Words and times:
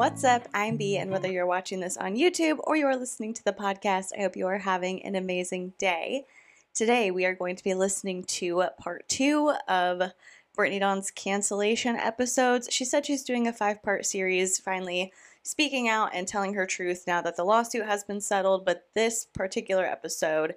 What's 0.00 0.24
up? 0.24 0.48
I'm 0.54 0.78
B, 0.78 0.96
and 0.96 1.10
whether 1.10 1.30
you're 1.30 1.44
watching 1.44 1.80
this 1.80 1.98
on 1.98 2.16
YouTube 2.16 2.58
or 2.64 2.74
you're 2.74 2.96
listening 2.96 3.34
to 3.34 3.44
the 3.44 3.52
podcast, 3.52 4.12
I 4.16 4.22
hope 4.22 4.34
you 4.34 4.46
are 4.46 4.56
having 4.56 5.04
an 5.04 5.14
amazing 5.14 5.74
day. 5.76 6.24
Today, 6.72 7.10
we 7.10 7.26
are 7.26 7.34
going 7.34 7.54
to 7.54 7.62
be 7.62 7.74
listening 7.74 8.24
to 8.24 8.64
part 8.78 9.06
two 9.10 9.52
of 9.68 10.12
Brittany 10.56 10.78
Dawn's 10.78 11.10
cancellation 11.10 11.96
episodes. 11.96 12.66
She 12.72 12.86
said 12.86 13.04
she's 13.04 13.22
doing 13.22 13.46
a 13.46 13.52
five 13.52 13.82
part 13.82 14.06
series, 14.06 14.58
finally 14.58 15.12
speaking 15.42 15.86
out 15.86 16.14
and 16.14 16.26
telling 16.26 16.54
her 16.54 16.64
truth 16.64 17.04
now 17.06 17.20
that 17.20 17.36
the 17.36 17.44
lawsuit 17.44 17.84
has 17.84 18.02
been 18.02 18.22
settled. 18.22 18.64
But 18.64 18.86
this 18.94 19.26
particular 19.26 19.84
episode 19.84 20.54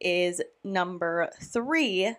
is 0.00 0.40
number 0.64 1.28
three 1.38 2.16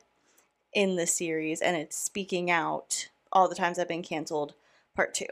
in 0.74 0.96
the 0.96 1.08
series, 1.08 1.60
and 1.60 1.76
it's 1.76 1.98
speaking 1.98 2.52
out 2.52 3.10
all 3.32 3.50
the 3.50 3.56
times 3.56 3.80
I've 3.80 3.88
been 3.88 4.04
canceled, 4.04 4.54
part 4.96 5.16
two. 5.16 5.26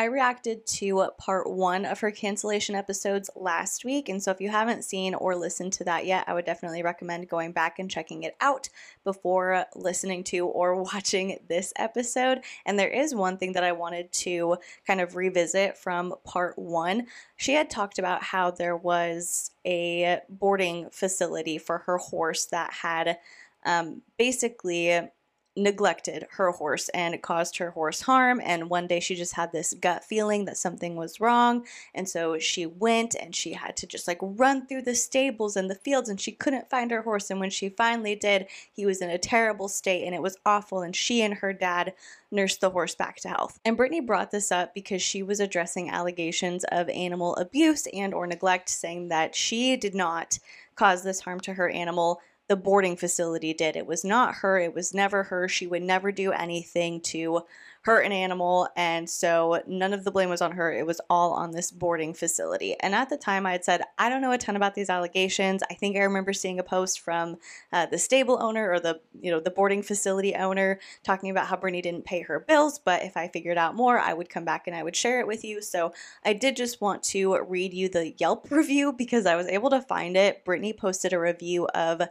I 0.00 0.04
reacted 0.04 0.66
to 0.78 1.10
part 1.18 1.46
one 1.46 1.84
of 1.84 2.00
her 2.00 2.10
cancellation 2.10 2.74
episodes 2.74 3.28
last 3.36 3.84
week, 3.84 4.08
and 4.08 4.22
so 4.22 4.30
if 4.30 4.40
you 4.40 4.48
haven't 4.48 4.82
seen 4.82 5.12
or 5.12 5.36
listened 5.36 5.74
to 5.74 5.84
that 5.84 6.06
yet, 6.06 6.24
I 6.26 6.32
would 6.32 6.46
definitely 6.46 6.82
recommend 6.82 7.28
going 7.28 7.52
back 7.52 7.78
and 7.78 7.90
checking 7.90 8.22
it 8.22 8.34
out 8.40 8.70
before 9.04 9.66
listening 9.76 10.24
to 10.24 10.46
or 10.46 10.82
watching 10.82 11.38
this 11.50 11.74
episode. 11.76 12.40
And 12.64 12.78
there 12.78 12.88
is 12.88 13.14
one 13.14 13.36
thing 13.36 13.52
that 13.52 13.62
I 13.62 13.72
wanted 13.72 14.10
to 14.12 14.56
kind 14.86 15.02
of 15.02 15.16
revisit 15.16 15.76
from 15.76 16.14
part 16.24 16.58
one. 16.58 17.06
She 17.36 17.52
had 17.52 17.68
talked 17.68 17.98
about 17.98 18.22
how 18.22 18.52
there 18.52 18.78
was 18.78 19.50
a 19.66 20.20
boarding 20.30 20.88
facility 20.88 21.58
for 21.58 21.76
her 21.76 21.98
horse 21.98 22.46
that 22.46 22.72
had 22.72 23.18
um, 23.66 24.00
basically 24.16 25.10
neglected 25.56 26.26
her 26.32 26.52
horse 26.52 26.88
and 26.90 27.12
it 27.12 27.22
caused 27.22 27.56
her 27.58 27.72
horse 27.72 28.02
harm 28.02 28.40
and 28.44 28.70
one 28.70 28.86
day 28.86 29.00
she 29.00 29.16
just 29.16 29.34
had 29.34 29.50
this 29.50 29.74
gut 29.74 30.04
feeling 30.04 30.44
that 30.44 30.56
something 30.56 30.94
was 30.94 31.20
wrong 31.20 31.66
and 31.92 32.08
so 32.08 32.38
she 32.38 32.64
went 32.64 33.16
and 33.16 33.34
she 33.34 33.52
had 33.52 33.76
to 33.76 33.86
just 33.86 34.06
like 34.06 34.18
run 34.22 34.64
through 34.66 34.82
the 34.82 34.94
stables 34.94 35.56
and 35.56 35.68
the 35.68 35.74
fields 35.74 36.08
and 36.08 36.20
she 36.20 36.30
couldn't 36.30 36.70
find 36.70 36.92
her 36.92 37.02
horse 37.02 37.30
and 37.30 37.40
when 37.40 37.50
she 37.50 37.68
finally 37.68 38.14
did 38.14 38.46
he 38.72 38.86
was 38.86 39.00
in 39.00 39.10
a 39.10 39.18
terrible 39.18 39.68
state 39.68 40.04
and 40.04 40.14
it 40.14 40.22
was 40.22 40.38
awful 40.46 40.82
and 40.82 40.94
she 40.94 41.20
and 41.20 41.34
her 41.34 41.52
dad 41.52 41.92
nursed 42.30 42.60
the 42.60 42.70
horse 42.70 42.94
back 42.94 43.16
to 43.16 43.28
health. 43.28 43.58
And 43.64 43.76
brittany 43.76 44.00
brought 44.00 44.30
this 44.30 44.52
up 44.52 44.74
because 44.74 45.02
she 45.02 45.22
was 45.22 45.40
addressing 45.40 45.90
allegations 45.90 46.64
of 46.70 46.88
animal 46.88 47.34
abuse 47.36 47.86
and 47.92 48.14
or 48.14 48.26
neglect 48.26 48.68
saying 48.68 49.08
that 49.08 49.34
she 49.34 49.76
did 49.76 49.94
not 49.94 50.38
cause 50.76 51.02
this 51.02 51.20
harm 51.20 51.40
to 51.40 51.54
her 51.54 51.68
animal 51.68 52.20
the 52.50 52.56
boarding 52.56 52.96
facility 52.96 53.54
did. 53.54 53.76
It 53.76 53.86
was 53.86 54.04
not 54.04 54.34
her, 54.34 54.58
it 54.58 54.74
was 54.74 54.92
never 54.92 55.22
her. 55.22 55.46
She 55.46 55.68
would 55.68 55.84
never 55.84 56.10
do 56.10 56.32
anything 56.32 57.00
to 57.02 57.42
hurt 57.82 58.02
an 58.02 58.12
animal, 58.12 58.68
and 58.76 59.08
so 59.08 59.62
none 59.66 59.94
of 59.94 60.04
the 60.04 60.10
blame 60.10 60.28
was 60.28 60.42
on 60.42 60.52
her. 60.52 60.72
It 60.72 60.84
was 60.84 61.00
all 61.08 61.32
on 61.32 61.52
this 61.52 61.70
boarding 61.70 62.12
facility. 62.12 62.76
And 62.80 62.94
at 62.94 63.08
the 63.08 63.16
time, 63.16 63.46
I 63.46 63.52
had 63.52 63.64
said, 63.64 63.82
I 63.98 64.10
don't 64.10 64.20
know 64.20 64.32
a 64.32 64.38
ton 64.38 64.56
about 64.56 64.74
these 64.74 64.90
allegations. 64.90 65.62
I 65.70 65.74
think 65.74 65.96
I 65.96 66.00
remember 66.00 66.32
seeing 66.32 66.58
a 66.58 66.64
post 66.64 67.00
from 67.00 67.36
uh, 67.72 67.86
the 67.86 67.98
stable 67.98 68.42
owner 68.42 68.70
or 68.70 68.80
the 68.80 69.00
you 69.18 69.30
know 69.30 69.40
the 69.40 69.50
boarding 69.50 69.82
facility 69.82 70.34
owner 70.34 70.80
talking 71.04 71.30
about 71.30 71.46
how 71.46 71.56
Brittany 71.56 71.80
didn't 71.80 72.04
pay 72.04 72.20
her 72.22 72.40
bills. 72.40 72.80
But 72.80 73.02
if 73.04 73.16
I 73.16 73.28
figured 73.28 73.58
out 73.58 73.76
more, 73.76 73.98
I 73.98 74.12
would 74.12 74.28
come 74.28 74.44
back 74.44 74.66
and 74.66 74.74
I 74.74 74.82
would 74.82 74.96
share 74.96 75.20
it 75.20 75.26
with 75.28 75.44
you. 75.44 75.62
So 75.62 75.94
I 76.24 76.32
did 76.32 76.56
just 76.56 76.80
want 76.80 77.02
to 77.04 77.40
read 77.48 77.72
you 77.72 77.88
the 77.88 78.12
Yelp 78.18 78.50
review 78.50 78.92
because 78.92 79.24
I 79.24 79.36
was 79.36 79.46
able 79.46 79.70
to 79.70 79.80
find 79.80 80.16
it. 80.16 80.44
Brittany 80.44 80.72
posted 80.72 81.12
a 81.12 81.20
review 81.20 81.66
of 81.68 82.02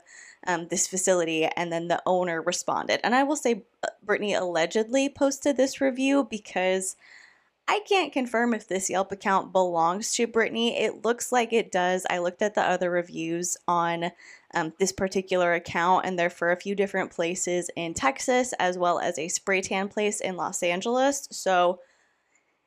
um, 0.47 0.67
this 0.69 0.87
facility, 0.87 1.45
and 1.45 1.71
then 1.71 1.87
the 1.87 2.01
owner 2.05 2.41
responded. 2.41 2.99
And 3.03 3.13
I 3.13 3.23
will 3.23 3.35
say, 3.35 3.63
uh, 3.83 3.87
Brittany 4.03 4.33
allegedly 4.33 5.09
posted 5.09 5.57
this 5.57 5.81
review 5.81 6.27
because 6.29 6.95
I 7.67 7.81
can't 7.87 8.11
confirm 8.11 8.53
if 8.55 8.67
this 8.67 8.89
Yelp 8.89 9.11
account 9.11 9.51
belongs 9.51 10.13
to 10.13 10.25
Brittany. 10.25 10.75
It 10.75 11.05
looks 11.05 11.31
like 11.31 11.53
it 11.53 11.71
does. 11.71 12.05
I 12.09 12.17
looked 12.17 12.41
at 12.41 12.55
the 12.55 12.63
other 12.63 12.89
reviews 12.89 13.57
on 13.67 14.11
um, 14.55 14.73
this 14.79 14.91
particular 14.91 15.53
account, 15.53 16.05
and 16.05 16.17
they're 16.17 16.31
for 16.31 16.51
a 16.51 16.59
few 16.59 16.73
different 16.73 17.11
places 17.11 17.69
in 17.75 17.93
Texas 17.93 18.53
as 18.59 18.77
well 18.77 18.99
as 18.99 19.19
a 19.19 19.27
spray 19.27 19.61
tan 19.61 19.87
place 19.87 20.19
in 20.19 20.35
Los 20.35 20.63
Angeles. 20.63 21.27
So 21.29 21.79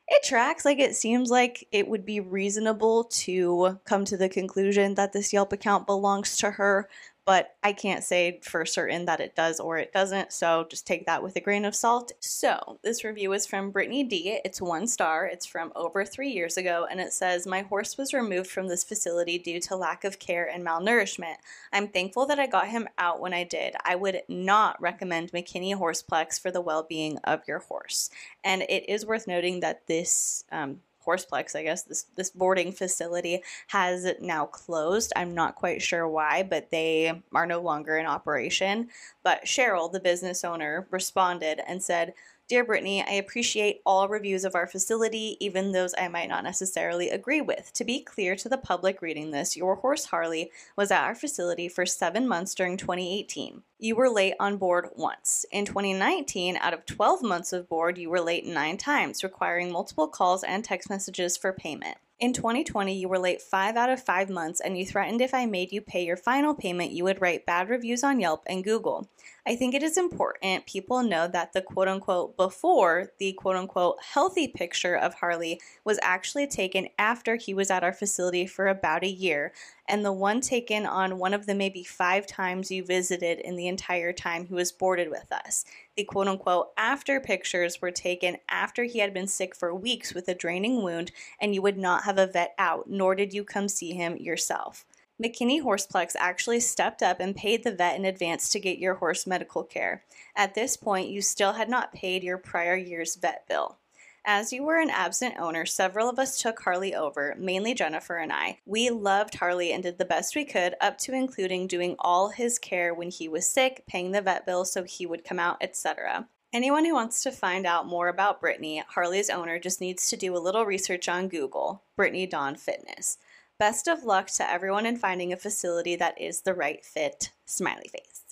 it 0.07 0.23
tracks. 0.23 0.63
Like 0.63 0.79
it 0.79 0.95
seems 0.95 1.29
like 1.29 1.67
it 1.71 1.87
would 1.87 2.05
be 2.05 2.19
reasonable 2.19 3.05
to 3.05 3.79
come 3.85 4.05
to 4.05 4.15
the 4.15 4.29
conclusion 4.29 4.95
that 4.95 5.11
this 5.11 5.33
Yelp 5.33 5.51
account 5.51 5.85
belongs 5.85 6.37
to 6.37 6.51
her, 6.51 6.87
but 7.25 7.55
I 7.63 7.73
can't 7.73 8.03
say 8.03 8.39
for 8.43 8.65
certain 8.65 9.05
that 9.05 9.19
it 9.19 9.35
does 9.35 9.59
or 9.59 9.77
it 9.77 9.93
doesn't, 9.93 10.33
so 10.33 10.65
just 10.69 10.85
take 10.85 11.05
that 11.05 11.23
with 11.23 11.35
a 11.35 11.39
grain 11.39 11.65
of 11.65 11.75
salt. 11.75 12.11
So, 12.19 12.79
this 12.83 13.03
review 13.03 13.31
is 13.33 13.47
from 13.47 13.71
Brittany 13.71 14.03
D. 14.03 14.39
It's 14.43 14.61
one 14.61 14.87
star, 14.87 15.25
it's 15.25 15.45
from 15.45 15.71
over 15.75 16.03
three 16.03 16.29
years 16.29 16.57
ago, 16.57 16.85
and 16.89 16.99
it 16.99 17.13
says, 17.13 17.47
My 17.47 17.61
horse 17.61 17.97
was 17.97 18.13
removed 18.13 18.49
from 18.49 18.67
this 18.67 18.83
facility 18.83 19.37
due 19.37 19.59
to 19.61 19.75
lack 19.75 20.03
of 20.03 20.19
care 20.19 20.49
and 20.49 20.65
malnourishment. 20.65 21.35
I'm 21.71 21.87
thankful 21.87 22.25
that 22.25 22.39
I 22.39 22.47
got 22.47 22.67
him 22.67 22.87
out 22.97 23.21
when 23.21 23.33
I 23.33 23.43
did. 23.43 23.75
I 23.85 23.95
would 23.95 24.21
not 24.27 24.81
recommend 24.81 25.31
McKinney 25.31 25.75
Horseplex 25.75 26.41
for 26.41 26.51
the 26.51 26.61
well 26.61 26.83
being 26.83 27.17
of 27.23 27.47
your 27.47 27.59
horse. 27.59 28.09
And 28.43 28.63
it 28.63 28.89
is 28.89 29.05
worth 29.05 29.27
noting 29.27 29.61
that 29.61 29.87
this 29.87 30.43
um, 30.51 30.81
Horseplex, 31.05 31.55
I 31.55 31.63
guess 31.63 31.83
this 31.83 32.05
this 32.15 32.29
boarding 32.29 32.71
facility 32.71 33.41
has 33.67 34.07
now 34.21 34.45
closed. 34.45 35.13
I'm 35.15 35.33
not 35.33 35.55
quite 35.55 35.81
sure 35.81 36.07
why, 36.07 36.43
but 36.43 36.69
they 36.71 37.21
are 37.33 37.45
no 37.45 37.61
longer 37.61 37.97
in 37.97 38.05
operation. 38.05 38.89
But 39.23 39.45
Cheryl, 39.45 39.91
the 39.91 39.99
business 39.99 40.43
owner, 40.43 40.87
responded 40.91 41.61
and 41.67 41.81
said, 41.81 42.13
Dear 42.49 42.65
Brittany, 42.65 43.01
I 43.01 43.13
appreciate 43.13 43.79
all 43.85 44.09
reviews 44.09 44.43
of 44.43 44.53
our 44.53 44.67
facility, 44.67 45.37
even 45.39 45.71
those 45.71 45.95
I 45.97 46.09
might 46.09 46.27
not 46.27 46.43
necessarily 46.43 47.09
agree 47.09 47.39
with. 47.39 47.71
To 47.73 47.85
be 47.85 48.01
clear 48.01 48.35
to 48.35 48.49
the 48.49 48.57
public 48.57 49.01
reading 49.01 49.31
this, 49.31 49.55
your 49.55 49.75
horse 49.75 50.05
Harley 50.05 50.51
was 50.75 50.91
at 50.91 51.05
our 51.05 51.15
facility 51.15 51.69
for 51.69 51.85
seven 51.85 52.27
months 52.27 52.53
during 52.53 52.75
2018. 52.75 53.63
You 53.79 53.95
were 53.95 54.09
late 54.09 54.35
on 54.41 54.57
board 54.57 54.89
once. 54.93 55.45
In 55.53 55.63
2019, 55.63 56.57
out 56.57 56.73
of 56.73 56.85
12 56.85 57.23
months 57.23 57.53
of 57.53 57.69
board, 57.69 57.97
you 57.97 58.09
were 58.09 58.19
late 58.19 58.45
nine 58.45 58.75
times, 58.75 59.23
requiring 59.23 59.71
multiple 59.71 60.09
calls 60.09 60.43
and 60.43 60.65
text 60.65 60.89
messages 60.89 61.37
for 61.37 61.53
payment. 61.53 61.97
In 62.19 62.31
2020, 62.31 62.95
you 62.95 63.09
were 63.09 63.19
late 63.19 63.41
five 63.41 63.75
out 63.75 63.89
of 63.89 64.01
five 64.01 64.29
months, 64.29 64.61
and 64.61 64.77
you 64.77 64.85
threatened 64.85 65.19
if 65.19 65.33
I 65.33 65.45
made 65.45 65.71
you 65.71 65.81
pay 65.81 66.05
your 66.05 66.15
final 66.15 66.53
payment, 66.53 66.91
you 66.91 67.03
would 67.03 67.21
write 67.21 67.45
bad 67.45 67.69
reviews 67.69 68.03
on 68.03 68.19
Yelp 68.19 68.43
and 68.45 68.63
Google. 68.63 69.09
I 69.45 69.57
think 69.57 69.73
it 69.73 69.83
is 69.83 69.97
important 69.97 70.65
people 70.65 71.03
know 71.03 71.27
that 71.27 71.51
the 71.51 71.61
quote 71.61 71.89
unquote 71.89 72.37
before 72.37 73.11
the 73.19 73.33
quote 73.33 73.57
unquote 73.57 73.97
healthy 74.01 74.47
picture 74.47 74.95
of 74.95 75.15
Harley 75.15 75.59
was 75.83 75.99
actually 76.01 76.47
taken 76.47 76.87
after 76.97 77.35
he 77.35 77.53
was 77.53 77.69
at 77.69 77.83
our 77.83 77.91
facility 77.91 78.45
for 78.45 78.67
about 78.67 79.03
a 79.03 79.09
year, 79.09 79.51
and 79.87 80.03
the 80.03 80.13
one 80.13 80.41
taken 80.41 80.85
on 80.85 81.17
one 81.17 81.33
of 81.33 81.45
the 81.45 81.55
maybe 81.55 81.83
five 81.83 82.25
times 82.25 82.71
you 82.71 82.83
visited 82.83 83.39
in 83.39 83.55
the 83.55 83.67
entire 83.67 84.13
time 84.13 84.45
he 84.45 84.53
was 84.53 84.71
boarded 84.71 85.09
with 85.09 85.31
us. 85.31 85.65
The 85.97 86.03
quote 86.03 86.27
unquote 86.27 86.69
after 86.77 87.19
pictures 87.19 87.81
were 87.81 87.91
taken 87.91 88.37
after 88.49 88.83
he 88.83 88.99
had 88.99 89.13
been 89.13 89.27
sick 89.27 89.55
for 89.55 89.73
weeks 89.75 90.13
with 90.13 90.27
a 90.27 90.35
draining 90.35 90.83
wound, 90.83 91.11
and 91.39 91.53
you 91.53 91.61
would 91.61 91.77
not 91.77 92.03
have 92.03 92.17
a 92.17 92.27
vet 92.27 92.53
out, 92.57 92.89
nor 92.89 93.15
did 93.15 93.33
you 93.33 93.43
come 93.43 93.67
see 93.67 93.93
him 93.93 94.17
yourself. 94.17 94.85
McKinney 95.21 95.61
Horseplex 95.61 96.15
actually 96.17 96.59
stepped 96.59 97.03
up 97.03 97.19
and 97.19 97.35
paid 97.35 97.63
the 97.63 97.71
vet 97.71 97.95
in 97.95 98.03
advance 98.03 98.49
to 98.49 98.59
get 98.59 98.79
your 98.79 98.95
horse 98.95 99.27
medical 99.27 99.63
care. 99.63 100.03
At 100.35 100.55
this 100.55 100.75
point, 100.75 101.09
you 101.09 101.21
still 101.21 101.53
had 101.53 101.69
not 101.69 101.93
paid 101.93 102.23
your 102.23 102.37
prior 102.37 102.75
year's 102.75 103.15
vet 103.15 103.47
bill. 103.47 103.77
As 104.25 104.53
you 104.53 104.63
were 104.63 104.79
an 104.79 104.89
absent 104.89 105.35
owner, 105.37 105.65
several 105.65 106.09
of 106.09 106.17
us 106.17 106.41
took 106.41 106.61
Harley 106.61 106.95
over, 106.95 107.35
mainly 107.37 107.73
Jennifer 107.73 108.15
and 108.15 108.31
I. 108.31 108.59
We 108.65 108.89
loved 108.89 109.35
Harley 109.35 109.73
and 109.73 109.83
did 109.83 109.97
the 109.97 110.05
best 110.05 110.33
we 110.33 110.45
could, 110.45 110.75
up 110.79 110.97
to 110.99 111.13
including 111.13 111.67
doing 111.67 111.97
all 111.99 112.29
his 112.29 112.57
care 112.57 112.93
when 112.93 113.09
he 113.09 113.27
was 113.27 113.45
sick, 113.45 113.83
paying 113.85 114.11
the 114.11 114.21
vet 114.21 114.45
bill 114.45 114.63
so 114.63 114.83
he 114.83 115.05
would 115.05 115.25
come 115.25 115.39
out, 115.39 115.57
etc. 115.59 116.29
Anyone 116.53 116.85
who 116.85 116.93
wants 116.93 117.21
to 117.23 117.31
find 117.31 117.65
out 117.65 117.85
more 117.85 118.07
about 118.07 118.39
Brittany, 118.39 118.81
Harley's 118.87 119.29
owner, 119.29 119.59
just 119.59 119.81
needs 119.81 120.09
to 120.09 120.15
do 120.15 120.37
a 120.37 120.39
little 120.39 120.65
research 120.65 121.09
on 121.09 121.27
Google 121.27 121.83
Brittany 121.97 122.25
Dawn 122.25 122.55
Fitness. 122.55 123.17
Best 123.59 123.89
of 123.89 124.05
luck 124.05 124.27
to 124.27 124.49
everyone 124.49 124.85
in 124.85 124.95
finding 124.95 125.33
a 125.33 125.37
facility 125.37 125.97
that 125.97 126.19
is 126.19 126.41
the 126.41 126.53
right 126.53 126.85
fit. 126.85 127.31
Smiley 127.45 127.89
face. 127.89 128.22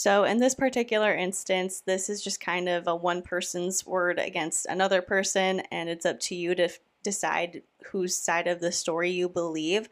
So, 0.00 0.24
in 0.24 0.38
this 0.38 0.54
particular 0.54 1.14
instance, 1.14 1.82
this 1.84 2.08
is 2.08 2.24
just 2.24 2.40
kind 2.40 2.70
of 2.70 2.88
a 2.88 2.96
one 2.96 3.20
person's 3.20 3.84
word 3.84 4.18
against 4.18 4.64
another 4.64 5.02
person, 5.02 5.60
and 5.70 5.90
it's 5.90 6.06
up 6.06 6.18
to 6.20 6.34
you 6.34 6.54
to 6.54 6.64
f- 6.64 6.78
decide 7.02 7.60
whose 7.92 8.16
side 8.16 8.46
of 8.46 8.60
the 8.60 8.72
story 8.72 9.10
you 9.10 9.28
believe. 9.28 9.90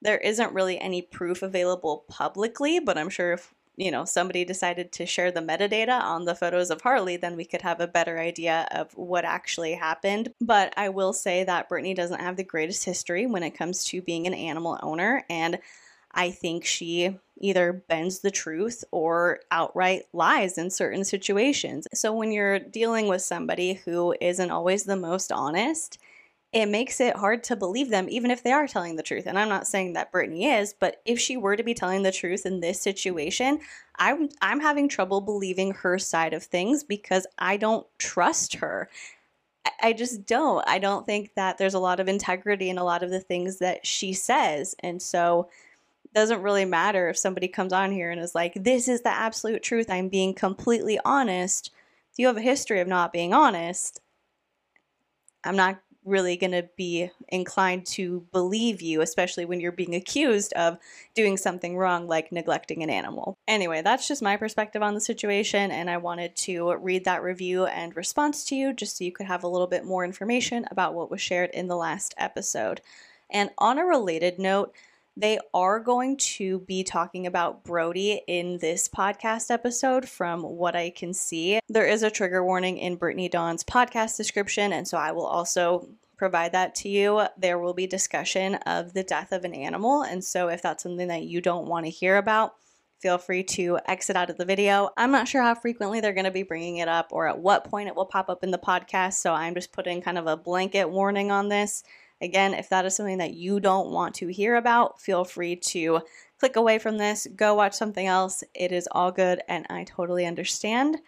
There 0.00 0.18
isn't 0.18 0.52
really 0.54 0.78
any 0.78 1.02
proof 1.02 1.42
available 1.42 2.04
publicly, 2.08 2.78
but 2.78 2.96
I'm 2.96 3.08
sure 3.08 3.32
if 3.32 3.52
you 3.76 3.90
know 3.90 4.04
somebody 4.04 4.44
decided 4.44 4.92
to 4.92 5.06
share 5.06 5.32
the 5.32 5.40
metadata 5.40 6.00
on 6.00 6.24
the 6.24 6.36
photos 6.36 6.70
of 6.70 6.82
Harley, 6.82 7.16
then 7.16 7.34
we 7.34 7.44
could 7.44 7.62
have 7.62 7.80
a 7.80 7.88
better 7.88 8.20
idea 8.20 8.68
of 8.70 8.92
what 8.92 9.24
actually 9.24 9.72
happened. 9.72 10.32
But 10.40 10.72
I 10.76 10.88
will 10.90 11.12
say 11.12 11.42
that 11.42 11.68
Brittany 11.68 11.94
doesn't 11.94 12.20
have 12.20 12.36
the 12.36 12.44
greatest 12.44 12.84
history 12.84 13.26
when 13.26 13.42
it 13.42 13.58
comes 13.58 13.82
to 13.86 14.02
being 14.02 14.28
an 14.28 14.34
animal 14.34 14.78
owner, 14.84 15.24
and 15.28 15.58
I 16.14 16.30
think 16.30 16.64
she 16.64 17.16
either 17.40 17.72
bends 17.72 18.20
the 18.20 18.30
truth 18.30 18.84
or 18.90 19.40
outright 19.50 20.02
lies 20.12 20.58
in 20.58 20.70
certain 20.70 21.04
situations. 21.04 21.88
So 21.94 22.12
when 22.12 22.32
you're 22.32 22.58
dealing 22.58 23.08
with 23.08 23.22
somebody 23.22 23.74
who 23.74 24.14
isn't 24.20 24.50
always 24.50 24.84
the 24.84 24.96
most 24.96 25.32
honest, 25.32 25.98
it 26.52 26.66
makes 26.66 27.00
it 27.00 27.16
hard 27.16 27.42
to 27.44 27.56
believe 27.56 27.88
them, 27.88 28.08
even 28.10 28.30
if 28.30 28.42
they 28.42 28.52
are 28.52 28.68
telling 28.68 28.96
the 28.96 29.02
truth. 29.02 29.26
And 29.26 29.38
I'm 29.38 29.48
not 29.48 29.66
saying 29.66 29.94
that 29.94 30.12
Brittany 30.12 30.44
is, 30.44 30.74
but 30.78 31.00
if 31.06 31.18
she 31.18 31.36
were 31.36 31.56
to 31.56 31.62
be 31.62 31.72
telling 31.72 32.02
the 32.02 32.12
truth 32.12 32.44
in 32.44 32.60
this 32.60 32.80
situation, 32.80 33.60
I'm 33.96 34.28
I'm 34.42 34.60
having 34.60 34.88
trouble 34.88 35.22
believing 35.22 35.72
her 35.72 35.98
side 35.98 36.34
of 36.34 36.42
things 36.42 36.84
because 36.84 37.26
I 37.38 37.56
don't 37.56 37.86
trust 37.98 38.56
her. 38.56 38.90
I 39.80 39.94
just 39.94 40.26
don't. 40.26 40.62
I 40.68 40.78
don't 40.78 41.06
think 41.06 41.34
that 41.36 41.56
there's 41.56 41.74
a 41.74 41.78
lot 41.78 42.00
of 42.00 42.08
integrity 42.08 42.68
in 42.68 42.78
a 42.78 42.84
lot 42.84 43.02
of 43.02 43.10
the 43.10 43.20
things 43.20 43.58
that 43.58 43.86
she 43.86 44.12
says. 44.12 44.74
And 44.80 45.00
so 45.00 45.48
doesn't 46.14 46.42
really 46.42 46.64
matter 46.64 47.08
if 47.08 47.16
somebody 47.18 47.48
comes 47.48 47.72
on 47.72 47.92
here 47.92 48.10
and 48.10 48.20
is 48.20 48.34
like, 48.34 48.54
this 48.54 48.88
is 48.88 49.02
the 49.02 49.10
absolute 49.10 49.62
truth. 49.62 49.90
I'm 49.90 50.08
being 50.08 50.34
completely 50.34 50.98
honest. 51.04 51.70
If 52.12 52.18
you 52.18 52.26
have 52.26 52.36
a 52.36 52.42
history 52.42 52.80
of 52.80 52.88
not 52.88 53.12
being 53.12 53.32
honest, 53.32 54.00
I'm 55.44 55.56
not 55.56 55.80
really 56.04 56.36
going 56.36 56.52
to 56.52 56.68
be 56.76 57.10
inclined 57.28 57.86
to 57.86 58.26
believe 58.32 58.82
you, 58.82 59.00
especially 59.00 59.44
when 59.44 59.60
you're 59.60 59.70
being 59.70 59.94
accused 59.94 60.52
of 60.54 60.76
doing 61.14 61.36
something 61.36 61.76
wrong, 61.76 62.08
like 62.08 62.32
neglecting 62.32 62.82
an 62.82 62.90
animal. 62.90 63.38
Anyway, 63.46 63.82
that's 63.82 64.08
just 64.08 64.22
my 64.22 64.36
perspective 64.36 64.82
on 64.82 64.94
the 64.94 65.00
situation, 65.00 65.70
and 65.70 65.88
I 65.88 65.98
wanted 65.98 66.34
to 66.36 66.74
read 66.74 67.04
that 67.04 67.22
review 67.22 67.66
and 67.66 67.94
response 67.94 68.44
to 68.46 68.56
you 68.56 68.72
just 68.72 68.98
so 68.98 69.04
you 69.04 69.12
could 69.12 69.26
have 69.26 69.44
a 69.44 69.48
little 69.48 69.68
bit 69.68 69.84
more 69.84 70.04
information 70.04 70.66
about 70.70 70.94
what 70.94 71.10
was 71.10 71.20
shared 71.20 71.50
in 71.50 71.68
the 71.68 71.76
last 71.76 72.14
episode. 72.18 72.80
And 73.30 73.50
on 73.58 73.78
a 73.78 73.84
related 73.84 74.38
note, 74.38 74.74
they 75.16 75.38
are 75.52 75.78
going 75.78 76.16
to 76.16 76.60
be 76.60 76.82
talking 76.82 77.26
about 77.26 77.64
Brody 77.64 78.22
in 78.26 78.58
this 78.58 78.88
podcast 78.88 79.50
episode, 79.50 80.08
from 80.08 80.42
what 80.42 80.74
I 80.74 80.90
can 80.90 81.12
see. 81.12 81.60
There 81.68 81.86
is 81.86 82.02
a 82.02 82.10
trigger 82.10 82.44
warning 82.44 82.78
in 82.78 82.96
Brittany 82.96 83.28
Dawn's 83.28 83.64
podcast 83.64 84.16
description, 84.16 84.72
and 84.72 84.88
so 84.88 84.96
I 84.96 85.12
will 85.12 85.26
also 85.26 85.88
provide 86.16 86.52
that 86.52 86.74
to 86.76 86.88
you. 86.88 87.26
There 87.36 87.58
will 87.58 87.74
be 87.74 87.86
discussion 87.86 88.54
of 88.66 88.94
the 88.94 89.02
death 89.02 89.32
of 89.32 89.44
an 89.44 89.54
animal, 89.54 90.02
and 90.02 90.24
so 90.24 90.48
if 90.48 90.62
that's 90.62 90.82
something 90.82 91.08
that 91.08 91.24
you 91.24 91.40
don't 91.40 91.66
want 91.66 91.84
to 91.84 91.90
hear 91.90 92.16
about, 92.16 92.54
feel 93.00 93.18
free 93.18 93.42
to 93.42 93.80
exit 93.86 94.16
out 94.16 94.30
of 94.30 94.38
the 94.38 94.44
video. 94.44 94.88
I'm 94.96 95.10
not 95.10 95.26
sure 95.26 95.42
how 95.42 95.56
frequently 95.56 96.00
they're 96.00 96.12
going 96.12 96.24
to 96.24 96.30
be 96.30 96.44
bringing 96.44 96.76
it 96.76 96.86
up 96.86 97.08
or 97.10 97.26
at 97.26 97.40
what 97.40 97.64
point 97.64 97.88
it 97.88 97.96
will 97.96 98.06
pop 98.06 98.30
up 98.30 98.44
in 98.44 98.52
the 98.52 98.58
podcast, 98.58 99.14
so 99.14 99.32
I'm 99.34 99.54
just 99.54 99.72
putting 99.72 100.00
kind 100.00 100.16
of 100.16 100.26
a 100.26 100.36
blanket 100.36 100.88
warning 100.88 101.30
on 101.30 101.48
this. 101.48 101.82
Again, 102.22 102.54
if 102.54 102.68
that 102.68 102.86
is 102.86 102.94
something 102.94 103.18
that 103.18 103.34
you 103.34 103.58
don't 103.58 103.90
want 103.90 104.14
to 104.16 104.28
hear 104.28 104.54
about, 104.54 105.00
feel 105.00 105.24
free 105.24 105.56
to 105.56 106.00
click 106.38 106.56
away 106.56 106.78
from 106.78 106.96
this, 106.96 107.26
go 107.36 107.54
watch 107.54 107.74
something 107.74 108.06
else. 108.06 108.44
It 108.54 108.72
is 108.72 108.88
all 108.92 109.12
good, 109.12 109.42
and 109.48 109.66
I 109.68 109.84
totally 109.84 110.24
understand. 110.24 110.98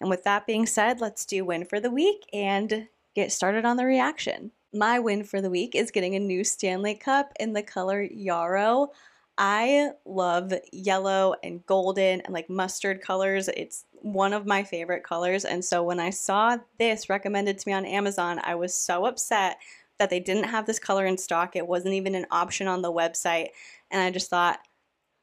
And 0.00 0.10
with 0.10 0.24
that 0.24 0.46
being 0.46 0.66
said, 0.66 1.00
let's 1.00 1.26
do 1.26 1.44
win 1.44 1.64
for 1.64 1.80
the 1.80 1.90
week 1.90 2.24
and 2.32 2.88
get 3.14 3.30
started 3.30 3.64
on 3.64 3.76
the 3.76 3.84
reaction. 3.84 4.50
My 4.72 4.98
win 4.98 5.22
for 5.22 5.40
the 5.40 5.50
week 5.50 5.74
is 5.74 5.90
getting 5.90 6.16
a 6.16 6.18
new 6.18 6.42
Stanley 6.42 6.94
Cup 6.94 7.32
in 7.38 7.52
the 7.52 7.62
color 7.62 8.02
Yarrow. 8.02 8.90
I 9.36 9.90
love 10.04 10.52
yellow 10.72 11.34
and 11.42 11.64
golden 11.66 12.20
and 12.22 12.32
like 12.32 12.48
mustard 12.48 13.00
colors. 13.00 13.48
It's 13.48 13.84
one 14.00 14.32
of 14.32 14.46
my 14.46 14.62
favorite 14.62 15.04
colors. 15.04 15.44
And 15.44 15.64
so 15.64 15.82
when 15.82 16.00
I 16.00 16.10
saw 16.10 16.58
this 16.78 17.08
recommended 17.08 17.58
to 17.58 17.68
me 17.68 17.72
on 17.72 17.86
Amazon, 17.86 18.40
I 18.44 18.54
was 18.54 18.74
so 18.74 19.06
upset 19.06 19.58
that 19.98 20.10
they 20.10 20.20
didn't 20.20 20.44
have 20.44 20.66
this 20.66 20.78
color 20.78 21.06
in 21.06 21.18
stock. 21.18 21.56
It 21.56 21.66
wasn't 21.66 21.94
even 21.94 22.14
an 22.14 22.26
option 22.30 22.66
on 22.66 22.82
the 22.82 22.92
website. 22.92 23.48
And 23.90 24.00
I 24.00 24.10
just 24.10 24.30
thought, 24.30 24.58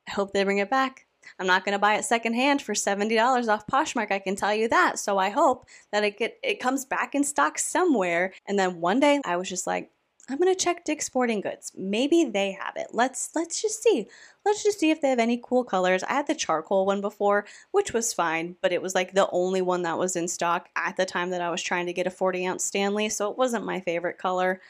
I 0.08 0.12
hope 0.12 0.32
they 0.32 0.44
bring 0.44 0.60
it 0.60 0.70
back. 0.70 1.06
I'm 1.40 1.48
not 1.48 1.66
going 1.66 1.74
to 1.74 1.80
buy 1.80 1.96
it 1.96 2.06
secondhand 2.06 2.62
for 2.62 2.74
$70 2.74 3.48
off 3.48 3.68
Poshmark, 3.68 4.12
I 4.12 4.20
can 4.20 4.36
tell 4.36 4.54
you 4.54 4.68
that. 4.70 5.00
So 5.00 5.18
I 5.18 5.30
hope 5.30 5.66
that 5.92 6.04
it 6.04 6.18
get 6.18 6.38
it 6.44 6.60
comes 6.60 6.86
back 6.86 7.16
in 7.16 7.24
stock 7.24 7.60
somewhere. 7.60 8.34
And 8.48 8.58
then 8.58 8.82
one 8.82 9.00
day 9.00 9.22
I 9.26 9.38
was 9.38 9.50
just 9.50 9.68
like, 9.68 9.92
I'm 10.32 10.38
gonna 10.38 10.56
check 10.56 10.86
Dick's 10.86 11.08
Sporting 11.08 11.42
Goods. 11.42 11.74
Maybe 11.76 12.24
they 12.24 12.54
have 12.54 12.78
it. 12.78 12.88
Let's 12.94 13.32
let's 13.36 13.62
just 13.62 13.84
see. 13.84 14.08
Let's 14.46 14.64
just 14.64 14.80
see 14.80 14.90
if 14.90 15.02
they 15.02 15.10
have 15.10 15.20
any 15.20 15.42
cool 15.44 15.66
colors. 15.66 16.04
I 16.04 16.14
had 16.14 16.28
the 16.28 16.36
charcoal 16.36 16.86
one 16.86 17.02
before, 17.02 17.46
which 17.72 17.92
was 17.92 18.14
fine, 18.14 18.56
but 18.62 18.72
it 18.72 18.82
was 18.82 18.96
like 18.96 19.14
the 19.14 19.30
only 19.32 19.62
one 19.62 19.82
that 19.82 19.98
was 19.98 20.16
in 20.16 20.30
stock 20.30 20.70
at 20.78 20.96
the 20.96 21.06
time 21.06 21.32
that 21.32 21.42
I 21.42 21.50
was 21.50 21.62
trying 21.62 21.86
to 21.88 21.94
get 21.94 22.08
a 22.08 22.12
40 22.12 22.46
ounce 22.48 22.64
Stanley, 22.64 23.10
so 23.10 23.30
it 23.30 23.38
wasn't 23.38 23.66
my 23.66 23.82
favorite 23.82 24.18
color. 24.18 24.62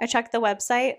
I 0.00 0.06
checked 0.06 0.30
the 0.30 0.40
website 0.40 0.98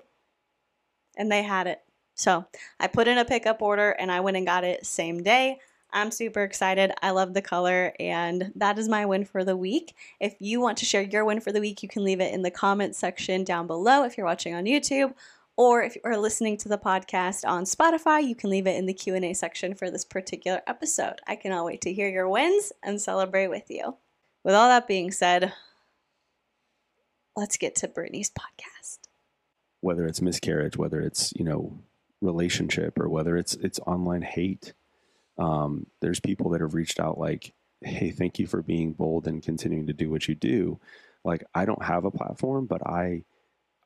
and 1.15 1.31
they 1.31 1.43
had 1.43 1.67
it. 1.67 1.79
So 2.15 2.45
I 2.81 2.87
put 2.87 3.07
in 3.07 3.17
a 3.17 3.23
pickup 3.23 3.61
order 3.61 3.91
and 3.91 4.11
I 4.11 4.19
went 4.19 4.35
and 4.35 4.45
got 4.45 4.65
it 4.65 4.85
same 4.85 5.23
day. 5.23 5.59
I'm 5.93 6.11
super 6.11 6.43
excited. 6.43 6.91
I 7.01 7.11
love 7.11 7.33
the 7.33 7.41
color, 7.41 7.93
and 7.99 8.51
that 8.55 8.79
is 8.79 8.87
my 8.87 9.05
win 9.05 9.25
for 9.25 9.43
the 9.43 9.57
week. 9.57 9.95
If 10.19 10.35
you 10.39 10.61
want 10.61 10.77
to 10.77 10.85
share 10.85 11.01
your 11.01 11.25
win 11.25 11.41
for 11.41 11.51
the 11.51 11.59
week, 11.59 11.83
you 11.83 11.89
can 11.89 12.03
leave 12.03 12.21
it 12.21 12.33
in 12.33 12.43
the 12.43 12.51
comments 12.51 12.97
section 12.97 13.43
down 13.43 13.67
below 13.67 14.03
if 14.03 14.17
you're 14.17 14.25
watching 14.25 14.53
on 14.53 14.65
YouTube. 14.65 15.13
Or 15.57 15.83
if 15.83 15.95
you 15.95 16.01
are 16.05 16.17
listening 16.17 16.57
to 16.57 16.69
the 16.69 16.77
podcast 16.77 17.45
on 17.47 17.65
Spotify, 17.65 18.25
you 18.25 18.35
can 18.35 18.49
leave 18.49 18.67
it 18.67 18.77
in 18.77 18.85
the 18.85 18.93
Q&A 18.93 19.33
section 19.33 19.75
for 19.75 19.91
this 19.91 20.05
particular 20.05 20.61
episode. 20.65 21.19
I 21.27 21.35
cannot 21.35 21.65
wait 21.65 21.81
to 21.81 21.93
hear 21.93 22.09
your 22.09 22.29
wins 22.29 22.71
and 22.81 23.01
celebrate 23.01 23.49
with 23.49 23.69
you. 23.69 23.97
With 24.43 24.55
all 24.55 24.69
that 24.69 24.87
being 24.87 25.11
said, 25.11 25.53
let's 27.35 27.57
get 27.57 27.75
to 27.75 27.87
Brittany's 27.87 28.31
podcast. 28.31 28.99
Whether 29.81 30.05
it's 30.05 30.21
miscarriage, 30.21 30.77
whether 30.77 31.01
it's, 31.01 31.33
you 31.35 31.43
know, 31.43 31.79
relationship 32.21 32.99
or 32.99 33.09
whether 33.09 33.35
it's 33.35 33.55
it's 33.55 33.79
online 33.81 34.21
hate, 34.21 34.73
um, 35.41 35.87
there's 36.01 36.19
people 36.19 36.51
that 36.51 36.61
have 36.61 36.75
reached 36.75 36.99
out 36.99 37.17
like, 37.17 37.53
hey, 37.81 38.11
thank 38.11 38.37
you 38.37 38.45
for 38.45 38.61
being 38.61 38.93
bold 38.93 39.27
and 39.27 39.41
continuing 39.41 39.87
to 39.87 39.93
do 39.93 40.09
what 40.09 40.27
you 40.27 40.35
do. 40.35 40.79
Like 41.23 41.43
I 41.55 41.65
don't 41.65 41.83
have 41.83 42.05
a 42.05 42.11
platform, 42.11 42.67
but 42.67 42.85
I 42.85 43.23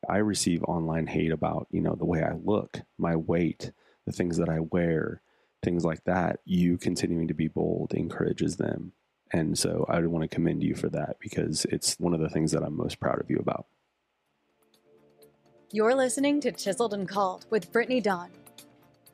I 0.08 0.18
receive 0.18 0.64
online 0.64 1.08
hate 1.08 1.32
about, 1.32 1.68
you 1.72 1.82
know, 1.82 1.96
the 1.96 2.06
way 2.06 2.22
I 2.22 2.34
look, 2.34 2.82
my 2.98 3.16
weight, 3.16 3.72
the 4.06 4.12
things 4.12 4.38
that 4.38 4.50
I 4.50 4.60
wear, 4.60 5.22
things 5.64 5.84
like 5.86 6.04
that. 6.04 6.42
You 6.46 6.78
continuing 6.78 7.30
to 7.30 7.34
be 7.34 7.48
bold 7.48 7.94
encourages 7.94 8.58
them. 8.58 8.92
And 9.32 9.58
so 9.58 9.86
I 9.90 10.00
want 10.02 10.30
to 10.30 10.36
commend 10.36 10.62
you 10.62 10.76
for 10.76 10.90
that 10.90 11.18
because 11.20 11.66
it's 11.72 11.98
one 12.00 12.14
of 12.14 12.20
the 12.20 12.30
things 12.30 12.52
that 12.52 12.64
I'm 12.64 12.76
most 12.76 13.00
proud 13.00 13.20
of 13.20 13.32
you 13.32 13.38
about. 13.38 13.66
You're 15.72 15.96
listening 15.96 16.42
to 16.42 16.52
Chiseled 16.52 16.94
and 16.94 17.08
Called 17.08 17.46
with 17.50 17.72
Brittany 17.72 18.02
Dawn 18.02 18.30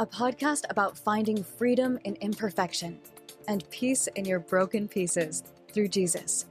a 0.01 0.06
podcast 0.07 0.63
about 0.71 0.98
finding 0.98 1.44
freedom 1.44 2.00
in 2.06 2.15
imperfection 2.21 3.00
and 3.48 3.69
peace 3.69 4.07
in 4.15 4.25
your 4.25 4.39
broken 4.39 4.88
pieces 4.88 5.44
through 5.71 5.88
Jesus. 5.88 6.48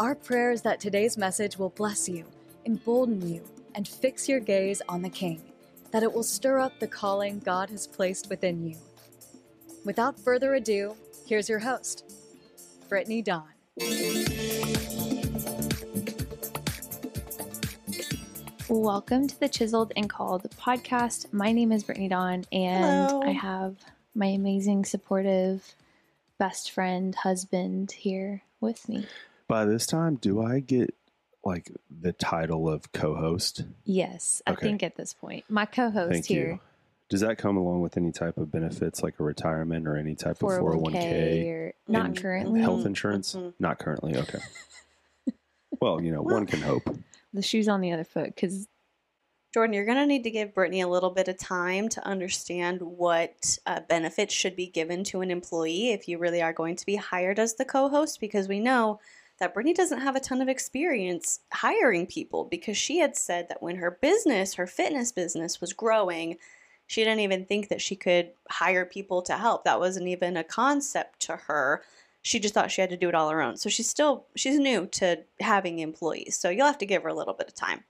Our 0.00 0.14
prayer 0.14 0.50
is 0.50 0.62
that 0.62 0.80
today's 0.80 1.18
message 1.18 1.58
will 1.58 1.68
bless 1.68 2.08
you, 2.08 2.24
embolden 2.64 3.28
you, 3.28 3.44
and 3.74 3.86
fix 3.86 4.26
your 4.26 4.40
gaze 4.40 4.80
on 4.88 5.02
the 5.02 5.10
King, 5.10 5.42
that 5.90 6.02
it 6.02 6.10
will 6.10 6.22
stir 6.22 6.60
up 6.60 6.80
the 6.80 6.86
calling 6.86 7.40
God 7.40 7.68
has 7.68 7.86
placed 7.86 8.30
within 8.30 8.66
you. 8.66 8.78
Without 9.84 10.18
further 10.18 10.54
ado, 10.54 10.96
here's 11.26 11.50
your 11.50 11.58
host, 11.58 12.10
Brittany 12.88 13.20
Dawn. 13.20 14.23
Welcome 18.68 19.28
to 19.28 19.38
the 19.38 19.48
Chiseled 19.48 19.92
and 19.96 20.08
Called 20.08 20.48
podcast. 20.58 21.32
My 21.32 21.52
name 21.52 21.70
is 21.70 21.84
Brittany 21.84 22.08
Dawn, 22.08 22.44
and 22.50 23.10
Hello. 23.10 23.22
I 23.22 23.32
have 23.32 23.76
my 24.14 24.26
amazing, 24.26 24.84
supportive 24.86 25.74
best 26.38 26.70
friend, 26.70 27.14
husband 27.14 27.92
here 27.92 28.42
with 28.60 28.88
me. 28.88 29.06
By 29.48 29.66
this 29.66 29.86
time, 29.86 30.16
do 30.16 30.42
I 30.42 30.60
get 30.60 30.94
like 31.44 31.70
the 31.90 32.12
title 32.12 32.68
of 32.68 32.90
co-host? 32.92 33.64
Yes, 33.84 34.40
I 34.46 34.52
Okay. 34.52 34.62
think 34.62 34.82
at 34.82 34.96
this 34.96 35.12
point, 35.12 35.44
my 35.48 35.66
co-host 35.66 36.10
Thank 36.12 36.26
here, 36.26 36.48
you. 36.52 36.60
Does 37.10 37.20
that 37.20 37.36
come 37.36 37.58
along 37.58 37.82
with 37.82 37.98
any 37.98 38.12
type 38.12 38.38
of 38.38 38.50
benefits 38.50 39.02
like 39.02 39.20
a 39.20 39.22
retirement 39.24 39.86
or 39.86 39.96
any 39.96 40.14
type 40.14 40.42
of 40.42 40.48
401k, 40.48 41.44
401k? 41.44 41.46
or 41.50 41.74
not 41.86 42.06
and 42.06 42.16
currently. 42.16 42.60
Health 42.62 42.86
insurance? 42.86 43.36
Not 43.58 43.78
currently. 43.78 44.16
Okay. 44.16 44.38
well, 45.82 46.00
you 46.00 46.10
know, 46.10 46.22
one 46.22 46.46
can 46.46 46.62
hope. 46.62 46.88
The 47.34 47.42
shoe's 47.42 47.68
on 47.68 47.82
the 47.82 47.92
other 47.92 48.04
foot 48.04 48.34
because 48.34 48.68
Jordan, 49.52 49.74
you're 49.74 49.84
going 49.84 49.98
to 49.98 50.06
need 50.06 50.24
to 50.24 50.32
give 50.32 50.54
Brittany 50.54 50.80
a 50.80 50.88
little 50.88 51.10
bit 51.10 51.28
of 51.28 51.38
time 51.38 51.88
to 51.90 52.04
understand 52.04 52.80
what 52.80 53.56
uh, 53.66 53.80
benefits 53.88 54.34
should 54.34 54.56
be 54.56 54.66
given 54.66 55.04
to 55.04 55.20
an 55.20 55.30
employee 55.30 55.90
if 55.90 56.08
you 56.08 56.18
really 56.18 56.42
are 56.42 56.52
going 56.52 56.74
to 56.74 56.86
be 56.86 56.96
hired 56.96 57.38
as 57.38 57.54
the 57.54 57.64
co 57.64 57.88
host, 57.88 58.18
because 58.18 58.48
we 58.48 58.58
know 58.58 58.98
that 59.38 59.54
Brittany 59.54 59.72
doesn't 59.72 60.00
have 60.00 60.16
a 60.16 60.20
ton 60.20 60.42
of 60.42 60.48
experience 60.48 61.38
hiring 61.52 62.06
people 62.06 62.44
because 62.44 62.76
she 62.76 62.98
had 62.98 63.16
said 63.16 63.48
that 63.48 63.62
when 63.62 63.76
her 63.76 63.92
business, 64.02 64.54
her 64.54 64.66
fitness 64.66 65.12
business, 65.12 65.60
was 65.60 65.72
growing, 65.72 66.36
she 66.86 67.04
didn't 67.04 67.20
even 67.20 67.44
think 67.44 67.68
that 67.68 67.80
she 67.80 67.96
could 67.96 68.30
hire 68.50 68.84
people 68.84 69.22
to 69.22 69.36
help. 69.36 69.64
That 69.64 69.80
wasn't 69.80 70.08
even 70.08 70.36
a 70.36 70.44
concept 70.44 71.20
to 71.20 71.36
her. 71.36 71.82
She 72.24 72.40
just 72.40 72.54
thought 72.54 72.70
she 72.70 72.80
had 72.80 72.90
to 72.90 72.96
do 72.96 73.08
it 73.08 73.14
all 73.14 73.28
her 73.28 73.42
own. 73.42 73.56
So 73.58 73.68
she's 73.68 73.88
still 73.88 74.26
she's 74.34 74.58
new 74.58 74.86
to 74.86 75.22
having 75.40 75.78
employees. 75.78 76.36
So 76.36 76.50
you'll 76.50 76.66
have 76.66 76.78
to 76.78 76.86
give 76.86 77.02
her 77.02 77.10
a 77.10 77.14
little 77.14 77.34
bit 77.34 77.48
of 77.48 77.54
time. 77.54 77.84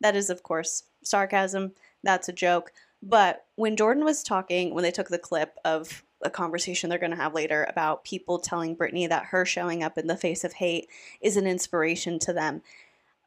That 0.00 0.16
is, 0.16 0.30
of 0.30 0.42
course, 0.42 0.84
sarcasm. 1.02 1.72
That's 2.02 2.28
a 2.28 2.32
joke. 2.32 2.72
But 3.02 3.44
when 3.56 3.76
Jordan 3.76 4.04
was 4.04 4.22
talking, 4.22 4.74
when 4.74 4.82
they 4.82 4.90
took 4.90 5.08
the 5.08 5.18
clip 5.18 5.56
of 5.64 6.02
a 6.22 6.30
conversation 6.30 6.88
they're 6.88 6.98
going 6.98 7.10
to 7.10 7.16
have 7.16 7.34
later 7.34 7.66
about 7.68 8.04
people 8.04 8.38
telling 8.38 8.74
Brittany 8.74 9.06
that 9.06 9.26
her 9.26 9.44
showing 9.44 9.82
up 9.82 9.98
in 9.98 10.06
the 10.06 10.16
face 10.16 10.42
of 10.42 10.54
hate 10.54 10.88
is 11.20 11.36
an 11.36 11.46
inspiration 11.46 12.18
to 12.20 12.32
them, 12.32 12.62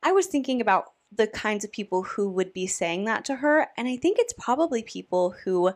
I 0.02 0.12
was 0.12 0.26
thinking 0.26 0.60
about 0.60 0.94
the 1.16 1.28
kinds 1.28 1.64
of 1.64 1.72
people 1.72 2.04
who 2.04 2.30
would 2.32 2.52
be 2.54 2.68
saying 2.68 3.06
that 3.06 3.24
to 3.26 3.36
her. 3.36 3.68
And 3.78 3.88
I 3.88 3.96
think 3.96 4.18
it's 4.20 4.34
probably 4.34 4.82
people 4.82 5.36
who 5.44 5.74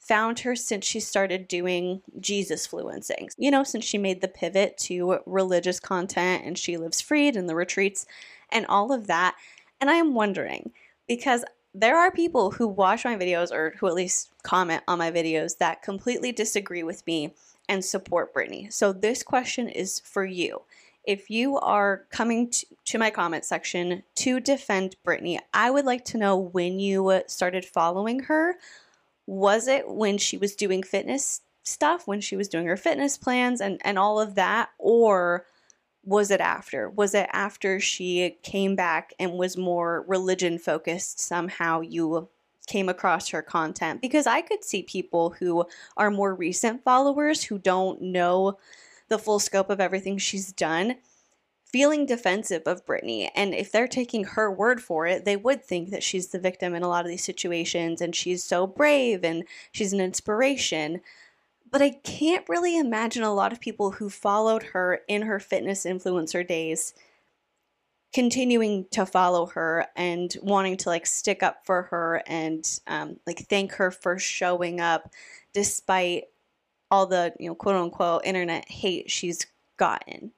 found 0.00 0.40
her 0.40 0.56
since 0.56 0.86
she 0.86 0.98
started 0.98 1.46
doing 1.46 2.02
Jesus 2.18 2.66
fluencing. 2.66 3.28
You 3.36 3.50
know, 3.50 3.62
since 3.62 3.84
she 3.84 3.98
made 3.98 4.20
the 4.20 4.28
pivot 4.28 4.76
to 4.78 5.20
religious 5.26 5.78
content 5.78 6.44
and 6.44 6.58
she 6.58 6.76
lives 6.76 7.00
freed 7.00 7.36
in 7.36 7.46
the 7.46 7.54
retreats 7.54 8.06
and 8.50 8.66
all 8.66 8.92
of 8.92 9.06
that. 9.06 9.36
And 9.80 9.90
I 9.90 9.94
am 9.94 10.14
wondering 10.14 10.72
because 11.06 11.44
there 11.74 11.96
are 11.96 12.10
people 12.10 12.50
who 12.50 12.66
watch 12.66 13.04
my 13.04 13.14
videos 13.14 13.52
or 13.52 13.74
who 13.78 13.86
at 13.86 13.94
least 13.94 14.30
comment 14.42 14.82
on 14.88 14.98
my 14.98 15.12
videos 15.12 15.58
that 15.58 15.82
completely 15.82 16.32
disagree 16.32 16.82
with 16.82 17.06
me 17.06 17.32
and 17.68 17.84
support 17.84 18.34
Brittany. 18.34 18.68
So 18.70 18.92
this 18.92 19.22
question 19.22 19.68
is 19.68 20.00
for 20.00 20.24
you. 20.24 20.62
If 21.04 21.30
you 21.30 21.56
are 21.58 22.04
coming 22.10 22.50
to, 22.50 22.66
to 22.86 22.98
my 22.98 23.10
comment 23.10 23.44
section 23.44 24.02
to 24.16 24.40
defend 24.40 24.96
Brittany, 25.04 25.38
I 25.54 25.70
would 25.70 25.84
like 25.84 26.04
to 26.06 26.18
know 26.18 26.36
when 26.36 26.80
you 26.80 27.22
started 27.26 27.64
following 27.64 28.20
her 28.24 28.56
was 29.30 29.68
it 29.68 29.88
when 29.88 30.18
she 30.18 30.36
was 30.36 30.56
doing 30.56 30.82
fitness 30.82 31.42
stuff, 31.62 32.08
when 32.08 32.20
she 32.20 32.34
was 32.34 32.48
doing 32.48 32.66
her 32.66 32.76
fitness 32.76 33.16
plans 33.16 33.60
and, 33.60 33.80
and 33.84 33.96
all 33.96 34.18
of 34.18 34.34
that? 34.34 34.70
Or 34.76 35.46
was 36.02 36.32
it 36.32 36.40
after? 36.40 36.90
Was 36.90 37.14
it 37.14 37.30
after 37.32 37.78
she 37.78 38.38
came 38.42 38.74
back 38.74 39.14
and 39.20 39.34
was 39.34 39.56
more 39.56 40.04
religion 40.08 40.58
focused 40.58 41.20
somehow? 41.20 41.80
You 41.80 42.28
came 42.66 42.88
across 42.88 43.28
her 43.28 43.40
content 43.40 44.00
because 44.00 44.26
I 44.26 44.40
could 44.40 44.64
see 44.64 44.82
people 44.82 45.30
who 45.38 45.64
are 45.96 46.10
more 46.10 46.34
recent 46.34 46.82
followers 46.82 47.44
who 47.44 47.56
don't 47.56 48.02
know 48.02 48.58
the 49.06 49.18
full 49.18 49.38
scope 49.38 49.70
of 49.70 49.80
everything 49.80 50.18
she's 50.18 50.52
done 50.52 50.96
feeling 51.72 52.06
defensive 52.06 52.62
of 52.66 52.84
Brittany. 52.84 53.30
And 53.34 53.54
if 53.54 53.70
they're 53.70 53.88
taking 53.88 54.24
her 54.24 54.50
word 54.50 54.82
for 54.82 55.06
it, 55.06 55.24
they 55.24 55.36
would 55.36 55.64
think 55.64 55.90
that 55.90 56.02
she's 56.02 56.28
the 56.28 56.38
victim 56.38 56.74
in 56.74 56.82
a 56.82 56.88
lot 56.88 57.04
of 57.04 57.10
these 57.10 57.24
situations 57.24 58.00
and 58.00 58.14
she's 58.14 58.42
so 58.42 58.66
brave 58.66 59.24
and 59.24 59.44
she's 59.72 59.92
an 59.92 60.00
inspiration. 60.00 61.00
But 61.70 61.82
I 61.82 61.90
can't 61.90 62.48
really 62.48 62.76
imagine 62.76 63.22
a 63.22 63.34
lot 63.34 63.52
of 63.52 63.60
people 63.60 63.92
who 63.92 64.10
followed 64.10 64.64
her 64.64 65.00
in 65.06 65.22
her 65.22 65.38
fitness 65.38 65.84
influencer 65.84 66.46
days 66.46 66.92
continuing 68.12 68.86
to 68.90 69.06
follow 69.06 69.46
her 69.46 69.86
and 69.94 70.36
wanting 70.42 70.76
to 70.76 70.88
like 70.88 71.06
stick 71.06 71.42
up 71.42 71.64
for 71.64 71.82
her 71.82 72.22
and 72.26 72.80
um, 72.88 73.16
like 73.26 73.46
thank 73.48 73.72
her 73.74 73.90
for 73.90 74.18
showing 74.18 74.80
up 74.80 75.12
despite 75.54 76.24
all 76.90 77.06
the 77.06 77.32
you 77.38 77.48
know 77.48 77.54
quote 77.54 77.76
unquote 77.76 78.22
internet 78.24 78.68
hate 78.68 79.08
she's 79.08 79.46
gotten 79.76 80.32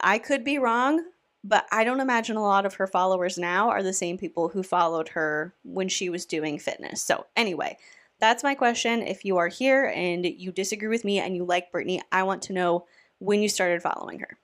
I 0.00 0.18
could 0.18 0.44
be 0.44 0.58
wrong, 0.58 1.04
but 1.44 1.66
I 1.70 1.84
don't 1.84 2.00
imagine 2.00 2.36
a 2.36 2.42
lot 2.42 2.66
of 2.66 2.74
her 2.74 2.86
followers 2.86 3.38
now 3.38 3.68
are 3.70 3.82
the 3.82 3.92
same 3.92 4.18
people 4.18 4.48
who 4.48 4.62
followed 4.62 5.08
her 5.10 5.54
when 5.62 5.88
she 5.88 6.08
was 6.08 6.26
doing 6.26 6.58
fitness. 6.58 7.02
So, 7.02 7.26
anyway, 7.36 7.78
that's 8.20 8.42
my 8.42 8.54
question. 8.54 9.02
If 9.02 9.24
you 9.24 9.36
are 9.38 9.48
here 9.48 9.92
and 9.94 10.24
you 10.26 10.52
disagree 10.52 10.88
with 10.88 11.04
me 11.04 11.18
and 11.18 11.36
you 11.36 11.44
like 11.44 11.72
Brittany, 11.72 12.02
I 12.10 12.24
want 12.24 12.42
to 12.42 12.52
know 12.52 12.86
when 13.18 13.42
you 13.42 13.48
started 13.48 13.82
following 13.82 14.20
her. 14.20 14.38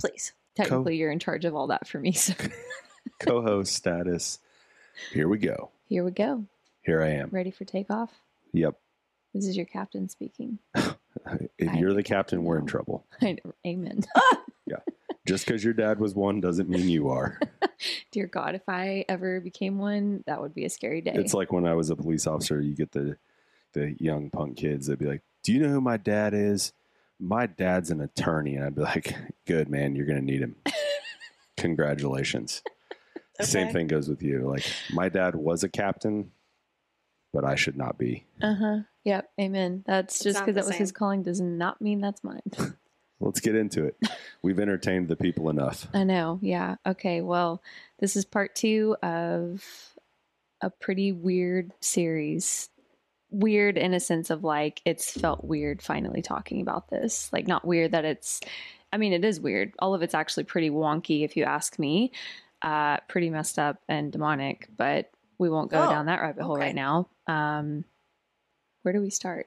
Please. 0.00 0.32
Technically, 0.56 0.94
Co- 0.94 0.98
you're 0.98 1.12
in 1.12 1.18
charge 1.18 1.44
of 1.44 1.54
all 1.54 1.68
that 1.68 1.86
for 1.86 1.98
me. 1.98 2.12
So. 2.12 2.34
Co 3.20 3.42
host 3.42 3.74
status. 3.74 4.38
Here 5.12 5.28
we 5.28 5.38
go. 5.38 5.70
Here 5.88 6.04
we 6.04 6.10
go. 6.10 6.44
Here 6.82 7.02
I 7.02 7.10
am. 7.10 7.28
Ready 7.30 7.50
for 7.50 7.64
takeoff? 7.64 8.10
Yep. 8.52 8.76
This 9.34 9.46
is 9.46 9.56
your 9.56 9.66
captain 9.66 10.08
speaking. 10.08 10.58
if 11.58 11.68
I 11.68 11.78
you're 11.78 11.94
the 11.94 12.02
captain, 12.02 12.44
we're 12.44 12.58
in 12.58 12.66
trouble. 12.66 13.04
Amen. 13.66 14.02
yeah. 14.66 14.76
Just 15.26 15.46
because 15.46 15.62
your 15.62 15.74
dad 15.74 16.00
was 16.00 16.14
one 16.14 16.40
doesn't 16.40 16.68
mean 16.68 16.88
you 16.88 17.10
are. 17.10 17.38
Dear 18.10 18.26
God, 18.26 18.54
if 18.54 18.68
I 18.68 19.04
ever 19.08 19.40
became 19.40 19.78
one, 19.78 20.24
that 20.26 20.40
would 20.40 20.54
be 20.54 20.64
a 20.64 20.70
scary 20.70 21.00
day. 21.00 21.12
It's 21.14 21.34
like 21.34 21.52
when 21.52 21.66
I 21.66 21.74
was 21.74 21.90
a 21.90 21.96
police 21.96 22.26
officer, 22.26 22.60
you 22.60 22.74
get 22.74 22.92
the 22.92 23.16
the 23.72 23.94
young 24.00 24.30
punk 24.30 24.56
kids 24.56 24.86
that'd 24.86 24.98
be 24.98 25.06
like, 25.06 25.22
Do 25.42 25.52
you 25.52 25.60
know 25.60 25.68
who 25.68 25.80
my 25.80 25.96
dad 25.96 26.34
is? 26.34 26.72
My 27.20 27.46
dad's 27.46 27.90
an 27.90 28.00
attorney. 28.00 28.56
And 28.56 28.64
I'd 28.64 28.74
be 28.74 28.82
like, 28.82 29.14
Good 29.46 29.68
man, 29.68 29.94
you're 29.94 30.06
gonna 30.06 30.20
need 30.20 30.40
him. 30.40 30.56
Congratulations. 31.56 32.62
Okay. 33.40 33.48
Same 33.48 33.72
thing 33.72 33.86
goes 33.86 34.08
with 34.08 34.22
you. 34.22 34.48
Like 34.48 34.64
my 34.92 35.08
dad 35.08 35.34
was 35.34 35.62
a 35.62 35.68
captain, 35.68 36.32
but 37.32 37.44
I 37.44 37.54
should 37.54 37.76
not 37.76 37.98
be. 37.98 38.26
Uh 38.42 38.54
huh. 38.54 38.78
Yep. 39.04 39.30
Amen. 39.40 39.84
That's 39.86 40.16
it's 40.16 40.24
just 40.24 40.38
because 40.40 40.54
that 40.56 40.66
was 40.66 40.76
his 40.76 40.92
calling 40.92 41.22
does 41.22 41.40
not 41.40 41.80
mean 41.80 42.00
that's 42.00 42.22
mine. 42.24 42.42
Let's 43.20 43.40
get 43.40 43.54
into 43.54 43.84
it. 43.84 43.96
We've 44.42 44.58
entertained 44.58 45.08
the 45.08 45.16
people 45.16 45.50
enough. 45.50 45.86
I 45.92 46.04
know. 46.04 46.38
Yeah. 46.42 46.76
Okay. 46.86 47.20
Well, 47.20 47.62
this 47.98 48.16
is 48.16 48.24
part 48.24 48.54
two 48.54 48.96
of 49.02 49.62
a 50.62 50.70
pretty 50.70 51.12
weird 51.12 51.72
series. 51.80 52.70
Weird 53.30 53.76
in 53.76 53.94
a 53.94 54.00
sense 54.00 54.30
of 54.30 54.42
like 54.42 54.80
it's 54.84 55.12
felt 55.12 55.44
weird 55.44 55.82
finally 55.82 56.22
talking 56.22 56.62
about 56.62 56.88
this. 56.88 57.30
Like, 57.32 57.46
not 57.46 57.64
weird 57.66 57.92
that 57.92 58.04
it's, 58.06 58.40
I 58.92 58.96
mean, 58.96 59.12
it 59.12 59.24
is 59.24 59.38
weird. 59.38 59.72
All 59.78 59.94
of 59.94 60.02
it's 60.02 60.14
actually 60.14 60.44
pretty 60.44 60.70
wonky 60.70 61.22
if 61.22 61.36
you 61.36 61.44
ask 61.44 61.78
me. 61.78 62.12
Uh, 62.62 62.98
pretty 63.08 63.30
messed 63.30 63.58
up 63.58 63.78
and 63.88 64.10
demonic, 64.10 64.68
but 64.76 65.10
we 65.38 65.48
won't 65.48 65.70
go 65.70 65.82
oh, 65.82 65.90
down 65.90 66.06
that 66.06 66.20
rabbit 66.20 66.42
hole 66.42 66.56
okay. 66.56 66.66
right 66.66 66.74
now. 66.74 67.08
Um, 67.30 67.84
where 68.82 68.92
do 68.92 69.00
we 69.00 69.10
start? 69.10 69.46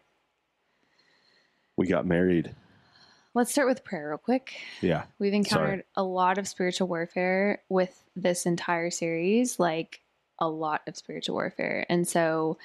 We 1.75 1.88
got 1.88 2.06
married. 2.06 2.56
Let's 3.34 3.52
start 3.52 3.68
with 3.68 3.84
prayer 3.84 4.10
real 4.10 4.20
quick. 4.20 4.54
Yeah. 4.82 5.06
We've 5.18 5.34
encountered 5.34 5.80
Sorry. 5.80 5.84
a 5.96 6.04
lot 6.04 6.38
of 6.38 6.48
spiritual 6.48 6.88
warfare 6.88 7.62
with 7.68 8.04
this 8.16 8.46
entire 8.46 8.92
series, 8.92 9.60
like 9.60 10.02
a 10.40 10.48
lot 10.48 10.82
of 10.88 10.96
spiritual 10.96 11.36
warfare. 11.36 11.86
And 11.90 12.08
so, 12.08 12.58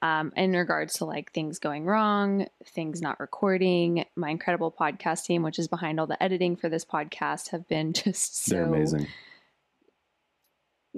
um, 0.00 0.32
in 0.36 0.52
regards 0.52 0.94
to 0.94 1.04
like 1.04 1.32
things 1.32 1.58
going 1.58 1.84
wrong, 1.84 2.46
things 2.64 3.00
not 3.00 3.20
recording, 3.20 4.04
my 4.16 4.30
incredible 4.30 4.72
podcast 4.72 5.24
team, 5.24 5.42
which 5.42 5.58
is 5.58 5.68
behind 5.68 6.00
all 6.00 6.06
the 6.06 6.22
editing 6.22 6.56
for 6.56 6.68
this 6.68 6.84
podcast, 6.84 7.50
have 7.50 7.68
been 7.68 7.92
just 7.92 8.44
so 8.44 8.54
They're 8.54 8.64
amazing 8.64 9.06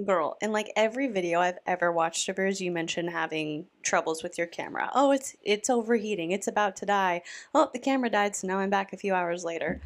girl 0.05 0.37
in 0.43 0.53
like 0.53 0.71
every 0.77 1.07
video 1.07 1.41
i've 1.41 1.59
ever 1.67 1.91
watched 1.91 2.29
of 2.29 2.37
yours 2.37 2.61
you 2.61 2.71
mention 2.71 3.09
having 3.09 3.67
troubles 3.83 4.23
with 4.23 4.37
your 4.37 4.47
camera. 4.47 4.91
Oh 4.95 5.11
it's 5.13 5.35
it's 5.43 5.71
overheating. 5.71 6.33
It's 6.33 6.49
about 6.49 6.77
to 6.77 6.87
die. 6.87 7.23
Oh 7.55 7.71
the 7.73 7.79
camera 7.79 8.11
died 8.11 8.37
so 8.37 8.47
now 8.47 8.59
i'm 8.59 8.71
back 8.71 8.93
a 8.93 8.97
few 8.99 9.15
hours 9.15 9.45
later. 9.45 9.81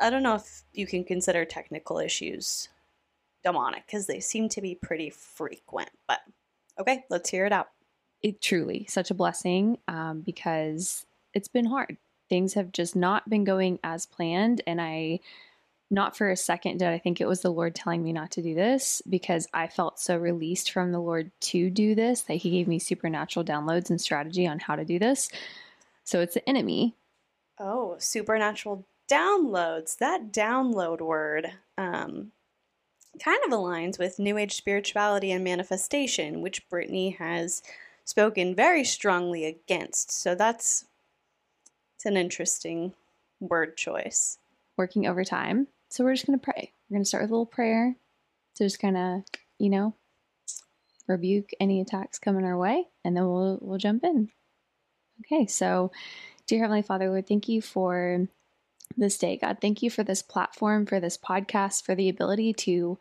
I 0.00 0.10
don't 0.10 0.22
know 0.22 0.36
if 0.36 0.62
you 0.72 0.86
can 0.86 1.04
consider 1.04 1.44
technical 1.44 1.98
issues 1.98 2.68
demonic 3.44 3.86
because 3.86 4.06
they 4.06 4.20
seem 4.20 4.48
to 4.50 4.60
be 4.60 4.74
pretty 4.74 5.10
frequent 5.10 5.90
but 6.06 6.20
okay 6.78 7.04
let's 7.10 7.30
hear 7.30 7.46
it 7.46 7.52
out. 7.52 7.68
It 8.22 8.40
truly 8.40 8.86
such 8.88 9.10
a 9.10 9.14
blessing 9.14 9.78
um, 9.88 10.20
because 10.20 11.06
it's 11.34 11.48
been 11.48 11.66
hard. 11.66 11.96
Things 12.28 12.54
have 12.54 12.70
just 12.70 12.94
not 12.94 13.28
been 13.28 13.42
going 13.42 13.80
as 13.82 14.06
planned 14.06 14.60
and 14.66 14.80
i 14.80 15.18
not 15.90 16.16
for 16.16 16.30
a 16.30 16.36
second 16.36 16.78
did 16.78 16.88
I 16.88 16.98
think 16.98 17.20
it 17.20 17.26
was 17.26 17.40
the 17.40 17.50
Lord 17.50 17.74
telling 17.74 18.02
me 18.02 18.12
not 18.12 18.30
to 18.32 18.42
do 18.42 18.54
this 18.54 19.02
because 19.08 19.48
I 19.52 19.66
felt 19.66 19.98
so 19.98 20.16
released 20.16 20.70
from 20.70 20.92
the 20.92 21.00
Lord 21.00 21.32
to 21.40 21.68
do 21.68 21.94
this 21.94 22.22
that 22.22 22.34
He 22.34 22.50
gave 22.50 22.68
me 22.68 22.78
supernatural 22.78 23.44
downloads 23.44 23.90
and 23.90 24.00
strategy 24.00 24.46
on 24.46 24.60
how 24.60 24.76
to 24.76 24.84
do 24.84 24.98
this. 24.98 25.28
So 26.04 26.20
it's 26.20 26.34
the 26.34 26.48
enemy. 26.48 26.94
Oh, 27.58 27.96
supernatural 27.98 28.86
downloads. 29.10 29.98
That 29.98 30.32
download 30.32 31.00
word 31.00 31.52
um, 31.76 32.30
kind 33.22 33.40
of 33.44 33.52
aligns 33.52 33.98
with 33.98 34.18
New 34.18 34.38
Age 34.38 34.54
spirituality 34.54 35.32
and 35.32 35.42
manifestation, 35.42 36.40
which 36.40 36.68
Brittany 36.68 37.10
has 37.18 37.62
spoken 38.04 38.54
very 38.54 38.84
strongly 38.84 39.44
against. 39.44 40.12
So 40.12 40.34
that's 40.34 40.84
it's 41.96 42.06
an 42.06 42.16
interesting 42.16 42.94
word 43.40 43.76
choice. 43.76 44.38
Working 44.76 45.06
overtime. 45.06 45.66
So 45.90 46.04
we're 46.04 46.14
just 46.14 46.26
going 46.26 46.38
to 46.38 46.44
pray. 46.44 46.72
We're 46.88 46.96
going 46.96 47.04
to 47.04 47.08
start 47.08 47.24
with 47.24 47.30
a 47.30 47.34
little 47.34 47.46
prayer 47.46 47.96
to 48.54 48.64
just 48.64 48.78
kind 48.80 48.96
of, 48.96 49.22
you 49.58 49.70
know, 49.70 49.94
rebuke 51.08 51.50
any 51.58 51.80
attacks 51.80 52.18
coming 52.18 52.44
our 52.44 52.56
way, 52.56 52.86
and 53.04 53.16
then 53.16 53.24
we'll 53.24 53.58
we'll 53.60 53.78
jump 53.78 54.04
in. 54.04 54.30
Okay, 55.20 55.46
so 55.46 55.90
dear 56.46 56.60
Heavenly 56.60 56.82
Father, 56.82 57.08
Lord, 57.10 57.26
thank 57.26 57.48
you 57.48 57.60
for 57.60 58.28
this 58.96 59.18
day, 59.18 59.36
God. 59.36 59.58
Thank 59.60 59.82
you 59.82 59.90
for 59.90 60.04
this 60.04 60.22
platform, 60.22 60.86
for 60.86 61.00
this 61.00 61.18
podcast, 61.18 61.84
for 61.84 61.94
the 61.94 62.08
ability 62.08 62.52
to 62.54 62.98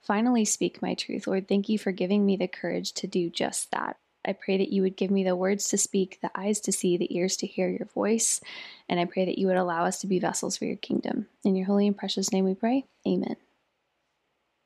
finally 0.00 0.44
speak 0.44 0.82
my 0.82 0.94
truth. 0.94 1.26
Lord, 1.26 1.46
thank 1.46 1.68
you 1.68 1.78
for 1.78 1.92
giving 1.92 2.24
me 2.24 2.36
the 2.36 2.48
courage 2.48 2.92
to 2.94 3.06
do 3.06 3.28
just 3.30 3.70
that. 3.70 3.98
I 4.26 4.34
pray 4.34 4.58
that 4.58 4.72
you 4.72 4.82
would 4.82 4.96
give 4.96 5.10
me 5.10 5.24
the 5.24 5.36
words 5.36 5.68
to 5.68 5.78
speak, 5.78 6.18
the 6.20 6.30
eyes 6.34 6.60
to 6.60 6.72
see, 6.72 6.96
the 6.96 7.16
ears 7.16 7.36
to 7.38 7.46
hear 7.46 7.68
your 7.68 7.86
voice. 7.86 8.40
And 8.88 9.00
I 9.00 9.06
pray 9.06 9.24
that 9.24 9.38
you 9.38 9.46
would 9.46 9.56
allow 9.56 9.84
us 9.84 10.00
to 10.00 10.06
be 10.06 10.18
vessels 10.18 10.56
for 10.56 10.66
your 10.66 10.76
kingdom. 10.76 11.26
In 11.44 11.56
your 11.56 11.66
holy 11.66 11.86
and 11.86 11.96
precious 11.96 12.32
name 12.32 12.44
we 12.44 12.54
pray. 12.54 12.84
Amen. 13.06 13.36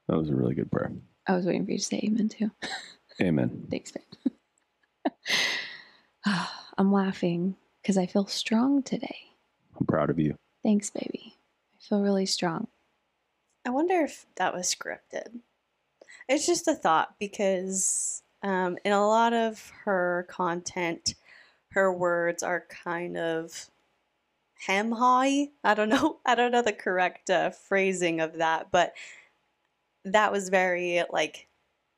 That 0.08 0.18
was 0.18 0.28
a 0.28 0.34
really 0.34 0.54
good 0.54 0.70
prayer. 0.70 0.92
I 1.26 1.37
was 1.37 1.46
waiting 1.46 1.64
for 1.64 1.73
you 1.73 1.78
to 1.78 1.84
say 1.84 2.00
amen 2.04 2.28
too. 2.28 2.50
Amen. 3.23 3.68
Thanks, 3.70 3.92
babe. 3.92 4.32
I'm 6.76 6.92
laughing 6.92 7.54
because 7.80 7.96
I 7.96 8.06
feel 8.06 8.26
strong 8.26 8.82
today. 8.82 9.16
I'm 9.78 9.87
proud 9.87 10.11
of 10.11 10.18
you. 10.18 10.34
Thanks, 10.62 10.90
baby. 10.90 11.37
I 11.76 11.88
feel 11.88 12.00
really 12.02 12.26
strong. 12.26 12.66
I 13.64 13.70
wonder 13.70 14.00
if 14.00 14.26
that 14.37 14.52
was 14.52 14.75
scripted. 14.75 15.40
It's 16.28 16.46
just 16.46 16.66
a 16.66 16.75
thought 16.75 17.14
because 17.20 18.24
um, 18.44 18.78
in 18.84 18.92
a 18.92 19.06
lot 19.06 19.32
of 19.32 19.72
her 19.84 20.26
content, 20.30 21.14
her 21.70 21.92
words 21.92 22.42
are 22.42 22.66
kind 22.68 23.16
of 23.16 23.70
hem 24.66 24.92
high. 24.92 25.48
I 25.64 25.74
don't 25.74 25.88
know. 25.88 26.18
I 26.26 26.34
don't 26.36 26.52
know 26.52 26.62
the 26.62 26.72
correct 26.72 27.30
uh, 27.30 27.50
phrasing 27.50 28.20
of 28.20 28.34
that, 28.34 28.70
but 28.70 28.92
that 30.04 30.30
was 30.30 30.50
very 30.50 31.02
like 31.10 31.48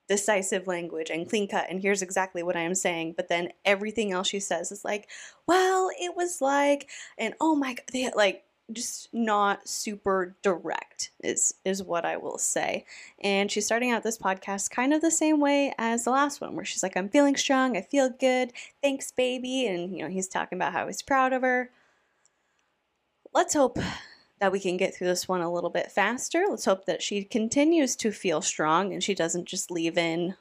decisive 0.08 0.68
language 0.68 1.10
and 1.10 1.28
clean 1.28 1.48
cut. 1.48 1.66
And 1.68 1.82
here's 1.82 2.02
exactly 2.02 2.44
what 2.44 2.56
I 2.56 2.60
am 2.60 2.76
saying. 2.76 3.14
But 3.16 3.28
then 3.28 3.50
everything 3.64 4.12
else 4.12 4.28
she 4.28 4.40
says 4.40 4.70
is 4.70 4.84
like, 4.84 5.08
well, 5.48 5.90
it 6.00 6.16
was 6.16 6.40
like, 6.40 6.88
and 7.18 7.34
oh 7.40 7.56
my 7.56 7.74
god, 7.74 7.84
they, 7.92 8.10
like 8.14 8.44
just 8.72 9.08
not 9.12 9.68
super 9.68 10.36
direct 10.42 11.10
is 11.22 11.54
is 11.64 11.82
what 11.82 12.04
I 12.04 12.16
will 12.16 12.38
say. 12.38 12.84
And 13.20 13.50
she's 13.50 13.66
starting 13.66 13.92
out 13.92 14.02
this 14.02 14.18
podcast 14.18 14.70
kind 14.70 14.92
of 14.92 15.00
the 15.00 15.10
same 15.10 15.40
way 15.40 15.72
as 15.78 16.04
the 16.04 16.10
last 16.10 16.40
one 16.40 16.56
where 16.56 16.64
she's 16.64 16.82
like 16.82 16.96
I'm 16.96 17.08
feeling 17.08 17.36
strong, 17.36 17.76
I 17.76 17.80
feel 17.82 18.10
good. 18.10 18.52
Thanks 18.82 19.12
baby 19.12 19.66
and 19.66 19.96
you 19.96 20.02
know 20.02 20.10
he's 20.10 20.28
talking 20.28 20.58
about 20.58 20.72
how 20.72 20.86
he's 20.86 21.02
proud 21.02 21.32
of 21.32 21.42
her. 21.42 21.70
Let's 23.32 23.54
hope 23.54 23.78
that 24.40 24.52
we 24.52 24.60
can 24.60 24.76
get 24.76 24.94
through 24.94 25.06
this 25.08 25.28
one 25.28 25.40
a 25.40 25.52
little 25.52 25.70
bit 25.70 25.92
faster. 25.92 26.44
Let's 26.48 26.64
hope 26.64 26.86
that 26.86 27.02
she 27.02 27.24
continues 27.24 27.96
to 27.96 28.10
feel 28.10 28.42
strong 28.42 28.92
and 28.92 29.02
she 29.02 29.14
doesn't 29.14 29.46
just 29.46 29.70
leave 29.70 29.96
in 29.96 30.34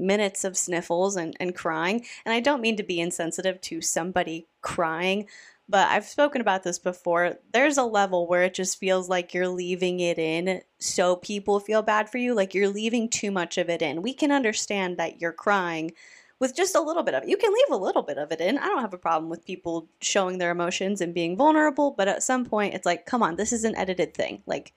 minutes 0.00 0.44
of 0.44 0.56
sniffles 0.56 1.16
and, 1.16 1.36
and 1.38 1.54
crying. 1.54 2.04
And 2.24 2.32
I 2.32 2.40
don't 2.40 2.62
mean 2.62 2.76
to 2.76 2.82
be 2.82 3.00
insensitive 3.00 3.60
to 3.62 3.80
somebody 3.80 4.46
crying, 4.62 5.26
but 5.70 5.86
I've 5.88 6.04
spoken 6.04 6.40
about 6.40 6.64
this 6.64 6.80
before. 6.80 7.36
There's 7.52 7.78
a 7.78 7.84
level 7.84 8.26
where 8.26 8.42
it 8.42 8.54
just 8.54 8.78
feels 8.78 9.08
like 9.08 9.32
you're 9.32 9.48
leaving 9.48 10.00
it 10.00 10.18
in 10.18 10.62
so 10.78 11.14
people 11.14 11.60
feel 11.60 11.80
bad 11.80 12.10
for 12.10 12.18
you, 12.18 12.34
like 12.34 12.54
you're 12.54 12.68
leaving 12.68 13.08
too 13.08 13.30
much 13.30 13.56
of 13.56 13.70
it 13.70 13.80
in. 13.80 14.02
We 14.02 14.12
can 14.12 14.32
understand 14.32 14.96
that 14.96 15.20
you're 15.20 15.32
crying 15.32 15.92
with 16.40 16.56
just 16.56 16.74
a 16.74 16.80
little 16.80 17.04
bit 17.04 17.14
of 17.14 17.22
it. 17.22 17.28
You 17.28 17.36
can 17.36 17.52
leave 17.52 17.70
a 17.70 17.82
little 17.82 18.02
bit 18.02 18.18
of 18.18 18.32
it 18.32 18.40
in. 18.40 18.58
I 18.58 18.66
don't 18.66 18.80
have 18.80 18.94
a 18.94 18.98
problem 18.98 19.30
with 19.30 19.44
people 19.44 19.88
showing 20.00 20.38
their 20.38 20.50
emotions 20.50 21.00
and 21.00 21.14
being 21.14 21.36
vulnerable, 21.36 21.92
but 21.92 22.08
at 22.08 22.24
some 22.24 22.44
point 22.44 22.74
it's 22.74 22.86
like, 22.86 23.06
come 23.06 23.22
on, 23.22 23.36
this 23.36 23.52
is 23.52 23.62
an 23.62 23.76
edited 23.76 24.12
thing. 24.12 24.42
Like 24.46 24.72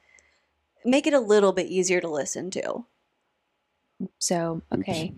make 0.85 1.07
it 1.07 1.13
a 1.15 1.19
little 1.19 1.53
bit 1.53 1.67
easier 1.67 2.01
to 2.01 2.07
listen 2.07 2.51
to. 2.51 2.85
So, 4.19 4.61
okay. 4.71 5.15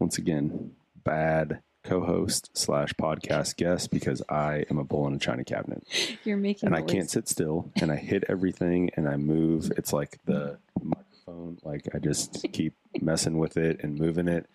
Once 0.00 0.18
again, 0.18 0.72
bad 1.04 1.60
co-host 1.84 2.50
slash 2.56 2.94
podcast 2.94 3.56
guest 3.56 3.90
because 3.90 4.22
I 4.28 4.64
am 4.70 4.78
a 4.78 4.84
bull 4.84 5.06
in 5.06 5.14
a 5.14 5.18
china 5.18 5.44
cabinet 5.44 5.86
You're 6.24 6.36
making 6.38 6.66
and 6.66 6.74
I 6.74 6.82
can't 6.82 7.10
sit 7.10 7.28
still 7.28 7.70
and 7.76 7.92
I 7.92 7.96
hit 7.96 8.24
everything 8.28 8.90
and 8.96 9.08
I 9.08 9.16
move. 9.16 9.70
It's 9.76 9.92
like 9.92 10.18
the 10.24 10.58
microphone, 10.82 11.58
like 11.62 11.88
I 11.94 11.98
just 11.98 12.44
keep 12.52 12.74
messing 13.00 13.38
with 13.38 13.56
it 13.56 13.80
and 13.82 13.98
moving 13.98 14.28
it, 14.28 14.46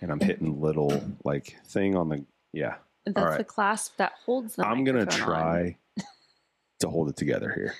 and 0.00 0.10
I'm 0.10 0.20
hitting 0.20 0.60
little 0.60 1.02
like 1.24 1.56
thing 1.66 1.94
on 1.96 2.08
the 2.08 2.24
yeah. 2.52 2.76
That's 3.04 3.16
all 3.16 3.26
right. 3.26 3.38
the 3.38 3.44
clasp 3.44 3.96
that 3.98 4.12
holds 4.24 4.56
the 4.56 4.66
I'm 4.66 4.84
gonna 4.84 5.00
microphone 5.04 5.22
on. 5.22 5.28
try 5.28 5.76
to 6.80 6.88
hold 6.88 7.08
it 7.08 7.16
together 7.16 7.52
here. 7.54 7.74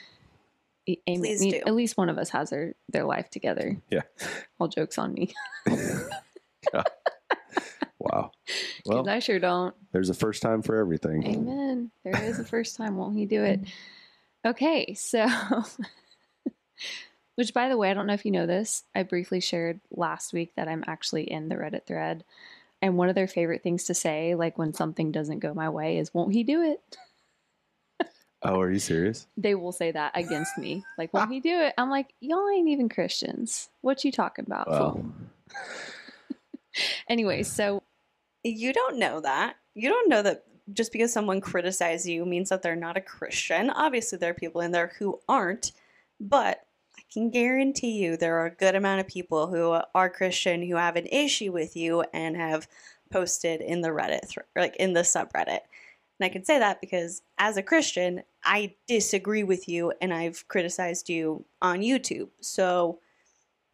A- 0.86 0.96
Please 1.18 1.40
I 1.40 1.44
mean, 1.44 1.52
do. 1.52 1.60
At 1.66 1.74
least 1.74 1.96
one 1.96 2.08
of 2.08 2.16
us 2.18 2.30
has 2.30 2.50
their, 2.50 2.74
their 2.88 3.04
life 3.04 3.28
together. 3.28 3.76
Yeah. 3.90 4.02
All 4.58 4.68
jokes 4.68 4.96
on 4.96 5.12
me. 5.12 5.34
Wow. 7.99 8.31
Well, 8.87 9.07
I 9.09 9.19
sure 9.19 9.38
don't. 9.38 9.75
there's 9.93 10.09
a 10.09 10.14
first 10.14 10.40
time 10.40 10.62
for 10.62 10.76
everything. 10.76 11.26
Amen. 11.26 11.90
There 12.05 12.25
is 12.25 12.38
a 12.38 12.45
first 12.45 12.76
time. 12.76 12.97
Won't 12.97 13.17
he 13.17 13.26
do 13.26 13.43
it? 13.45 13.61
Okay. 14.47 14.95
So, 14.95 15.26
which 17.35 17.52
by 17.52 17.69
the 17.69 17.76
way, 17.76 17.90
I 17.90 17.95
don't 17.95 18.07
know 18.07 18.14
if 18.14 18.25
you 18.25 18.31
know 18.31 18.47
this. 18.47 18.84
I 18.95 19.02
briefly 19.02 19.41
shared 19.41 19.80
last 19.91 20.32
week 20.32 20.52
that 20.56 20.69
I'm 20.69 20.84
actually 20.87 21.25
in 21.30 21.49
the 21.49 21.56
Reddit 21.56 21.87
thread. 21.87 22.25
And 22.80 22.97
one 22.97 23.08
of 23.08 23.17
their 23.17 23.26
favorite 23.26 23.65
things 23.65 23.84
to 23.84 23.95
say, 23.95 24.37
like 24.37 24.56
when 24.56 24.73
something 24.73 25.11
doesn't 25.11 25.41
go 25.41 25.52
my 25.54 25.69
way, 25.69 25.99
is, 25.99 26.15
Won't 26.15 26.32
he 26.32 26.45
do 26.45 26.63
it? 26.63 26.97
Oh, 28.43 28.61
are 28.61 28.71
you 28.71 28.78
serious? 28.78 29.26
they 29.37 29.56
will 29.56 29.73
say 29.73 29.91
that 29.91 30.13
against 30.15 30.56
me. 30.56 30.84
Like, 30.97 31.13
won't 31.13 31.32
he 31.32 31.41
do 31.41 31.58
it? 31.61 31.75
I'm 31.76 31.91
like, 31.91 32.15
y'all 32.21 32.49
ain't 32.49 32.69
even 32.69 32.89
Christians. 32.89 33.69
What 33.80 34.04
you 34.04 34.13
talking 34.13 34.45
about? 34.47 34.71
Well. 34.71 35.04
Anyway, 37.08 37.43
so 37.43 37.82
You 38.50 38.73
don't 38.73 38.99
know 38.99 39.21
that. 39.21 39.56
You 39.75 39.89
don't 39.89 40.08
know 40.08 40.23
that 40.23 40.45
just 40.73 40.93
because 40.93 41.13
someone 41.13 41.41
criticizes 41.41 42.08
you 42.08 42.25
means 42.25 42.49
that 42.50 42.63
they're 42.63 42.76
not 42.76 42.97
a 42.97 43.02
Christian. 43.02 43.71
Obviously, 43.71 44.19
there 44.19 44.30
are 44.30 44.34
people 44.34 44.61
in 44.61 44.73
there 44.73 44.93
who 44.99 45.21
aren't, 45.28 45.73
but 46.21 46.65
I 46.97 47.02
can 47.13 47.30
guarantee 47.30 47.93
you 47.93 48.17
there 48.17 48.39
are 48.39 48.47
a 48.47 48.54
good 48.54 48.75
amount 48.75 49.00
of 49.00 49.06
people 49.06 49.47
who 49.47 49.80
are 49.95 50.11
Christian 50.11 50.63
who 50.63 50.76
have 50.76 50.97
an 50.97 51.06
issue 51.06 51.52
with 51.52 51.76
you 51.76 52.04
and 52.13 52.37
have 52.37 52.69
posted 53.11 53.61
in 53.61 53.80
the 53.80 53.89
Reddit, 53.89 54.37
like 54.56 54.76
in 54.76 54.93
the 54.93 55.00
subreddit. 55.00 55.61
And 56.21 56.26
I 56.26 56.28
can 56.28 56.45
say 56.45 56.58
that 56.58 56.80
because 56.80 57.23
as 57.39 57.56
a 57.56 57.63
Christian, 57.63 58.23
I 58.45 58.75
disagree 58.87 59.45
with 59.45 59.69
you 59.69 59.93
and 60.00 60.13
I've 60.13 60.47
criticized 60.49 61.08
you 61.08 61.45
on 61.63 61.80
YouTube. 61.80 62.28
So 62.41 62.99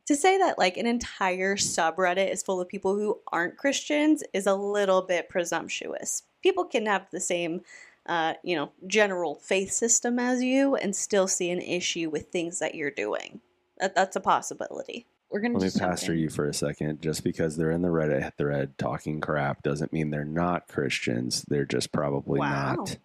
to 0.06 0.16
say 0.16 0.38
that 0.38 0.58
like 0.58 0.76
an 0.76 0.86
entire 0.86 1.56
subreddit 1.56 2.30
is 2.32 2.42
full 2.42 2.60
of 2.60 2.68
people 2.68 2.94
who 2.94 3.18
aren't 3.32 3.56
Christians 3.56 4.22
is 4.32 4.46
a 4.46 4.54
little 4.54 5.02
bit 5.02 5.28
presumptuous. 5.28 6.22
People 6.42 6.64
can 6.64 6.86
have 6.86 7.06
the 7.10 7.20
same, 7.20 7.62
uh, 8.06 8.34
you 8.42 8.54
know, 8.54 8.70
general 8.86 9.36
faith 9.36 9.72
system 9.72 10.18
as 10.18 10.42
you 10.42 10.74
and 10.76 10.94
still 10.94 11.26
see 11.26 11.50
an 11.50 11.60
issue 11.60 12.10
with 12.10 12.28
things 12.28 12.58
that 12.58 12.74
you're 12.74 12.90
doing. 12.90 13.40
That, 13.78 13.94
that's 13.94 14.16
a 14.16 14.20
possibility. 14.20 15.06
we're 15.30 15.40
gonna 15.40 15.54
let 15.54 15.62
me 15.62 15.66
just 15.66 15.78
jump 15.78 15.90
pastor 15.90 16.12
in. 16.12 16.18
you 16.20 16.28
for 16.28 16.46
a 16.48 16.54
second. 16.54 17.00
Just 17.02 17.24
because 17.24 17.56
they're 17.56 17.70
in 17.72 17.82
the 17.82 17.88
Reddit 17.88 18.32
thread 18.36 18.76
talking 18.78 19.20
crap 19.20 19.62
doesn't 19.62 19.92
mean 19.92 20.10
they're 20.10 20.24
not 20.24 20.68
Christians. 20.68 21.44
They're 21.48 21.64
just 21.64 21.92
probably 21.92 22.40
Wow. 22.40 22.74
not. 22.76 22.98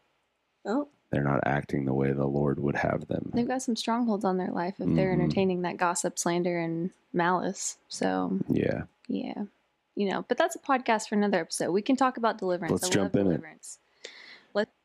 Oh, 0.65 0.89
They're 1.11 1.23
not 1.23 1.39
acting 1.45 1.85
the 1.85 1.93
way 1.93 2.11
the 2.13 2.27
Lord 2.27 2.59
would 2.59 2.75
have 2.75 3.07
them. 3.07 3.31
They've 3.33 3.47
got 3.47 3.61
some 3.63 3.75
strongholds 3.75 4.23
on 4.25 4.37
their 4.37 4.51
life 4.51 4.75
if 4.79 4.93
they're 4.95 5.09
Mhm. 5.09 5.21
entertaining 5.21 5.61
that 5.63 5.77
gossip, 5.77 6.19
slander, 6.19 6.59
and 6.59 6.91
malice. 7.13 7.77
So 7.87 8.39
Yeah. 8.47 8.83
yeah, 9.07 9.45
you 9.95 10.09
know. 10.09 10.23
But 10.27 10.37
that's 10.37 10.55
a 10.55 10.59
podcast 10.59 11.09
for 11.09 11.15
another 11.15 11.39
episode. 11.39 11.71
We 11.71 11.81
can 11.81 11.95
talk 11.95 12.17
about 12.17 12.37
deliverance. 12.37 12.71
Let's 12.71 12.87
I 12.87 12.89
jump 12.91 13.15
love 13.15 13.21
in 13.21 13.27
it. 13.27 13.35
deliverance. 13.37 13.79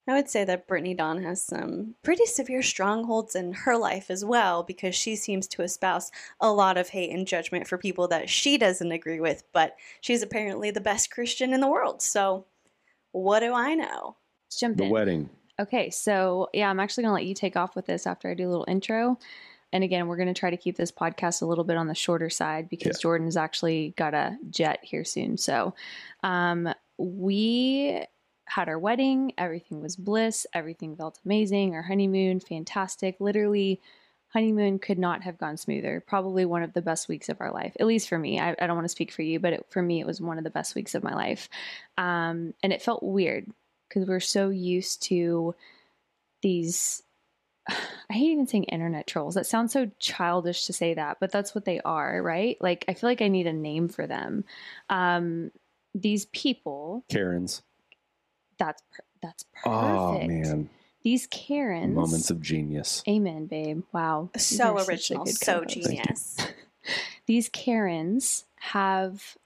I 0.06 0.12
would 0.12 0.28
say 0.28 0.44
that 0.44 0.66
Brittany 0.66 0.92
Dawn 0.92 1.22
has 1.22 1.42
some 1.42 1.94
pretty 2.02 2.26
severe 2.26 2.60
strongholds 2.62 3.34
in 3.34 3.54
her 3.54 3.74
life 3.78 4.10
as 4.10 4.22
well 4.22 4.62
because 4.62 4.94
she 4.94 5.16
seems 5.16 5.46
to 5.48 5.62
espouse 5.62 6.10
a 6.38 6.52
lot 6.52 6.76
of 6.76 6.90
hate 6.90 7.08
and 7.08 7.26
judgment 7.26 7.66
for 7.66 7.78
people 7.78 8.06
that 8.08 8.28
she 8.28 8.58
doesn't 8.58 8.92
agree 8.92 9.18
with, 9.18 9.44
but 9.54 9.76
she's 10.02 10.20
apparently 10.22 10.70
the 10.70 10.82
best 10.82 11.10
Christian 11.10 11.54
in 11.54 11.62
the 11.62 11.68
world. 11.68 12.02
So, 12.02 12.44
what 13.12 13.40
do 13.40 13.54
I 13.54 13.74
know? 13.74 14.16
Let's 14.46 14.60
jump 14.60 14.76
The 14.76 14.84
in. 14.84 14.90
wedding. 14.90 15.30
Okay, 15.61 15.90
so 15.90 16.49
yeah, 16.53 16.69
I'm 16.69 16.81
actually 16.81 17.05
gonna 17.05 17.14
let 17.14 17.27
you 17.27 17.35
take 17.35 17.57
off 17.57 17.77
with 17.77 17.87
this 17.87 18.07
after 18.07 18.29
I 18.29 18.35
do 18.35 18.49
a 18.49 18.51
little 18.51 18.64
intro. 18.67 19.19
And 19.73 19.85
again, 19.85 20.07
we're 20.07 20.17
gonna 20.17 20.35
try 20.35 20.51
to 20.51 20.57
keep 20.57 20.77
this 20.77 20.93
podcast 20.93 21.43
a 21.43 21.47
little 21.47 21.64
bit 21.64 21.77
on 21.77 21.87
the 21.87 21.95
shorter 21.95 22.31
side 22.31 22.69
because 22.69 22.97
Yeah. 22.99 23.03
Jordan's 23.03 23.37
actually 23.37 23.95
got 23.97 24.14
a 24.14 24.37
jet 24.51 24.81
here 24.83 25.05
soon. 25.05 25.37
So 25.37 25.75
um, 26.23 26.73
we 26.99 28.05
had 28.47 28.69
our 28.69 28.79
wedding, 28.79 29.33
everything 29.38 29.81
was 29.81 29.97
bliss, 29.97 30.47
everything 30.53 30.97
felt 30.97 31.19
amazing. 31.25 31.75
Our 31.75 31.83
honeymoon, 31.83 32.40
fantastic. 32.40 33.17
Literally, 33.21 33.81
honeymoon 34.29 34.81
could 34.81 34.99
not 34.99 35.23
have 35.23 35.38
gone 35.38 35.57
smoother. 35.57 36.03
Probably 36.05 36.45
one 36.45 36.64
of 36.64 36.73
the 36.73 36.83
best 36.83 37.09
weeks 37.09 37.29
of 37.29 37.40
our 37.40 37.53
life, 37.53 37.77
at 37.79 37.87
least 37.87 38.09
for 38.09 38.19
me. 38.19 38.40
I, 38.40 38.57
I 38.59 38.67
don't 38.67 38.77
want 38.77 38.85
to 38.87 38.88
speak 38.90 39.12
for 39.12 39.23
you, 39.23 39.38
but 39.38 39.53
it, 39.55 39.67
for 39.71 39.81
me, 39.81 40.01
it 40.01 40.07
was 40.07 40.21
one 40.21 40.38
of 40.38 40.45
the 40.45 40.51
best 40.51 40.75
weeks 40.75 40.95
of 40.97 41.05
my 41.05 41.14
life. 41.14 41.49
Um, 41.97 42.55
and 42.62 42.73
it 42.73 42.83
felt 42.83 43.03
weird 43.03 43.47
because 43.94 44.09
we're 44.09 44.20
so 44.20 44.48
used 44.48 45.02
to 45.04 45.54
these 46.42 47.02
I 47.68 48.12
hate 48.12 48.33
even 48.33 48.46
saying 48.46 48.64
internet 48.64 49.07
trolls. 49.07 49.35
That 49.35 49.46
sounds 49.46 49.72
so 49.72 49.90
childish 49.98 50.66
to 50.66 50.72
say 50.72 50.94
that, 50.94 51.18
but 51.20 51.33
that's 51.33 51.54
what 51.54 51.64
they 51.64 51.80
are, 51.80 52.20
right? 52.22 52.59
Like 52.61 52.85
I 52.88 52.94
feel 52.94 53.09
like 53.09 53.22
I 53.22 53.28
need 53.28 53.46
a 53.46 53.52
name 53.52 53.88
for 53.88 54.07
them. 54.07 54.44
Um 54.90 55.50
these 55.94 56.26
people, 56.26 57.04
Karen's. 57.09 57.62
that's 58.59 58.83
per- 58.92 59.04
that's 59.22 59.44
perfect. 59.54 59.66
Oh, 59.66 60.18
man. 60.26 60.68
These 61.02 61.26
Karens. 61.28 61.94
Moments 61.94 62.30
of 62.30 62.40
genius. 62.40 63.02
Amen, 63.07 63.46
babe. 63.46 63.83
Wow. 63.92 64.30
So 64.37 64.72
You're 64.72 64.78
such 64.80 64.88
a 64.88 64.90
original, 64.90 65.26
so 65.26 65.64
genius. 65.64 66.37
These 67.26 67.48
Karens 67.50 68.44
have 68.57 69.37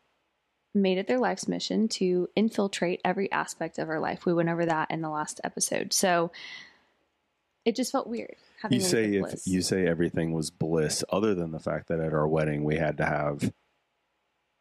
made 0.82 0.98
it 0.98 1.06
their 1.06 1.18
life's 1.18 1.48
mission 1.48 1.88
to 1.88 2.28
infiltrate 2.36 3.00
every 3.04 3.30
aspect 3.32 3.78
of 3.78 3.88
our 3.88 4.00
life. 4.00 4.24
We 4.26 4.32
went 4.34 4.48
over 4.48 4.64
that 4.66 4.90
in 4.90 5.00
the 5.02 5.10
last 5.10 5.40
episode. 5.44 5.92
So 5.92 6.30
it 7.64 7.76
just 7.76 7.92
felt 7.92 8.06
weird. 8.06 8.36
having 8.62 8.80
You 8.80 8.84
say 8.84 9.14
if 9.16 9.20
bliss. 9.22 9.46
you 9.46 9.62
say 9.62 9.86
everything 9.86 10.32
was 10.32 10.50
bliss, 10.50 11.04
other 11.10 11.34
than 11.34 11.50
the 11.52 11.60
fact 11.60 11.88
that 11.88 12.00
at 12.00 12.12
our 12.12 12.26
wedding 12.26 12.64
we 12.64 12.76
had 12.76 12.96
to 12.98 13.04
have 13.06 13.52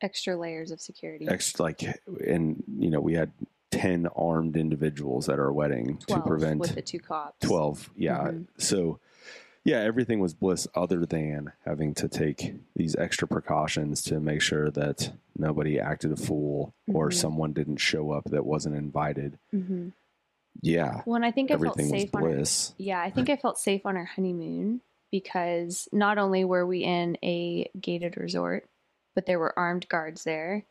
extra 0.01 0.35
layers 0.37 0.69
of 0.71 0.79
security. 0.79 1.27
extra 1.27 1.63
like 1.63 1.81
and 2.27 2.63
you 2.77 2.89
know 2.91 2.99
we 2.99 3.13
had 3.15 3.31
10 3.71 4.07
armed 4.15 4.55
individuals 4.55 5.27
at 5.27 5.39
our 5.39 5.51
wedding 5.51 5.97
to 6.07 6.19
prevent 6.21 6.59
with 6.59 6.75
the 6.75 6.81
two 6.81 6.99
cops. 6.99 7.35
12 7.47 7.89
yeah 7.95 8.19
Mhm. 8.27 8.47
so 8.57 8.99
yeah, 9.67 9.79
everything 9.79 10.19
was 10.19 10.33
bliss 10.33 10.67
other 10.73 11.05
than 11.05 11.51
having 11.65 11.93
to 11.95 12.07
take 12.07 12.55
these 12.75 12.95
extra 12.95 13.27
precautions 13.27 14.01
to 14.03 14.19
make 14.19 14.41
sure 14.41 14.71
that 14.71 15.11
nobody 15.37 15.79
acted 15.79 16.11
a 16.11 16.15
fool 16.15 16.73
or 16.91 17.09
Mhm. 17.09 17.13
someone 17.13 17.53
didn't 17.53 17.77
show 17.77 18.11
up 18.11 18.23
that 18.31 18.45
wasn't 18.45 18.75
invited. 18.75 19.37
Mm-hmm. 19.53 19.89
Yeah, 20.61 21.01
Well, 21.05 21.15
and 21.17 21.25
I 21.25 21.31
think 21.31 21.51
I 21.51 21.55
felt 21.55 21.77
everything 21.77 21.91
was 21.91 22.01
safe 22.01 22.15
on 22.15 22.23
our, 22.23 22.29
bliss. 22.29 22.73
yeah, 22.77 22.99
I 23.01 23.11
think 23.11 23.29
I 23.29 23.35
felt 23.35 23.59
safe 23.59 23.85
on 23.85 23.95
our 23.97 24.05
honeymoon 24.05 24.81
because 25.11 25.87
not 25.91 26.17
only 26.17 26.43
were 26.45 26.65
we 26.65 26.83
in 26.83 27.17
a 27.23 27.69
gated 27.79 28.17
resort, 28.17 28.67
but 29.15 29.25
there 29.25 29.37
were 29.39 29.57
armed 29.57 29.87
guards 29.89 30.23
there. 30.23 30.63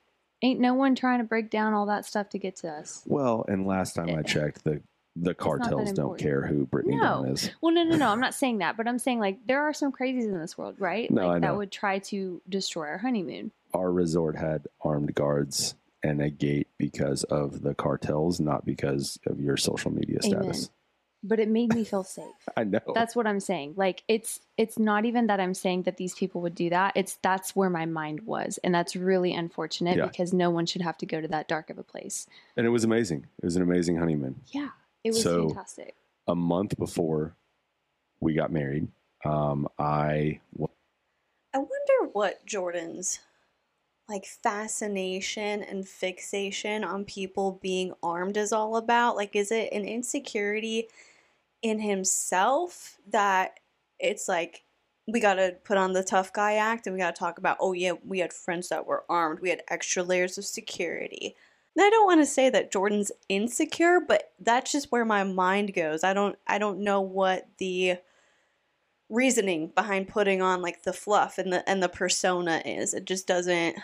Ain't 0.42 0.60
no 0.60 0.74
one 0.74 0.94
trying 0.94 1.18
to 1.18 1.24
break 1.24 1.50
down 1.50 1.72
all 1.72 1.86
that 1.86 2.04
stuff 2.04 2.28
to 2.30 2.38
get 2.38 2.56
to 2.56 2.68
us. 2.68 3.02
Well, 3.06 3.44
and 3.48 3.66
last 3.66 3.94
time 3.94 4.10
I 4.10 4.20
Eh. 4.20 4.22
checked, 4.22 4.64
the 4.64 4.82
the 5.18 5.34
cartels 5.34 5.92
don't 5.92 6.18
care 6.18 6.46
who 6.46 6.66
Brittany 6.66 6.96
No. 6.96 7.24
Is. 7.24 7.50
Well, 7.60 7.72
no, 7.72 7.82
no, 7.84 7.96
no. 7.96 8.08
I'm 8.08 8.20
not 8.20 8.34
saying 8.34 8.58
that, 8.58 8.76
but 8.76 8.86
I'm 8.86 8.98
saying 8.98 9.18
like 9.18 9.38
there 9.46 9.62
are 9.62 9.72
some 9.72 9.90
crazies 9.92 10.24
in 10.24 10.38
this 10.38 10.58
world, 10.58 10.76
right? 10.78 11.10
No, 11.10 11.26
like 11.28 11.42
that 11.42 11.56
would 11.56 11.72
try 11.72 11.98
to 12.00 12.40
destroy 12.48 12.86
our 12.88 12.98
honeymoon. 12.98 13.50
Our 13.74 13.90
resort 13.90 14.36
had 14.36 14.66
armed 14.82 15.14
guards 15.14 15.74
and 16.02 16.20
a 16.20 16.30
gate 16.30 16.68
because 16.78 17.24
of 17.24 17.62
the 17.62 17.74
cartels, 17.74 18.38
not 18.40 18.64
because 18.64 19.18
of 19.26 19.40
your 19.40 19.56
social 19.56 19.90
media 19.90 20.18
Amen. 20.24 20.40
status. 20.42 20.70
But 21.22 21.40
it 21.40 21.48
made 21.48 21.74
me 21.74 21.82
feel 21.92 22.04
safe. 22.04 22.26
I 22.56 22.64
know. 22.64 22.78
That's 22.94 23.16
what 23.16 23.26
I'm 23.26 23.40
saying. 23.40 23.74
Like 23.76 24.04
it's 24.06 24.40
it's 24.58 24.78
not 24.78 25.06
even 25.06 25.26
that 25.28 25.40
I'm 25.40 25.54
saying 25.54 25.82
that 25.84 25.96
these 25.96 26.14
people 26.14 26.42
would 26.42 26.54
do 26.54 26.70
that. 26.70 26.92
It's 26.94 27.18
that's 27.22 27.56
where 27.56 27.70
my 27.70 27.86
mind 27.86 28.20
was, 28.26 28.58
and 28.62 28.72
that's 28.74 28.94
really 28.94 29.34
unfortunate 29.34 29.96
Yeah. 29.96 30.06
because 30.06 30.32
no 30.32 30.50
one 30.50 30.66
should 30.66 30.82
have 30.82 30.98
to 30.98 31.06
go 31.06 31.20
to 31.20 31.28
that 31.28 31.48
dark 31.48 31.70
of 31.70 31.78
a 31.78 31.82
place. 31.82 32.26
and 32.56 32.66
it 32.66 32.70
was 32.70 32.84
amazing. 32.84 33.26
It 33.42 33.44
was 33.46 33.56
an 33.56 33.62
amazing 33.62 33.96
honeymoon. 33.96 34.42
Yeah, 34.48 34.68
it 35.06 35.10
was 35.10 35.22
So- 35.22 35.48
fantastic. 35.48 35.94
A 36.28 36.34
month 36.34 36.76
before 36.76 37.36
we 38.20 38.34
got 38.34 38.50
married, 38.50 38.88
um, 39.24 39.68
I 39.78 40.40
I 41.54 41.58
wonder 41.58 42.10
what 42.12 42.44
Jordan's 42.44 43.20
like 44.08 44.24
fascination 44.26 45.62
and 45.62 45.86
fixation 45.88 46.84
on 46.84 47.04
people 47.04 47.58
being 47.62 47.92
armed 48.02 48.36
is 48.36 48.52
all 48.52 48.76
about. 48.76 49.16
Like, 49.16 49.34
is 49.36 49.50
it 49.50 49.72
an 49.72 49.84
insecurity 49.84 50.88
in 51.62 51.80
himself 51.80 52.98
that 53.08 53.58
it's 53.98 54.28
like 54.28 54.64
we 55.08 55.20
got 55.20 55.34
to 55.34 55.56
put 55.64 55.76
on 55.76 55.92
the 55.92 56.02
tough 56.04 56.32
guy 56.32 56.54
act 56.54 56.86
and 56.86 56.94
we 56.94 57.00
got 57.00 57.14
to 57.14 57.18
talk 57.18 57.38
about, 57.38 57.56
oh, 57.60 57.72
yeah, 57.72 57.92
we 58.04 58.18
had 58.18 58.32
friends 58.32 58.68
that 58.68 58.86
were 58.86 59.04
armed, 59.08 59.40
we 59.40 59.50
had 59.50 59.62
extra 59.68 60.02
layers 60.02 60.36
of 60.38 60.44
security. 60.44 61.34
And 61.76 61.84
I 61.84 61.90
don't 61.90 62.06
want 62.06 62.22
to 62.22 62.26
say 62.26 62.48
that 62.48 62.72
Jordan's 62.72 63.12
insecure, 63.28 64.00
but 64.00 64.32
that's 64.40 64.72
just 64.72 64.90
where 64.90 65.04
my 65.04 65.24
mind 65.24 65.74
goes. 65.74 66.04
I 66.04 66.14
don't 66.14 66.38
I 66.46 66.58
don't 66.58 66.80
know 66.80 67.02
what 67.02 67.48
the 67.58 67.98
reasoning 69.08 69.68
behind 69.74 70.08
putting 70.08 70.42
on 70.42 70.62
like 70.62 70.82
the 70.82 70.92
fluff 70.92 71.38
and 71.38 71.52
the 71.52 71.68
and 71.68 71.82
the 71.82 71.88
persona 71.88 72.62
is. 72.64 72.94
It 72.94 73.04
just 73.04 73.26
doesn't 73.26 73.76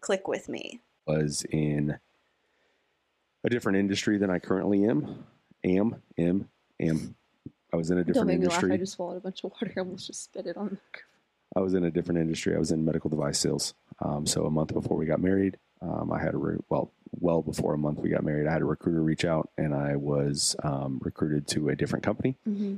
click 0.00 0.26
with 0.26 0.48
me. 0.48 0.80
was 1.06 1.44
in 1.50 1.98
a 3.44 3.48
different 3.48 3.78
industry 3.78 4.18
than 4.18 4.30
I 4.30 4.40
currently 4.40 4.84
am. 4.84 5.24
Am, 5.64 6.02
am, 6.18 6.48
am. 6.80 7.14
I 7.72 7.76
was 7.76 7.90
in 7.90 7.98
a 7.98 8.04
different 8.04 8.30
industry. 8.30 8.72
I 8.72 8.76
just 8.76 8.94
swallowed 8.94 9.18
a 9.18 9.20
bunch 9.20 9.44
of 9.44 9.52
water. 9.52 9.72
I 9.76 9.80
almost 9.80 10.06
just 10.06 10.24
spit 10.24 10.46
it 10.46 10.56
on. 10.56 10.78
I 11.56 11.60
was 11.60 11.74
in 11.74 11.84
a 11.84 11.90
different 11.90 12.20
industry. 12.20 12.54
I 12.54 12.58
was 12.58 12.72
in 12.72 12.84
medical 12.84 13.10
device 13.10 13.38
sales. 13.38 13.74
Um, 14.00 14.26
so 14.26 14.44
a 14.44 14.50
month 14.50 14.72
before 14.72 14.96
we 14.96 15.06
got 15.06 15.20
married, 15.20 15.56
um, 15.80 16.12
I 16.12 16.20
had 16.20 16.34
a 16.34 16.38
re- 16.38 16.58
well, 16.68 16.92
well 17.20 17.42
before 17.42 17.74
a 17.74 17.78
month 17.78 18.00
we 18.00 18.08
got 18.10 18.24
married, 18.24 18.46
I 18.46 18.52
had 18.52 18.62
a 18.62 18.66
recruiter 18.66 19.02
reach 19.02 19.24
out, 19.24 19.50
and 19.56 19.74
I 19.74 19.96
was 19.96 20.56
um, 20.62 21.00
recruited 21.02 21.46
to 21.48 21.68
a 21.68 21.76
different 21.76 22.04
company, 22.04 22.36
Mm-hmm. 22.48 22.76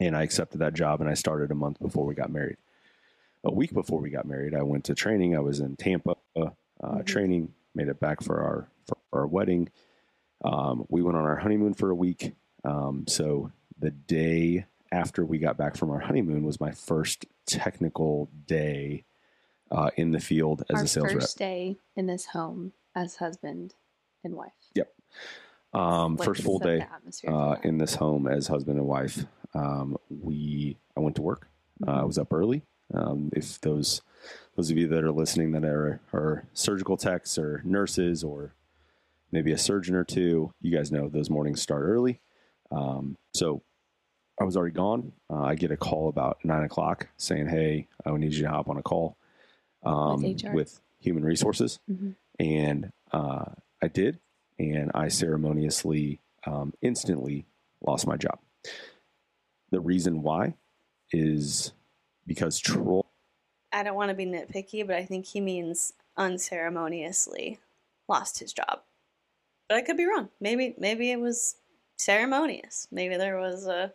and 0.00 0.16
I 0.16 0.22
accepted 0.22 0.58
that 0.58 0.74
job, 0.74 1.00
and 1.00 1.08
I 1.10 1.14
started 1.14 1.50
a 1.50 1.54
month 1.54 1.80
before 1.80 2.04
we 2.06 2.14
got 2.14 2.30
married. 2.30 2.56
A 3.44 3.52
week 3.52 3.72
before 3.74 4.00
we 4.00 4.10
got 4.10 4.24
married, 4.26 4.54
I 4.54 4.62
went 4.62 4.84
to 4.84 4.94
training. 4.94 5.34
I 5.36 5.40
was 5.40 5.58
in 5.60 5.76
Tampa, 5.76 6.14
uh, 6.36 6.50
Mhm. 6.82 7.04
training. 7.06 7.54
Made 7.74 7.88
it 7.88 7.98
back 8.00 8.20
for 8.22 8.40
our 8.40 8.68
for 8.86 8.98
our 9.20 9.26
wedding. 9.26 9.68
Um, 10.44 10.84
we 10.88 11.02
went 11.02 11.16
on 11.16 11.24
our 11.24 11.36
honeymoon 11.36 11.74
for 11.74 11.90
a 11.90 11.94
week. 11.94 12.34
Um, 12.64 13.06
so 13.08 13.50
the 13.78 13.90
day 13.90 14.66
after 14.92 15.24
we 15.24 15.38
got 15.38 15.56
back 15.56 15.76
from 15.76 15.90
our 15.90 16.00
honeymoon 16.00 16.44
was 16.44 16.60
my 16.60 16.70
first 16.72 17.26
technical 17.46 18.28
day 18.46 19.04
uh, 19.72 19.90
in 19.96 20.12
the 20.12 20.20
field 20.20 20.62
as 20.70 20.76
Our 20.78 20.84
a 20.84 20.88
sales 20.88 21.12
first 21.12 21.38
day 21.38 21.76
in 21.96 22.06
this 22.06 22.26
home 22.26 22.72
as 22.94 23.16
husband 23.16 23.74
and 24.22 24.34
wife. 24.34 24.52
Yep. 24.74 24.92
Um, 25.72 26.16
Like, 26.16 26.26
first 26.26 26.42
full 26.42 26.58
day 26.58 26.86
uh, 27.26 27.56
in 27.64 27.78
this 27.78 27.94
home 27.96 28.28
as 28.28 28.46
husband 28.46 28.78
and 28.78 28.86
wife. 28.86 29.24
Um, 29.54 29.96
we 30.10 30.76
I 30.96 31.00
went 31.00 31.16
to 31.16 31.22
work. 31.22 31.48
Uh, 31.86 31.90
I 31.90 32.00
Mhm. 32.02 32.06
was 32.06 32.18
up 32.18 32.32
early. 32.32 32.62
Um, 32.94 33.30
if 33.34 33.60
those 33.62 34.02
those 34.54 34.70
of 34.70 34.76
you 34.76 34.86
that 34.88 35.02
are 35.02 35.10
listening 35.12 35.52
that 35.52 35.64
are 35.64 36.00
are 36.12 36.44
surgical 36.52 36.96
techs 36.98 37.38
or 37.38 37.62
nurses 37.64 38.22
or 38.22 38.54
maybe 39.30 39.50
a 39.52 39.58
surgeon 39.58 39.94
or 39.94 40.04
two, 40.04 40.52
you 40.60 40.70
guys 40.70 40.92
know 40.92 41.08
those 41.08 41.30
mornings 41.30 41.62
start 41.62 41.82
early. 41.84 42.20
Um, 42.70 43.16
so 43.32 43.62
I 44.38 44.44
was 44.44 44.56
already 44.56 44.74
gone. 44.74 45.12
Uh, 45.30 45.42
I 45.42 45.54
get 45.54 45.70
a 45.70 45.76
call 45.76 46.08
about 46.08 46.44
nine 46.44 46.64
o'clock 46.64 47.08
saying, 47.16 47.48
"Hey, 47.48 47.88
I 48.04 48.10
would 48.10 48.20
need 48.20 48.34
you 48.34 48.42
to 48.42 48.50
hop 48.50 48.68
on 48.68 48.76
a 48.76 48.82
call 48.82 49.16
um, 49.82 50.24
HR. 50.24 50.52
with 50.54 50.80
human 51.00 51.24
resources," 51.24 51.78
Mhm. 51.90 52.14
and 52.38 52.92
uh, 53.12 53.46
I 53.82 53.88
did, 53.88 54.20
and 54.58 54.90
I 54.94 55.08
ceremoniously, 55.08 56.20
um, 56.46 56.72
instantly 56.82 57.46
lost 57.80 58.06
my 58.06 58.16
job. 58.16 58.38
The 59.70 59.80
reason 59.80 60.22
why 60.22 60.54
is 61.12 61.72
because 62.26 62.58
troll. 62.58 63.06
I 63.72 63.82
don't 63.82 63.94
want 63.96 64.10
to 64.10 64.14
be 64.14 64.26
nitpicky, 64.26 64.86
but 64.86 64.96
I 64.96 65.04
think 65.04 65.26
he 65.26 65.40
means 65.40 65.94
unceremoniously 66.16 67.58
lost 68.08 68.38
his 68.38 68.52
job. 68.52 68.82
But 69.68 69.78
I 69.78 69.82
could 69.82 69.96
be 69.96 70.04
wrong. 70.04 70.28
Maybe 70.40 70.74
maybe 70.78 71.10
it 71.10 71.20
was 71.20 71.56
ceremonious. 71.96 72.86
Maybe 72.90 73.16
there 73.16 73.38
was 73.38 73.66
a 73.66 73.92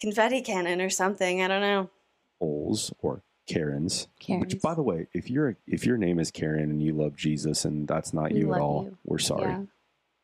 confetti 0.00 0.42
cannon 0.42 0.80
or 0.80 0.90
something. 0.90 1.42
I 1.42 1.48
don't 1.48 1.60
know. 1.62 1.90
Trolls 2.38 2.92
or 2.98 3.22
Karens. 3.46 4.08
Karens. 4.20 4.40
Which, 4.54 4.62
by 4.62 4.74
the 4.74 4.82
way, 4.82 5.06
if 5.12 5.28
you're 5.30 5.56
if 5.66 5.84
your 5.84 5.96
name 5.96 6.18
is 6.18 6.30
Karen 6.30 6.70
and 6.70 6.82
you 6.82 6.92
love 6.92 7.16
Jesus 7.16 7.64
and 7.64 7.86
that's 7.88 8.12
not 8.12 8.32
We 8.32 8.40
you 8.40 8.54
at 8.54 8.60
all, 8.60 8.84
you. 8.84 8.98
we're 9.04 9.18
sorry. 9.18 9.50
Yeah. 9.50 9.62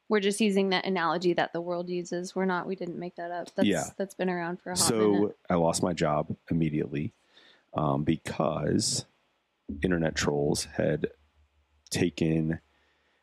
We're 0.09 0.21
just 0.21 0.41
using 0.41 0.71
that 0.71 0.87
analogy 0.87 1.35
that 1.35 1.53
the 1.53 1.61
world 1.61 1.91
uses. 1.91 2.35
We're 2.35 2.47
not. 2.47 2.67
We 2.67 2.77
didn't 2.77 2.99
make 2.99 3.17
that 3.17 3.31
up. 3.31 3.55
That's, 3.55 3.69
Yeah. 3.69 3.85
That's 3.99 4.15
been 4.15 4.31
around 4.31 4.61
for 4.63 4.71
a 4.71 4.77
hot 4.77 4.89
So 4.89 5.13
minute. 5.13 5.37
I 5.51 5.55
lost 5.57 5.83
my 5.83 5.93
job 5.93 6.35
immediately 6.51 7.13
um, 7.75 8.05
because 8.05 9.05
internet 9.83 10.15
trolls 10.15 10.65
had 10.77 11.09
taken 11.91 12.61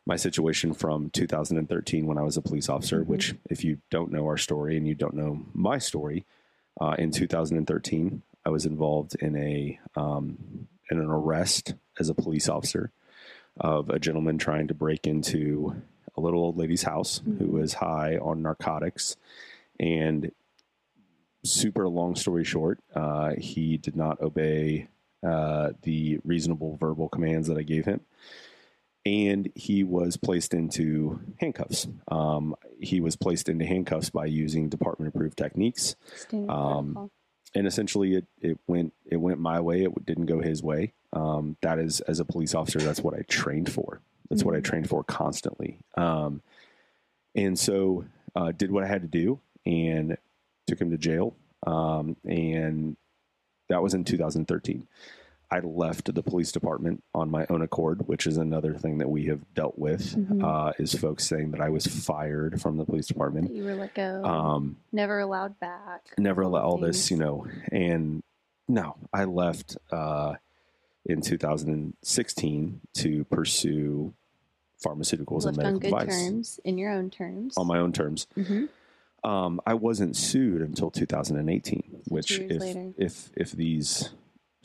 my 0.06 0.16
situation 0.16 0.74
from 0.76 1.10
2013 1.10 2.06
when 2.06 2.20
I 2.20 2.22
was 2.22 2.38
a 2.38 2.42
police 2.42 2.70
officer. 2.70 3.04
Mhm. 3.04 3.08
Which, 3.08 3.34
if 3.50 3.64
you 3.64 3.80
don't 3.90 4.12
know 4.12 4.26
our 4.28 4.38
story 4.38 4.78
and 4.78 4.88
you 4.88 4.94
don't 4.94 5.16
know 5.16 5.44
my 5.54 5.80
story, 5.80 6.26
uh, 6.80 6.96
in 7.00 7.10
2013 7.10 8.22
I 8.46 8.50
was 8.50 8.66
involved 8.66 9.16
in 9.16 9.36
a 9.36 9.80
um, 9.96 10.68
in 10.92 11.00
an 11.00 11.10
arrest 11.10 11.74
as 12.00 12.10
a 12.10 12.14
police 12.14 12.48
officer 12.48 12.92
of 13.60 13.90
a 13.90 14.00
gentleman 14.00 14.38
trying 14.38 14.68
to 14.68 14.74
break 14.74 15.08
into 15.08 15.82
a 16.16 16.22
little 16.22 16.42
old 16.42 16.58
lady's 16.58 16.84
house 16.84 17.22
who 17.26 17.32
Mhm. 17.48 17.50
was 17.52 17.74
high 17.74 18.18
on 18.18 18.42
narcotics 18.42 19.16
and 19.80 20.32
super 21.44 21.88
long 21.88 22.16
story 22.16 22.44
short, 22.44 22.80
uh, 22.96 23.34
he 23.38 23.78
did 23.78 23.96
not 23.96 24.22
obey 24.22 24.88
uh, 25.24 25.72
the 25.82 26.20
reasonable 26.24 26.76
verbal 26.78 27.10
commands 27.10 27.48
that 27.48 27.58
I 27.58 27.64
gave 27.64 27.86
him. 27.86 28.02
And 29.08 29.52
he 29.56 29.84
was 29.84 30.18
placed 30.18 30.54
into 30.54 31.20
handcuffs. 31.40 31.88
Um, 32.08 32.56
he 32.80 33.00
was 33.02 33.16
placed 33.16 33.50
into 33.50 33.66
handcuffs 33.66 34.10
by 34.12 34.26
using 34.26 34.70
department 34.70 35.14
approved 35.16 35.38
techniques. 35.38 35.96
Um. 36.50 37.10
And 37.56 37.66
essentially, 37.66 38.16
it, 38.16 38.26
it 38.42 38.60
went 38.68 38.94
it 39.06 39.16
went 39.18 39.40
my 39.40 39.60
way. 39.62 39.84
It 39.84 40.06
didn't 40.06 40.26
go 40.26 40.42
his 40.42 40.62
way. 40.62 40.92
Um, 41.14 41.56
that 41.62 41.80
is, 41.80 42.02
as 42.02 42.20
a 42.20 42.26
police 42.26 42.54
officer, 42.54 42.80
that's 42.80 43.00
what 43.02 43.14
I 43.14 43.22
trained 43.30 43.72
for. 43.72 44.02
That's 44.30 44.44
what 44.44 44.56
I 44.56 44.60
Mhm. 44.60 44.64
trained 44.66 44.90
for 44.90 45.04
constantly. 45.04 45.80
Um, 45.96 46.42
and 47.34 47.58
so, 47.58 48.06
uh, 48.36 48.52
did 48.52 48.72
what 48.72 48.84
I 48.84 48.88
had 48.88 49.02
to 49.04 49.08
do, 49.08 49.40
and 49.66 50.18
took 50.68 50.80
him 50.82 50.92
to 50.92 50.98
jail. 50.98 51.36
Um, 51.66 52.18
and 52.26 52.98
that 53.70 53.82
was 53.82 53.94
in 53.94 54.04
2013. 54.04 54.88
I 55.52 55.60
left 55.60 56.14
the 56.14 56.24
police 56.24 56.52
department 56.52 57.04
on 57.14 57.30
my 57.30 57.46
own 57.50 57.62
accord, 57.62 58.08
which 58.08 58.26
is 58.28 58.38
another 58.38 58.74
thing 58.74 58.98
that 58.98 59.10
we 59.10 59.26
have 59.26 59.42
dealt 59.54 59.78
with. 59.78 60.16
Mhm. 60.16 60.44
Uh, 60.44 60.74
is 60.80 60.94
folks 60.96 61.26
saying 61.28 61.52
that 61.52 61.62
I 61.62 61.70
was 61.70 61.86
fired 61.86 62.60
from 62.62 62.78
the 62.78 62.86
police 62.86 63.08
department. 63.08 63.52
you 63.54 63.64
were 63.64 63.76
let 63.76 63.94
go. 63.94 64.24
Um, 64.24 64.78
never 64.92 65.20
allowed 65.20 65.60
back. 65.60 66.14
never 66.18 66.44
all 66.44 66.52
let 66.52 66.60
the 66.62 66.66
all 66.66 66.78
this, 66.78 67.12
you 67.12 67.18
know, 67.18 67.46
and 67.72 68.24
no, 68.68 68.96
I 69.14 69.26
left 69.26 69.78
uh, 69.92 70.36
in 71.06 71.22
2016 71.22 72.82
to 72.96 73.24
pursue 73.26 74.14
pharmaceuticals 74.84 75.46
and 75.46 75.58
Left 75.58 75.68
on 75.68 75.74
medical 75.74 75.80
good 75.80 75.90
device 75.90 76.08
terms, 76.28 76.60
in 76.64 76.78
your 76.78 76.92
own 76.92 77.10
terms. 77.10 77.58
on 77.58 77.68
my 77.68 77.78
own 77.80 77.92
terms. 77.94 78.28
Mhm. 78.36 78.70
Um, 79.24 79.60
I 79.66 79.74
wasn't 79.74 80.16
sued 80.16 80.62
until 80.62 80.92
2018, 80.92 82.02
which 82.10 82.40
if, 82.40 82.94
if 82.98 83.32
if 83.36 83.52
these 83.54 84.10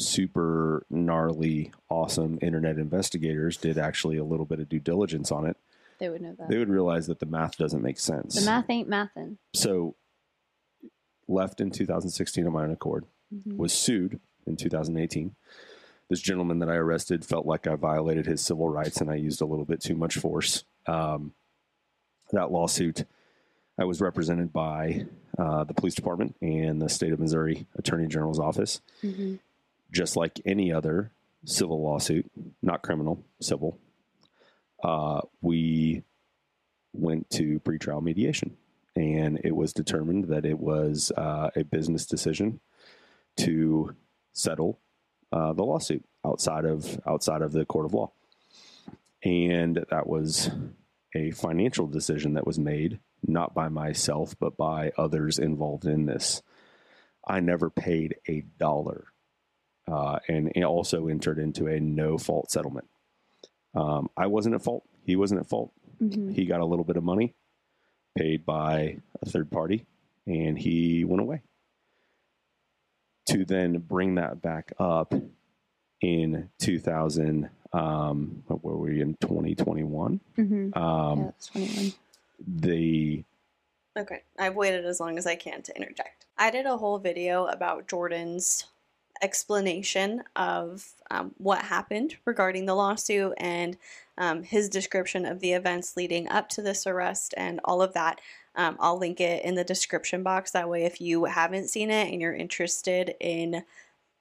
super 0.01 0.85
gnarly, 0.91 1.73
awesome 1.89 2.39
internet 2.43 2.79
investigators 2.79 3.57
did 3.57 3.79
actually 3.79 4.17
a 4.17 4.25
little 4.25 4.47
bit 4.47 4.59
of 4.61 4.69
due 4.69 4.79
diligence 4.81 5.31
on 5.31 5.47
it, 5.47 5.57
They 5.99 6.09
would 6.09 6.23
know 6.23 6.35
that. 6.39 6.49
they 6.49 6.59
would 6.59 6.69
realize 6.71 7.07
that 7.07 7.19
the 7.21 7.27
math 7.27 7.57
doesn't 7.59 7.83
make 7.83 7.99
sense. 7.99 8.35
the 8.35 8.45
math 8.45 8.69
ain't 8.71 8.89
mathin'. 8.89 9.37
So, 9.53 9.95
left 11.29 11.61
in 11.61 11.71
2016 11.71 12.47
on 12.47 12.53
my 12.53 12.65
own 12.65 12.71
accord, 12.73 13.05
Mhm. 13.33 13.57
was 13.57 13.73
sued 13.73 14.19
in 14.47 14.57
2018. 14.57 15.37
This 16.09 16.21
gentleman 16.21 16.59
that 16.59 16.69
I 16.69 16.75
arrested 16.75 17.25
felt 17.25 17.47
like 17.47 17.67
I 17.69 17.77
violated 17.77 18.27
his 18.27 18.41
civil 18.41 18.69
rights 18.69 19.01
and 19.01 19.09
I 19.11 19.15
used 19.15 19.41
a 19.41 19.47
little 19.47 19.65
bit 19.65 19.81
too 19.81 19.95
much 19.95 20.17
force. 20.19 20.65
Um, 20.87 21.35
that 22.33 22.51
lawsuit, 22.51 23.05
I 23.79 23.85
was 23.85 24.01
represented 24.01 24.53
by 24.53 25.07
uh, 25.39 25.63
the 25.65 25.73
police 25.73 25.95
department 25.95 26.35
and 26.43 26.83
the 26.83 26.89
state 26.89 27.13
of 27.13 27.21
Missouri 27.21 27.67
Attorney 27.77 28.09
General's 28.09 28.41
office, 28.41 28.81
Mhm. 29.03 29.39
Just 29.91 30.17
like 30.17 30.41
any 30.45 30.73
other 30.73 31.13
civil 31.45 31.83
lawsuit, 31.83 32.31
not 32.63 32.83
criminal, 32.83 33.25
civil. 33.41 33.79
Uh, 34.83 35.21
we 35.41 36.03
went 36.93 37.29
to 37.31 37.61
pretrial 37.61 38.03
mediation, 38.03 38.57
and 38.97 39.41
it 39.45 39.55
was 39.55 39.73
determined 39.73 40.25
that 40.25 40.45
it 40.45 40.59
was 40.59 41.13
uh, 41.17 41.51
a 41.55 41.65
business 41.65 42.07
decision 42.07 42.61
to 43.37 43.95
settle 44.33 44.79
uh, 45.33 45.53
the 45.53 45.65
lawsuit 45.65 46.05
outside 46.25 46.65
of 46.65 47.01
outside 47.07 47.43
of 47.43 47.53
the 47.53 47.65
court 47.65 47.87
of 47.87 47.95
law, 47.95 48.11
and 49.23 49.85
that 49.91 50.07
was 50.07 50.51
a 51.15 51.31
financial 51.33 51.87
decision 51.87 52.35
that 52.35 52.47
was 52.47 52.59
made 52.59 52.99
not 53.27 53.53
by 53.53 53.69
myself 53.69 54.35
but 54.39 54.57
by 54.57 54.93
others 54.97 55.39
involved 55.39 55.85
in 55.85 56.07
this. 56.07 56.43
I 57.27 57.41
never 57.41 57.71
paid 57.71 58.17
a 58.29 58.45
dollar, 58.59 59.10
uh, 59.91 60.19
and 60.29 60.53
it 60.55 60.63
also 60.65 61.09
entered 61.09 61.39
into 61.39 61.67
a 61.67 61.81
no 61.81 62.17
fault 62.19 62.51
settlement. 62.51 62.87
Um, 63.75 64.09
I 64.17 64.27
wasn't 64.27 64.55
at 64.55 64.63
fault. 64.63 64.85
He 65.05 65.17
wasn't 65.17 65.41
at 65.41 65.47
fault. 65.49 65.73
Mhm. 66.01 66.33
He 66.35 66.45
got 66.47 66.61
a 66.61 66.65
little 66.65 66.85
bit 66.85 66.97
of 66.97 67.05
money 67.05 67.35
paid 68.17 68.45
by 68.45 68.99
a 69.23 69.27
third 69.27 69.51
party, 69.51 69.87
and 70.27 70.59
he 70.59 71.05
went 71.05 71.21
away. 71.21 71.43
To 73.27 73.45
then 73.45 73.79
bring 73.79 74.17
that 74.17 74.43
back 74.43 74.73
up 74.79 75.15
in 76.01 76.51
2000, 76.59 77.49
um, 77.73 78.43
what 78.49 78.65
were 78.65 78.77
we 78.77 79.01
in 79.01 79.15
2021? 79.21 80.21
Mhm. 80.37 80.77
Um, 80.77 81.19
yeah, 81.21 81.31
21. 81.53 81.93
The 82.47 83.25
Okay, 83.97 84.23
I've 84.39 84.55
waited 84.57 84.85
as 84.87 85.01
long 85.01 85.19
as 85.19 85.27
I 85.27 85.35
can 85.35 85.63
to 85.63 85.77
interject. 85.77 86.25
I 86.39 86.51
did 86.51 86.65
a 86.65 86.77
whole 86.77 86.99
video 86.99 87.47
about 87.47 87.87
Jordan's 87.89 88.65
explanation 89.23 90.23
of 90.37 90.87
um, 91.11 91.33
what 91.39 91.63
happened 91.63 92.17
regarding 92.25 92.67
the 92.67 92.75
lawsuit 92.75 93.35
and 93.39 93.77
um, 94.19 94.43
his 94.43 94.69
description 94.69 95.25
of 95.25 95.41
the 95.41 95.53
events 95.53 95.97
leading 95.97 96.29
up 96.29 96.49
to 96.51 96.63
this 96.63 96.87
arrest 96.87 97.35
and 97.37 97.61
all 97.65 97.83
of 97.83 97.95
that. 97.95 98.21
Um, 98.57 98.77
I'll 98.81 98.99
link 98.99 99.21
it 99.21 99.45
in 99.45 99.55
the 99.55 99.65
description 99.65 100.23
box. 100.23 100.51
That 100.51 100.69
way, 100.69 100.85
if 100.85 101.01
you 101.01 101.25
haven't 101.25 101.69
seen 101.69 101.91
it 101.91 102.13
and 102.13 102.21
you're 102.21 102.35
interested 102.35 103.15
in 103.21 103.63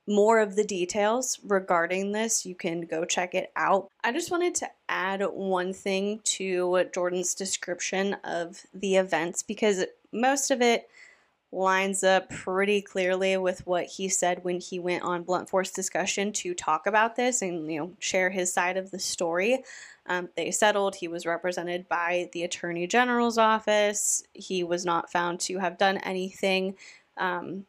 more 0.08 0.40
of 0.40 0.56
the 0.56 0.64
details 0.64 1.40
regarding 1.44 2.12
this, 2.12 2.46
you 2.46 2.56
can 2.56 2.82
go 2.82 3.06
check 3.06 3.36
it 3.36 3.52
out. 3.56 3.90
I 4.04 4.12
just 4.12 4.32
wanted 4.32 4.56
to 4.56 4.70
add 4.88 5.22
one 5.22 5.72
thing 5.72 6.22
to 6.24 6.86
Jordan's 6.94 7.36
description 7.36 8.16
of 8.24 8.66
the 8.74 8.96
events 8.96 9.44
because 9.44 9.86
most 10.12 10.50
of 10.50 10.62
it 10.62 10.90
lines 11.52 12.04
up 12.04 12.30
pretty 12.30 12.82
clearly 12.82 13.36
with 13.38 13.66
what 13.66 13.86
he 13.86 14.08
said 14.08 14.44
when 14.44 14.60
he 14.60 14.80
went 14.80 15.04
on 15.04 15.24
Blunt 15.24 15.50
Force 15.50 15.72
discussion 15.72 16.32
to 16.32 16.54
talk 16.54 16.86
about 16.86 17.16
this 17.16 17.42
and 17.42 17.72
you 17.72 17.80
know 17.80 17.94
share 18.00 18.30
his 18.30 18.54
side 18.54 18.78
of 18.78 18.92
the 18.92 19.00
story. 19.00 19.64
Um, 20.06 20.30
they 20.36 20.52
settled. 20.52 20.96
He 20.96 21.08
was 21.08 21.26
represented 21.26 21.88
by 21.88 22.30
the 22.34 22.44
Attorney 22.44 22.88
General's 22.88 23.38
office. 23.38 24.24
He 24.34 24.64
was 24.64 24.86
not 24.86 25.12
found 25.12 25.40
to 25.42 25.58
have 25.60 25.78
done 25.78 25.98
anything 25.98 26.76
um, 27.18 27.66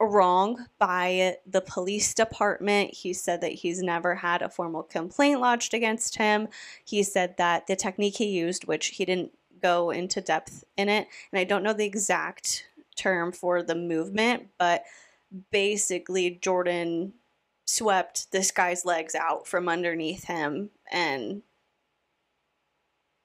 wrong 0.00 0.66
by 0.78 1.36
the 1.46 1.60
police 1.60 2.14
department. 2.14 2.94
He 2.94 3.12
said 3.12 3.40
that 3.40 3.52
he's 3.52 3.82
never 3.82 4.14
had 4.14 4.42
a 4.42 4.48
formal 4.48 4.82
complaint 4.82 5.40
lodged 5.40 5.74
against 5.74 6.16
him. 6.16 6.48
He 6.84 7.02
said 7.02 7.36
that 7.38 7.66
the 7.66 7.76
technique 7.76 8.16
he 8.16 8.26
used, 8.26 8.66
which 8.66 8.88
he 8.88 9.04
didn't 9.04 9.32
go 9.62 9.90
into 9.90 10.20
depth 10.20 10.64
in 10.76 10.88
it, 10.88 11.08
and 11.32 11.38
I 11.38 11.44
don't 11.44 11.62
know 11.62 11.72
the 11.72 11.84
exact 11.84 12.65
term 12.96 13.32
for 13.32 13.62
the 13.62 13.74
movement, 13.74 14.48
but 14.58 14.84
basically 15.50 16.38
Jordan 16.42 17.12
swept 17.64 18.30
this 18.32 18.50
guy's 18.50 18.84
legs 18.84 19.14
out 19.14 19.46
from 19.46 19.68
underneath 19.68 20.24
him 20.24 20.70
and 20.90 21.42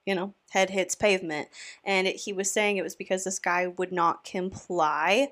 you 0.04 0.14
know 0.14 0.34
head 0.50 0.70
hits 0.70 0.94
pavement. 0.94 1.48
And 1.84 2.06
it, 2.06 2.16
he 2.16 2.32
was 2.32 2.50
saying 2.50 2.76
it 2.76 2.82
was 2.82 2.96
because 2.96 3.24
this 3.24 3.38
guy 3.38 3.68
would 3.68 3.92
not 3.92 4.24
comply 4.24 5.28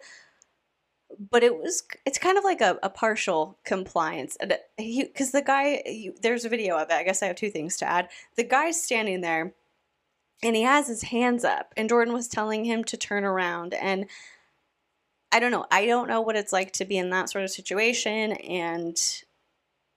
but 1.30 1.42
it 1.42 1.56
was 1.56 1.82
it's 2.06 2.18
kind 2.18 2.38
of 2.38 2.44
like 2.44 2.60
a, 2.60 2.78
a 2.82 2.90
partial 2.90 3.58
compliance. 3.64 4.36
And 4.40 4.56
because 4.76 5.32
the 5.32 5.42
guy 5.42 5.82
there's 6.22 6.44
a 6.44 6.48
video 6.48 6.76
of 6.76 6.90
it. 6.90 6.94
I 6.94 7.02
guess 7.02 7.22
i 7.22 7.26
have 7.26 7.36
two 7.36 7.50
things 7.50 7.76
to 7.78 7.86
add. 7.86 8.08
The 8.36 8.44
guy's 8.44 8.82
standing 8.82 9.20
there 9.20 9.54
and 10.42 10.56
he 10.56 10.62
has 10.62 10.88
his 10.88 11.02
hands 11.04 11.44
up 11.44 11.72
and 11.76 11.88
jordan 11.88 12.14
was 12.14 12.28
telling 12.28 12.64
him 12.64 12.84
to 12.84 12.96
turn 12.96 13.24
around 13.24 13.74
and 13.74 14.06
i 15.32 15.40
don't 15.40 15.50
know 15.50 15.66
i 15.70 15.86
don't 15.86 16.08
know 16.08 16.20
what 16.20 16.36
it's 16.36 16.52
like 16.52 16.72
to 16.72 16.84
be 16.84 16.98
in 16.98 17.10
that 17.10 17.30
sort 17.30 17.44
of 17.44 17.50
situation 17.50 18.32
and 18.32 19.22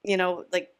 you 0.04 0.18
know 0.18 0.46
like 0.52 0.74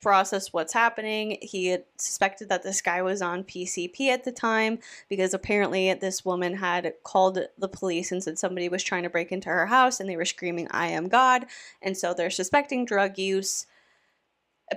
process 0.00 0.52
what's 0.52 0.72
happening. 0.72 1.38
He 1.42 1.66
had 1.66 1.84
suspected 1.96 2.48
that 2.48 2.62
this 2.62 2.80
guy 2.80 3.02
was 3.02 3.20
on 3.20 3.44
pcp 3.44 4.08
at 4.08 4.24
the 4.24 4.32
time 4.32 4.78
because 5.08 5.34
apparently 5.34 5.92
this 5.94 6.24
woman 6.24 6.54
had 6.54 6.92
called 7.02 7.38
the 7.58 7.68
police 7.68 8.12
and 8.12 8.22
said 8.22 8.38
somebody 8.38 8.68
was 8.68 8.82
trying 8.82 9.02
to 9.02 9.10
break 9.10 9.32
into 9.32 9.48
her 9.48 9.66
house 9.66 10.00
and 10.00 10.08
they 10.08 10.16
were 10.16 10.24
screaming 10.24 10.68
i 10.70 10.86
am 10.88 11.08
god. 11.08 11.46
And 11.82 11.96
so 11.96 12.14
they're 12.14 12.30
suspecting 12.30 12.84
drug 12.84 13.18
use 13.18 13.66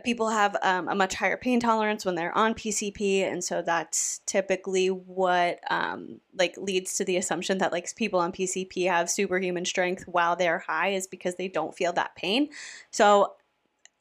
people 0.04 0.30
have 0.30 0.56
um, 0.62 0.88
a 0.88 0.95
much 0.95 1.15
higher 1.15 1.38
pain 1.38 1.60
tolerance 1.60 2.06
when 2.06 2.15
they're 2.15 2.36
on 2.38 2.54
PCP, 2.54 3.21
and 3.23 3.43
so 3.43 3.62
that's 3.62 4.19
typically 4.25 4.88
what 4.88 5.60
um, 5.69 6.21
like 6.38 6.56
leads 6.58 6.95
to 6.97 7.06
the 7.06 7.17
assumption 7.17 7.58
that 7.60 7.71
like 7.71 7.93
people 7.95 8.19
on 8.19 8.32
PCP 8.32 8.88
have 8.88 9.10
superhuman 9.10 9.65
strength 9.65 10.04
while 10.08 10.36
they're 10.36 10.60
high 10.60 10.89
is 10.89 11.08
because 11.08 11.36
they 11.36 11.47
don't 11.47 11.75
feel 11.75 11.93
that 11.93 12.15
pain. 12.15 12.49
So 12.91 13.34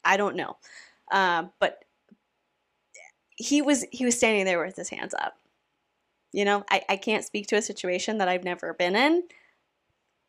I 0.03 0.17
don't 0.17 0.35
know, 0.35 0.57
uh, 1.11 1.45
but 1.59 1.83
he 3.35 3.61
was 3.61 3.85
he 3.91 4.05
was 4.05 4.17
standing 4.17 4.45
there 4.45 4.63
with 4.63 4.75
his 4.75 4.89
hands 4.89 5.13
up. 5.13 5.37
You 6.31 6.45
know, 6.45 6.63
I, 6.69 6.81
I 6.87 6.95
can't 6.97 7.25
speak 7.25 7.47
to 7.47 7.57
a 7.57 7.61
situation 7.61 8.19
that 8.19 8.29
I've 8.29 8.43
never 8.43 8.73
been 8.73 8.95
in. 8.95 9.23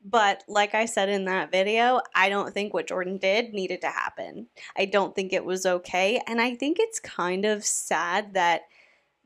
But 0.04 0.42
like 0.48 0.74
I 0.74 0.86
said 0.86 1.08
in 1.08 1.26
that 1.26 1.52
video, 1.52 2.00
I 2.14 2.28
don't 2.28 2.52
think 2.52 2.74
what 2.74 2.88
Jordan 2.88 3.18
did 3.18 3.52
needed 3.52 3.80
to 3.82 3.88
happen. 3.88 4.48
I 4.76 4.86
don't 4.86 5.14
think 5.14 5.32
it 5.32 5.44
was 5.44 5.64
okay. 5.64 6.20
And 6.26 6.40
I 6.40 6.54
think 6.54 6.78
it's 6.80 6.98
kind 6.98 7.44
of 7.44 7.64
sad 7.64 8.34
that 8.34 8.62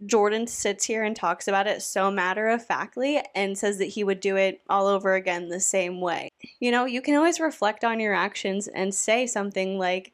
Jordan 0.05 0.47
sits 0.47 0.85
here 0.85 1.05
and 1.05 1.17
talks 1.17 1.49
about 1.49 1.67
it 1.67 1.81
so 1.81 2.11
matter 2.11 2.49
of 2.49 2.65
factly 2.65 3.23
and 3.35 3.57
says 3.57 3.79
that 3.79 3.87
he 3.87 4.05
would 4.05 4.21
do 4.21 4.37
it 4.37 4.61
all 4.69 4.87
over 4.87 5.15
again 5.15 5.49
the 5.49 5.61
same 5.61 6.03
way. 6.03 6.29
You 6.61 6.71
know, 6.71 6.85
you 6.85 7.01
can 7.01 7.15
always 7.15 7.41
reflect 7.41 7.83
on 7.83 7.99
your 7.99 8.13
actions 8.13 8.69
and 8.69 8.95
say 8.95 9.27
something 9.27 9.79
like, 9.79 10.13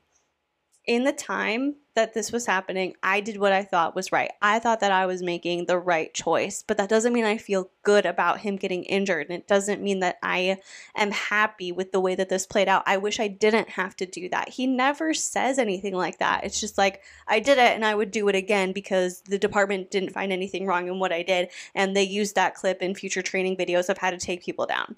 in 0.84 1.04
the 1.04 1.12
time 1.12 1.76
that 1.94 2.14
this 2.14 2.32
was 2.32 2.46
happening, 2.46 2.94
I 3.02 3.20
did 3.20 3.36
what 3.36 3.52
I 3.52 3.62
thought 3.62 3.94
was 3.94 4.10
right. 4.10 4.32
I 4.40 4.58
thought 4.58 4.80
that 4.80 4.90
I 4.90 5.06
was 5.06 5.22
making 5.22 5.66
the 5.66 5.78
right 5.78 6.12
choice, 6.12 6.64
but 6.66 6.76
that 6.78 6.88
doesn't 6.88 7.12
mean 7.12 7.24
I 7.24 7.36
feel 7.36 7.70
good 7.82 8.06
about 8.06 8.40
him 8.40 8.56
getting 8.56 8.82
injured. 8.84 9.28
And 9.28 9.38
it 9.38 9.46
doesn't 9.46 9.82
mean 9.82 10.00
that 10.00 10.18
I 10.22 10.58
am 10.96 11.10
happy 11.10 11.70
with 11.70 11.92
the 11.92 12.00
way 12.00 12.14
that 12.14 12.30
this 12.30 12.46
played 12.46 12.66
out. 12.66 12.82
I 12.86 12.96
wish 12.96 13.20
I 13.20 13.28
didn't 13.28 13.68
have 13.70 13.94
to 13.96 14.06
do 14.06 14.28
that. 14.30 14.48
He 14.48 14.66
never 14.66 15.12
says 15.14 15.58
anything 15.58 15.94
like 15.94 16.18
that. 16.18 16.44
It's 16.44 16.60
just 16.60 16.78
like, 16.78 17.02
I 17.28 17.40
did 17.40 17.58
it 17.58 17.72
and 17.72 17.84
I 17.84 17.94
would 17.94 18.10
do 18.10 18.28
it 18.28 18.34
again 18.34 18.72
because 18.72 19.20
the 19.22 19.38
department 19.38 19.90
didn't 19.90 20.14
find 20.14 20.32
anything 20.32 20.66
wrong 20.66 20.88
in 20.88 20.98
what 20.98 21.12
I 21.12 21.22
did. 21.22 21.50
And 21.74 21.94
they 21.94 22.02
used 22.02 22.34
that 22.34 22.54
clip 22.54 22.82
in 22.82 22.94
future 22.94 23.22
training 23.22 23.56
videos 23.56 23.88
of 23.88 23.98
how 23.98 24.10
to 24.10 24.18
take 24.18 24.42
people 24.42 24.66
down 24.66 24.96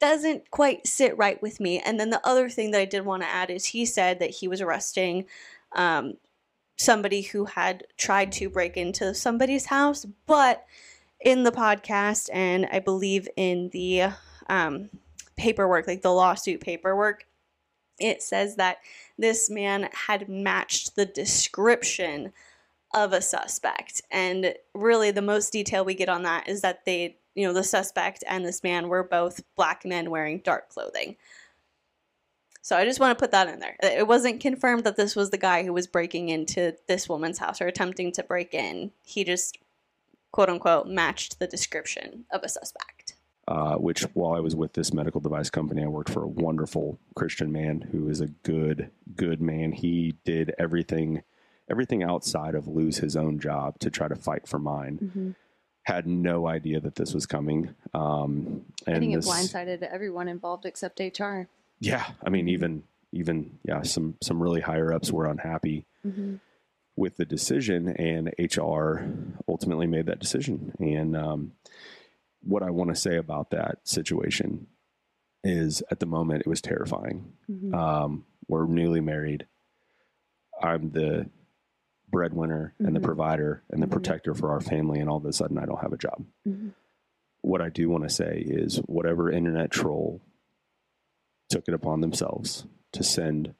doesn't 0.00 0.50
quite 0.50 0.86
sit 0.86 1.16
right 1.16 1.40
with 1.42 1.60
me. 1.60 1.78
And 1.78 2.00
then 2.00 2.10
the 2.10 2.26
other 2.26 2.48
thing 2.48 2.70
that 2.70 2.80
I 2.80 2.84
did 2.84 3.04
want 3.04 3.22
to 3.22 3.28
add 3.28 3.50
is 3.50 3.66
he 3.66 3.84
said 3.84 4.18
that 4.18 4.30
he 4.30 4.48
was 4.48 4.60
arresting 4.60 5.26
um, 5.72 6.14
somebody 6.76 7.22
who 7.22 7.44
had 7.44 7.84
tried 7.96 8.32
to 8.32 8.48
break 8.48 8.76
into 8.76 9.14
somebody's 9.14 9.66
house, 9.66 10.06
but 10.26 10.64
in 11.20 11.44
the 11.44 11.52
podcast 11.52 12.30
and 12.32 12.66
I 12.72 12.78
believe 12.78 13.28
in 13.36 13.68
the 13.68 14.04
um, 14.48 14.88
paperwork, 15.36 15.86
like 15.86 16.02
the 16.02 16.12
lawsuit 16.12 16.60
paperwork, 16.60 17.26
it 17.98 18.22
says 18.22 18.56
that 18.56 18.78
this 19.18 19.50
man 19.50 19.90
had 19.92 20.28
matched 20.28 20.96
the 20.96 21.04
description 21.04 22.32
of 22.94 23.12
a 23.12 23.20
suspect. 23.20 24.00
And 24.10 24.54
really, 24.74 25.10
the 25.10 25.22
most 25.22 25.52
detail 25.52 25.84
we 25.84 25.94
get 25.94 26.08
on 26.08 26.22
that 26.22 26.48
is 26.48 26.62
that 26.62 26.84
they, 26.86 27.18
you 27.34 27.46
know, 27.46 27.52
the 27.52 27.64
suspect 27.64 28.24
and 28.28 28.44
this 28.44 28.62
man 28.62 28.88
were 28.88 29.04
both 29.04 29.40
black 29.56 29.84
men 29.84 30.10
wearing 30.10 30.38
dark 30.38 30.68
clothing. 30.68 31.16
So 32.62 32.76
I 32.76 32.84
just 32.84 33.00
want 33.00 33.16
to 33.16 33.20
put 33.20 33.32
that 33.32 33.48
in 33.48 33.58
there. 33.58 33.76
It 33.82 34.06
wasn't 34.06 34.40
confirmed 34.40 34.84
that 34.84 34.96
this 34.96 35.16
was 35.16 35.30
the 35.30 35.38
guy 35.38 35.64
who 35.64 35.72
was 35.72 35.86
breaking 35.86 36.28
into 36.28 36.76
this 36.88 37.08
woman's 37.08 37.38
house 37.38 37.60
or 37.60 37.66
attempting 37.66 38.12
to 38.12 38.22
break 38.22 38.52
in. 38.52 38.92
He 39.02 39.24
just, 39.24 39.58
quote 40.30 40.50
unquote, 40.50 40.86
matched 40.86 41.38
the 41.38 41.46
description 41.46 42.26
of 42.30 42.42
a 42.42 42.48
suspect. 42.48 43.14
Uh, 43.48 43.74
which, 43.76 44.02
while 44.14 44.34
I 44.34 44.40
was 44.40 44.54
with 44.54 44.74
this 44.74 44.92
medical 44.92 45.20
device 45.20 45.50
company, 45.50 45.82
I 45.82 45.88
worked 45.88 46.10
for 46.10 46.22
a 46.22 46.28
wonderful 46.28 47.00
Christian 47.16 47.50
man 47.50 47.80
who 47.80 48.08
is 48.08 48.20
a 48.20 48.28
good, 48.28 48.90
good 49.16 49.40
man. 49.40 49.72
He 49.72 50.14
did 50.24 50.54
everything, 50.56 51.22
everything 51.68 52.04
outside 52.04 52.54
of 52.54 52.68
lose 52.68 52.98
his 52.98 53.16
own 53.16 53.40
job 53.40 53.78
to 53.80 53.90
try 53.90 54.06
to 54.06 54.14
fight 54.14 54.46
for 54.46 54.60
mine. 54.60 54.98
Mm-hmm. 55.02 55.30
Had 55.84 56.06
no 56.06 56.46
idea 56.46 56.80
that 56.80 56.94
this 56.94 57.14
was 57.14 57.26
coming. 57.26 57.74
Um, 57.94 58.64
and 58.86 58.96
I 58.96 58.98
think 58.98 59.14
this, 59.14 59.26
it 59.26 59.30
blindsided 59.30 59.82
everyone 59.82 60.28
involved 60.28 60.66
except 60.66 61.00
HR. 61.00 61.48
Yeah, 61.80 62.06
I 62.24 62.30
mean, 62.30 62.48
even 62.48 62.82
even 63.12 63.58
yeah, 63.64 63.82
some 63.82 64.16
some 64.22 64.42
really 64.42 64.60
higher 64.60 64.92
ups 64.92 65.10
were 65.10 65.26
unhappy 65.26 65.86
Mm-hmm. 66.06 66.36
with 66.96 67.18
the 67.18 67.26
decision, 67.26 67.88
and 67.88 68.28
HR 68.38 69.04
ultimately 69.46 69.86
made 69.86 70.06
that 70.06 70.18
decision. 70.18 70.72
And 70.78 71.14
um, 71.14 71.52
what 72.42 72.62
I 72.62 72.70
want 72.70 72.88
to 72.88 72.96
say 72.96 73.16
about 73.16 73.50
that 73.50 73.80
situation 73.84 74.66
is, 75.44 75.82
at 75.90 76.00
the 76.00 76.06
moment, 76.06 76.40
it 76.40 76.46
was 76.46 76.62
terrifying. 76.62 77.32
Mm-hmm. 77.50 77.74
Um, 77.74 78.24
we're 78.48 78.66
newly 78.66 79.00
married. 79.00 79.46
I'm 80.62 80.90
the 80.90 81.28
breadwinner 82.10 82.74
and 82.78 82.94
the 82.94 83.00
Mhm. 83.00 83.04
provider 83.04 83.62
and 83.70 83.82
the 83.82 83.86
Mhm. 83.86 83.92
protector 83.92 84.34
for 84.34 84.50
our 84.50 84.60
family, 84.60 85.00
and 85.00 85.08
all 85.08 85.16
of 85.18 85.24
a 85.24 85.32
sudden, 85.32 85.58
I 85.58 85.66
don't 85.66 85.80
have 85.80 85.92
a 85.92 85.96
job. 85.98 86.24
Mhm. 86.46 86.72
What 87.42 87.60
I 87.62 87.68
do 87.70 87.88
want 87.88 88.04
to 88.04 88.10
say 88.10 88.40
is, 88.40 88.78
whatever 88.86 89.30
internet 89.30 89.70
troll 89.70 90.20
took 91.48 91.66
it 91.68 91.74
upon 91.74 92.00
themselves 92.00 92.66
to 92.92 93.02
send 93.02 93.54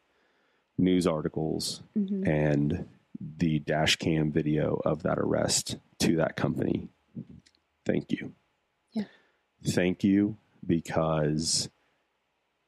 news 0.79 1.07
articles 1.07 1.83
Mm-hmm. 1.97 2.27
and 2.27 2.89
the 3.21 3.59
dash 3.61 3.97
cam 3.97 4.31
video 4.33 4.81
of 4.85 5.03
that 5.03 5.19
arrest 5.19 5.79
to 5.99 6.17
that 6.17 6.37
company. 6.37 6.89
Thank 7.85 8.13
you. 8.13 8.35
Yeah. 8.93 9.05
Thank 9.63 10.05
you 10.05 10.37
because 10.67 11.69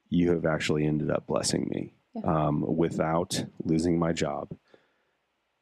you 0.09 0.29
have 0.31 0.45
actually 0.45 0.85
ended 0.85 1.09
up 1.09 1.25
blessing 1.25 1.67
me 1.69 1.93
Yeah. 2.13 2.21
um, 2.47 2.61
without 2.77 3.45
losing 3.63 3.97
my 3.97 4.13
job. 4.13 4.49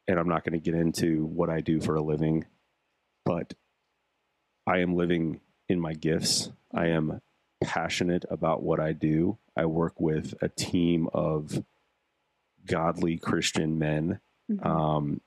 And 0.08 0.20
I'm 0.20 0.28
not 0.28 0.44
going 0.44 0.60
to 0.60 0.64
get 0.72 0.80
into 0.80 1.26
what 1.26 1.50
I 1.50 1.62
do 1.62 1.80
for 1.80 1.96
a 1.96 2.02
living, 2.02 2.46
but 3.26 3.54
I 4.68 4.80
am 4.80 4.96
living 4.96 5.42
in 5.70 5.80
my 5.80 5.94
gifts. 5.94 6.52
I 6.74 6.88
am 6.88 7.22
passionate 7.64 8.26
about 8.30 8.64
what 8.64 8.80
I 8.80 8.94
do. 8.94 9.38
I 9.56 9.66
work 9.66 10.00
with 10.00 10.34
a 10.42 10.50
team 10.50 11.08
of 11.14 11.64
godly 12.66 13.18
Christian 13.18 13.78
men 13.80 14.20
Mhm. 14.50 14.66
um, 14.66 15.22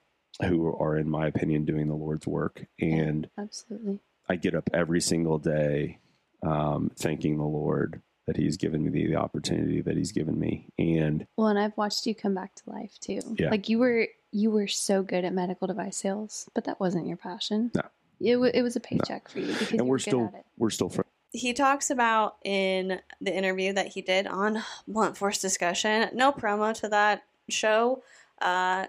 who 0.49 0.67
are, 0.77 0.97
in 0.97 1.09
my 1.09 1.27
opinion, 1.29 1.65
doing 1.65 1.89
the 1.89 1.95
Lord's 1.95 2.27
work. 2.27 2.67
And 2.81 3.31
Absolutely. 3.39 4.01
I 4.29 4.37
get 4.37 4.55
up 4.55 4.69
every 4.73 5.01
single 5.01 5.39
day 5.39 6.01
um, 6.43 6.91
thanking 6.97 7.39
the 7.39 7.45
Lord 7.45 8.03
that 8.27 8.37
He's 8.37 8.57
given 8.57 8.83
me 8.83 8.91
the, 8.91 9.07
the 9.07 9.17
opportunity 9.17 9.81
that 9.83 9.97
He's 9.97 10.13
given 10.13 10.39
me. 10.39 10.69
And 10.79 11.27
Well, 11.37 11.47
and 11.49 11.59
I've 11.59 11.77
watched 11.77 12.07
you 12.07 12.15
come 12.15 12.35
back 12.35 12.55
to 12.57 12.71
life 12.71 12.99
too. 13.01 13.21
Yeah. 13.39 13.51
Like 13.51 13.69
you 13.69 13.79
were 13.79 14.09
you 14.35 14.51
were 14.51 14.67
so 14.67 15.03
good 15.03 15.25
at 15.25 15.33
medical 15.33 15.67
device 15.69 15.97
sales, 15.97 16.51
but 16.55 16.65
that 16.65 16.81
wasn't 16.81 17.07
your 17.07 17.17
passion. 17.17 17.71
No. 17.75 17.83
It, 18.21 18.33
w- 18.35 18.51
it 18.53 18.63
was 18.63 18.75
a 18.77 18.81
paycheck 18.81 19.29
for 19.29 19.39
you 19.39 19.47
because 19.53 19.71
and 19.71 19.83
were 19.83 19.87
we're 19.91 19.97
good 19.99 20.03
still 20.03 20.25
at 20.27 20.41
it. 20.41 20.45
we're 20.59 20.71
still 20.71 20.89
friends. 20.89 21.09
he 21.33 21.53
talks 21.53 21.89
about 21.89 22.37
in 22.45 23.01
the 23.21 23.33
interview 23.35 23.73
that 23.73 23.89
he 23.89 24.03
did 24.03 24.27
on 24.27 24.63
Blunt 24.89 25.17
Force 25.17 25.41
Discussion. 25.41 26.09
No 26.15 26.33
promo 26.33 26.75
to 26.81 26.89
that 26.89 27.23
show. 27.49 28.03
Uh, 28.43 28.87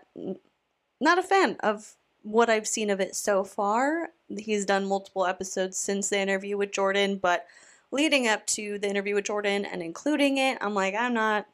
not 1.00 1.20
a 1.20 1.24
fan 1.24 1.58
of 1.62 1.94
what 2.24 2.50
I've 2.50 2.68
seen 2.68 2.90
of 2.90 3.00
it 3.00 3.16
so 3.16 3.44
far. 3.44 4.10
He's 4.36 4.66
done 4.66 4.86
multiple 4.86 5.26
episodes 5.28 5.78
since 5.78 6.10
the 6.10 6.20
interview 6.20 6.58
with 6.58 6.72
Jordan, 6.72 7.18
but 7.18 7.46
leading 7.92 8.28
up 8.28 8.46
to 8.48 8.80
the 8.80 8.90
interview 8.90 9.14
with 9.16 9.26
Jordan 9.26 9.64
and 9.66 9.84
including 9.84 10.38
it, 10.38 10.58
I'm 10.62 10.74
like, 10.74 10.96
I'm 10.96 11.14
not 11.14 11.44
a 11.44 11.46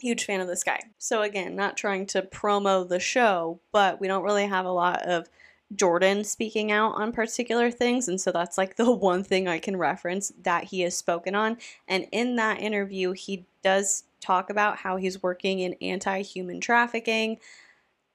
huge 0.00 0.24
fan 0.24 0.40
of 0.40 0.48
this 0.48 0.64
guy. 0.64 0.80
So 0.98 1.22
again, 1.22 1.56
not 1.56 1.76
trying 1.76 2.06
to 2.06 2.22
promo 2.22 2.88
the 2.88 3.00
show, 3.00 3.60
but 3.72 4.00
we 4.00 4.08
don't 4.08 4.24
really 4.24 4.46
have 4.46 4.66
a 4.66 4.72
lot 4.72 5.02
of 5.02 5.28
Jordan 5.74 6.24
speaking 6.24 6.72
out 6.72 6.94
on 6.94 7.12
particular 7.12 7.70
things. 7.70 8.08
And 8.08 8.20
so 8.20 8.32
that's 8.32 8.58
like 8.58 8.76
the 8.76 8.90
one 8.90 9.22
thing 9.22 9.48
I 9.48 9.58
can 9.58 9.76
reference 9.76 10.32
that 10.42 10.64
he 10.64 10.80
has 10.82 10.96
spoken 10.96 11.34
on. 11.34 11.58
And 11.88 12.06
in 12.12 12.36
that 12.36 12.60
interview, 12.60 13.12
he 13.12 13.46
does 13.62 14.04
talk 14.20 14.50
about 14.50 14.78
how 14.78 14.96
he's 14.96 15.22
working 15.22 15.60
in 15.60 15.74
anti 15.80 16.22
human 16.22 16.60
trafficking. 16.60 17.38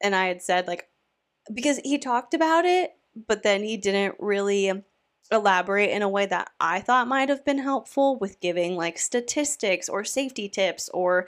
And 0.02 0.15
I 0.15 0.28
had 0.28 0.41
said, 0.41 0.67
like, 0.67 0.89
because 1.54 1.80
he 1.84 1.98
talked 1.98 2.34
about 2.34 2.65
it, 2.65 2.95
but 3.28 3.43
then 3.43 3.63
he 3.63 3.78
didn't 3.78 4.15
really 4.19 4.84
elaborate 5.32 5.89
in 5.89 6.02
a 6.02 6.10
way 6.10 6.26
that 6.26 6.52
I 6.60 6.82
thought 6.82 7.08
might 7.08 7.30
have 7.30 7.43
been 7.45 7.58
helpful 7.58 8.17
with 8.17 8.39
giving 8.39 8.76
like 8.76 8.98
statistics 9.00 9.89
or 9.89 10.04
safety 10.04 10.48
tips 10.48 10.89
or 10.93 11.28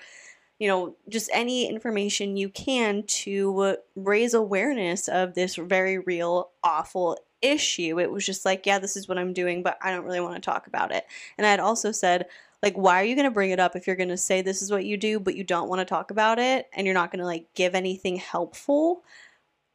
you 0.59 0.67
know, 0.67 0.95
just 1.07 1.29
any 1.33 1.69
information 1.69 2.37
you 2.37 2.49
can 2.49 3.03
to 3.03 3.59
uh, 3.59 3.75
raise 3.95 4.33
awareness 4.33 5.07
of 5.07 5.35
this 5.35 5.55
very 5.55 5.99
real, 5.99 6.49
awful 6.63 7.17
issue. 7.41 7.99
It 7.99 8.11
was 8.11 8.25
just 8.25 8.45
like, 8.45 8.65
yeah, 8.65 8.79
this 8.79 8.97
is 8.97 9.07
what 9.07 9.17
I'm 9.17 9.33
doing, 9.33 9.61
but 9.61 9.77
I 9.81 9.91
don't 9.91 10.05
really 10.05 10.19
want 10.19 10.35
to 10.35 10.41
talk 10.41 10.67
about 10.67 10.91
it. 10.91 11.05
And 11.37 11.45
I 11.45 11.51
had 11.51 11.59
also 11.59 11.91
said, 11.91 12.25
like, 12.63 12.75
why 12.75 12.99
are 12.99 13.05
you 13.05 13.15
going 13.15 13.25
to 13.25 13.31
bring 13.31 13.51
it 13.51 13.59
up 13.59 13.75
if 13.75 13.85
you're 13.85 13.95
going 13.95 14.09
to 14.09 14.17
say 14.17 14.41
this 14.41 14.63
is 14.63 14.71
what 14.71 14.85
you 14.85 14.97
do, 14.97 15.19
but 15.19 15.35
you 15.35 15.43
don't 15.43 15.69
want 15.69 15.79
to 15.79 15.85
talk 15.85 16.09
about 16.09 16.39
it 16.39 16.67
and 16.73 16.87
you're 16.87 16.93
not 16.95 17.11
going 17.11 17.19
to 17.19 17.25
like 17.25 17.45
give 17.53 17.75
anything 17.75 18.15
helpful? 18.15 19.03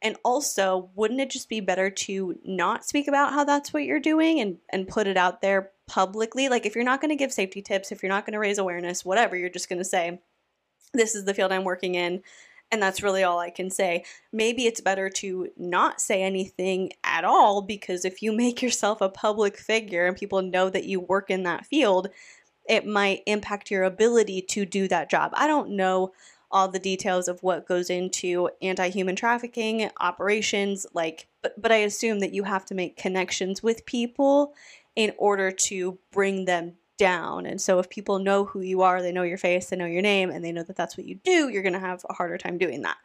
And 0.01 0.17
also, 0.25 0.89
wouldn't 0.95 1.21
it 1.21 1.29
just 1.29 1.47
be 1.47 1.61
better 1.61 1.89
to 1.89 2.37
not 2.43 2.83
speak 2.85 3.07
about 3.07 3.31
how 3.31 3.45
that's 3.45 3.71
what 3.71 3.85
you're 3.85 4.01
doing 4.01 4.41
and, 4.41 4.57
and 4.73 4.85
put 4.85 5.07
it 5.07 5.15
out 5.15 5.41
there 5.41 5.71
publicly? 5.87 6.49
Like, 6.49 6.65
if 6.65 6.75
you're 6.75 6.83
not 6.83 6.99
going 6.99 7.07
to 7.07 7.15
give 7.15 7.31
safety 7.31 7.61
tips, 7.61 7.89
if 7.89 8.03
you're 8.03 8.09
not 8.09 8.25
going 8.25 8.33
to 8.33 8.39
raise 8.39 8.57
awareness, 8.57 9.05
whatever, 9.05 9.37
you're 9.37 9.47
just 9.47 9.69
going 9.69 9.79
to 9.79 9.85
say, 9.85 10.19
this 10.93 11.15
is 11.15 11.25
the 11.25 11.33
field 11.33 11.51
I'm 11.51 11.63
working 11.63 11.95
in. 11.95 12.21
And 12.71 12.81
that's 12.81 13.03
really 13.03 13.23
all 13.23 13.39
I 13.39 13.51
can 13.51 13.69
say. 13.69 14.03
Maybe 14.31 14.65
it's 14.65 14.81
better 14.81 15.07
to 15.09 15.49
not 15.57 16.01
say 16.01 16.23
anything 16.23 16.91
at 17.03 17.23
all 17.23 17.61
because 17.61 18.03
if 18.03 18.21
you 18.21 18.31
make 18.35 18.61
yourself 18.61 19.01
a 19.01 19.09
public 19.09 19.57
figure 19.57 20.05
and 20.07 20.17
people 20.17 20.41
know 20.41 20.69
that 20.69 20.85
you 20.85 20.99
work 20.99 21.29
in 21.29 21.43
that 21.43 21.65
field, 21.65 22.09
it 22.67 22.85
might 22.85 23.23
impact 23.25 23.69
your 23.69 23.83
ability 23.83 24.41
to 24.41 24.65
do 24.65 24.87
that 24.87 25.09
job. 25.09 25.31
I 25.35 25.47
don't 25.47 25.71
know 25.71 26.13
all 26.49 26.67
the 26.67 26.79
details 26.79 27.27
of 27.27 27.41
what 27.41 27.67
goes 27.67 27.89
into 27.89 28.49
anti-human 28.61 29.15
trafficking 29.15 29.89
operations 29.99 30.85
like 30.93 31.27
but 31.41 31.59
but 31.59 31.71
I 31.71 31.77
assume 31.77 32.19
that 32.19 32.33
you 32.33 32.43
have 32.43 32.63
to 32.65 32.75
make 32.75 32.95
connections 32.95 33.63
with 33.63 33.87
people 33.87 34.53
in 34.95 35.13
order 35.17 35.51
to 35.51 35.97
bring 36.11 36.45
them 36.45 36.75
down. 37.03 37.45
And 37.45 37.59
so 37.59 37.79
if 37.79 37.89
people 37.89 38.17
know 38.17 38.45
who 38.45 38.61
you 38.61 38.81
are, 38.81 39.01
they 39.01 39.11
know 39.11 39.23
your 39.23 39.37
face, 39.37 39.65
they 39.69 39.75
know 39.75 39.85
your 39.85 40.01
name, 40.01 40.29
and 40.29 40.43
they 40.43 40.53
know 40.53 40.63
that 40.63 40.77
that's 40.77 40.95
what 40.95 41.05
you 41.05 41.15
do, 41.25 41.49
you're 41.49 41.61
going 41.61 41.73
to 41.73 41.79
have 41.79 42.05
a 42.09 42.13
harder 42.13 42.37
time 42.37 42.57
doing 42.57 42.81
that. 42.83 42.95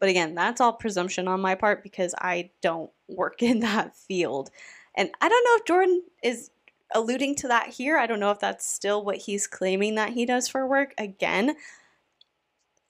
But 0.00 0.08
again, 0.08 0.34
that's 0.34 0.60
all 0.60 0.72
presumption 0.72 1.28
on 1.28 1.40
my 1.40 1.54
part 1.54 1.84
because 1.84 2.16
I 2.18 2.50
don't 2.62 2.90
work 3.06 3.42
in 3.50 3.60
that 3.60 3.94
field. 3.94 4.50
And 4.96 5.08
I 5.20 5.28
don't 5.28 5.44
know 5.44 5.56
if 5.56 5.66
Jordan 5.66 6.02
is 6.20 6.50
alluding 6.96 7.36
to 7.36 7.48
that 7.48 7.68
here. 7.68 7.96
I 7.96 8.08
don't 8.08 8.18
know 8.18 8.32
if 8.32 8.40
that's 8.40 8.66
still 8.66 9.04
what 9.04 9.18
he's 9.18 9.46
claiming 9.46 9.94
that 9.94 10.14
he 10.14 10.26
does 10.26 10.48
for 10.48 10.66
work. 10.66 10.92
Again, 10.98 11.54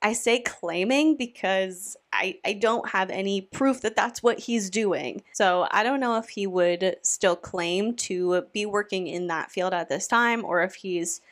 I 0.04 0.12
say 0.12 0.40
claiming 0.40 1.16
because 1.16 1.96
I, 2.12 2.38
I 2.44 2.52
don't 2.52 2.90
have 2.90 3.08
any 3.08 3.40
proof 3.40 3.80
that 3.80 3.96
that's 3.96 4.22
what 4.22 4.38
he's 4.38 4.68
doing. 4.68 5.22
So 5.32 5.66
I 5.70 5.82
don't 5.82 5.98
know 5.98 6.18
if 6.18 6.28
he 6.28 6.46
would 6.46 6.96
still 7.02 7.36
claim 7.36 7.96
to 7.96 8.42
be 8.52 8.66
working 8.66 9.06
in 9.06 9.28
that 9.28 9.50
field 9.50 9.72
at 9.72 9.88
this 9.88 10.06
time 10.06 10.44
or 10.44 10.62
if 10.62 10.74
he's 10.74 11.22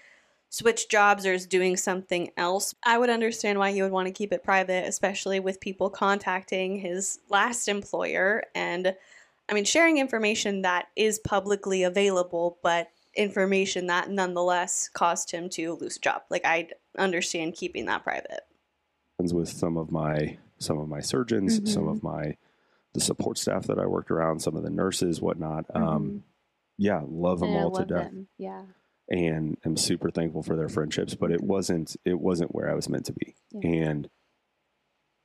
switched 0.49 0.91
jobs 0.91 1.27
or 1.27 1.35
is 1.35 1.47
doing 1.47 1.77
something 1.77 2.31
else. 2.39 2.75
I 2.83 2.97
would 2.97 3.11
understand 3.11 3.59
why 3.59 3.73
he 3.73 3.83
would 3.83 3.93
want 3.93 4.07
to 4.07 4.13
keep 4.13 4.33
it 4.33 4.43
private, 4.43 4.89
especially 4.89 5.39
with 5.39 5.61
people 5.61 5.91
contacting 5.91 6.79
his 6.79 7.21
last 7.29 7.69
employer 7.69 8.45
and 8.55 8.97
I 9.51 9.53
mean 9.53 9.67
sharing 9.67 9.99
information 9.99 10.63
that 10.63 10.87
is 10.97 11.19
publicly 11.19 11.83
available, 11.83 12.57
but 12.63 12.89
information 13.15 13.89
that 13.89 14.09
nonetheless 14.09 14.89
caused 14.89 15.31
him 15.31 15.51
to 15.51 15.75
lose 15.75 15.99
a 15.99 16.01
job. 16.01 16.23
Like 16.31 16.47
I 16.47 16.69
understand 16.97 17.55
keeping 17.55 17.85
that 17.87 18.03
private. 18.03 18.41
With 19.19 19.49
some 19.49 19.77
of 19.77 19.91
my 19.93 20.39
some 20.59 20.79
of 20.79 20.89
my 20.89 21.01
surgeons, 21.01 21.73
some 21.73 21.85
Mhm. 21.85 21.91
of 21.97 22.03
my 22.03 22.37
the 22.93 23.01
support 23.01 23.39
staff 23.39 23.67
that 23.67 23.79
I 23.79 23.87
worked 23.87 24.11
around, 24.11 24.41
some 24.41 24.55
of 24.57 24.63
the 24.63 24.71
nurses, 24.71 25.21
whatnot. 25.21 25.65
Um, 25.75 26.25
yeah, 26.77 27.03
love 27.09 27.41
them 27.41 27.49
And 27.51 27.65
all 27.65 27.71
to 27.73 27.85
death, 27.85 28.11
them. 28.11 28.29
Yeah. 28.39 28.65
and 29.09 29.57
I'm 29.65 29.77
super 29.77 30.11
thankful 30.11 30.43
for 30.43 30.57
their 30.57 30.69
friendships. 30.69 31.15
But 31.15 31.31
it 31.33 31.43
wasn't 31.43 31.97
it 32.05 32.21
wasn't 32.21 32.55
where 32.55 32.71
I 32.71 32.75
was 32.75 32.89
meant 32.89 33.07
to 33.07 33.13
be, 33.13 33.35
Yeah. 33.51 33.61
and 33.69 34.11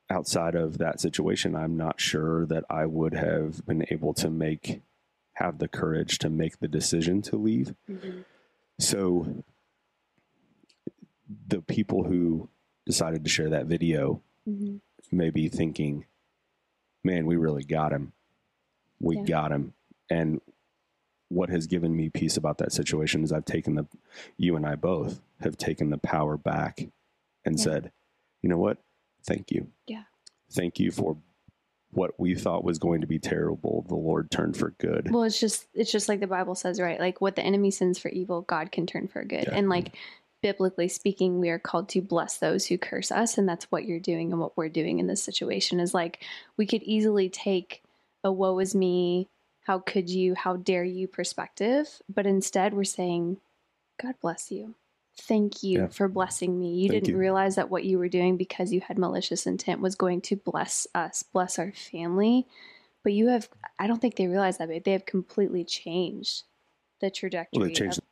outside 0.09 0.55
of 0.55 0.77
that 0.77 0.99
situation, 1.01 1.55
I'm 1.55 1.75
not 1.75 1.99
sure 1.99 2.45
that 2.45 2.63
I 2.69 2.85
would 2.85 3.13
have 3.13 3.65
been 3.65 3.85
able 3.91 4.13
to 4.15 4.29
make 4.29 4.81
have 5.33 5.59
the 5.59 5.67
courage 5.67 6.17
to 6.19 6.29
make 6.29 6.59
the 6.59 6.67
decision 6.67 7.21
to 7.23 7.35
leave. 7.37 7.75
Mhm. 7.89 8.23
So 8.79 9.43
the 11.47 11.61
people 11.61 12.05
who 12.05 12.49
decided 12.87 13.23
to 13.23 13.29
share 13.29 13.49
that 13.49 13.65
video 13.67 14.21
Mhm. 14.47 14.79
may 15.11 15.29
be 15.29 15.49
thinking, 15.49 16.05
man, 17.03 17.25
we 17.27 17.35
really 17.35 17.63
got 17.63 17.91
him. 17.91 18.13
We 18.99 19.17
Yeah. 19.17 19.23
got 19.25 19.51
him. 19.51 19.73
And 20.09 20.39
what 21.27 21.49
has 21.49 21.67
given 21.67 21.95
me 21.95 22.09
peace 22.09 22.37
about 22.37 22.57
that 22.59 22.71
situation 22.71 23.23
is 23.23 23.33
I've 23.33 23.43
taken 23.45 23.75
the, 23.75 23.85
you 24.37 24.55
and 24.55 24.65
I 24.65 24.75
both 24.75 25.21
have 25.41 25.57
taken 25.57 25.89
the 25.89 25.97
power 25.97 26.37
back 26.37 26.87
and 27.45 27.57
Yeah. 27.57 27.63
said, 27.63 27.91
you 28.41 28.49
know 28.49 28.57
what? 28.57 28.77
Thank 29.23 29.51
you. 29.51 29.67
Yeah. 29.85 30.03
Thank 30.49 30.79
you 30.79 30.89
for 30.91 31.17
what 31.91 32.17
we 32.17 32.35
thought 32.35 32.63
was 32.63 32.79
going 32.79 33.01
to 33.01 33.07
be 33.07 33.19
terrible. 33.19 33.83
The 33.89 33.95
Lord 33.95 34.31
turned 34.31 34.55
for 34.55 34.71
good. 34.77 35.11
Well, 35.11 35.23
it's 35.23 35.39
just 35.39 35.67
it's 35.73 35.91
just 35.91 36.07
like 36.07 36.21
the 36.21 36.27
Bible 36.27 36.55
says, 36.55 36.79
right? 36.79 36.99
Like 36.99 37.19
what 37.19 37.35
the 37.35 37.41
enemy 37.43 37.71
sends 37.71 37.99
for 37.99 38.07
evil, 38.09 38.41
God 38.43 38.71
can 38.71 38.85
turn 38.87 39.07
for 39.09 39.23
good. 39.25 39.43
Yeah. 39.47 39.55
And 39.55 39.67
like 39.67 39.93
biblically 40.47 40.87
speaking, 40.87 41.39
we 41.39 41.49
are 41.49 41.59
called 41.59 41.89
to 41.89 42.01
bless 42.01 42.37
those 42.37 42.65
who 42.65 42.77
curse 42.77 43.11
us, 43.11 43.37
and 43.37 43.49
that's 43.49 43.65
what 43.65 43.83
you're 43.83 43.99
doing 43.99 44.31
and 44.31 44.39
what 44.39 44.55
we're 44.55 44.69
doing 44.69 44.99
in 44.99 45.07
this 45.07 45.21
situation 45.21 45.77
is 45.81 45.93
like 45.93 46.23
we 46.55 46.65
could 46.65 46.81
easily 46.83 47.27
take 47.27 47.83
a 48.23 48.31
woe 48.31 48.57
is 48.59 48.73
me, 48.73 49.27
how 49.65 49.79
could 49.79 50.09
you, 50.09 50.35
how 50.35 50.55
dare 50.55 50.85
you 50.85 51.05
perspective, 51.05 52.01
but 52.07 52.25
instead 52.25 52.73
we're 52.73 52.85
saying, 52.85 53.37
God 54.01 54.15
bless 54.21 54.49
you. 54.49 54.73
Thank 55.19 55.63
you 55.63 55.79
Yeah. 55.81 55.87
for 55.87 56.07
blessing 56.07 56.57
me. 56.57 56.75
You 56.75 56.87
Thank 56.89 57.03
didn't 57.03 57.15
you. 57.15 57.19
realize 57.19 57.55
that 57.55 57.69
what 57.69 57.83
you 57.83 57.99
were 57.99 58.07
doing 58.07 58.37
because 58.37 58.71
you 58.71 58.79
had 58.79 58.97
malicious 58.97 59.45
intent 59.45 59.81
was 59.81 59.95
going 59.95 60.21
to 60.21 60.37
bless 60.37 60.87
us, 60.95 61.23
bless 61.23 61.59
our 61.59 61.73
family. 61.73 62.47
But 63.03 63.11
you 63.11 63.27
have, 63.27 63.49
I 63.77 63.87
don't 63.87 63.99
think 63.99 64.15
they 64.15 64.27
realize 64.27 64.59
that, 64.59 64.69
babe. 64.69 64.85
They 64.85 64.93
have 64.93 65.05
completely 65.05 65.65
changed 65.65 66.43
the 67.01 67.09
trajectory. 67.09 67.59
Well, 67.59 67.67
they 67.67 67.73
changed 67.73 67.97
of- 67.97 68.03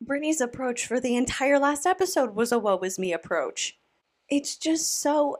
Brittany's 0.00 0.40
approach 0.40 0.86
for 0.86 0.98
the 0.98 1.16
entire 1.16 1.58
last 1.58 1.86
episode 1.86 2.34
was 2.34 2.52
a 2.52 2.58
woe 2.58 2.78
is 2.78 2.98
me 2.98 3.12
approach. 3.12 3.78
It's 4.28 4.56
just 4.56 5.00
so 5.00 5.36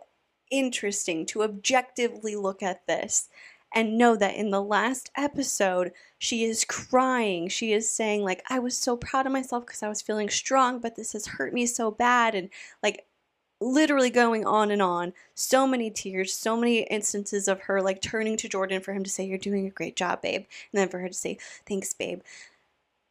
interesting 0.51 1.25
to 1.27 1.43
objectively 1.43 2.37
look 2.37 2.63
at 2.63 2.87
this 2.87 3.29
and 3.73 3.97
know 3.97 4.17
that 4.17 4.35
in 4.35 4.51
the 4.51 4.63
last 4.63 5.11
episode, 5.17 5.93
she 6.19 6.45
is 6.45 6.65
crying. 6.65 7.49
She 7.49 7.73
is 7.73 7.89
saying, 7.89 8.23
like, 8.23 8.43
I 8.51 8.59
was 8.59 8.77
so 8.77 8.97
proud 8.97 9.27
of 9.27 9.33
myself 9.33 9.65
because 9.65 9.83
I 9.83 9.89
was 9.89 10.03
feeling 10.03 10.29
strong, 10.29 10.81
but 10.81 10.97
this 10.97 11.13
has 11.13 11.27
hurt 11.27 11.55
me 11.55 11.67
so 11.67 11.91
bad. 11.91 12.35
And 12.35 12.51
like, 12.83 13.07
literally 13.61 14.11
going 14.11 14.45
on 14.45 14.71
and 14.71 14.83
on. 14.83 15.13
So 15.35 15.67
many 15.67 15.91
tears, 15.91 16.35
so 16.35 16.57
many 16.57 16.81
instances 16.81 17.47
of 17.47 17.61
her 17.63 17.81
like 17.81 18.03
turning 18.03 18.37
to 18.39 18.49
Jordan 18.49 18.81
for 18.81 18.93
him 18.93 19.05
to 19.05 19.11
say, 19.11 19.25
You're 19.25 19.39
doing 19.39 19.67
a 19.67 19.71
great 19.71 19.97
job, 19.97 20.23
babe. 20.23 20.47
And 20.73 20.81
then 20.81 20.89
for 20.89 20.99
her 20.99 21.09
to 21.09 21.15
say, 21.15 21.39
Thanks, 21.67 21.95
babe 21.95 22.23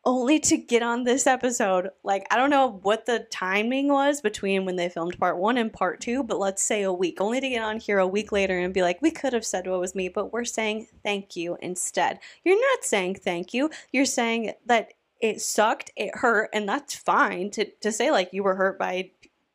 only 0.09 0.39
to 0.39 0.57
get 0.57 0.81
on 0.81 1.03
this 1.03 1.27
episode. 1.27 1.91
Like, 2.03 2.25
I 2.31 2.35
don't 2.35 2.49
know 2.49 2.79
what 2.81 3.05
the 3.05 3.27
timing 3.29 3.89
was 3.89 4.21
between 4.21 4.65
when 4.65 4.75
they 4.75 4.89
filmed 4.89 5.19
part 5.19 5.37
one 5.37 5.55
and 5.55 5.71
part 5.71 6.01
two, 6.01 6.23
but 6.23 6.39
let's 6.39 6.63
say 6.63 6.81
a 6.81 6.91
week. 6.91 7.21
Only 7.21 7.39
to 7.39 7.47
get 7.47 7.61
on 7.61 7.79
here 7.79 7.99
a 7.99 8.07
week 8.07 8.31
later 8.31 8.57
and 8.57 8.73
be 8.73 8.81
like, 8.81 9.03
we 9.03 9.11
could 9.11 9.33
have 9.33 9.45
said 9.45 9.67
what 9.67 9.79
was 9.79 9.93
me, 9.93 10.09
but 10.09 10.33
we're 10.33 10.45
saying 10.45 10.87
thank 11.03 11.35
you 11.35 11.59
instead. 11.61 12.19
You're 12.43 12.59
not 12.59 12.83
saying 12.83 13.15
thank 13.15 13.53
you. 13.53 13.69
You're 13.91 14.05
saying 14.05 14.53
that 14.65 14.93
it 15.21 15.41
sucked, 15.41 15.91
it 15.95 16.09
hurt, 16.15 16.49
and 16.53 16.67
that's 16.67 16.95
fine 16.95 17.51
to, 17.51 17.69
to 17.81 17.91
say 17.91 18.09
like 18.09 18.29
you 18.33 18.41
were 18.41 18.55
hurt 18.55 18.79
by 18.79 19.11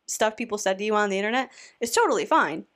stuff 0.06 0.36
people 0.36 0.56
said 0.56 0.78
to 0.78 0.84
you 0.84 0.94
on 0.94 1.10
the 1.10 1.18
internet. 1.18 1.50
It's 1.80 1.96
totally 1.96 2.26
fine. 2.26 2.66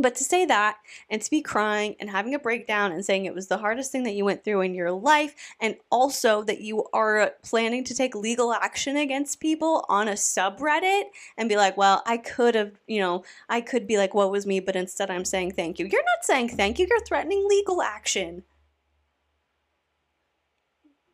But 0.00 0.14
to 0.14 0.24
say 0.24 0.46
that 0.46 0.76
and 1.10 1.20
to 1.20 1.28
be 1.28 1.42
crying 1.42 1.96
and 1.98 2.08
having 2.08 2.32
a 2.32 2.38
breakdown 2.38 2.92
and 2.92 3.04
saying 3.04 3.24
it 3.24 3.34
was 3.34 3.48
the 3.48 3.58
hardest 3.58 3.90
thing 3.90 4.04
that 4.04 4.14
you 4.14 4.24
went 4.24 4.44
through 4.44 4.60
in 4.60 4.74
your 4.74 4.92
life, 4.92 5.34
and 5.60 5.76
also 5.90 6.42
that 6.44 6.60
you 6.60 6.84
are 6.92 7.18
uh, 7.18 7.30
planning 7.42 7.82
to 7.84 7.94
take 7.94 8.14
legal 8.14 8.52
action 8.52 8.96
against 8.96 9.40
people 9.40 9.84
on 9.88 10.06
a 10.06 10.12
subreddit 10.12 11.04
and 11.36 11.48
be 11.48 11.56
like, 11.56 11.76
well, 11.76 12.02
I 12.06 12.16
could 12.18 12.54
have, 12.54 12.78
you 12.86 13.00
know, 13.00 13.24
I 13.48 13.60
could 13.60 13.88
be 13.88 13.98
like, 13.98 14.14
what 14.14 14.30
was 14.30 14.46
me, 14.46 14.60
but 14.60 14.76
instead 14.76 15.10
I'm 15.10 15.24
saying 15.24 15.52
thank 15.52 15.80
you. 15.80 15.86
You're 15.86 16.04
not 16.04 16.24
saying 16.24 16.50
thank 16.50 16.78
you, 16.78 16.86
you're 16.88 17.00
threatening 17.00 17.46
legal 17.48 17.82
action. 17.82 18.44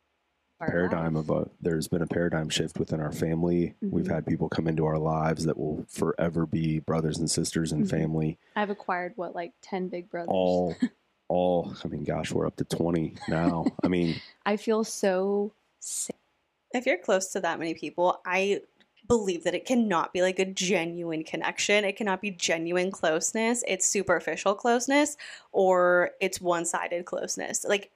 our 0.05 0.44
paradigm 0.59 1.15
life. 1.15 1.29
of 1.29 1.29
a 1.29 1.49
there's 1.61 1.87
been 1.87 2.01
a 2.01 2.07
paradigm 2.07 2.49
shift 2.49 2.79
within 2.79 2.99
our 2.99 3.11
family 3.11 3.75
we've 3.81 4.05
Mhm. 4.05 4.11
had 4.11 4.25
people 4.25 4.47
come 4.49 4.67
into 4.67 4.85
our 4.85 4.97
lives 4.97 5.45
that 5.45 5.57
will 5.57 5.85
forever 5.89 6.45
be 6.45 6.79
brothers 6.79 7.17
and 7.17 7.29
sisters 7.29 7.71
and 7.71 7.85
Mhm. 7.85 7.89
family 7.89 8.37
I've 8.55 8.69
acquired 8.69 9.13
what, 9.15 9.35
like 9.35 9.53
10 9.61 9.89
big 9.89 10.09
brothers. 10.09 10.29
all 10.31 10.75
all 11.27 11.73
i 11.83 11.87
mean 11.87 12.03
gosh 12.03 12.31
we're 12.31 12.45
up 12.47 12.55
to 12.57 12.63
20 12.63 13.15
now 13.27 13.65
i 13.83 13.87
mean 13.87 14.15
I 14.45 14.57
feel 14.57 14.83
so 14.83 15.51
safe. 15.79 16.15
If 16.73 16.85
you're 16.85 16.97
close 16.97 17.31
to 17.33 17.39
that 17.41 17.57
many 17.57 17.73
people, 17.73 18.21
I 18.25 18.61
believe 19.07 19.43
that 19.45 19.55
it 19.55 19.65
cannot 19.65 20.13
be 20.13 20.21
like 20.21 20.39
a 20.39 20.45
genuine 20.45 21.23
connection. 21.23 21.83
It 21.85 21.95
cannot 21.95 22.21
be 22.21 22.31
genuine 22.31 22.91
closeness. 22.91 23.63
It's 23.67 23.85
superficial 23.85 24.55
closeness 24.55 25.15
or 25.51 26.11
it's 26.19 26.41
one 26.41 26.65
sided 26.65 27.05
closeness. 27.05 27.63
Like, 27.67 27.91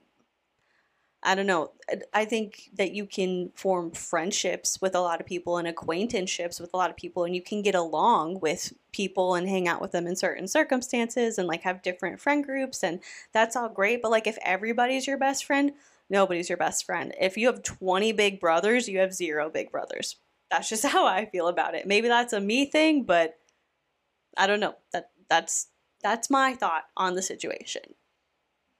I 1.21 1.35
don't 1.35 1.47
know. 1.47 1.71
I 2.13 2.23
think 2.23 2.69
that 2.75 2.93
you 2.93 3.05
can 3.05 3.51
form 3.53 3.91
friendships 3.91 4.79
with 4.81 4.95
a 4.95 5.01
lot 5.01 5.19
of 5.19 5.27
people 5.27 5.57
and 5.57 5.67
acquaintanceships 5.67 6.61
with 6.61 6.73
a 6.73 6.77
lot 6.77 6.89
of 6.89 6.95
people, 6.95 7.25
and 7.25 7.35
you 7.35 7.41
can 7.41 7.61
get 7.61 7.75
along 7.75 8.39
with 8.39 8.73
people 8.93 9.35
and 9.35 9.47
hang 9.47 9.67
out 9.67 9.81
with 9.81 9.91
them 9.91 10.07
in 10.07 10.15
certain 10.15 10.47
circumstances 10.47 11.37
and 11.37 11.47
like 11.47 11.63
have 11.63 11.81
different 11.81 12.21
friend 12.21 12.45
groups, 12.45 12.83
and 12.83 13.01
that's 13.33 13.57
all 13.57 13.67
great. 13.67 14.01
But 14.01 14.11
like, 14.11 14.27
if 14.27 14.37
everybody's 14.43 15.07
your 15.07 15.17
best 15.17 15.43
friend, 15.43 15.73
nobody's 16.09 16.47
your 16.47 16.57
best 16.57 16.85
friend. 16.85 17.13
If 17.19 17.37
you 17.37 17.47
have 17.47 17.63
20 17.63 18.13
big 18.13 18.39
brothers, 18.39 18.87
you 18.87 18.99
have 18.99 19.13
zero 19.13 19.49
big 19.49 19.71
brothers. 19.71 20.15
That's 20.49 20.69
just 20.69 20.85
how 20.85 21.05
I 21.05 21.25
feel 21.25 21.49
about 21.49 21.75
it. 21.75 21.85
Maybe 21.85 22.07
that's 22.07 22.33
a 22.33 22.39
me 22.39 22.65
thing, 22.65 23.03
but 23.03 23.37
I 24.37 24.47
don't 24.47 24.61
know. 24.61 24.75
That 24.93 25.11
that's 25.29 25.67
that's 26.01 26.29
my 26.29 26.55
thought 26.55 26.85
on 26.95 27.15
the 27.15 27.21
situation. 27.21 27.81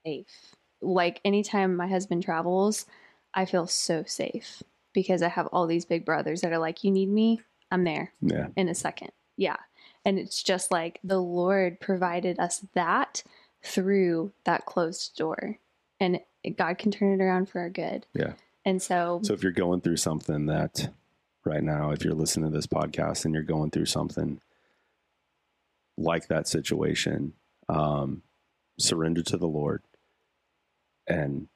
safe. 0.05 0.55
Like 0.81 1.19
anytime 1.25 1.75
my 1.75 1.87
husband 1.87 2.23
travels, 2.23 2.85
I 3.33 3.45
feel 3.45 3.67
so 3.67 4.03
safe 4.05 4.63
because 4.93 5.21
I 5.21 5.29
have 5.29 5.47
all 5.47 5.67
these 5.67 5.85
big 5.85 6.05
brothers 6.05 6.41
that 6.41 6.51
are 6.51 6.57
like, 6.59 6.83
you 6.83 6.91
need 6.91 7.09
me, 7.09 7.41
I'm 7.71 7.83
there 7.83 8.11
yeah 8.21 8.47
in 8.55 8.69
a 8.69 8.75
second. 8.75 9.11
Yeah. 9.37 9.57
And 10.05 10.17
it's 10.17 10.41
just 10.41 10.71
like 10.71 10.99
the 11.03 11.19
Lord 11.19 11.79
provided 11.79 12.39
us 12.39 12.65
that 12.73 13.23
through 13.63 14.31
that 14.45 14.65
closed 14.65 15.15
door. 15.17 15.57
And 15.99 16.19
God 16.55 16.77
can 16.77 16.91
turn 16.91 17.19
it 17.19 17.23
around 17.23 17.49
for 17.49 17.59
our 17.59 17.69
good. 17.69 18.05
Yeah. 18.13 18.33
And 18.65 18.81
so, 18.81 19.19
so 19.23 19.33
if 19.33 19.43
you're 19.43 19.51
going 19.51 19.81
through 19.81 19.97
something 19.97 20.45
that 20.47 20.89
right 21.45 21.63
now 21.63 21.91
if 21.91 22.03
you're 22.03 22.13
listening 22.13 22.51
to 22.51 22.55
this 22.55 22.67
podcast 22.67 23.25
and 23.25 23.33
you're 23.33 23.43
going 23.43 23.71
through 23.71 23.85
something 23.85 24.39
like 25.97 26.27
that 26.27 26.47
situation 26.47 27.33
um 27.67 28.21
surrender 28.77 29.21
to 29.21 29.37
the 29.37 29.47
lord 29.47 29.81
and 31.09 31.47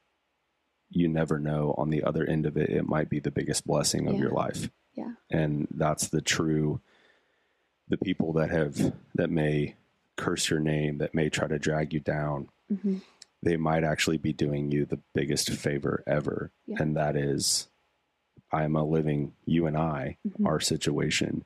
you 0.90 1.08
never 1.08 1.40
know 1.40 1.74
on 1.78 1.90
the 1.90 2.04
other 2.04 2.26
end 2.26 2.46
of 2.46 2.58
it 2.58 2.70
it 2.70 2.88
might 2.88 3.10
be 3.10 3.20
the 3.20 3.32
biggest 3.32 3.66
blessing 3.66 4.08
of 4.08 4.16
Yeah. 4.16 4.20
your 4.22 4.32
life 4.32 4.70
Yeah. 4.96 5.14
and 5.30 5.68
that's 5.72 6.08
the 6.08 6.22
true 6.22 6.82
the 7.88 7.98
people 7.98 8.34
that 8.34 8.50
have 8.50 8.94
that 9.16 9.30
may 9.30 9.76
curse 10.18 10.50
your 10.50 10.60
name 10.60 10.98
that 11.00 11.14
may 11.16 11.30
try 11.30 11.48
to 11.48 11.58
drag 11.60 11.94
you 11.94 12.00
down 12.00 12.50
Mhm. 12.72 13.02
they 13.42 13.58
might 13.58 13.84
actually 13.84 14.18
be 14.18 14.34
doing 14.34 14.72
you 14.72 14.86
the 14.86 15.00
biggest 15.14 15.50
favor 15.52 16.04
ever 16.06 16.52
Yeah. 16.68 16.78
and 16.82 16.96
that 16.96 17.16
is 17.16 17.68
i 18.52 18.64
am 18.64 18.76
a 18.76 18.84
living 18.84 19.34
you 19.46 19.66
and 19.66 19.78
i 19.78 20.18
Mhm. 20.28 20.46
our 20.46 20.60
situation 20.60 21.44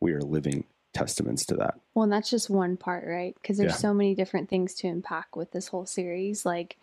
we 0.00 0.12
are 0.12 0.20
living 0.22 0.64
testaments 0.92 1.46
to 1.46 1.54
that 1.56 1.78
Well, 1.94 2.02
and 2.04 2.12
that's 2.12 2.28
just 2.28 2.50
one 2.50 2.76
part, 2.76 3.06
right? 3.06 3.34
Because 3.36 3.56
there's 3.56 3.72
Yeah. 3.72 3.76
so 3.76 3.94
many 3.94 4.14
different 4.14 4.48
things 4.50 4.74
to 4.76 4.88
unpack 4.88 5.36
with 5.36 5.52
this 5.52 5.68
whole 5.68 5.86
series. 5.86 6.44
Like, 6.44 6.76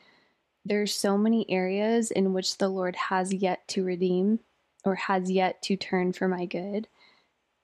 there's 0.65 0.93
so 0.93 1.17
many 1.17 1.49
areas 1.49 2.11
in 2.11 2.33
which 2.33 2.57
the 2.57 2.69
Lord 2.69 2.95
has 2.95 3.33
yet 3.33 3.67
to 3.69 3.83
redeem 3.83 4.39
or 4.85 4.95
has 4.95 5.31
yet 5.31 5.61
to 5.63 5.75
turn 5.75 6.13
for 6.13 6.27
my 6.27 6.45
good. 6.45 6.87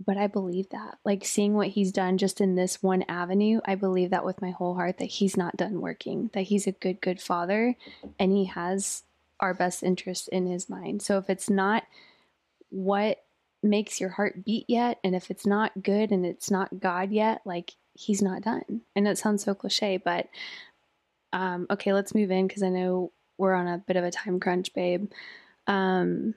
But 0.06 0.18
I 0.18 0.28
believe 0.28 0.70
that. 0.72 0.98
Like, 1.06 1.24
seeing 1.24 1.54
what 1.54 1.70
He's 1.70 1.92
done 1.92 2.18
just 2.18 2.42
in 2.42 2.56
this 2.56 2.84
one 2.84 3.06
avenue, 3.08 3.62
I 3.66 3.76
believe 3.76 4.10
that 4.10 4.26
with 4.26 4.42
my 4.42 4.52
whole 4.52 4.76
heart 4.76 4.98
that 4.98 5.06
He's 5.06 5.38
not 5.38 5.56
done 5.56 5.80
working, 5.80 6.30
that 6.34 6.44
He's 6.44 6.68
a 6.68 6.74
good, 6.74 7.00
good 7.00 7.22
Father, 7.22 7.76
and 8.20 8.32
He 8.32 8.46
has 8.46 9.04
our 9.40 9.54
best 9.54 9.84
interest 9.84 10.28
in 10.30 10.48
His 10.48 10.70
mind. 10.70 11.02
So 11.02 11.18
if 11.18 11.30
it's 11.30 11.50
not 11.50 11.84
what 12.70 13.24
makes 13.66 14.00
your 14.00 14.10
heart 14.10 14.46
beat 14.46 14.66
yet 14.68 15.00
and 15.04 15.16
if 15.16 15.32
it's 15.32 15.46
not 15.46 15.72
good 15.82 16.12
and 16.12 16.26
it's 16.26 16.52
not 16.52 16.80
god 16.80 17.12
yet 17.12 17.42
like 17.46 17.74
he's 17.94 18.22
not 18.22 18.44
done 18.44 18.82
know 18.96 19.10
it 19.10 19.18
sounds 19.18 19.44
so 19.44 19.54
cliche 19.54 19.98
but 19.98 20.28
um 21.36 21.68
okay 21.70 21.94
let's 21.94 22.16
move 22.16 22.32
in 22.32 22.48
because 22.48 22.64
i 22.64 22.70
know 22.70 23.12
we're 23.38 23.54
on 23.54 23.68
a 23.68 23.78
bit 23.78 23.96
of 23.98 24.04
a 24.04 24.12
time 24.12 24.40
crunch 24.40 24.74
babe 24.74 25.12
um 25.68 26.34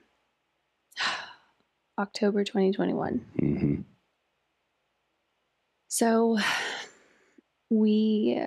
october 1.97 2.43
2021 2.43 3.25
hmm 3.39 3.75
so 5.89 6.37
we 7.69 8.45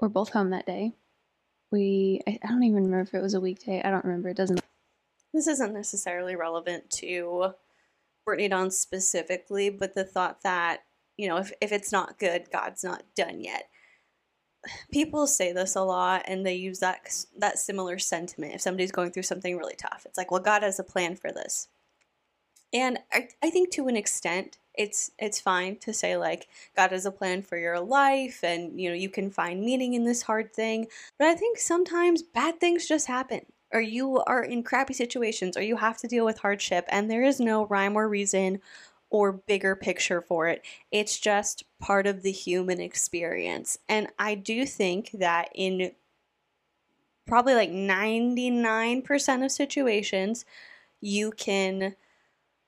were 0.00 0.08
both 0.08 0.30
home 0.30 0.50
that 0.50 0.66
day. 0.66 0.92
We, 1.70 2.20
I, 2.26 2.38
I 2.44 2.48
don't 2.48 2.62
even 2.62 2.84
remember 2.84 3.00
if 3.00 3.14
it 3.14 3.22
was 3.22 3.34
a 3.34 3.40
weekday. 3.40 3.80
I 3.82 3.90
don't 3.90 4.04
remember. 4.04 4.28
It 4.28 4.36
doesn't. 4.36 4.60
This 5.32 5.46
isn't 5.46 5.72
necessarily 5.72 6.36
relevant 6.36 6.90
to 6.90 7.54
Brittany 8.26 8.48
Dawn 8.48 8.70
specifically, 8.70 9.70
but 9.70 9.94
the 9.94 10.04
thought 10.04 10.42
that, 10.42 10.80
you 11.16 11.26
know, 11.26 11.38
if, 11.38 11.52
if 11.62 11.72
it's 11.72 11.90
not 11.90 12.18
good, 12.18 12.50
God's 12.52 12.84
not 12.84 13.02
done 13.16 13.40
yet. 13.40 13.68
People 14.92 15.26
say 15.26 15.52
this 15.52 15.76
a 15.76 15.82
lot 15.82 16.22
and 16.26 16.46
they 16.46 16.54
use 16.54 16.78
that 16.80 17.24
that 17.38 17.58
similar 17.58 17.98
sentiment 17.98 18.54
if 18.54 18.60
somebody's 18.60 18.92
going 18.92 19.10
through 19.10 19.24
something 19.24 19.56
really 19.56 19.74
tough. 19.76 20.04
It's 20.06 20.18
like, 20.18 20.30
well, 20.30 20.40
God 20.40 20.62
has 20.62 20.78
a 20.78 20.84
plan 20.84 21.16
for 21.16 21.32
this. 21.32 21.68
And 22.72 22.98
I, 23.12 23.28
I 23.42 23.50
think 23.50 23.70
to 23.72 23.88
an 23.88 23.96
extent 23.96 24.58
it's 24.74 25.10
it's 25.18 25.40
fine 25.40 25.76
to 25.76 25.92
say 25.92 26.16
like 26.16 26.48
God 26.74 26.92
has 26.92 27.04
a 27.04 27.10
plan 27.10 27.42
for 27.42 27.58
your 27.58 27.78
life 27.78 28.42
and 28.42 28.80
you 28.80 28.88
know 28.88 28.94
you 28.94 29.10
can 29.10 29.30
find 29.30 29.60
meaning 29.60 29.94
in 29.94 30.04
this 30.04 30.22
hard 30.22 30.54
thing. 30.54 30.86
But 31.18 31.28
I 31.28 31.34
think 31.34 31.58
sometimes 31.58 32.22
bad 32.22 32.60
things 32.60 32.88
just 32.88 33.06
happen 33.06 33.46
or 33.72 33.80
you 33.80 34.20
are 34.20 34.42
in 34.42 34.62
crappy 34.62 34.94
situations 34.94 35.56
or 35.56 35.62
you 35.62 35.76
have 35.76 35.98
to 35.98 36.08
deal 36.08 36.24
with 36.24 36.38
hardship 36.38 36.86
and 36.88 37.10
there 37.10 37.24
is 37.24 37.40
no 37.40 37.66
rhyme 37.66 37.96
or 37.96 38.08
reason 38.08 38.60
or 39.12 39.30
bigger 39.32 39.76
picture 39.76 40.22
for 40.22 40.48
it. 40.48 40.64
It's 40.90 41.20
just 41.20 41.64
part 41.78 42.06
of 42.06 42.22
the 42.22 42.32
human 42.32 42.80
experience. 42.80 43.78
And 43.88 44.08
I 44.18 44.34
do 44.34 44.64
think 44.64 45.10
that 45.12 45.50
in 45.54 45.92
probably 47.26 47.54
like 47.54 47.70
99% 47.70 49.44
of 49.44 49.52
situations 49.52 50.44
you 51.00 51.30
can 51.30 51.94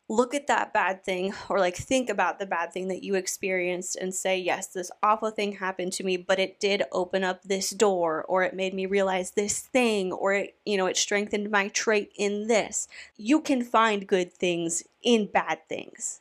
look 0.06 0.34
at 0.34 0.46
that 0.48 0.74
bad 0.74 1.02
thing 1.02 1.32
or 1.48 1.58
like 1.58 1.76
think 1.76 2.10
about 2.10 2.38
the 2.38 2.44
bad 2.44 2.72
thing 2.72 2.88
that 2.88 3.02
you 3.02 3.14
experienced 3.14 3.96
and 3.96 4.14
say, 4.14 4.38
yes, 4.38 4.66
this 4.66 4.90
awful 5.02 5.30
thing 5.30 5.52
happened 5.52 5.94
to 5.94 6.04
me, 6.04 6.18
but 6.18 6.38
it 6.38 6.60
did 6.60 6.82
open 6.92 7.24
up 7.24 7.42
this 7.42 7.70
door 7.70 8.22
or 8.28 8.42
it 8.42 8.54
made 8.54 8.74
me 8.74 8.84
realize 8.84 9.30
this 9.30 9.60
thing 9.60 10.12
or 10.12 10.34
it, 10.34 10.56
you 10.66 10.76
know, 10.76 10.86
it 10.86 10.98
strengthened 10.98 11.50
my 11.50 11.68
trait 11.68 12.12
in 12.16 12.48
this. 12.48 12.86
You 13.16 13.40
can 13.40 13.64
find 13.64 14.06
good 14.06 14.30
things 14.30 14.84
in 15.02 15.24
bad 15.24 15.66
things. 15.70 16.20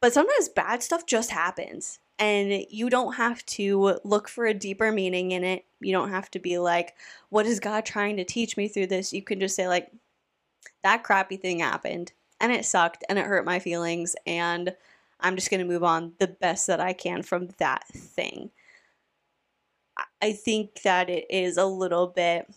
But 0.00 0.12
sometimes 0.12 0.48
bad 0.48 0.82
stuff 0.82 1.06
just 1.06 1.30
happens 1.30 1.98
and 2.18 2.64
you 2.70 2.90
don't 2.90 3.14
have 3.14 3.44
to 3.46 3.98
look 4.04 4.28
for 4.28 4.46
a 4.46 4.54
deeper 4.54 4.92
meaning 4.92 5.32
in 5.32 5.44
it. 5.44 5.64
You 5.80 5.92
don't 5.92 6.10
have 6.10 6.30
to 6.32 6.38
be 6.38 6.58
like, 6.58 6.94
what 7.28 7.46
is 7.46 7.60
God 7.60 7.84
trying 7.84 8.16
to 8.16 8.24
teach 8.24 8.56
me 8.56 8.68
through 8.68 8.88
this? 8.88 9.12
You 9.12 9.22
can 9.22 9.40
just 9.40 9.56
say 9.56 9.68
like 9.68 9.90
that 10.82 11.02
crappy 11.02 11.36
thing 11.36 11.60
happened 11.60 12.12
and 12.40 12.52
it 12.52 12.64
sucked 12.64 13.04
and 13.08 13.18
it 13.18 13.26
hurt 13.26 13.44
my 13.44 13.58
feelings 13.58 14.16
and 14.26 14.74
I'm 15.20 15.36
just 15.36 15.50
going 15.50 15.60
to 15.60 15.66
move 15.66 15.84
on 15.84 16.12
the 16.18 16.28
best 16.28 16.66
that 16.66 16.80
I 16.80 16.92
can 16.92 17.22
from 17.22 17.48
that 17.58 17.86
thing. 17.88 18.50
I 20.22 20.32
think 20.32 20.82
that 20.82 21.10
it 21.10 21.26
is 21.28 21.56
a 21.56 21.66
little 21.66 22.06
bit 22.06 22.50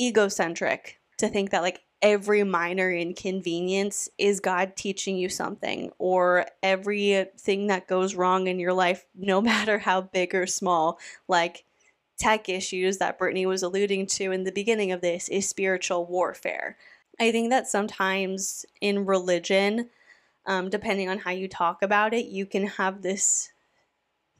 egocentric 0.00 0.98
to 1.18 1.28
think 1.28 1.50
that 1.50 1.62
like 1.62 1.82
every 2.04 2.44
minor 2.44 2.92
inconvenience 2.92 4.10
is 4.18 4.38
God 4.38 4.76
teaching 4.76 5.16
you 5.16 5.30
something 5.30 5.90
or 5.98 6.44
everything 6.62 7.68
that 7.68 7.88
goes 7.88 8.14
wrong 8.14 8.46
in 8.46 8.58
your 8.58 8.74
life 8.74 9.06
no 9.16 9.40
matter 9.40 9.78
how 9.78 10.02
big 10.02 10.34
or 10.34 10.46
small 10.46 10.98
like 11.26 11.64
tech 12.18 12.48
issues 12.48 12.98
that 12.98 13.18
Brittany 13.18 13.46
was 13.46 13.62
alluding 13.62 14.06
to 14.06 14.30
in 14.30 14.44
the 14.44 14.52
beginning 14.52 14.92
of 14.92 15.00
this 15.00 15.28
is 15.30 15.48
spiritual 15.48 16.04
warfare. 16.04 16.76
I 17.18 17.32
think 17.32 17.50
that 17.50 17.68
sometimes 17.68 18.66
in 18.82 19.06
religion, 19.06 19.88
um, 20.46 20.68
depending 20.68 21.08
on 21.08 21.18
how 21.18 21.30
you 21.30 21.48
talk 21.48 21.82
about 21.82 22.12
it, 22.12 22.26
you 22.26 22.44
can 22.44 22.66
have 22.66 23.00
this 23.00 23.50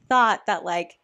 thought 0.07 0.45
that, 0.45 0.63
like, 0.63 0.99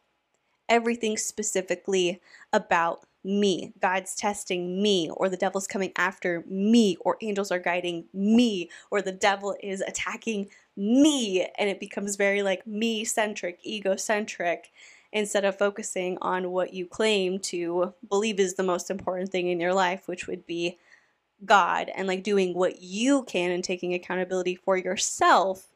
everything 0.69 1.17
specifically 1.17 2.21
about 2.53 3.05
me, 3.23 3.73
God's 3.81 4.15
testing 4.15 4.81
me, 4.81 5.09
or 5.11 5.29
the 5.29 5.37
devil's 5.37 5.67
coming 5.67 5.91
after 5.95 6.43
me, 6.47 6.97
or 7.01 7.17
angels 7.21 7.51
are 7.51 7.59
guiding 7.59 8.05
me, 8.13 8.69
or 8.89 9.01
the 9.01 9.11
devil 9.11 9.55
is 9.61 9.81
attacking 9.81 10.49
me. 10.75 11.47
And 11.57 11.69
it 11.69 11.79
becomes 11.79 12.15
very 12.15 12.41
like 12.41 12.65
me 12.65 13.05
centric, 13.05 13.59
egocentric, 13.65 14.71
instead 15.13 15.45
of 15.45 15.57
focusing 15.57 16.17
on 16.21 16.51
what 16.51 16.73
you 16.73 16.85
claim 16.85 17.39
to 17.39 17.93
believe 18.07 18.39
is 18.39 18.55
the 18.55 18.63
most 18.63 18.89
important 18.89 19.29
thing 19.29 19.47
in 19.47 19.59
your 19.59 19.73
life, 19.73 20.07
which 20.07 20.27
would 20.27 20.45
be 20.45 20.77
God 21.43 21.91
and 21.95 22.07
like 22.07 22.23
doing 22.23 22.53
what 22.53 22.81
you 22.81 23.23
can 23.23 23.51
and 23.51 23.63
taking 23.63 23.93
accountability 23.93 24.55
for 24.55 24.77
yourself 24.77 25.67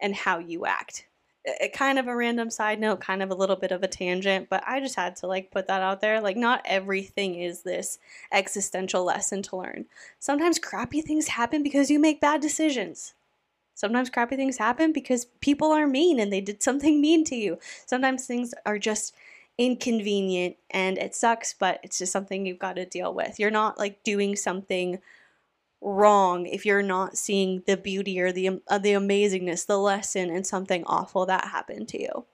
and 0.00 0.14
how 0.14 0.38
you 0.38 0.64
act. 0.64 1.06
It, 1.44 1.72
kind 1.72 1.98
of 1.98 2.06
a 2.06 2.14
random 2.14 2.50
side 2.50 2.78
note, 2.78 3.00
kind 3.00 3.22
of 3.22 3.30
a 3.30 3.34
little 3.34 3.56
bit 3.56 3.72
of 3.72 3.82
a 3.82 3.88
tangent, 3.88 4.48
but 4.48 4.62
I 4.66 4.78
just 4.78 4.94
had 4.94 5.16
to 5.16 5.26
like 5.26 5.50
put 5.50 5.66
that 5.66 5.82
out 5.82 6.00
there. 6.00 6.20
Like, 6.20 6.36
not 6.36 6.62
everything 6.64 7.34
is 7.34 7.62
this 7.62 7.98
existential 8.30 9.04
lesson 9.04 9.42
to 9.42 9.56
learn. 9.56 9.86
Sometimes 10.20 10.58
crappy 10.60 11.00
things 11.00 11.28
happen 11.28 11.62
because 11.62 11.90
you 11.90 11.98
make 11.98 12.20
bad 12.20 12.40
decisions. 12.40 13.14
Sometimes 13.74 14.10
crappy 14.10 14.36
things 14.36 14.58
happen 14.58 14.92
because 14.92 15.24
people 15.40 15.72
are 15.72 15.86
mean 15.86 16.20
and 16.20 16.32
they 16.32 16.40
did 16.40 16.62
something 16.62 17.00
mean 17.00 17.24
to 17.24 17.34
you. 17.34 17.58
Sometimes 17.86 18.26
things 18.26 18.54
are 18.64 18.78
just 18.78 19.14
inconvenient 19.58 20.56
and 20.70 20.98
it 20.98 21.14
sucks, 21.14 21.54
but 21.54 21.80
it's 21.82 21.98
just 21.98 22.12
something 22.12 22.46
you've 22.46 22.58
got 22.58 22.76
to 22.76 22.86
deal 22.86 23.12
with. 23.12 23.40
You're 23.40 23.50
not 23.50 23.78
like 23.78 24.02
doing 24.04 24.36
something 24.36 25.00
wrong 25.82 26.46
if 26.46 26.64
you're 26.64 26.82
not 26.82 27.18
seeing 27.18 27.62
the 27.66 27.76
beauty 27.76 28.20
or 28.20 28.32
the 28.32 28.60
uh, 28.68 28.78
the 28.78 28.92
amazingness, 28.92 29.66
the 29.66 29.78
lesson 29.78 30.30
in 30.30 30.44
something 30.44 30.84
awful 30.86 31.26
that 31.26 31.48
happened 31.48 31.88
to 31.88 32.00
you. 32.00 32.24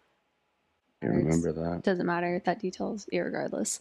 I 1.03 1.07
remember 1.07 1.53
that. 1.53 1.83
Doesn't 1.83 2.07
matter. 2.07 2.43
That 2.45 2.61
details 2.61 3.07
irregardless. 3.13 3.81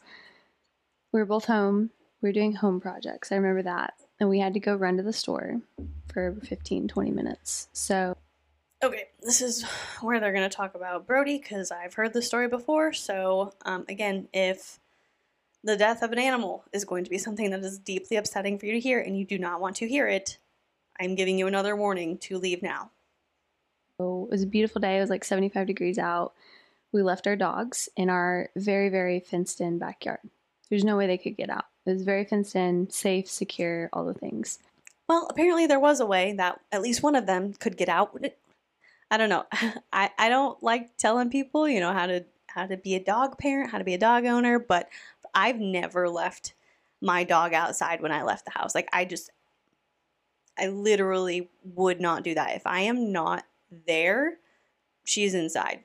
We 1.12 1.20
were 1.20 1.26
both 1.26 1.46
home. 1.46 1.92
We 2.22 2.30
were 2.30 2.34
doing 2.34 2.54
home 2.54 2.80
projects. 2.80 3.32
I 3.32 3.36
remember 3.36 3.64
that. 3.64 3.96
And 4.20 4.30
we 4.30 4.40
had 4.40 4.54
to 4.54 4.60
go 4.60 4.76
run 4.76 4.98
to 4.98 5.04
the 5.04 5.14
store 5.14 5.62
for 6.12 6.36
15, 6.44 6.88
20 6.88 7.12
minutes. 7.12 7.70
So 7.74 8.16
Okay, 8.84 9.06
this 9.22 9.42
is 9.42 9.64
where 10.02 10.20
they're 10.20 10.34
going 10.34 10.48
to 10.48 10.56
talk 10.56 10.76
about 10.76 11.08
Brody 11.08 11.40
because 11.40 11.72
I've 11.72 11.96
heard 11.96 12.14
the 12.14 12.22
story 12.22 12.48
before. 12.48 12.94
So, 12.94 13.54
um, 13.66 13.86
again, 13.90 14.28
if 14.34 14.80
the 15.68 15.76
death 15.76 16.02
of 16.02 16.14
an 16.14 16.20
animal 16.20 16.64
is 16.72 16.86
going 16.86 17.04
to 17.04 17.10
be 17.10 17.18
something 17.18 17.52
that 17.52 17.60
is 17.60 17.78
deeply 17.78 18.16
upsetting 18.16 18.58
for 18.58 18.66
you 18.66 18.72
to 18.72 18.80
hear 18.80 19.02
and 19.02 19.20
you 19.20 19.26
do 19.26 19.38
not 19.38 19.60
want 19.60 19.76
to 19.76 19.88
hear 19.88 20.08
it, 20.08 20.38
I'm 20.98 21.14
giving 21.14 21.38
you 21.38 21.46
another 21.46 21.76
warning 21.76 22.18
to 22.20 22.38
leave 22.38 22.64
now. 22.64 22.92
So 24.00 24.28
it 24.30 24.32
was 24.32 24.44
a 24.44 24.48
beautiful 24.48 24.80
day. 24.80 24.98
It 24.98 25.02
was 25.02 25.10
like 25.10 25.26
75 25.26 25.68
degrees 25.68 26.00
out. 26.00 26.34
We 26.94 27.04
left 27.04 27.28
our 27.28 27.36
dogs 27.36 27.90
in 27.98 28.10
our 28.10 28.50
very, 28.56 28.88
very 28.88 29.20
fenced 29.20 29.60
in 29.60 29.78
backyard. 29.78 30.20
There's 30.70 30.86
no 30.86 30.96
way 30.96 31.06
they 31.06 31.18
could 31.18 31.36
get 31.36 31.50
out. 31.50 31.66
It 31.86 31.92
was 31.92 32.04
very 32.04 32.24
fenced 32.24 32.56
in, 32.56 32.90
safe, 32.90 33.30
secure, 33.30 33.90
all 33.92 34.06
the 34.06 34.14
things. 34.14 34.60
Well, 35.10 35.28
apparently 35.30 35.68
there 35.68 35.82
was 35.82 36.00
a 36.00 36.06
way 36.06 36.34
that 36.38 36.62
at 36.72 36.82
least 36.82 37.04
one 37.04 37.16
of 37.16 37.26
them 37.26 37.54
could 37.54 37.76
get 37.76 37.90
out. 37.90 38.18
I 39.12 39.18
don't 39.18 39.30
know. 39.30 39.46
I, 39.92 40.12
I 40.18 40.30
don't 40.30 40.62
like 40.64 40.96
telling 40.96 41.30
people, 41.30 41.68
you 41.68 41.82
know, 41.82 41.92
how 41.92 42.06
to 42.08 42.24
how 42.58 42.66
to 42.66 42.78
be 42.78 42.96
a 42.96 43.00
dog 43.00 43.38
parent, 43.38 43.70
how 43.70 43.78
to 43.78 43.84
be 43.84 43.94
a 43.94 44.00
dog 44.00 44.26
owner, 44.26 44.58
but 44.58 44.90
I've 45.34 45.60
never 45.60 46.10
left 46.10 46.54
my 47.02 47.24
dog 47.24 47.54
outside 47.54 48.02
when 48.02 48.12
I 48.12 48.24
left 48.24 48.46
the 48.46 48.52
house. 48.52 48.74
Like 48.74 48.90
I 48.94 49.06
just 49.06 49.32
I 50.58 50.68
literally 50.68 51.50
would 51.64 52.02
not 52.02 52.24
do 52.24 52.34
that. 52.34 52.56
If 52.56 52.66
I 52.66 52.82
am 52.82 53.12
not 53.12 53.44
there, 53.86 54.38
she's 55.04 55.34
inside. 55.34 55.84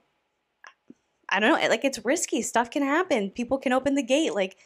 I 1.28 1.40
don't 1.40 1.60
know, 1.60 1.68
like 1.68 1.84
it's 1.84 2.04
risky. 2.04 2.42
Stuff 2.42 2.70
can 2.70 2.82
happen. 2.82 3.30
People 3.30 3.58
can 3.58 3.72
open 3.72 3.94
the 3.94 4.02
gate. 4.02 4.34
Like 4.34 4.56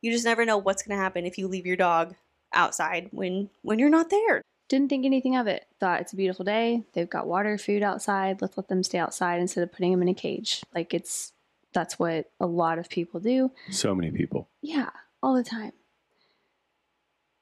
you 0.00 0.12
just 0.12 0.24
never 0.24 0.44
know 0.44 0.58
what's 0.58 0.82
going 0.82 0.96
to 0.96 1.02
happen 1.02 1.26
if 1.26 1.38
you 1.38 1.48
leave 1.48 1.66
your 1.66 1.76
dog 1.76 2.14
outside 2.52 3.08
when 3.12 3.50
when 3.62 3.78
you're 3.78 3.90
not 3.90 4.10
there. 4.10 4.42
Didn't 4.68 4.88
think 4.88 5.04
anything 5.04 5.36
of 5.36 5.46
it. 5.46 5.66
Thought 5.78 6.00
it's 6.00 6.12
a 6.12 6.16
beautiful 6.16 6.44
day. 6.44 6.82
They've 6.92 7.08
got 7.08 7.28
water, 7.28 7.56
food 7.56 7.82
outside. 7.84 8.42
Let's 8.42 8.56
let 8.56 8.68
them 8.68 8.82
stay 8.82 8.98
outside 8.98 9.40
instead 9.40 9.62
of 9.62 9.72
putting 9.72 9.92
them 9.92 10.02
in 10.02 10.08
a 10.08 10.14
cage. 10.14 10.62
Like 10.74 10.92
it's 10.92 11.32
that's 11.76 11.98
what 11.98 12.30
a 12.40 12.46
lot 12.46 12.78
of 12.78 12.88
people 12.88 13.20
do. 13.20 13.52
So 13.70 13.94
many 13.94 14.10
people. 14.10 14.48
Yeah, 14.62 14.88
all 15.22 15.34
the 15.34 15.44
time. 15.44 15.72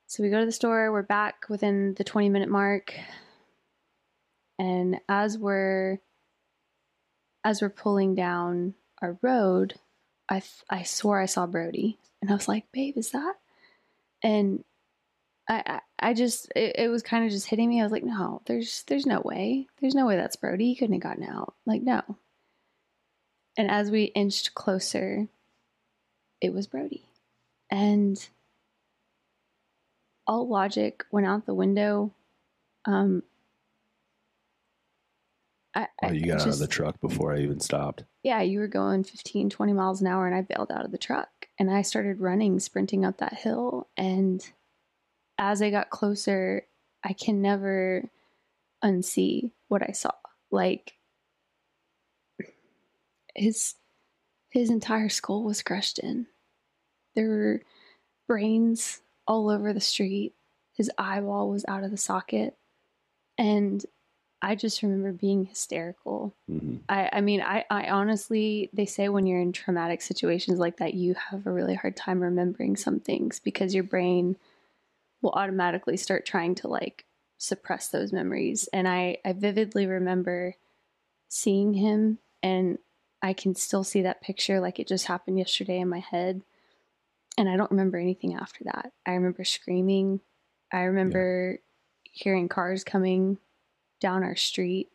So 0.08 0.24
we 0.24 0.28
go 0.28 0.40
to 0.40 0.46
the 0.46 0.50
store. 0.50 0.90
We're 0.90 1.02
back 1.02 1.48
within 1.48 1.94
the 1.94 2.02
20 2.02 2.30
minute 2.30 2.48
mark. 2.48 2.92
And 4.58 4.98
as 5.08 5.38
we're 5.38 5.98
as 7.44 7.62
we're 7.62 7.70
pulling 7.70 8.16
down 8.16 8.74
our 9.00 9.16
road, 9.22 9.74
I 10.28 10.42
I 10.68 10.82
swore 10.82 11.20
I 11.20 11.26
saw 11.26 11.46
Brody, 11.46 11.98
and 12.20 12.28
I 12.28 12.34
was 12.34 12.48
like, 12.48 12.64
"Babe, 12.72 12.96
is 12.96 13.10
that?" 13.10 13.34
And 14.22 14.64
I, 15.48 15.80
I, 15.98 16.14
just, 16.14 16.50
it, 16.56 16.76
it 16.78 16.88
was 16.88 17.02
kind 17.02 17.24
of 17.26 17.30
just 17.30 17.48
hitting 17.48 17.68
me. 17.68 17.78
I 17.78 17.82
was 17.82 17.92
like, 17.92 18.02
no, 18.02 18.40
there's, 18.46 18.82
there's 18.86 19.04
no 19.04 19.20
way. 19.20 19.66
There's 19.78 19.94
no 19.94 20.06
way 20.06 20.16
that's 20.16 20.36
Brody. 20.36 20.68
He 20.68 20.74
couldn't 20.74 20.94
have 20.94 21.02
gotten 21.02 21.24
out. 21.24 21.52
Like, 21.66 21.82
no. 21.82 22.00
And 23.56 23.70
as 23.70 23.90
we 23.90 24.04
inched 24.04 24.54
closer, 24.54 25.28
it 26.40 26.52
was 26.52 26.66
Brody. 26.66 27.04
And 27.70 28.24
all 30.26 30.48
logic 30.48 31.04
went 31.10 31.26
out 31.26 31.46
the 31.46 31.54
window. 31.54 32.12
Um, 32.84 33.22
I, 35.74 35.88
Oh, 36.02 36.12
you 36.12 36.26
got 36.26 36.42
out 36.42 36.46
of 36.48 36.58
the 36.58 36.66
truck 36.66 37.00
before 37.00 37.34
I 37.34 37.40
even 37.40 37.60
stopped. 37.60 38.04
yeah, 38.22 38.40
you 38.42 38.60
were 38.60 38.68
going 38.68 39.02
15, 39.04 39.50
20 39.50 39.72
miles 39.72 40.00
an 40.00 40.06
hour, 40.06 40.26
and 40.26 40.34
I 40.34 40.42
bailed 40.42 40.70
out 40.70 40.84
of 40.84 40.92
the 40.92 40.98
truck. 40.98 41.28
And 41.58 41.70
I 41.70 41.82
started 41.82 42.20
running, 42.20 42.58
sprinting 42.60 43.04
up 43.04 43.18
that 43.18 43.34
hill. 43.34 43.88
And 43.96 44.44
as 45.38 45.62
I 45.62 45.70
got 45.70 45.90
closer, 45.90 46.66
I 47.04 47.12
can 47.12 47.42
never 47.42 48.08
unsee 48.84 49.50
what 49.68 49.82
I 49.82 49.92
saw. 49.92 50.12
Like 50.50 50.94
his 53.34 53.74
his 54.50 54.70
entire 54.70 55.08
skull 55.08 55.42
was 55.42 55.62
crushed 55.62 55.98
in. 55.98 56.26
There 57.14 57.28
were 57.28 57.62
brains 58.28 59.00
all 59.26 59.50
over 59.50 59.72
the 59.72 59.80
street. 59.80 60.34
His 60.74 60.90
eyeball 60.98 61.50
was 61.50 61.64
out 61.66 61.84
of 61.84 61.90
the 61.90 61.96
socket. 61.96 62.56
And 63.36 63.84
I 64.42 64.54
just 64.54 64.82
remember 64.82 65.12
being 65.12 65.46
hysterical. 65.46 66.34
hmm 66.48 66.76
I, 66.88 67.08
I 67.14 67.20
mean, 67.22 67.40
I, 67.40 67.64
I 67.70 67.88
honestly, 67.88 68.70
they 68.72 68.86
say 68.86 69.08
when 69.08 69.26
you're 69.26 69.40
in 69.40 69.52
traumatic 69.52 70.02
situations 70.02 70.58
like 70.58 70.76
that, 70.76 70.94
you 70.94 71.14
have 71.30 71.46
a 71.46 71.52
really 71.52 71.74
hard 71.74 71.96
time 71.96 72.20
remembering 72.20 72.76
some 72.76 73.00
things 73.00 73.40
because 73.40 73.74
your 73.74 73.84
brain 73.84 74.36
will 75.22 75.32
automatically 75.32 75.96
start 75.96 76.26
trying 76.26 76.54
to 76.56 76.68
like 76.68 77.06
suppress 77.38 77.88
those 77.88 78.12
memories. 78.12 78.68
And 78.72 78.86
I, 78.86 79.16
I 79.24 79.32
vividly 79.32 79.86
remember 79.86 80.56
seeing 81.28 81.74
him, 81.74 82.18
and 82.42 82.78
I 83.24 83.32
can 83.32 83.54
still 83.54 83.82
see 83.82 84.02
that 84.02 84.20
picture 84.20 84.60
like 84.60 84.78
it 84.78 84.86
just 84.86 85.06
happened 85.06 85.38
yesterday 85.38 85.80
in 85.80 85.88
my 85.88 86.00
head. 86.00 86.42
And 87.36 87.48
I 87.48 87.56
don't 87.56 87.70
remember 87.70 87.98
anything 87.98 88.34
after 88.34 88.64
that. 88.64 88.92
I 89.04 89.14
remember 89.14 89.44
screaming. 89.44 90.20
I 90.72 90.82
remember 90.82 91.58
hearing 92.02 92.48
cars 92.48 92.84
coming 92.84 93.38
down 94.00 94.22
our 94.22 94.36
street 94.36 94.90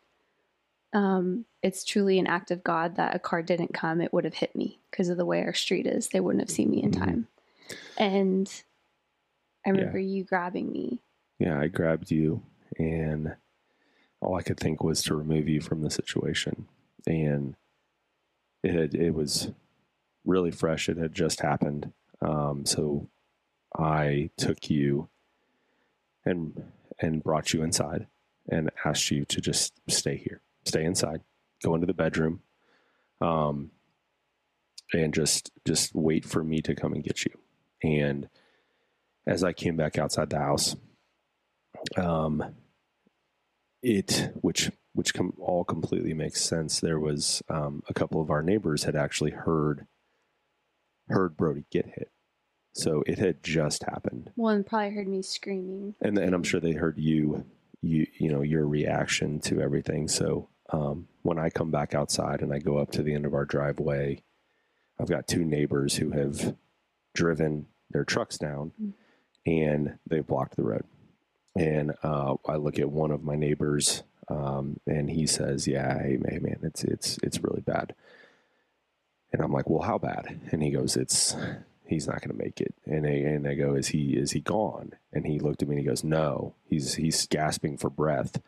um, 0.92 1.44
it's 1.62 1.84
truly 1.84 2.18
an 2.18 2.26
act 2.26 2.50
of 2.50 2.64
God 2.64 2.96
that 2.96 3.14
a 3.14 3.18
car 3.18 3.42
didn't 3.42 3.72
come, 3.74 4.00
it 4.00 4.12
would 4.12 4.24
have 4.24 4.34
hit 4.34 4.56
me 4.56 4.80
because 4.90 5.08
of 5.08 5.16
the 5.16 5.24
way 5.24 5.42
our 5.42 5.54
street 5.54 5.86
is. 5.86 6.08
They 6.08 6.20
wouldn't 6.20 6.42
have 6.42 6.50
seen 6.50 6.70
me 6.70 6.82
in 6.82 6.90
Mhm. 6.90 6.98
time. 6.98 7.28
And 7.96 8.62
I 9.64 9.70
remember 9.70 9.98
you 9.98 10.24
grabbing 10.24 10.72
me. 10.72 11.02
Yeah, 11.38 11.58
I 11.58 11.68
grabbed 11.68 12.10
you, 12.10 12.42
and 12.78 13.36
all 14.20 14.34
I 14.34 14.42
could 14.42 14.58
think 14.58 14.82
was 14.82 15.02
to 15.04 15.14
remove 15.14 15.48
you 15.48 15.60
from 15.60 15.82
the 15.82 15.90
situation. 15.90 16.66
And 17.06 17.54
it 18.62 18.72
had, 18.72 18.94
it 18.94 19.12
was 19.12 19.50
really 20.24 20.50
fresh. 20.50 20.88
It 20.88 20.96
had 20.96 21.14
just 21.14 21.40
happened. 21.40 21.92
Um, 22.20 22.66
so 22.66 23.08
I 23.76 24.30
took 24.36 24.68
you 24.70 25.08
and 26.24 26.64
and 26.98 27.22
brought 27.22 27.52
you 27.52 27.62
inside 27.62 28.06
and 28.48 28.70
asked 28.84 29.10
you 29.10 29.24
to 29.24 29.40
just 29.40 29.72
stay 29.88 30.16
here, 30.16 30.40
stay 30.64 30.84
inside, 30.84 31.22
go 31.62 31.74
into 31.74 31.86
the 31.86 31.94
bedroom, 31.94 32.40
um, 33.20 33.70
and 34.92 35.14
just 35.14 35.50
just 35.66 35.94
wait 35.94 36.24
for 36.24 36.44
me 36.44 36.60
to 36.62 36.74
come 36.74 36.92
and 36.92 37.04
get 37.04 37.24
you. 37.24 37.32
And 37.82 38.28
as 39.26 39.42
I 39.42 39.52
came 39.52 39.76
back 39.76 39.98
outside 39.98 40.30
the 40.30 40.38
house, 40.38 40.76
um, 41.96 42.54
it 43.82 44.30
which 44.40 44.70
which 44.92 45.14
com- 45.14 45.34
all 45.38 45.64
completely 45.64 46.14
makes 46.14 46.40
sense. 46.42 46.80
There 46.80 46.98
was 47.00 47.42
um, 47.48 47.82
a 47.88 47.94
couple 47.94 48.20
of 48.20 48.30
our 48.30 48.42
neighbors 48.42 48.84
had 48.84 48.96
actually 48.96 49.30
heard 49.32 49.86
heard 51.08 51.36
Brody 51.36 51.64
get 51.70 51.86
hit, 51.86 52.10
so 52.72 53.02
it 53.06 53.18
had 53.18 53.42
just 53.42 53.82
happened, 53.84 54.30
One 54.36 54.62
probably 54.64 54.90
heard 54.90 55.08
me 55.08 55.22
screaming. 55.22 55.94
and 56.00 56.18
and 56.18 56.34
I'm 56.34 56.42
sure 56.44 56.60
they 56.60 56.72
heard 56.72 56.98
you 56.98 57.44
you 57.82 58.06
you 58.18 58.30
know 58.30 58.42
your 58.42 58.66
reaction 58.66 59.40
to 59.40 59.60
everything. 59.60 60.08
So 60.08 60.48
um, 60.72 61.08
when 61.22 61.38
I 61.38 61.50
come 61.50 61.70
back 61.70 61.94
outside 61.94 62.42
and 62.42 62.52
I 62.52 62.58
go 62.58 62.78
up 62.78 62.92
to 62.92 63.02
the 63.02 63.14
end 63.14 63.26
of 63.26 63.34
our 63.34 63.44
driveway, 63.44 64.22
I've 65.00 65.08
got 65.08 65.26
two 65.26 65.44
neighbors 65.44 65.96
who 65.96 66.10
have 66.12 66.56
driven 67.14 67.66
their 67.90 68.04
trucks 68.04 68.38
down, 68.38 68.72
Mm. 68.80 68.92
and 69.46 69.98
they've 70.08 70.26
blocked 70.26 70.54
the 70.56 70.62
road. 70.62 70.84
And 71.56 71.92
uh, 72.04 72.36
I 72.46 72.54
look 72.56 72.78
at 72.78 72.88
one 72.92 73.10
of 73.10 73.24
my 73.24 73.34
neighbors, 73.34 74.04
um, 74.30 74.78
and 74.86 75.10
he 75.10 75.26
says, 75.26 75.66
"Yeah, 75.66 75.98
hey, 75.98 76.18
hey, 76.28 76.38
man, 76.38 76.60
it's 76.62 76.84
it's 76.84 77.18
it's 77.22 77.42
really 77.42 77.60
bad." 77.60 77.94
And 79.32 79.42
I'm 79.42 79.52
like, 79.52 79.68
"Well, 79.68 79.82
how 79.82 79.98
bad?" 79.98 80.40
And 80.52 80.62
he 80.62 80.70
goes, 80.70 80.96
"It's 80.96 81.36
he's 81.86 82.06
not 82.06 82.20
going 82.20 82.36
to 82.36 82.42
make 82.42 82.60
it." 82.60 82.74
And 82.86 83.06
I, 83.06 83.10
and 83.10 83.46
I 83.46 83.54
go, 83.54 83.74
"Is 83.74 83.88
he 83.88 84.16
is 84.16 84.32
he 84.32 84.40
gone?" 84.40 84.92
And 85.12 85.26
he 85.26 85.38
looked 85.38 85.62
at 85.62 85.68
me 85.68 85.76
and 85.76 85.82
he 85.84 85.88
goes, 85.88 86.04
"No, 86.04 86.54
he's 86.64 86.94
he's 86.94 87.26
gasping 87.26 87.76
for 87.76 87.90
breath." 87.90 88.40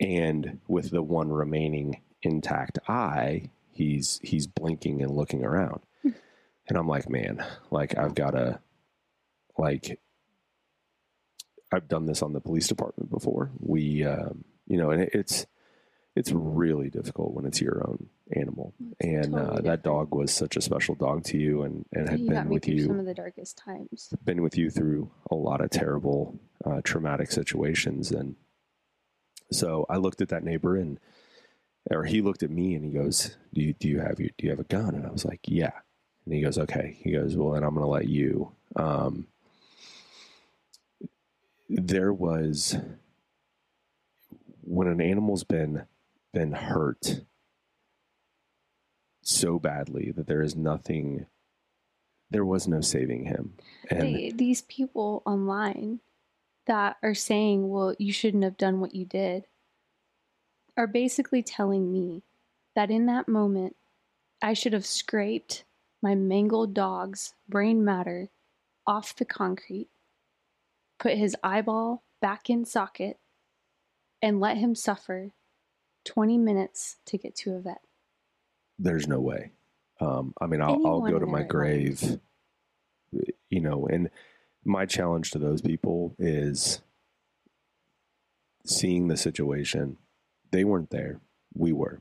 And 0.00 0.60
with 0.68 0.90
the 0.90 1.02
one 1.02 1.30
remaining 1.30 2.00
intact 2.22 2.78
eye, 2.88 3.50
he's 3.72 4.20
he's 4.22 4.46
blinking 4.46 5.02
and 5.02 5.10
looking 5.10 5.44
around. 5.44 5.80
And 6.68 6.76
I'm 6.76 6.86
like, 6.86 7.08
man, 7.08 7.44
like 7.70 7.96
I've 7.96 8.14
got 8.14 8.32
to, 8.32 8.60
like, 9.56 9.98
I've 11.72 11.88
done 11.88 12.06
this 12.06 12.22
on 12.22 12.34
the 12.34 12.40
police 12.40 12.68
department 12.68 13.10
before. 13.10 13.50
We, 13.58 14.04
um, 14.04 14.44
you 14.68 14.76
know, 14.76 14.90
and 14.90 15.02
it, 15.02 15.10
it's 15.12 15.46
it's 16.14 16.32
really 16.32 16.90
difficult 16.90 17.32
when 17.32 17.46
it's 17.46 17.60
your 17.60 17.84
own 17.86 18.08
animal. 18.32 18.74
And 19.00 19.34
uh, 19.34 19.60
that 19.62 19.82
dog 19.82 20.14
was 20.14 20.32
such 20.32 20.56
a 20.56 20.60
special 20.60 20.94
dog 20.94 21.24
to 21.24 21.38
you, 21.38 21.62
and 21.62 21.84
and 21.92 22.08
had 22.08 22.20
you 22.20 22.30
been 22.30 22.48
with 22.48 22.68
you 22.68 22.86
some 22.86 23.00
of 23.00 23.06
the 23.06 23.14
darkest 23.14 23.56
times. 23.58 24.12
been 24.24 24.42
with 24.42 24.56
you 24.56 24.70
through 24.70 25.10
a 25.30 25.34
lot 25.34 25.60
of 25.60 25.70
terrible, 25.70 26.38
uh, 26.64 26.80
traumatic 26.82 27.30
situations. 27.30 28.10
And 28.10 28.36
so 29.50 29.86
I 29.88 29.96
looked 29.96 30.20
at 30.20 30.28
that 30.28 30.44
neighbor 30.44 30.76
and, 30.76 30.98
or 31.90 32.04
he 32.04 32.20
looked 32.20 32.42
at 32.42 32.50
me 32.50 32.74
and 32.74 32.84
he 32.84 32.90
goes, 32.90 33.36
do 33.54 33.62
you, 33.62 33.72
do 33.72 33.88
you 33.88 34.00
have 34.00 34.20
your, 34.20 34.30
do 34.36 34.44
you 34.44 34.50
have 34.50 34.60
a 34.60 34.64
gun? 34.64 34.94
And 34.94 35.06
I 35.06 35.10
was 35.10 35.24
like, 35.24 35.40
yeah. 35.44 35.72
And 36.26 36.34
he 36.34 36.42
goes, 36.42 36.58
okay. 36.58 36.98
He 37.02 37.12
goes, 37.12 37.36
well, 37.36 37.52
then 37.52 37.62
I'm 37.62 37.74
going 37.74 37.86
to 37.86 37.90
let 37.90 38.08
you, 38.08 38.52
um, 38.76 39.26
there 41.70 42.12
was 42.12 42.76
when 44.68 44.88
an 44.88 45.00
animal's 45.00 45.44
been 45.44 45.86
been 46.32 46.52
hurt 46.52 47.22
so 49.22 49.58
badly 49.58 50.12
that 50.14 50.26
there 50.26 50.42
is 50.42 50.54
nothing 50.54 51.26
there 52.30 52.44
was 52.44 52.68
no 52.68 52.80
saving 52.80 53.24
him. 53.24 53.54
And 53.90 54.14
They, 54.14 54.32
these 54.34 54.62
people 54.62 55.22
online 55.24 56.00
that 56.66 56.96
are 57.02 57.14
saying, 57.14 57.68
well, 57.68 57.94
you 57.98 58.12
shouldn't 58.12 58.44
have 58.44 58.58
done 58.58 58.80
what 58.80 58.94
you 58.94 59.06
did, 59.06 59.44
are 60.76 60.86
basically 60.86 61.42
telling 61.42 61.90
me 61.90 62.22
that 62.74 62.90
in 62.90 63.06
that 63.06 63.28
moment, 63.28 63.76
I 64.42 64.52
should 64.52 64.74
have 64.74 64.86
scraped 64.86 65.64
my 66.02 66.14
mangled 66.14 66.74
dog's 66.74 67.34
brain 67.48 67.84
matter 67.84 68.28
off 68.86 69.16
the 69.16 69.24
concrete, 69.24 69.88
put 70.98 71.14
his 71.14 71.34
eyeball 71.42 72.04
back 72.20 72.48
in 72.48 72.64
socket, 72.64 73.18
and 74.22 74.40
let 74.40 74.56
him 74.56 74.74
suffer 74.74 75.32
20 76.04 76.38
minutes 76.38 76.96
to 77.06 77.18
get 77.18 77.34
to 77.36 77.54
a 77.54 77.60
vet. 77.60 77.80
there's 78.78 79.06
no 79.06 79.20
way 79.20 79.50
um, 80.00 80.32
i 80.40 80.46
mean 80.46 80.60
I'll, 80.62 80.86
I'll 80.86 81.00
go 81.00 81.18
to 81.18 81.26
my 81.26 81.42
grave 81.42 82.18
you 83.48 83.60
know 83.60 83.86
and 83.86 84.10
my 84.64 84.86
challenge 84.86 85.30
to 85.30 85.38
those 85.38 85.62
people 85.62 86.14
is 86.18 86.80
seeing 88.66 89.08
the 89.08 89.16
situation 89.16 89.96
they 90.50 90.64
weren't 90.64 90.90
there 90.90 91.20
we 91.54 91.72
were 91.72 92.00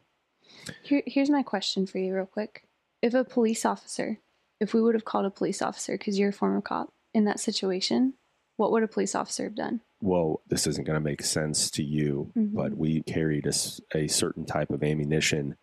Here, 0.83 1.03
here's 1.05 1.29
my 1.29 1.43
question 1.43 1.85
for 1.87 1.97
you, 1.97 2.13
real 2.13 2.25
quick. 2.25 2.63
If 3.01 3.13
a 3.13 3.23
police 3.23 3.65
officer, 3.65 4.19
if 4.59 4.73
we 4.73 4.81
would 4.81 4.95
have 4.95 5.05
called 5.05 5.25
a 5.25 5.29
police 5.29 5.61
officer, 5.61 5.93
because 5.97 6.17
you're 6.19 6.29
a 6.29 6.33
former 6.33 6.61
cop, 6.61 6.91
in 7.13 7.25
that 7.25 7.39
situation, 7.39 8.13
what 8.57 8.71
would 8.71 8.83
a 8.83 8.87
police 8.87 9.15
officer 9.15 9.45
have 9.45 9.55
done? 9.55 9.81
Well 10.01 10.41
this 10.47 10.67
isn't 10.67 10.85
going 10.85 10.95
to 10.99 11.03
make 11.03 11.21
sense 11.23 11.71
to 11.71 11.83
you 11.83 12.31
Mhm. 12.35 12.53
but 12.53 12.77
we 12.77 13.01
carried 13.01 13.47
a 13.47 14.07
certain 14.07 14.45
type 14.45 14.69
of 14.69 14.83
ammunition 14.83 15.55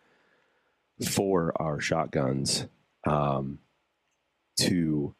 for 1.07 1.53
our 1.61 1.79
shotguns 1.79 2.67
um, 3.05 3.59
to 4.57 5.13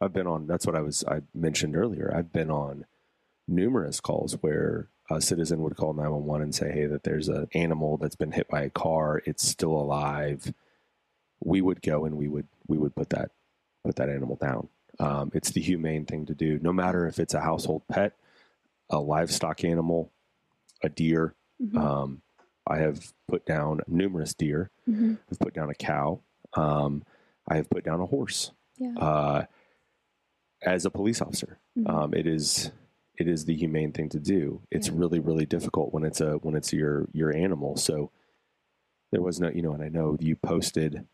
i've 0.00 0.12
been 0.12 0.26
on 0.26 0.46
that's 0.46 0.66
what 0.66 0.76
i 0.76 0.80
was 0.80 1.04
i 1.08 1.20
mentioned 1.34 1.76
earlier 1.76 2.12
i've 2.14 2.32
been 2.32 2.50
on 2.50 2.84
numerous 3.48 4.00
calls 4.00 4.34
where 4.42 4.88
a 5.10 5.20
citizen 5.20 5.62
would 5.62 5.76
call 5.76 5.92
911 5.92 6.42
and 6.42 6.54
say 6.54 6.72
hey 6.72 6.86
that 6.86 7.02
there's 7.04 7.28
an 7.28 7.46
animal 7.54 7.96
that's 7.96 8.16
been 8.16 8.32
hit 8.32 8.48
by 8.48 8.62
a 8.62 8.70
car 8.70 9.22
it's 9.26 9.46
still 9.46 9.72
alive 9.72 10.52
we 11.44 11.60
would 11.60 11.82
go 11.82 12.04
and 12.04 12.16
we 12.16 12.28
would 12.28 12.46
we 12.66 12.78
would 12.78 12.94
put 12.94 13.10
that 13.10 13.30
put 13.84 13.96
that 13.96 14.08
animal 14.08 14.36
down 14.36 14.68
um, 14.98 15.30
it's 15.34 15.50
the 15.50 15.60
humane 15.60 16.04
thing 16.06 16.24
to 16.26 16.34
do 16.34 16.58
no 16.62 16.72
matter 16.72 17.06
if 17.06 17.18
it's 17.18 17.34
a 17.34 17.40
household 17.40 17.82
pet 17.88 18.12
a 18.90 18.98
livestock 19.00 19.64
animal 19.64 20.12
a 20.82 20.88
deer 20.88 21.34
Mhm. 21.60 21.76
um, 21.78 22.22
I 22.66 22.78
have 22.78 23.12
put 23.28 23.46
down 23.46 23.80
numerous 23.86 24.34
deer. 24.34 24.70
Mhm. 24.88 25.18
I've 25.30 25.38
put 25.38 25.54
down 25.54 25.70
a 25.70 25.74
cow. 25.74 26.20
Um, 26.54 27.04
I 27.48 27.56
have 27.56 27.70
put 27.70 27.84
down 27.84 28.00
a 28.00 28.06
horse. 28.06 28.50
Yeah. 28.76 28.92
Uh, 28.98 29.46
as 30.62 30.84
a 30.84 30.90
police 30.90 31.20
officer, 31.22 31.58
Mhm. 31.78 31.88
um, 31.88 32.14
it 32.14 32.26
is 32.26 32.70
it 33.18 33.26
is 33.28 33.46
the 33.46 33.54
humane 33.56 33.92
thing 33.92 34.10
to 34.10 34.20
do. 34.20 34.60
It's 34.70 34.88
Yeah. 34.88 34.94
really 34.96 35.18
really 35.20 35.46
difficult 35.46 35.92
when 35.94 36.04
it's 36.04 36.20
a 36.20 36.34
when 36.38 36.54
it's 36.54 36.72
your 36.72 37.08
your 37.12 37.34
animal. 37.34 37.76
So 37.76 38.10
there 39.12 39.22
was 39.22 39.40
no, 39.40 39.48
you 39.48 39.62
know, 39.62 39.72
and 39.72 39.82
I 39.82 39.88
know 39.88 40.16
you 40.20 40.36
posted 40.36 41.06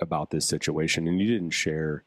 about 0.00 0.30
this 0.30 0.46
situation 0.46 1.08
and 1.08 1.18
you 1.20 1.26
didn't 1.26 1.50
share 1.50 2.04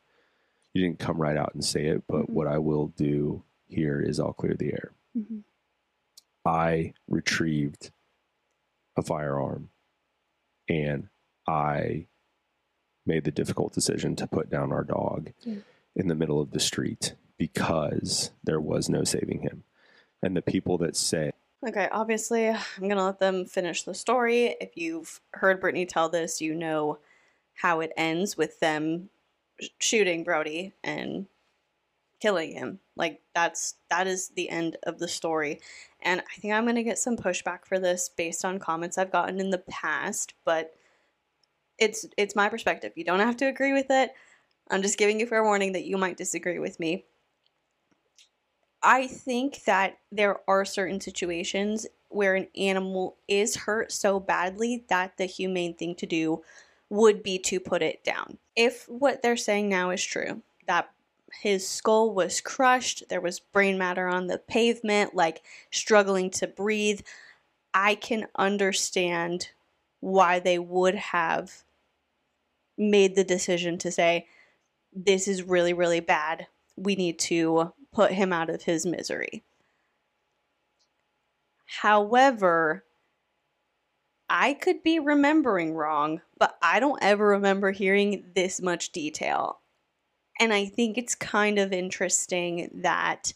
you 0.73 0.81
didn't 0.83 0.99
come 0.99 1.19
right 1.19 1.35
out 1.35 1.53
and 1.55 1.65
say 1.65 1.87
it, 1.87 2.03
but 2.07 2.27
Mhm. 2.27 2.29
what 2.29 2.47
I 2.47 2.59
will 2.59 2.87
do 2.89 3.43
here 3.69 4.01
is 4.01 4.19
I'll 4.19 4.33
clear 4.33 4.55
the 4.55 4.73
air. 4.73 4.91
Mhm. 5.17 5.43
I 6.45 6.93
retrieved 7.07 7.91
a 8.97 9.01
firearm 9.01 9.69
and 10.67 11.09
I 11.47 12.07
made 13.05 13.23
the 13.23 13.31
difficult 13.31 13.73
decision 13.73 14.15
to 14.17 14.27
put 14.27 14.49
down 14.49 14.71
our 14.71 14.83
dog 14.83 15.31
Yeah. 15.41 15.59
in 15.95 16.07
the 16.07 16.15
middle 16.15 16.39
of 16.41 16.51
the 16.51 16.59
street 16.59 17.15
because 17.37 18.31
there 18.43 18.59
was 18.59 18.89
no 18.89 19.03
saving 19.03 19.41
him. 19.41 19.63
And 20.21 20.35
the 20.35 20.41
people 20.41 20.77
that 20.79 20.95
say, 20.95 21.31
Okay, 21.65 21.89
obviously, 21.91 22.47
I'm 22.49 22.59
going 22.79 22.95
to 22.95 23.03
let 23.03 23.19
them 23.19 23.45
finish 23.45 23.83
the 23.83 23.93
story. 23.93 24.55
If 24.61 24.77
you've 24.77 25.19
heard 25.33 25.59
Brittany 25.59 25.85
tell 25.85 26.07
this, 26.07 26.39
you 26.39 26.55
know 26.55 26.99
how 27.55 27.81
it 27.81 27.91
ends 27.97 28.37
with 28.37 28.61
them 28.61 29.09
shooting 29.77 30.23
Brody 30.23 30.73
and 30.83 31.27
killing 32.19 32.53
him. 32.53 32.79
Like 32.95 33.21
that's 33.33 33.75
that 33.89 34.07
is 34.07 34.29
the 34.29 34.49
end 34.49 34.77
of 34.83 34.99
the 34.99 35.07
story. 35.07 35.59
And 36.01 36.21
I 36.21 36.39
think 36.39 36.53
I'm 36.53 36.63
going 36.63 36.75
to 36.75 36.83
get 36.83 36.97
some 36.97 37.17
pushback 37.17 37.65
for 37.65 37.79
this 37.79 38.09
based 38.09 38.45
on 38.45 38.59
comments 38.59 38.97
I've 38.97 39.11
gotten 39.11 39.39
in 39.39 39.49
the 39.49 39.63
past, 39.69 40.33
but 40.45 40.73
it's 41.77 42.05
it's 42.17 42.35
my 42.35 42.49
perspective. 42.49 42.93
You 42.95 43.03
don't 43.03 43.19
have 43.19 43.37
to 43.37 43.47
agree 43.47 43.73
with 43.73 43.87
it. 43.89 44.11
I'm 44.69 44.81
just 44.81 44.97
giving 44.97 45.19
you 45.19 45.25
fair 45.25 45.43
warning 45.43 45.73
that 45.73 45.85
you 45.85 45.97
might 45.97 46.17
disagree 46.17 46.59
with 46.59 46.79
me. 46.79 47.05
I 48.81 49.07
think 49.07 49.63
that 49.65 49.97
there 50.11 50.37
are 50.47 50.63
certain 50.63 51.01
situations 51.01 51.85
where 52.09 52.35
an 52.35 52.47
animal 52.55 53.17
is 53.27 53.55
hurt 53.55 53.91
so 53.91 54.19
badly 54.19 54.85
that 54.89 55.17
the 55.17 55.25
humane 55.25 55.75
thing 55.75 55.95
to 55.95 56.05
do 56.05 56.41
would 56.89 57.21
be 57.21 57.37
to 57.37 57.59
put 57.59 57.81
it 57.81 58.03
down. 58.03 58.37
If 58.55 58.87
what 58.87 59.21
they're 59.21 59.37
saying 59.37 59.69
now 59.69 59.91
is 59.91 60.03
true, 60.03 60.41
that 60.67 60.89
his 61.41 61.67
skull 61.67 62.13
was 62.13 62.41
crushed, 62.41 63.03
there 63.09 63.21
was 63.21 63.39
brain 63.39 63.77
matter 63.77 64.07
on 64.07 64.27
the 64.27 64.37
pavement, 64.37 65.15
like 65.15 65.43
struggling 65.71 66.29
to 66.31 66.47
breathe, 66.47 67.01
I 67.73 67.95
can 67.95 68.27
understand 68.35 69.49
why 69.99 70.39
they 70.39 70.57
would 70.57 70.95
have 70.95 71.63
made 72.77 73.15
the 73.15 73.23
decision 73.23 73.77
to 73.79 73.91
say, 73.91 74.27
this 74.93 75.27
is 75.27 75.43
really, 75.43 75.73
really 75.73 75.99
bad. 75.99 76.47
We 76.75 76.95
need 76.95 77.19
to 77.19 77.73
put 77.91 78.11
him 78.11 78.33
out 78.33 78.49
of 78.49 78.63
his 78.63 78.85
misery. 78.85 79.43
However, 81.65 82.83
I 84.29 84.53
could 84.53 84.83
be 84.83 84.99
remembering 84.99 85.73
wrong, 85.73 86.21
but 86.37 86.57
I 86.61 86.79
don't 86.79 87.01
ever 87.01 87.27
remember 87.27 87.71
hearing 87.71 88.31
this 88.35 88.61
much 88.61 88.91
detail. 88.91 89.59
And 90.39 90.53
I 90.53 90.65
think 90.65 90.97
it's 90.97 91.15
kind 91.15 91.59
of 91.59 91.73
interesting 91.73 92.69
that 92.81 93.33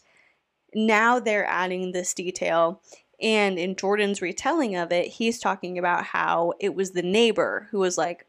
now 0.74 1.20
they're 1.20 1.46
adding 1.46 1.92
this 1.92 2.14
detail. 2.14 2.80
And 3.20 3.58
in 3.58 3.76
Jordan's 3.76 4.22
retelling 4.22 4.74
of 4.76 4.90
it, 4.90 5.06
he's 5.06 5.38
talking 5.38 5.78
about 5.78 6.04
how 6.04 6.54
it 6.60 6.74
was 6.74 6.92
the 6.92 7.02
neighbor 7.02 7.68
who 7.70 7.78
was 7.78 7.96
like, 7.98 8.26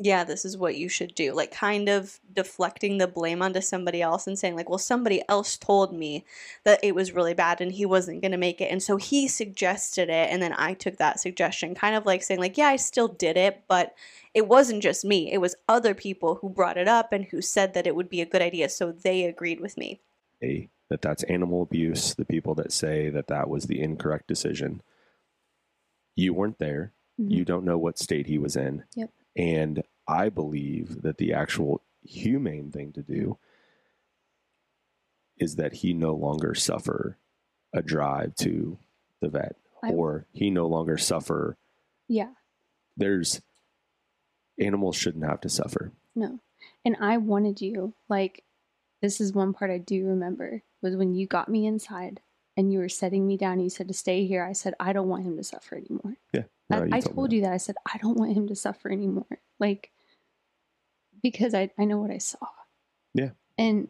yeah, 0.00 0.24
this 0.24 0.44
is 0.44 0.56
what 0.56 0.76
you 0.76 0.88
should 0.88 1.14
do. 1.14 1.32
Like, 1.32 1.52
kind 1.52 1.88
of 1.88 2.18
deflecting 2.32 2.98
the 2.98 3.06
blame 3.06 3.42
onto 3.42 3.60
somebody 3.60 4.00
else 4.00 4.26
and 4.26 4.38
saying, 4.38 4.56
like, 4.56 4.68
well, 4.68 4.78
somebody 4.78 5.22
else 5.28 5.56
told 5.56 5.92
me 5.92 6.24
that 6.64 6.80
it 6.82 6.94
was 6.94 7.12
really 7.12 7.34
bad 7.34 7.60
and 7.60 7.72
he 7.72 7.84
wasn't 7.84 8.22
going 8.22 8.32
to 8.32 8.38
make 8.38 8.60
it. 8.60 8.70
And 8.70 8.82
so 8.82 8.96
he 8.96 9.28
suggested 9.28 10.08
it. 10.08 10.30
And 10.30 10.42
then 10.42 10.54
I 10.56 10.74
took 10.74 10.96
that 10.96 11.20
suggestion, 11.20 11.74
kind 11.74 11.94
of 11.94 12.06
like 12.06 12.22
saying, 12.22 12.40
like, 12.40 12.56
yeah, 12.56 12.68
I 12.68 12.76
still 12.76 13.08
did 13.08 13.36
it, 13.36 13.64
but 13.68 13.94
it 14.32 14.48
wasn't 14.48 14.82
just 14.82 15.04
me. 15.04 15.30
It 15.32 15.38
was 15.38 15.56
other 15.68 15.94
people 15.94 16.36
who 16.36 16.48
brought 16.48 16.78
it 16.78 16.88
up 16.88 17.12
and 17.12 17.26
who 17.26 17.42
said 17.42 17.74
that 17.74 17.86
it 17.86 17.94
would 17.94 18.08
be 18.08 18.20
a 18.20 18.26
good 18.26 18.42
idea. 18.42 18.68
So 18.68 18.92
they 18.92 19.24
agreed 19.24 19.60
with 19.60 19.76
me. 19.76 20.00
that 20.88 21.02
that's 21.02 21.22
animal 21.24 21.62
abuse, 21.62 22.14
the 22.14 22.24
people 22.24 22.54
that 22.56 22.72
say 22.72 23.10
that 23.10 23.28
that 23.28 23.48
was 23.48 23.64
the 23.64 23.80
incorrect 23.80 24.26
decision. 24.26 24.82
You 26.16 26.34
weren't 26.34 26.58
there. 26.58 26.92
Mhm. 27.20 27.30
You 27.30 27.44
don't 27.44 27.64
know 27.64 27.78
what 27.78 27.98
state 27.98 28.26
he 28.26 28.38
was 28.38 28.56
in. 28.56 28.84
Yep. 28.96 29.10
And 29.36 29.82
I 30.08 30.28
believe 30.28 31.02
that 31.02 31.18
the 31.18 31.32
actual 31.32 31.82
humane 32.02 32.70
thing 32.70 32.92
to 32.92 33.02
do 33.02 33.38
is 35.38 35.56
that 35.56 35.74
he 35.74 35.92
no 35.94 36.14
longer 36.14 36.54
suffer 36.54 37.16
a 37.72 37.82
drive 37.82 38.34
to 38.36 38.78
the 39.20 39.28
vet 39.28 39.56
I- 39.82 39.92
or 39.92 40.26
he 40.32 40.50
no 40.50 40.66
longer 40.66 40.98
suffer 40.98 41.56
Yeah. 42.08 42.34
there's 42.96 43.40
animals 44.58 44.96
shouldn't 44.96 45.24
have 45.24 45.40
to 45.42 45.48
suffer. 45.48 45.92
No. 46.14 46.40
And 46.84 46.96
I 47.00 47.16
wanted 47.16 47.60
you, 47.62 47.94
like, 48.08 48.44
this 49.00 49.20
is 49.20 49.32
one 49.32 49.54
part 49.54 49.70
I 49.70 49.78
do 49.78 50.06
remember 50.06 50.62
was 50.82 50.96
when 50.96 51.14
you 51.14 51.26
got 51.26 51.48
me 51.48 51.66
inside 51.66 52.20
and 52.60 52.70
you 52.72 52.78
were 52.78 52.88
setting 52.88 53.26
me 53.26 53.36
down. 53.36 53.54
and 53.54 53.62
You 53.62 53.70
said 53.70 53.88
to 53.88 53.94
stay 53.94 54.26
here. 54.26 54.44
I 54.44 54.52
said, 54.52 54.74
I 54.78 54.92
don't 54.92 55.08
want 55.08 55.24
him 55.24 55.36
to 55.38 55.42
suffer 55.42 55.76
anymore. 55.76 56.16
No, 56.34 56.44
I, 56.70 56.84
you 56.84 56.90
I 56.92 57.00
told 57.00 57.16
told 57.16 57.32
you 57.32 57.40
that. 57.42 57.52
I 57.52 57.56
said, 57.56 57.74
I 57.92 57.98
don't 57.98 58.16
want 58.16 58.36
him 58.36 58.46
to 58.48 58.54
suffer 58.54 58.90
anymore. 58.92 59.40
Like, 59.58 59.90
because 61.22 61.54
I, 61.54 61.70
I 61.78 61.84
know 61.86 61.98
what 61.98 62.10
I 62.10 62.18
saw. 62.18 62.46
Yeah. 63.14 63.30
And 63.58 63.88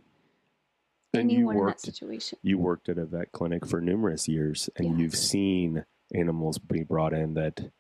anyone 1.13 1.57
in 1.57 1.61
that 1.61 1.67
worked 1.67 1.81
situation. 1.81 2.39
you 2.43 2.57
worked 2.59 2.89
at 2.89 2.97
a 2.97 3.05
vet 3.05 3.33
clinic 3.33 3.67
for 3.67 3.81
numerous 3.81 4.29
years 4.29 4.71
and 4.77 4.87
Yeah. 4.87 4.97
you've 5.03 5.17
seen 5.17 5.85
animals 6.15 6.59
be 6.59 6.85
brought 6.85 7.13
in 7.13 7.35
that 7.35 7.71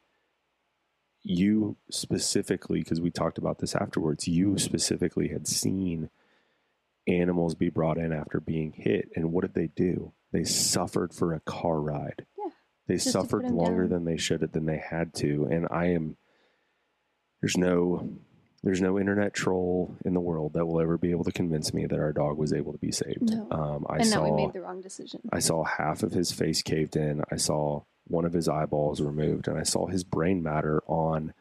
you 1.22 1.76
specifically 1.90 2.80
because 2.80 3.00
we 3.00 3.10
talked 3.10 3.38
about 3.38 3.58
this 3.60 3.74
afterwards 3.76 4.26
you 4.26 4.58
specifically 4.58 5.28
had 5.28 5.46
seen 5.46 6.10
animals 7.06 7.54
be 7.54 7.68
brought 7.70 7.98
in 7.98 8.12
after 8.12 8.40
being 8.40 8.72
hit 8.72 9.08
and 9.14 9.30
what 9.32 9.42
did 9.42 9.54
they 9.54 9.68
do 9.68 10.12
they 10.32 10.44
suffered 10.44 11.12
for 11.14 11.32
a 11.34 11.40
car 11.40 11.80
ride 11.80 12.26
Yeah, 12.38 12.50
they 12.86 12.94
just 12.94 13.12
to 13.12 13.18
put 13.18 13.22
suffered 13.30 13.50
longer 13.50 13.82
down. 13.82 13.90
than 13.90 14.04
they 14.04 14.16
should 14.16 14.42
have 14.42 14.52
than 14.52 14.66
they 14.66 14.78
had 14.78 15.14
to 15.14 15.46
and 15.50 15.66
i 15.70 15.86
am 15.86 16.16
there's 17.40 17.56
no 17.56 18.08
there's 18.62 18.82
no 18.82 18.98
internet 18.98 19.32
troll 19.32 19.96
in 20.04 20.12
the 20.12 20.20
world 20.20 20.52
that 20.52 20.66
will 20.66 20.80
ever 20.80 20.98
be 20.98 21.10
able 21.12 21.24
to 21.24 21.32
convince 21.32 21.72
me 21.72 21.86
that 21.86 21.98
our 21.98 22.12
dog 22.12 22.36
was 22.36 22.52
able 22.52 22.72
to 22.72 22.78
be 22.78 22.92
saved 22.92 23.30
No. 23.34 23.48
um, 23.50 23.86
i 23.88 23.96
and 23.96 24.06
saw 24.06 24.22
that 24.24 24.30
we 24.32 24.44
made 24.44 24.52
the 24.52 24.60
wrong 24.60 24.80
decision. 24.82 25.20
I 25.32 25.38
saw 25.38 25.64
half 25.64 26.02
of 26.02 26.12
his 26.12 26.30
face 26.30 26.60
caved 26.62 26.94
in. 26.96 27.22
I 27.32 27.36
saw 27.36 27.84
one 28.06 28.26
of 28.26 28.32
his 28.34 28.48
eyeballs 28.48 29.00
removed, 29.00 29.48
and 29.48 29.56
I 29.58 29.62
saw 29.62 29.86
his 29.86 30.04
brain 30.04 30.42
matter 30.42 30.82
on 30.86 31.32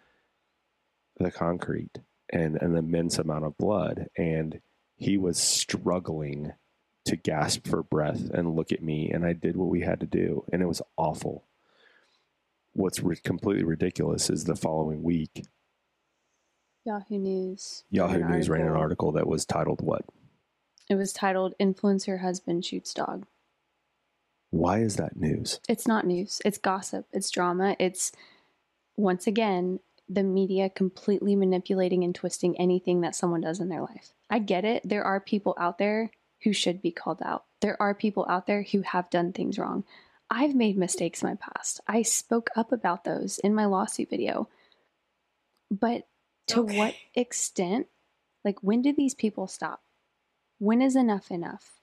the 1.17 1.31
concrete 1.31 1.97
and 2.31 2.55
an 2.61 2.75
immense 2.77 3.17
amount 3.19 3.43
of 3.43 3.57
blood. 3.57 4.07
And 4.17 4.61
he 4.95 5.17
was 5.17 5.37
struggling 5.37 6.53
to 7.09 7.15
gasp 7.15 7.67
for 7.67 7.83
breath 7.83 8.29
and 8.29 8.55
look 8.55 8.71
at 8.71 8.83
me. 8.83 9.09
And 9.11 9.25
I 9.25 9.33
did 9.33 9.55
what 9.55 9.69
we 9.69 9.81
had 9.81 9.99
to 9.99 10.05
do, 10.05 10.45
and 10.51 10.61
it 10.61 10.67
was 10.67 10.81
awful. 10.97 11.45
What's 12.73 13.01
ri- 13.01 13.17
completely 13.17 13.63
ridiculous 13.63 14.29
is 14.29 14.45
the 14.45 14.55
following 14.55 15.03
week, 15.03 15.45
Yahoo 16.85 17.17
News. 17.17 17.83
Yahoo 17.89 18.23
News 18.23 18.49
ran 18.49 18.67
an 18.67 18.73
article 18.73 19.11
that 19.13 19.27
was 19.27 19.45
titled, 19.45 19.81
What? 19.81 20.05
It 20.89 20.95
was 20.95 21.13
titled 21.13 21.53
Influencer 21.59 22.21
Husband 22.21 22.65
Shoots 22.65 22.93
Dog. 22.93 23.27
Why 24.49 24.79
is 24.79 24.95
that 24.95 25.15
news? 25.15 25.59
It's 25.69 25.87
not 25.87 26.07
news. 26.07 26.41
It's 26.43 26.57
gossip. 26.57 27.05
It's 27.13 27.29
drama. 27.29 27.75
It's 27.77 28.11
once 28.97 29.27
again 29.27 29.79
the 30.07 30.23
media 30.23 30.69
completely 30.69 31.35
manipulating 31.35 32.03
and 32.03 32.15
twisting 32.15 32.59
anything 32.59 33.01
that 33.01 33.13
someone 33.13 33.41
does 33.41 33.59
in 33.59 33.69
their 33.69 33.81
life. 33.81 34.13
I 34.29 34.39
get 34.39 34.65
it. 34.65 34.81
There 34.83 35.03
are 35.03 35.19
people 35.19 35.55
out 35.59 35.77
there 35.77 36.09
who 36.43 36.53
should 36.53 36.81
be 36.81 36.91
called 36.91 37.21
out. 37.23 37.45
There 37.61 37.81
are 37.81 37.93
people 37.93 38.25
out 38.29 38.47
there 38.47 38.63
who 38.63 38.81
have 38.81 39.09
done 39.09 39.33
things 39.33 39.59
wrong. 39.59 39.83
I've 40.29 40.55
made 40.55 40.77
mistakes 40.77 41.21
in 41.21 41.29
my 41.29 41.35
past. 41.35 41.81
I 41.87 42.03
spoke 42.03 42.49
up 42.55 42.71
about 42.71 43.03
those 43.03 43.39
in 43.39 43.55
my 43.55 43.65
lawsuit 43.65 44.09
video. 44.09 44.47
But 45.71 46.07
to 46.47 46.61
what 46.63 46.95
extent? 47.15 47.87
Like, 48.45 48.61
when 48.61 48.81
do 48.81 48.93
these 48.93 49.13
people 49.13 49.47
stop? 49.47 49.81
When 50.59 50.81
is 50.81 50.95
enough 50.95 51.31
enough? 51.31 51.79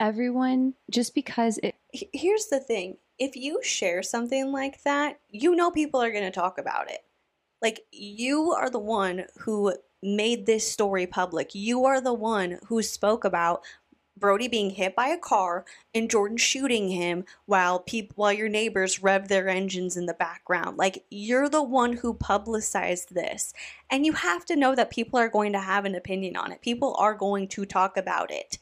Everyone, 0.00 0.74
just 0.90 1.14
because 1.14 1.58
it 1.58 1.74
Here's 1.92 2.46
the 2.46 2.60
thing 2.60 2.98
if 3.18 3.34
you 3.34 3.60
share 3.62 4.02
something 4.02 4.52
like 4.52 4.82
that, 4.84 5.18
you 5.28 5.56
know 5.56 5.70
people 5.70 6.00
are 6.00 6.12
going 6.12 6.24
to 6.24 6.30
talk 6.30 6.58
about 6.58 6.90
it. 6.90 7.00
Like, 7.60 7.80
you 7.90 8.52
are 8.52 8.70
the 8.70 8.78
one 8.78 9.24
who 9.40 9.74
made 10.02 10.46
this 10.46 10.70
story 10.70 11.06
public. 11.06 11.54
You 11.54 11.84
are 11.86 12.00
the 12.00 12.14
one 12.14 12.60
who 12.66 12.82
spoke 12.82 13.24
about 13.24 13.64
Brody 14.18 14.48
being 14.48 14.70
hit 14.70 14.96
by 14.96 15.08
a 15.08 15.18
car 15.18 15.64
and 15.94 16.10
Jordan 16.10 16.36
shooting 16.36 16.88
him 16.88 17.24
while 17.46 17.80
people 17.80 18.14
while 18.16 18.32
your 18.32 18.48
neighbors 18.48 19.02
rev 19.02 19.28
their 19.28 19.48
engines 19.48 19.96
in 19.96 20.06
the 20.06 20.14
background. 20.14 20.76
Like 20.76 21.04
you're 21.10 21.48
the 21.48 21.62
one 21.62 21.94
who 21.94 22.14
publicized 22.14 23.14
this. 23.14 23.52
And 23.90 24.04
you 24.04 24.12
have 24.12 24.44
to 24.46 24.56
know 24.56 24.74
that 24.74 24.90
people 24.90 25.18
are 25.18 25.28
going 25.28 25.52
to 25.52 25.60
have 25.60 25.84
an 25.84 25.94
opinion 25.94 26.36
on 26.36 26.52
it. 26.52 26.60
People 26.60 26.94
are 26.98 27.14
going 27.14 27.48
to 27.48 27.64
talk 27.64 27.96
about 27.96 28.30
it. 28.30 28.58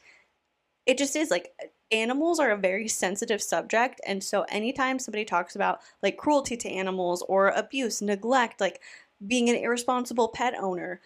It 0.87 0.99
just 0.99 1.17
is 1.17 1.31
like 1.31 1.53
animals 1.91 2.41
are 2.41 2.51
a 2.51 2.57
very 2.57 2.89
sensitive 2.89 3.41
subject 3.41 4.01
and 4.07 4.23
so 4.23 4.45
anytime 4.49 4.99
somebody 4.99 5.25
talks 5.25 5.55
about 5.55 5.81
like 6.03 6.17
cruelty 6.17 6.57
to 6.57 6.69
animals 6.69 7.23
or 7.29 7.49
abuse 7.51 8.03
neglect 8.03 8.61
like 8.61 8.81
being 9.25 9.49
an 9.49 9.55
irresponsible 9.55 10.29
pet 10.29 10.55
owner 10.59 11.01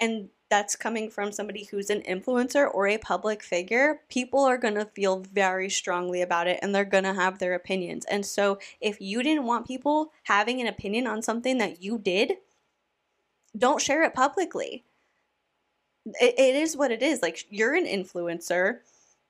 and 0.00 0.28
that's 0.52 0.76
coming 0.76 1.08
from 1.08 1.32
somebody 1.32 1.64
who's 1.64 1.88
an 1.88 2.02
influencer 2.02 2.68
or 2.74 2.86
a 2.86 2.98
public 2.98 3.42
figure 3.42 4.02
people 4.10 4.40
are 4.40 4.58
going 4.58 4.74
to 4.74 4.84
feel 4.84 5.20
very 5.32 5.70
strongly 5.70 6.20
about 6.20 6.46
it 6.46 6.58
and 6.60 6.74
they're 6.74 6.84
going 6.84 7.04
to 7.04 7.14
have 7.14 7.38
their 7.38 7.54
opinions. 7.54 8.04
And 8.04 8.26
so 8.26 8.58
if 8.78 9.00
you 9.00 9.22
didn't 9.22 9.46
want 9.46 9.66
people 9.66 10.12
having 10.24 10.60
an 10.60 10.66
opinion 10.66 11.06
on 11.06 11.22
something 11.22 11.56
that 11.56 11.82
you 11.82 11.96
did 11.96 12.34
don't 13.56 13.80
share 13.80 14.02
it 14.02 14.12
publicly. 14.12 14.84
It, 16.20 16.34
it 16.36 16.54
is 16.54 16.76
what 16.76 16.90
it 16.90 17.02
is. 17.02 17.22
Like 17.22 17.46
you're 17.48 17.74
an 17.74 17.86
influencer. 17.86 18.80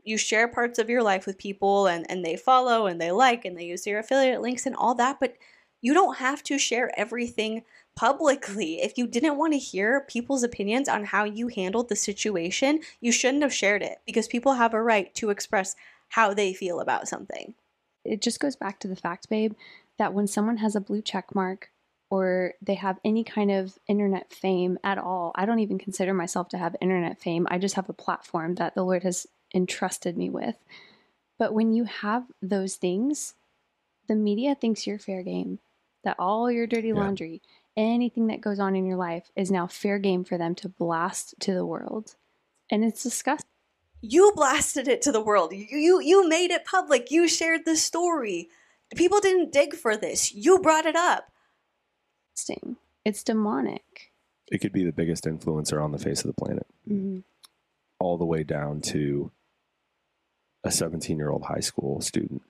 You 0.03 0.19
share 0.19 0.49
parts 0.49 0.81
of 0.81 0.91
your 0.91 1.05
life 1.05 1.25
with 1.25 1.39
people 1.39 1.87
and, 1.87 2.05
and 2.11 2.25
they 2.25 2.35
follow 2.35 2.87
and 2.89 3.01
they 3.01 3.13
like 3.13 3.45
and 3.45 3.57
they 3.57 3.67
use 3.67 3.87
your 3.87 4.01
affiliate 4.01 4.43
links 4.43 4.67
and 4.67 4.75
all 4.75 4.97
that, 4.97 5.21
but 5.21 5.37
you 5.83 5.95
don't 5.95 6.17
have 6.17 6.43
to 6.45 6.59
share 6.59 6.91
everything 6.99 7.63
publicly. 7.95 8.81
If 8.83 8.97
you 8.97 9.07
didn't 9.07 9.37
want 9.37 9.53
to 9.53 9.59
hear 9.59 10.01
people's 10.09 10.43
opinions 10.43 10.89
on 10.89 11.05
how 11.05 11.25
you 11.25 11.49
handled 11.49 11.89
the 11.89 11.97
situation, 11.97 12.81
you 13.01 13.13
shouldn't 13.13 13.43
have 13.43 13.53
shared 13.53 13.83
it 13.83 13.99
because 14.07 14.27
people 14.29 14.55
have 14.55 14.75
a 14.75 14.83
right 14.83 15.15
to 15.17 15.31
express 15.31 15.77
how 16.11 16.35
they 16.35 16.53
feel 16.53 16.81
about 16.81 17.09
something. 17.09 17.55
It 18.05 18.21
just 18.21 18.41
goes 18.41 18.57
back 18.57 18.81
to 18.81 18.89
the 18.89 18.97
fact, 18.97 19.29
babe, 19.29 19.55
that 19.99 20.15
when 20.15 20.27
someone 20.27 20.59
has 20.59 20.75
a 20.75 20.81
blue 20.81 21.03
check 21.03 21.35
mark 21.35 21.71
or 22.11 22.55
they 22.61 22.75
have 22.75 22.99
any 23.05 23.25
kind 23.25 23.51
of 23.51 23.79
internet 23.87 24.33
fame 24.33 24.79
at 24.85 24.99
all, 24.99 25.33
I 25.35 25.47
don't 25.47 25.61
even 25.61 25.79
consider 25.79 26.13
myself 26.13 26.49
to 26.51 26.59
have 26.59 26.77
internet 26.81 27.21
fame. 27.21 27.47
I 27.51 27.59
just 27.59 27.77
have 27.77 27.89
a 27.89 27.95
platform 27.95 28.57
that 28.57 28.75
the 28.75 28.83
Lord 28.83 29.03
has 29.03 29.27
entrusted 29.55 30.17
me 30.17 30.29
with. 30.29 30.57
But 31.39 31.55
when 31.55 31.73
you 31.73 31.85
have 31.85 32.25
those 32.41 32.77
things, 32.77 33.35
the 34.09 34.15
media 34.15 34.55
thinks 34.55 34.87
you're 34.87 34.99
fair 34.99 35.23
game, 35.23 35.59
that 36.05 36.17
all 36.19 36.51
your 36.51 36.67
dirty 36.67 36.89
Yeah. 36.89 36.95
laundry, 36.95 37.43
anything 37.77 38.27
that 38.29 38.41
goes 38.41 38.59
on 38.61 38.77
in 38.77 38.85
your 38.85 38.97
life 38.97 39.31
is 39.37 39.51
now 39.51 39.67
fair 39.67 39.99
game 39.99 40.25
for 40.25 40.37
them 40.39 40.55
to 40.57 40.69
blast 40.69 41.35
to 41.41 41.55
the 41.55 41.65
world. 41.67 42.17
And 42.71 42.85
it's 42.85 43.03
disgusting. 43.03 43.49
You 44.01 44.33
blasted 44.35 44.89
it 44.89 45.01
to 45.03 45.13
the 45.13 45.21
world. 45.23 45.53
You 45.53 45.67
you, 45.79 46.01
you 46.01 46.29
made 46.29 46.51
it 46.51 46.65
public. 46.65 47.11
You 47.11 47.29
shared 47.29 47.65
the 47.65 47.77
story. 47.77 48.49
People 48.97 49.21
didn't 49.21 49.53
dig 49.53 49.75
for 49.75 49.97
this. 49.97 50.35
You 50.35 50.59
brought 50.59 50.87
it 50.87 50.97
up. 50.97 51.31
It's 53.05 53.23
demonic. 53.25 54.13
It 54.51 54.59
could 54.59 54.73
be 54.73 54.85
the 54.85 54.93
biggest 54.93 55.25
influencer 55.25 55.83
on 55.83 55.93
the 55.93 55.99
face 55.99 56.21
of 56.25 56.27
the 56.35 56.45
planet, 56.45 56.67
Mm-hmm. 56.89 57.21
all 58.01 58.19
the 58.19 58.25
way 58.27 58.43
down 58.43 58.81
to 58.83 59.31
a 60.65 60.71
17 60.71 61.17
year 61.17 61.31
old 61.31 61.45
high 61.45 61.61
school 61.61 62.01
student. 62.01 62.43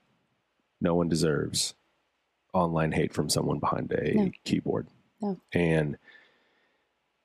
No 0.80 0.94
one 0.94 1.08
deserves 1.08 1.74
online 2.52 2.92
hate 2.92 3.12
from 3.12 3.28
someone 3.28 3.58
behind 3.58 3.92
a 3.92 4.12
No. 4.14 4.30
keyboard. 4.44 4.86
No. 5.20 5.40
And 5.52 5.96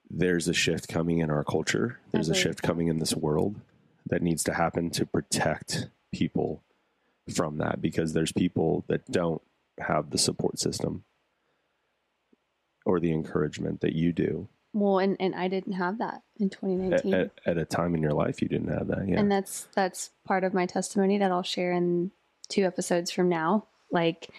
there's 0.09 0.47
a 0.47 0.53
shift 0.53 0.87
coming 0.87 1.19
in 1.19 1.29
our 1.29 1.43
culture. 1.43 1.99
There's 2.11 2.29
a 2.29 2.35
shift 2.35 2.61
coming 2.61 2.87
in 2.87 2.99
this 2.99 3.13
world 3.15 3.55
that 4.05 4.21
needs 4.21 4.43
to 4.45 4.53
happen 4.53 4.89
to 4.91 5.05
protect 5.05 5.87
people 6.13 6.63
from 7.35 7.57
that 7.57 7.81
because 7.81 8.13
there's 8.13 8.31
people 8.31 8.85
that 8.87 9.05
don't 9.11 9.41
have 9.79 10.11
the 10.11 10.17
support 10.17 10.59
system 10.59 11.03
or 12.85 12.99
the 13.01 13.11
encouragement 13.11 13.81
that 13.81 13.93
you 13.93 14.13
do 14.13 14.47
Well, 14.73 14.99
and, 14.99 15.17
and 15.19 15.35
I 15.35 15.49
didn't 15.49 15.73
have 15.73 15.97
that 15.97 16.21
in 16.37 16.45
at, 16.45 16.51
2019. 16.53 17.13
at, 17.13 17.31
at 17.45 17.57
a 17.57 17.65
time 17.65 17.93
in 17.95 18.01
your 18.01 18.13
life 18.13 18.41
you 18.41 18.47
didn't 18.47 18.69
have 18.69 18.87
that 18.87 19.05
yeah 19.09 19.19
and 19.19 19.29
that's 19.29 19.67
that's 19.75 20.11
part 20.25 20.45
of 20.45 20.53
my 20.53 20.65
testimony 20.65 21.17
that 21.17 21.31
I'll 21.31 21.43
share 21.43 21.73
in 21.73 22.11
two 22.47 22.63
episodes 22.63 23.11
from 23.11 23.27
now. 23.27 23.67
Like 23.91 24.29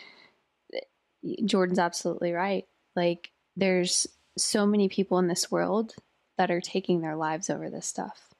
Jordan's 1.44 1.78
absolutely 1.78 2.32
right. 2.32 2.66
Like 2.96 3.30
there's 3.56 4.06
so 4.36 4.66
many 4.66 4.88
people 4.88 5.18
in 5.18 5.28
this 5.28 5.50
world 5.50 5.94
that 6.36 6.50
are 6.50 6.60
taking 6.60 7.00
their 7.00 7.16
lives 7.16 7.50
over 7.50 7.68
this 7.68 7.86
stuff. 7.86 8.34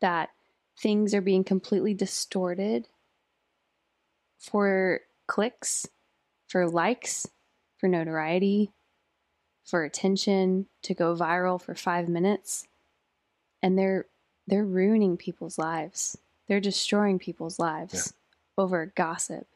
That 0.00 0.30
things 0.78 1.14
are 1.14 1.20
being 1.20 1.44
completely 1.44 1.94
distorted 1.94 2.88
for 4.38 5.00
clicks, 5.26 5.88
for 6.48 6.68
likes, 6.68 7.26
for 7.78 7.88
notoriety, 7.88 8.70
for 9.64 9.84
attention, 9.84 10.66
to 10.82 10.94
go 10.94 11.14
viral 11.14 11.60
for 11.60 11.74
5 11.74 12.08
minutes. 12.08 12.66
And 13.62 13.78
they're 13.78 14.06
they're 14.46 14.64
ruining 14.64 15.16
people's 15.16 15.58
lives. 15.58 16.16
They're 16.46 16.60
destroying 16.60 17.18
people's 17.18 17.58
lives 17.58 18.12
over 18.56 18.92
gossip. 18.94 19.46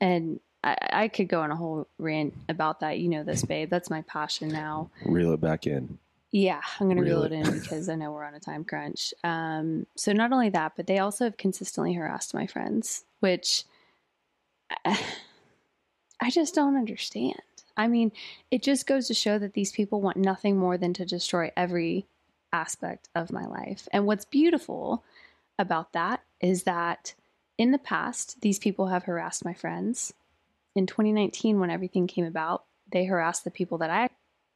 And 0.00 0.40
I, 0.68 1.04
I 1.04 1.08
could 1.08 1.28
go 1.28 1.40
on 1.40 1.50
a 1.50 1.56
whole 1.56 1.86
rant 1.98 2.34
about 2.48 2.80
that. 2.80 2.98
You 2.98 3.08
know 3.08 3.22
this, 3.22 3.44
babe. 3.44 3.70
That's 3.70 3.90
my 3.90 4.02
passion 4.02 4.48
now. 4.48 4.90
reel 5.04 5.32
it 5.32 5.40
back 5.40 5.66
in 5.66 5.98
Yeah, 6.30 6.60
I'm 6.78 6.86
going 6.86 6.96
to 6.96 7.02
reel 7.02 7.22
it 7.22 7.32
in 7.32 7.50
because 7.58 7.88
I 7.88 7.94
know 7.94 8.10
we're 8.10 8.24
on 8.24 8.34
a 8.34 8.40
time 8.40 8.64
crunch. 8.64 9.14
Um, 9.24 9.86
so 9.96 10.12
not 10.12 10.32
only 10.32 10.50
that, 10.50 10.72
but 10.76 10.86
they 10.86 10.98
also 10.98 11.24
have 11.24 11.36
consistently 11.36 11.94
harassed 11.94 12.34
my 12.34 12.46
friends, 12.46 13.04
which 13.20 13.64
I, 14.84 14.98
I 16.20 16.30
just 16.30 16.54
don't 16.54 16.76
understand. 16.76 17.40
I 17.76 17.86
mean, 17.86 18.10
it 18.50 18.62
just 18.62 18.88
goes 18.88 19.06
to 19.06 19.14
show 19.14 19.38
that 19.38 19.54
these 19.54 19.70
people 19.70 20.00
want 20.00 20.16
nothing 20.16 20.56
more 20.56 20.76
than 20.76 20.92
to 20.94 21.04
destroy 21.04 21.52
every 21.56 22.06
aspect 22.52 23.08
of 23.14 23.30
my 23.30 23.46
life. 23.46 23.88
And 23.92 24.04
what's 24.04 24.24
beautiful 24.24 25.04
about 25.58 25.92
that 25.92 26.22
is 26.40 26.64
that 26.64 27.14
in 27.56 27.70
the 27.70 27.78
past, 27.78 28.40
these 28.40 28.58
people 28.58 28.88
have 28.88 29.04
harassed 29.04 29.44
my 29.44 29.54
friends. 29.54 30.12
In 30.78 30.86
2019, 30.86 31.58
when 31.58 31.70
everything 31.70 32.06
came 32.06 32.24
about, 32.24 32.62
they 32.92 33.04
harassed 33.04 33.42
the 33.42 33.50
people 33.50 33.78
that 33.78 33.90
I 33.90 34.10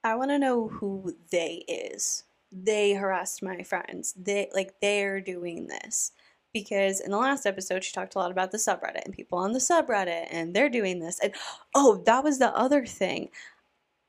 I 0.04 0.14
want 0.14 0.30
to 0.30 0.38
know 0.38 0.68
who 0.68 1.16
they 1.32 1.64
is. 1.66 2.22
They 2.52 2.92
harassed 2.92 3.42
my 3.42 3.64
friends. 3.64 4.14
They 4.16 4.48
like 4.54 4.74
they're 4.80 5.20
doing 5.20 5.66
this 5.66 6.12
because 6.54 7.00
in 7.00 7.10
the 7.10 7.16
last 7.16 7.44
episode 7.44 7.82
she 7.82 7.92
talked 7.92 8.14
a 8.14 8.18
lot 8.18 8.30
about 8.30 8.52
the 8.52 8.58
subreddit 8.58 9.04
and 9.04 9.12
people 9.12 9.36
on 9.36 9.52
the 9.52 9.58
subreddit 9.58 10.28
and 10.30 10.54
they're 10.54 10.68
doing 10.68 11.00
this. 11.00 11.18
And 11.18 11.34
oh, 11.74 12.00
that 12.06 12.22
was 12.22 12.38
the 12.38 12.56
other 12.56 12.86
thing. 12.86 13.28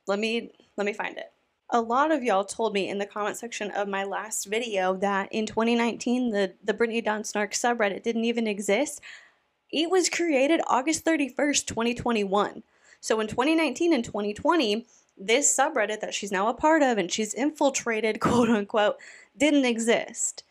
Let 0.05 0.19
me 0.19 0.51
let 0.77 0.85
me 0.85 0.93
find 0.93 1.17
it. 1.17 1.31
A 1.71 1.81
lot 1.81 2.11
of 2.11 2.21
y'all 2.21 2.45
told 2.45 2.75
me 2.75 2.89
in 2.89 2.99
the 2.99 3.07
comment 3.07 3.37
section 3.37 3.71
of 3.71 3.87
my 3.87 4.03
last 4.03 4.45
video 4.45 4.95
that 4.97 5.29
in 5.31 5.47
2019 5.47 6.29
the 6.29 6.53
the 6.63 6.75
Brittany 6.75 7.01
Dawn 7.01 7.23
Snark 7.23 7.53
subreddit 7.53 8.03
didn't 8.03 8.25
even 8.25 8.45
exist. 8.45 9.01
It 9.73 9.89
was 9.89 10.07
created 10.07 10.61
August 10.67 11.03
31st, 11.03 11.65
2021. 11.65 12.61
So 13.01 13.19
in 13.19 13.27
2019 13.27 13.91
and 13.91 14.05
2020, 14.05 14.85
this 15.17 15.57
subreddit 15.57 15.99
that 15.99 16.13
she's 16.13 16.31
now 16.31 16.47
a 16.47 16.53
part 16.53 16.83
of 16.83 16.99
and 16.99 17.11
she's 17.11 17.33
infiltrated, 17.33 18.19
quote 18.21 18.49
unquote, 18.49 18.97
didn't 19.35 19.65
exist. 19.65 20.43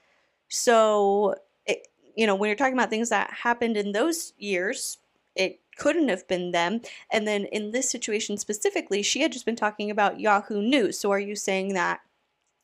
So, 0.49 1.37
it, 1.65 1.87
you 2.17 2.27
know, 2.27 2.35
when 2.35 2.49
you're 2.49 2.57
talking 2.57 2.75
about 2.75 2.91
things 2.91 3.11
that 3.11 3.31
happened 3.31 3.77
in 3.77 3.93
those 3.93 4.33
years, 4.39 4.99
it 5.37 5.61
couldn't 5.79 6.09
have 6.09 6.27
been 6.27 6.51
them. 6.51 6.81
And 7.11 7.27
then 7.27 7.47
in 7.47 7.71
this 7.71 7.89
situation 7.89 8.37
specifically, 8.37 9.03
she 9.03 9.23
had 9.23 9.33
just 9.33 9.47
been 9.47 9.57
talking 9.57 9.91
about 9.91 10.21
Yahoo 10.21 10.61
News. 10.61 10.99
So, 10.99 11.13
are 11.13 11.21
you 11.21 11.37
saying 11.37 11.75
that 11.75 12.01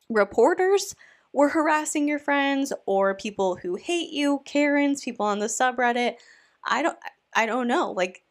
reporters 0.09 0.93
were 1.31 1.49
harassing 1.49 2.07
your 2.07 2.19
friends 2.19 2.73
or 2.85 3.15
people 3.15 3.55
who 3.55 3.75
hate 3.75 4.11
you, 4.11 4.41
Karens, 4.45 5.03
people 5.03 5.25
on 5.25 5.39
the 5.39 5.47
subreddit? 5.47 6.15
I 6.63 6.81
don't 6.81 6.97
I 7.35 7.45
don't 7.45 7.67
know. 7.67 7.91
Like 7.91 8.23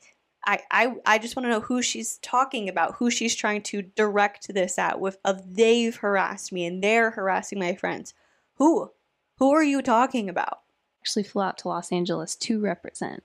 I, 0.47 0.61
I 0.71 0.95
I 1.05 1.19
just 1.19 1.37
want 1.37 1.45
to 1.45 1.51
know 1.51 1.61
who 1.61 1.83
she's 1.83 2.19
talking 2.19 2.69
about, 2.69 2.97
who 2.97 3.11
she's 3.11 3.35
trying 3.35 3.63
to 3.65 3.83
direct 3.83 4.53
this 4.53 4.79
at 4.79 5.01
with 5.01 5.19
of 5.25 5.55
they've 5.57 5.97
harassed 5.97 6.53
me 6.53 6.65
and 6.65 6.83
they're 6.83 7.11
harassing 7.11 7.59
my 7.59 7.75
friends. 7.75 8.15
Who? 8.55 8.93
Who 9.39 9.53
are 9.53 9.63
you 9.63 9.83
talking 9.83 10.29
about? 10.29 10.61
actually 11.09 11.23
flew 11.23 11.43
out 11.43 11.57
to 11.59 11.69
Los 11.69 11.91
Angeles 11.91 12.37
to 12.37 12.61
represent. 12.61 13.23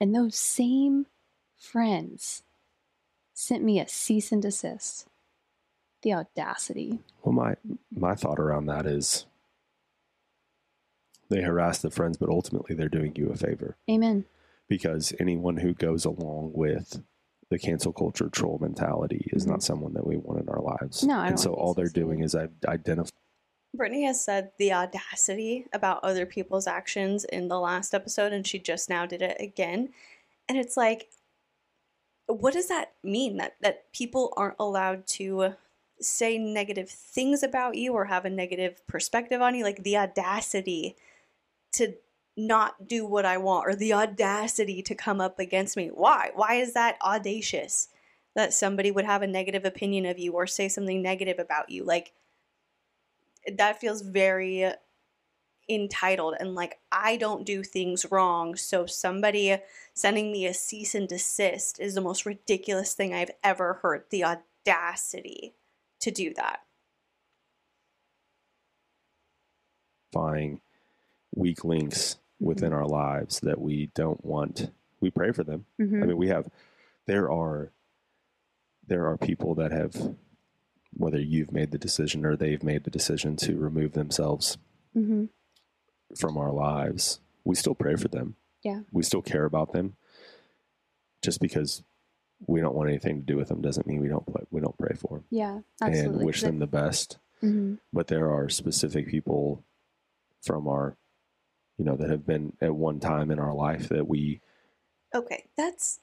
And 0.00 0.12
those 0.12 0.34
same 0.34 1.06
friends 1.56 2.42
sent 3.32 3.62
me 3.62 3.78
a 3.78 3.86
cease 3.86 4.32
and 4.32 4.42
desist. 4.42 5.06
The 6.02 6.14
audacity. 6.14 6.98
Well, 7.22 7.32
my 7.32 7.54
my 7.96 8.16
thought 8.16 8.40
around 8.40 8.66
that 8.66 8.86
is 8.86 9.26
they 11.32 11.42
harass 11.42 11.78
the 11.78 11.90
friends, 11.90 12.16
but 12.16 12.28
ultimately 12.28 12.74
they're 12.76 12.88
doing 12.88 13.12
you 13.16 13.30
a 13.30 13.36
favor 13.36 13.76
Amen. 13.90 14.24
because 14.68 15.12
anyone 15.18 15.56
who 15.56 15.72
goes 15.72 16.04
along 16.04 16.52
with 16.54 17.02
the 17.50 17.58
cancel 17.58 17.92
culture 17.92 18.28
troll 18.28 18.58
mentality 18.60 19.28
is 19.32 19.46
not 19.46 19.62
someone 19.62 19.92
that 19.94 20.06
we 20.06 20.16
want 20.16 20.40
in 20.40 20.48
our 20.48 20.60
lives. 20.60 20.98
Mm-hmm. 20.98 21.08
No, 21.08 21.18
I 21.18 21.26
and 21.26 21.36
don't 21.36 21.42
so 21.42 21.52
all 21.52 21.74
they're 21.74 21.88
doing 21.88 22.20
is 22.22 22.34
I 22.34 22.48
identify. 22.66 23.10
Brittany 23.74 24.04
has 24.04 24.22
said 24.22 24.52
the 24.58 24.72
audacity 24.72 25.66
about 25.72 26.04
other 26.04 26.26
people's 26.26 26.66
actions 26.66 27.24
in 27.24 27.48
the 27.48 27.58
last 27.58 27.94
episode, 27.94 28.32
and 28.32 28.46
she 28.46 28.58
just 28.58 28.90
now 28.90 29.06
did 29.06 29.22
it 29.22 29.36
again. 29.40 29.90
And 30.48 30.58
it's 30.58 30.76
like, 30.76 31.08
what 32.26 32.52
does 32.52 32.68
that 32.68 32.92
mean? 33.02 33.38
That 33.38 33.56
that 33.60 33.90
people 33.92 34.34
aren't 34.36 34.56
allowed 34.58 35.06
to 35.08 35.54
say 36.00 36.36
negative 36.36 36.90
things 36.90 37.42
about 37.42 37.76
you 37.76 37.92
or 37.92 38.06
have 38.06 38.24
a 38.24 38.30
negative 38.30 38.86
perspective 38.86 39.40
on 39.40 39.54
you? 39.54 39.64
Like 39.64 39.82
the 39.82 39.96
audacity 39.96 40.96
to 41.72 41.94
not 42.36 42.88
do 42.88 43.06
what 43.06 43.26
I 43.26 43.36
want 43.36 43.66
or 43.66 43.74
the 43.74 43.92
audacity 43.92 44.82
to 44.82 44.94
come 44.94 45.20
up 45.20 45.38
against 45.38 45.76
me. 45.76 45.88
Why? 45.88 46.30
Why 46.34 46.54
is 46.54 46.72
that 46.74 46.98
audacious 47.02 47.88
that 48.34 48.54
somebody 48.54 48.90
would 48.90 49.04
have 49.04 49.22
a 49.22 49.26
negative 49.26 49.64
opinion 49.64 50.06
of 50.06 50.18
you 50.18 50.32
or 50.32 50.46
say 50.46 50.68
something 50.68 51.02
negative 51.02 51.38
about 51.38 51.68
you? 51.70 51.84
Like, 51.84 52.12
that 53.56 53.80
feels 53.80 54.02
very 54.02 54.72
entitled 55.68 56.34
and 56.40 56.54
like 56.54 56.78
I 56.90 57.16
don't 57.16 57.46
do 57.46 57.62
things 57.62 58.06
wrong. 58.10 58.56
So 58.56 58.86
somebody 58.86 59.56
sending 59.94 60.32
me 60.32 60.46
a 60.46 60.54
cease 60.54 60.94
and 60.94 61.08
desist 61.08 61.80
is 61.80 61.94
the 61.94 62.00
most 62.00 62.26
ridiculous 62.26 62.94
thing 62.94 63.14
I've 63.14 63.30
ever 63.42 63.74
heard. 63.74 64.04
The 64.10 64.24
audacity 64.24 65.54
to 66.00 66.10
do 66.10 66.32
that. 66.34 66.60
Finding 70.12 70.60
weak 71.34 71.64
links 71.64 72.16
within 72.40 72.72
our 72.72 72.86
lives 72.86 73.40
that 73.40 73.60
we 73.60 73.86
don't 73.94 74.24
want. 74.24 74.70
We 75.00 75.10
pray 75.10 75.32
for 75.32 75.44
them. 75.44 75.66
Mhm. 75.80 76.02
I 76.02 76.06
mean, 76.06 76.16
we 76.16 76.28
have 76.28 76.48
there 77.06 77.30
are 77.30 77.72
there 78.86 79.06
are 79.06 79.16
people 79.16 79.54
that 79.54 79.70
have 79.70 80.16
whether 80.94 81.20
you've 81.20 81.52
made 81.52 81.70
the 81.70 81.78
decision 81.78 82.26
or 82.26 82.36
they've 82.36 82.62
made 82.62 82.84
the 82.84 82.90
decision 82.90 83.36
to 83.36 83.56
remove 83.56 83.92
themselves 83.92 84.58
Mhm. 84.94 85.28
from 86.16 86.36
our 86.36 86.52
lives. 86.52 87.20
We 87.44 87.54
still 87.54 87.74
pray 87.74 87.96
for 87.96 88.08
them. 88.08 88.36
Yeah. 88.62 88.82
We 88.92 89.02
still 89.02 89.22
care 89.22 89.44
about 89.44 89.72
them. 89.72 89.96
Just 91.22 91.40
because 91.40 91.82
we 92.46 92.60
don't 92.60 92.74
want 92.74 92.90
anything 92.90 93.20
to 93.20 93.26
do 93.26 93.36
with 93.36 93.48
them 93.48 93.62
doesn't 93.62 93.86
mean 93.86 94.00
we 94.00 94.08
don't 94.08 94.26
play, 94.26 94.42
we 94.50 94.60
don't 94.60 94.76
pray 94.76 94.94
for 94.96 95.18
them 95.18 95.24
Yeah, 95.30 95.60
absolutely. 95.80 96.16
and 96.18 96.26
wish 96.26 96.42
them 96.42 96.58
the 96.58 96.66
best. 96.66 97.18
hmm 97.40 97.76
But 97.92 98.08
there 98.08 98.30
are 98.30 98.48
specific 98.48 99.06
people 99.06 99.64
from 100.42 100.66
our 100.68 100.96
you 101.78 101.84
know 101.84 101.96
that 101.96 102.10
have 102.10 102.26
been 102.26 102.52
at 102.60 102.74
one 102.74 103.00
time 103.00 103.30
in 103.30 103.38
our 103.38 103.54
life 103.54 103.88
that 103.88 104.06
we 104.06 104.40
Okay, 105.14 105.44
that's 105.56 106.00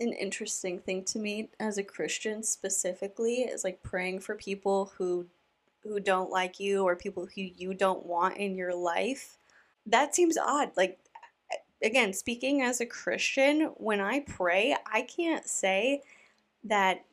an 0.00 0.12
interesting 0.12 0.80
thing 0.80 1.04
to 1.04 1.18
me 1.18 1.50
as 1.60 1.78
a 1.78 1.84
Christian 1.84 2.42
specifically 2.42 3.42
is 3.42 3.62
like 3.62 3.82
praying 3.82 4.20
for 4.20 4.34
people 4.34 4.92
who 4.96 5.26
who 5.82 6.00
don't 6.00 6.30
like 6.30 6.58
you 6.58 6.82
or 6.82 6.96
people 6.96 7.26
who 7.26 7.42
you 7.42 7.74
don't 7.74 8.04
want 8.04 8.36
in 8.36 8.56
your 8.56 8.74
life. 8.74 9.38
That 9.86 10.14
seems 10.14 10.36
odd. 10.36 10.72
Like 10.76 10.98
again, 11.82 12.12
speaking 12.12 12.62
as 12.62 12.80
a 12.80 12.86
Christian, 12.86 13.72
when 13.76 14.00
I 14.00 14.20
pray, 14.20 14.76
I 14.92 15.02
can't 15.02 15.46
say 15.46 16.02
that 16.64 17.04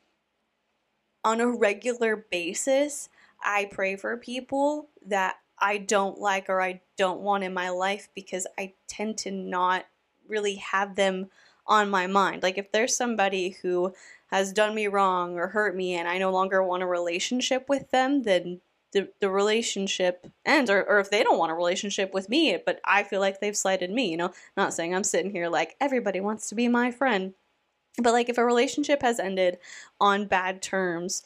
on 1.24 1.40
a 1.40 1.48
regular 1.48 2.16
basis 2.16 3.10
I 3.44 3.66
pray 3.72 3.96
for 3.96 4.18
people 4.18 4.90
that 5.06 5.38
I 5.60 5.78
don't 5.78 6.20
like 6.20 6.50
or 6.50 6.62
I 6.62 6.82
don't 6.98 7.22
want 7.22 7.44
in 7.44 7.54
my 7.54 7.70
life 7.70 8.10
because 8.14 8.46
I 8.58 8.74
tend 8.88 9.18
to 9.20 9.32
not 9.32 9.86
really 10.28 10.56
have 10.56 10.96
them 10.96 11.30
on 11.66 11.90
my 11.90 12.08
mind. 12.08 12.44
Like 12.44 12.58
if 12.58 12.72
there's 12.72 12.96
somebody 12.96 13.58
who 13.62 13.94
has 14.28 14.54
done 14.54 14.76
me 14.76 14.88
wrong 14.88 15.38
or 15.38 15.48
hurt 15.48 15.76
me 15.76 15.96
and 15.96 16.08
I 16.08 16.18
no 16.18 16.32
longer 16.32 16.64
want 16.64 16.84
a 16.84 16.88
relationship 16.88 17.68
with 17.70 17.92
them, 17.92 18.24
then 18.24 18.62
the, 18.94 19.10
the 19.20 19.30
relationship 19.30 20.28
ends. 20.46 20.70
Or, 20.70 20.84
or 20.84 21.00
if 21.00 21.10
they 21.10 21.24
don't 21.24 21.38
want 21.38 21.52
a 21.52 21.56
relationship 21.56 22.14
with 22.14 22.30
me, 22.30 22.58
but 22.66 22.80
I 22.86 23.04
feel 23.04 23.20
like 23.20 23.40
they've 23.40 23.58
slighted 23.58 23.92
me, 23.92 24.12
you 24.12 24.18
know, 24.18 24.34
not 24.56 24.74
saying 24.74 24.96
I'm 24.96 25.04
sitting 25.04 25.32
here 25.32 25.50
like 25.50 25.76
everybody 25.80 26.20
wants 26.20 26.50
to 26.50 26.56
be 26.56 26.68
my 26.68 26.92
friend. 26.92 27.34
But 28.02 28.14
like 28.14 28.30
if 28.30 28.38
a 28.38 28.46
relationship 28.46 29.02
has 29.02 29.20
ended 29.20 29.58
on 30.00 30.28
bad 30.28 30.62
terms, 30.62 31.24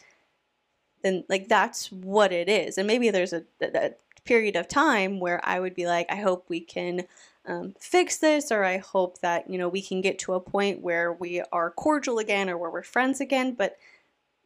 then 1.03 1.23
like 1.27 1.47
that's 1.47 1.91
what 1.91 2.31
it 2.31 2.47
is. 2.47 2.77
And 2.77 2.87
maybe 2.87 3.09
there's 3.09 3.33
a, 3.33 3.43
a, 3.61 3.67
a 3.77 3.91
period 4.25 4.55
of 4.55 4.67
time 4.67 5.19
where 5.19 5.41
I 5.43 5.59
would 5.59 5.75
be 5.75 5.87
like, 5.87 6.07
I 6.11 6.15
hope 6.15 6.45
we 6.47 6.59
can 6.59 7.03
um, 7.45 7.73
fix 7.79 8.17
this, 8.17 8.51
or 8.51 8.63
I 8.63 8.77
hope 8.77 9.19
that 9.21 9.49
you 9.49 9.57
know 9.57 9.67
we 9.67 9.81
can 9.81 10.01
get 10.01 10.19
to 10.19 10.33
a 10.33 10.39
point 10.39 10.81
where 10.81 11.11
we 11.11 11.41
are 11.51 11.71
cordial 11.71 12.19
again, 12.19 12.49
or 12.49 12.57
where 12.57 12.69
we're 12.69 12.83
friends 12.83 13.19
again. 13.19 13.53
But 13.53 13.77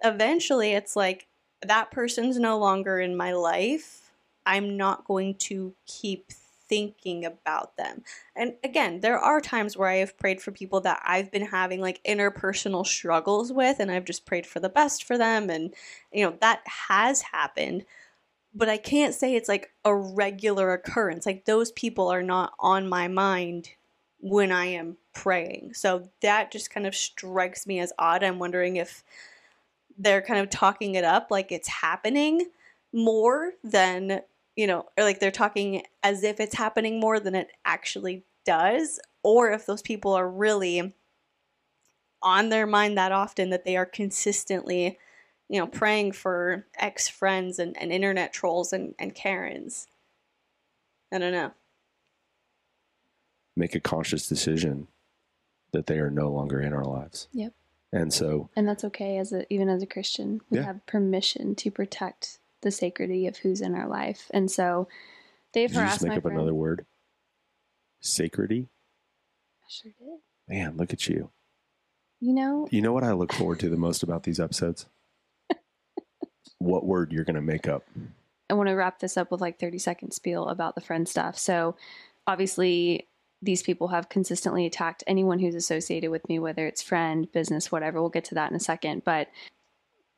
eventually, 0.03 0.73
it's 0.73 0.95
like 0.95 1.27
that 1.61 1.91
person's 1.91 2.39
no 2.39 2.57
longer 2.57 2.99
in 2.99 3.17
my 3.17 3.33
life. 3.33 4.11
I'm 4.45 4.77
not 4.77 5.05
going 5.05 5.35
to 5.35 5.73
keep 5.87 6.31
thinking 6.67 7.25
about 7.25 7.77
them. 7.77 8.03
And 8.35 8.53
again, 8.63 9.01
there 9.01 9.19
are 9.19 9.41
times 9.41 9.77
where 9.77 9.89
I 9.89 9.95
have 9.95 10.17
prayed 10.17 10.41
for 10.41 10.51
people 10.51 10.81
that 10.81 11.01
I've 11.05 11.31
been 11.31 11.47
having 11.47 11.81
like 11.81 12.03
interpersonal 12.03 12.85
struggles 12.85 13.51
with, 13.51 13.79
and 13.79 13.91
I've 13.91 14.05
just 14.05 14.25
prayed 14.25 14.47
for 14.47 14.59
the 14.59 14.69
best 14.69 15.03
for 15.03 15.17
them, 15.17 15.49
and 15.49 15.73
you 16.13 16.25
know 16.25 16.37
that 16.41 16.61
has 16.65 17.21
happened 17.23 17.85
but 18.55 18.69
I 18.69 18.77
can't 18.77 19.13
say 19.13 19.35
it's 19.35 19.49
like 19.49 19.71
a 19.83 19.93
regular 19.93 20.71
occurrence. 20.71 21.25
Like 21.25 21.43
those 21.43 21.73
people 21.73 22.07
are 22.07 22.23
not 22.23 22.53
on 22.57 22.87
my 22.87 23.09
mind 23.09 23.69
when 24.19 24.51
I 24.51 24.67
am 24.67 24.95
praying. 25.13 25.73
So 25.73 26.09
that 26.21 26.51
just 26.51 26.71
kind 26.71 26.87
of 26.87 26.95
strikes 26.95 27.67
me 27.67 27.79
as 27.79 27.91
odd. 27.99 28.23
I'm 28.23 28.39
wondering 28.39 28.77
if 28.77 29.03
they're 29.97 30.21
kind 30.21 30.39
of 30.39 30.49
talking 30.49 30.95
it 30.95 31.03
up 31.03 31.27
like 31.29 31.51
it's 31.51 31.67
happening 31.67 32.49
more 32.93 33.51
than, 33.61 34.21
you 34.55 34.67
know, 34.67 34.85
or 34.97 35.03
like 35.03 35.19
they're 35.19 35.31
talking 35.31 35.83
as 36.01 36.23
if 36.23 36.39
it's 36.39 36.55
happening 36.55 36.99
more 36.99 37.19
than 37.19 37.35
it 37.35 37.49
actually 37.65 38.23
does, 38.45 38.99
or 39.21 39.51
if 39.51 39.65
those 39.65 39.81
people 39.81 40.13
are 40.13 40.29
really 40.29 40.95
on 42.21 42.49
their 42.49 42.65
mind 42.65 42.97
that 42.97 43.11
often 43.11 43.49
that 43.49 43.65
they 43.65 43.75
are 43.75 43.85
consistently 43.85 44.97
you 45.49 45.59
know, 45.59 45.67
praying 45.67 46.11
for 46.13 46.65
ex 46.77 47.07
friends 47.07 47.59
and, 47.59 47.77
and 47.77 47.91
internet 47.91 48.33
trolls 48.33 48.73
and, 48.73 48.95
and 48.99 49.13
Karens. 49.15 49.87
I 51.13 51.17
don't 51.19 51.31
know. 51.31 51.51
make 53.55 53.75
a 53.75 53.79
conscious 53.79 54.27
decision 54.27 54.87
that 55.71 55.87
they 55.87 55.97
are 55.99 56.09
no 56.09 56.29
longer 56.31 56.59
in 56.59 56.73
our 56.73 56.83
lives. 56.83 57.27
Yep. 57.33 57.53
And 57.93 58.11
so 58.13 58.49
And 58.55 58.67
that's 58.67 58.83
okay 58.85 59.17
as 59.17 59.31
a 59.31 59.51
even 59.53 59.69
as 59.69 59.81
a 59.81 59.85
Christian. 59.85 60.41
We 60.49 60.57
Yeah. 60.57 60.65
have 60.65 60.85
permission 60.85 61.55
to 61.55 61.71
protect 61.71 62.39
the 62.61 62.71
sacredity 62.71 63.27
of 63.27 63.37
who's 63.37 63.61
in 63.61 63.75
our 63.75 63.87
life. 63.87 64.29
And 64.33 64.49
so 64.51 64.87
they've 65.53 65.69
did 65.69 65.77
you 65.77 65.85
just 65.85 66.01
make 66.01 66.09
my 66.11 66.15
up 66.17 66.23
friend. 66.23 66.37
another 66.37 66.53
word? 66.53 66.85
Sacredy? 68.01 68.67
I 69.63 69.67
sure 69.69 69.91
did. 69.97 70.19
Man, 70.47 70.75
look 70.77 70.91
at 70.91 71.07
you. 71.07 71.29
You 72.19 72.33
know, 72.33 72.67
You 72.71 72.81
know 72.81 72.91
what 72.93 73.03
I 73.03 73.11
look 73.13 73.31
forward 73.33 73.59
to 73.59 73.69
the 73.69 73.77
most 73.77 74.03
about 74.03 74.23
these 74.23 74.39
episodes? 74.39 74.87
What 76.65 76.85
word 76.85 77.11
you're 77.11 77.23
going 77.23 77.35
to 77.35 77.41
make 77.41 77.67
up. 77.67 77.85
I 78.49 78.53
want 78.53 78.69
to 78.69 78.75
wrap 78.75 78.99
this 78.99 79.17
up 79.17 79.31
with 79.31 79.41
like 79.41 79.59
30 79.59 79.79
second 79.79 80.11
spiel 80.11 80.47
about 80.47 80.75
the 80.75 80.81
friend 80.81 81.07
stuff. 81.07 81.37
So 81.37 81.75
obviously 82.27 83.07
these 83.41 83.63
people 83.63 83.89
have 83.89 84.09
consistently 84.09 84.65
attacked 84.65 85.03
anyone 85.07 85.39
who's 85.39 85.55
associated 85.55 86.09
with 86.09 86.27
me, 86.29 86.39
whether 86.39 86.67
it's 86.67 86.81
friend, 86.81 87.31
business, 87.31 87.71
whatever. 87.71 88.01
We'll 88.01 88.09
get 88.09 88.25
to 88.25 88.35
that 88.35 88.49
in 88.49 88.55
a 88.55 88.59
second. 88.59 89.03
But 89.03 89.29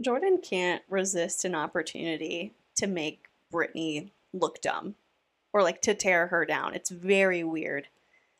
Jordan 0.01 0.39
can't 0.41 0.83
resist 0.89 1.45
an 1.45 1.55
opportunity 1.55 2.53
to 2.77 2.87
make 2.87 3.27
Brittany 3.51 4.13
look 4.33 4.61
dumb 4.61 4.95
or 5.53 5.63
like 5.63 5.81
to 5.83 5.95
tear 5.95 6.27
her 6.27 6.45
down. 6.45 6.73
It's 6.73 6.89
very 6.89 7.43
weird. 7.43 7.87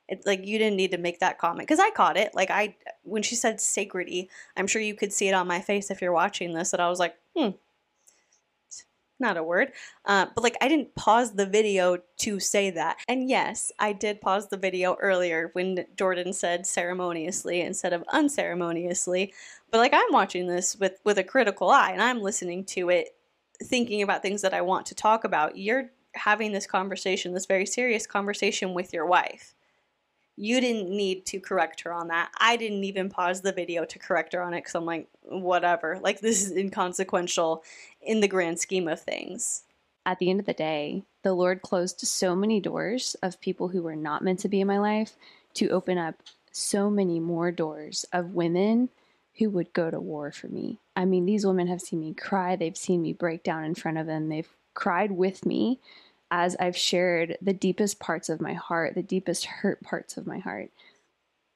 It's 0.08 0.26
like 0.26 0.46
you 0.46 0.58
didn't 0.58 0.78
need 0.78 0.92
to 0.92 0.98
make 0.98 1.20
that 1.20 1.38
comment 1.38 1.68
because 1.68 1.80
I 1.80 1.90
caught 1.90 2.16
it. 2.16 2.34
Like 2.34 2.50
I, 2.50 2.76
when 3.04 3.24
she 3.24 3.36
said 3.36 3.58
sacredy, 3.58 4.30
I'm 4.56 4.68
sure 4.68 4.82
you 4.82 4.96
could 4.96 5.12
see 5.12 5.28
it 5.28 5.34
on 5.34 5.48
my 5.48 5.60
face 5.60 5.92
if 5.92 6.02
you're 6.02 6.14
watching 6.14 6.54
this. 6.54 6.72
That 6.72 6.80
I 6.80 6.90
was 6.90 7.00
like, 7.00 7.16
hmm, 7.36 7.50
not 9.20 9.38
a 9.38 9.44
word. 9.44 9.72
Uh, 10.06 10.28
but 10.34 10.44
like 10.44 10.58
I 10.62 10.68
didn't 10.68 10.96
pause 10.96 11.34
the 11.34 11.46
video 11.46 11.98
to 12.20 12.40
say 12.40 12.70
that. 12.72 12.98
And 13.08 13.30
yes, 13.30 13.72
I 13.80 13.94
did 13.94 14.22
pause 14.22 14.50
the 14.50 14.58
video 14.58 14.96
earlier 15.02 15.50
when 15.54 15.86
Jordan 15.96 16.34
said 16.34 16.66
ceremoniously 16.66 17.62
instead 17.62 17.94
of 17.94 18.04
unceremoniously. 18.12 19.34
But 19.72 19.80
like 19.80 19.94
I'm 19.94 20.12
watching 20.12 20.48
this 20.48 20.76
with 20.76 21.00
with 21.04 21.18
a 21.18 21.24
critical 21.24 21.70
eye 21.70 21.92
and 21.92 22.02
I'm 22.02 22.22
listening 22.22 22.66
to 22.66 22.90
it 22.90 23.10
thinking 23.64 24.02
about 24.02 24.22
things 24.22 24.42
that 24.44 24.54
I 24.54 24.62
want 24.62 24.86
to 24.88 24.96
talk 24.96 25.24
about. 25.24 25.58
You're 25.58 25.92
having 26.14 26.52
this 26.52 26.68
conversation, 26.68 27.34
this 27.34 27.46
very 27.46 27.66
serious 27.66 28.08
conversation 28.08 28.74
with 28.74 28.94
your 28.94 29.06
wife. 29.06 29.56
You 30.38 30.62
didn't 30.62 30.90
need 30.90 31.26
to 31.28 31.40
correct 31.40 31.82
her 31.82 31.92
on 31.92 32.08
that. 32.10 32.30
I 32.40 32.58
didn't 32.58 32.84
even 32.84 33.10
pause 33.10 33.42
the 33.42 33.52
video 33.52 33.86
to 33.86 34.00
correct 34.00 34.34
her 34.34 34.42
on 34.42 34.54
it 34.54 34.60
because 34.60 34.76
I'm 34.76 34.86
like, 34.86 35.08
whatever. 35.24 36.00
Like, 36.00 36.22
this 36.22 36.46
is 36.46 36.52
inconsequential 36.56 37.64
in 38.02 38.22
the 38.22 38.28
grand 38.28 38.60
scheme 38.60 38.88
of 38.88 39.02
things. 39.02 39.64
at 40.08 40.20
the 40.20 40.30
end 40.30 40.40
of 40.40 40.46
the 40.46 40.54
day, 40.54 41.04
the 41.22 41.34
Lord 41.34 41.62
closed 41.62 42.00
so 42.00 42.34
many 42.34 42.62
doors 42.62 43.18
of 43.22 43.42
people 43.42 43.68
who 43.68 43.82
were 43.82 43.96
not 43.96 44.24
meant 44.24 44.40
to 44.40 44.48
be 44.48 44.62
in 44.62 44.68
my 44.68 44.80
life 44.80 45.18
to 45.56 45.68
open 45.68 45.98
up 45.98 46.16
so 46.50 46.90
many 46.90 47.20
more 47.20 47.52
doors 47.52 48.06
of 48.14 48.34
women 48.34 48.88
who 49.38 49.50
would 49.50 49.74
go 49.74 49.92
to 49.92 50.00
war 50.00 50.32
for 50.32 50.48
me. 50.48 50.80
I 50.96 51.04
mean, 51.04 51.26
these 51.26 51.46
women 51.46 51.68
have 51.68 51.82
seen 51.82 52.00
me 52.00 52.14
cry, 52.14 52.56
they've 52.56 52.78
seen 52.78 53.02
me 53.02 53.12
break 53.12 53.44
down 53.44 53.66
in 53.66 53.76
front 53.76 53.98
of 53.98 54.08
them, 54.08 54.30
they've 54.30 54.50
cried 54.74 55.12
with 55.12 55.46
me 55.46 55.80
as 56.30 56.56
I've 56.60 56.78
shared 56.78 57.38
the 57.42 57.54
deepest 57.54 58.00
parts 58.00 58.30
of 58.30 58.42
my 58.42 58.54
heart, 58.54 58.96
the 58.96 59.04
deepest 59.04 59.46
hurt 59.46 59.82
parts 59.84 60.18
of 60.18 60.28
my 60.28 60.40
heart. 60.40 60.72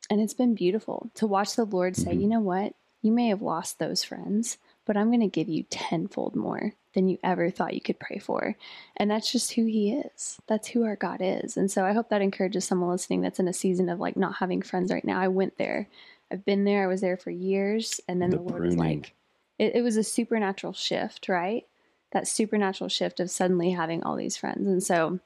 And 0.09 0.21
it's 0.21 0.33
been 0.33 0.55
beautiful 0.55 1.09
to 1.15 1.27
watch 1.27 1.55
the 1.55 1.65
Lord 1.65 1.95
say, 1.95 2.11
mm-hmm. 2.11 2.21
you 2.21 2.27
know 2.27 2.39
what? 2.39 2.73
You 3.01 3.11
may 3.11 3.27
have 3.27 3.41
lost 3.41 3.79
those 3.79 4.03
friends, 4.03 4.57
but 4.85 4.97
I'm 4.97 5.07
going 5.07 5.21
to 5.21 5.27
give 5.27 5.49
you 5.49 5.63
tenfold 5.69 6.35
more. 6.35 6.73
than 6.93 7.07
you 7.07 7.17
ever 7.23 7.49
thought 7.49 7.73
you 7.73 7.81
could 7.81 7.99
pray 7.99 8.19
for. 8.19 8.55
And 8.97 9.09
that's 9.09 9.31
just 9.31 9.53
who 9.53 9.65
He 9.65 9.93
is. 9.93 10.39
That's 10.47 10.67
who 10.67 10.83
our 10.83 10.95
God 10.95 11.19
is. 11.21 11.57
And 11.57 11.71
so 11.71 11.85
I 11.85 11.93
hope 11.93 12.09
that 12.09 12.21
encourages 12.21 12.65
someone 12.65 12.89
listening 12.89 13.21
that's 13.21 13.39
in 13.39 13.47
a 13.47 13.53
season 13.53 13.89
of 13.89 13.99
like 13.99 14.17
not 14.17 14.35
having 14.35 14.61
friends 14.61 14.91
right 14.91 15.05
now. 15.05 15.19
I 15.19 15.29
went 15.29 15.57
there, 15.57 15.87
I've 16.31 16.45
been 16.45 16.63
there, 16.63 16.83
I 16.83 16.87
was 16.87 17.01
there 17.01 17.17
for 17.17 17.31
years. 17.31 18.01
And 18.07 18.21
then 18.21 18.29
the, 18.29 18.37
The 18.37 18.43
Lord 18.43 18.63
was 18.65 18.75
like, 18.75 19.13
it, 19.57 19.75
it 19.75 19.81
was 19.81 19.97
a 19.97 20.03
supernatural 20.03 20.73
shift, 20.73 21.29
right? 21.29 21.65
That 22.11 22.27
supernatural 22.27 22.89
shift 22.89 23.19
of 23.19 23.31
suddenly 23.31 23.71
having 23.71 24.03
all 24.03 24.15
these 24.15 24.37
friends. 24.37 24.67
And 24.67 24.83
so 24.83 25.19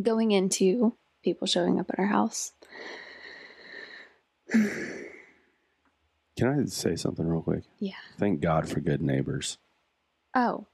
going 0.00 0.30
into 0.30 0.94
people 1.22 1.46
showing 1.46 1.80
up 1.80 1.90
at 1.90 1.98
our 1.98 2.06
house. 2.06 2.52
Can 4.52 6.46
I 6.46 6.64
say 6.66 6.94
something 6.94 7.26
real 7.26 7.42
quick? 7.42 7.64
Yeah. 7.80 7.92
Thank 8.16 8.40
God 8.40 8.68
for 8.68 8.80
good 8.80 9.02
neighbors. 9.02 9.58
Oh, 10.34 10.66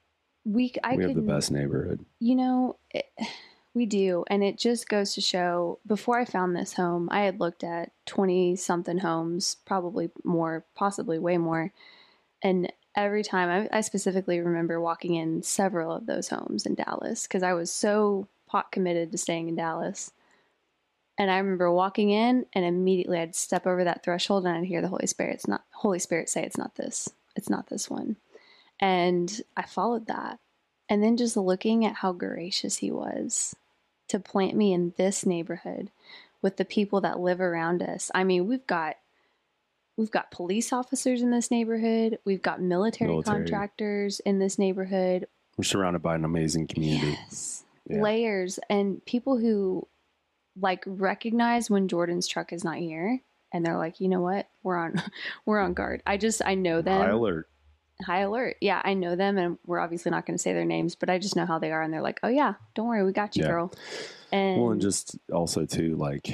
we, 0.45 0.75
I 0.85 0.97
we 0.97 1.05
have 1.05 1.15
the 1.15 1.23
best 1.23 1.51
neighborhood. 1.51 2.05
You 2.21 2.35
know, 2.35 2.77
it, 2.91 3.07
we 3.75 3.87
do. 3.87 4.25
And 4.29 4.45
it 4.45 4.59
just 4.59 4.89
goes 4.89 5.15
to 5.15 5.21
show 5.21 5.81
before 5.87 6.19
I 6.19 6.25
found 6.25 6.55
this 6.55 6.75
home, 6.75 7.09
I 7.11 7.21
had 7.21 7.41
looked 7.41 7.65
at 7.65 7.93
20 8.07 8.57
something 8.57 8.99
homes, 8.99 9.57
probably 9.65 10.11
more, 10.23 10.65
possibly 10.75 11.19
way 11.19 11.39
more. 11.39 11.73
And 12.43 12.71
every 12.95 13.23
time 13.23 13.69
I, 13.73 13.79
I 13.79 13.81
specifically 13.81 14.41
remember 14.41 14.81
walking 14.81 15.15
in 15.15 15.43
several 15.43 15.93
of 15.93 16.07
those 16.07 16.29
homes 16.29 16.67
in 16.67 16.75
Dallas 16.75 17.25
because 17.27 17.43
I 17.43 17.53
was 17.53 17.71
so 17.71 18.29
pot 18.47 18.71
committed 18.71 19.13
to 19.13 19.19
staying 19.19 19.49
in 19.49 19.57
Dallas. 19.57 20.13
And 21.17 21.31
I 21.31 21.39
remember 21.39 21.71
walking 21.71 22.11
in 22.11 22.47
and 22.53 22.65
immediately 22.65 23.19
I'd 23.19 23.37
step 23.37 23.67
over 23.67 23.85
that 23.85 24.03
threshold 24.03 24.47
and 24.47 24.57
I'd 24.57 24.65
hear 24.65 24.83
the 24.83 24.89
Holy 24.89 25.07
Spirit. 25.07 25.35
It's 25.35 25.49
not 25.49 25.65
Holy 25.73 25.99
Spirit 25.99 26.29
say 26.29 26.43
it's 26.45 26.59
not 26.59 26.75
this. 26.77 27.09
It's 27.37 27.51
not 27.51 27.69
this 27.69 27.89
one. 27.89 28.17
And 28.81 29.41
I 29.57 29.63
followed 29.63 30.07
that. 30.07 30.39
And 30.89 31.03
then 31.03 31.17
just 31.17 31.37
looking 31.37 31.85
at 31.85 31.97
how 31.97 32.13
gracious 32.13 32.79
he 32.79 32.91
was 32.91 33.57
to 34.09 34.19
plant 34.19 34.57
me 34.57 34.73
in 34.73 34.93
this 34.97 35.25
neighborhood 35.25 35.91
with 36.43 36.57
the 36.59 36.65
people 36.65 37.01
that 37.01 37.19
live 37.19 37.41
around 37.41 37.83
us. 37.83 38.11
I 38.15 38.23
mean, 38.23 38.47
we've 38.47 38.67
got 38.67 38.97
we've 39.97 40.11
got 40.11 40.31
police 40.31 40.73
officers 40.73 41.23
in 41.23 41.31
this 41.31 41.51
neighborhood, 41.51 42.19
we've 42.25 42.43
got 42.43 42.61
military, 42.61 43.11
Military. 43.11 43.39
contractors 43.39 44.21
in 44.21 44.39
this 44.39 44.59
neighborhood. 44.59 45.27
We're 45.57 45.65
surrounded 45.65 46.03
by 46.03 46.15
an 46.17 46.25
amazing 46.25 46.67
community. 46.67 47.13
Yes. 47.13 47.65
Yeah. 47.89 48.01
Layers 48.01 48.59
and 48.71 49.05
people 49.05 49.39
who 49.39 49.87
like 50.61 50.83
recognize 50.87 51.69
when 51.69 51.89
Jordan's 51.89 52.27
truck 52.27 52.53
is 52.53 52.65
not 52.65 52.77
here 52.77 53.21
and 53.53 53.65
they're 53.65 53.77
like, 53.77 54.01
"You 54.01 54.09
know 54.09 54.21
what? 54.21 54.49
We're 54.63 54.77
on 54.77 55.01
we're 55.47 55.61
on 55.61 55.67
mm-hmm. 55.71 55.75
guard." 55.75 56.03
I 56.07 56.17
just 56.17 56.43
I 56.45 56.55
know 56.55 56.81
them 56.83 57.01
High 57.01 57.11
alert. 57.11 57.49
high 58.05 58.21
alert. 58.21 58.57
Yeah, 58.61 58.81
I 58.85 58.95
know 58.95 59.17
them, 59.17 59.37
and 59.39 59.59
we're 59.67 59.81
obviously 59.81 60.11
not 60.11 60.27
going 60.27 60.37
to 60.37 60.43
say 60.43 60.53
their 60.53 60.65
names, 60.65 60.95
but 60.95 61.11
I 61.11 61.19
just 61.19 61.37
know 61.37 61.47
how 61.47 61.59
they 61.59 61.73
are, 61.73 61.83
and 61.83 61.93
they're 61.93 62.03
like, 62.03 62.21
"Oh 62.23 62.29
yeah, 62.29 62.55
don't 62.75 62.89
worry, 62.89 63.05
we 63.05 63.13
got 63.13 63.37
you, 63.37 63.43
Yeah. 63.43 63.49
girl." 63.51 63.73
And, 64.33 64.61
Well, 64.61 64.73
and 64.73 64.81
just 64.81 65.17
also 65.33 65.67
too, 65.67 65.95
like, 65.95 66.29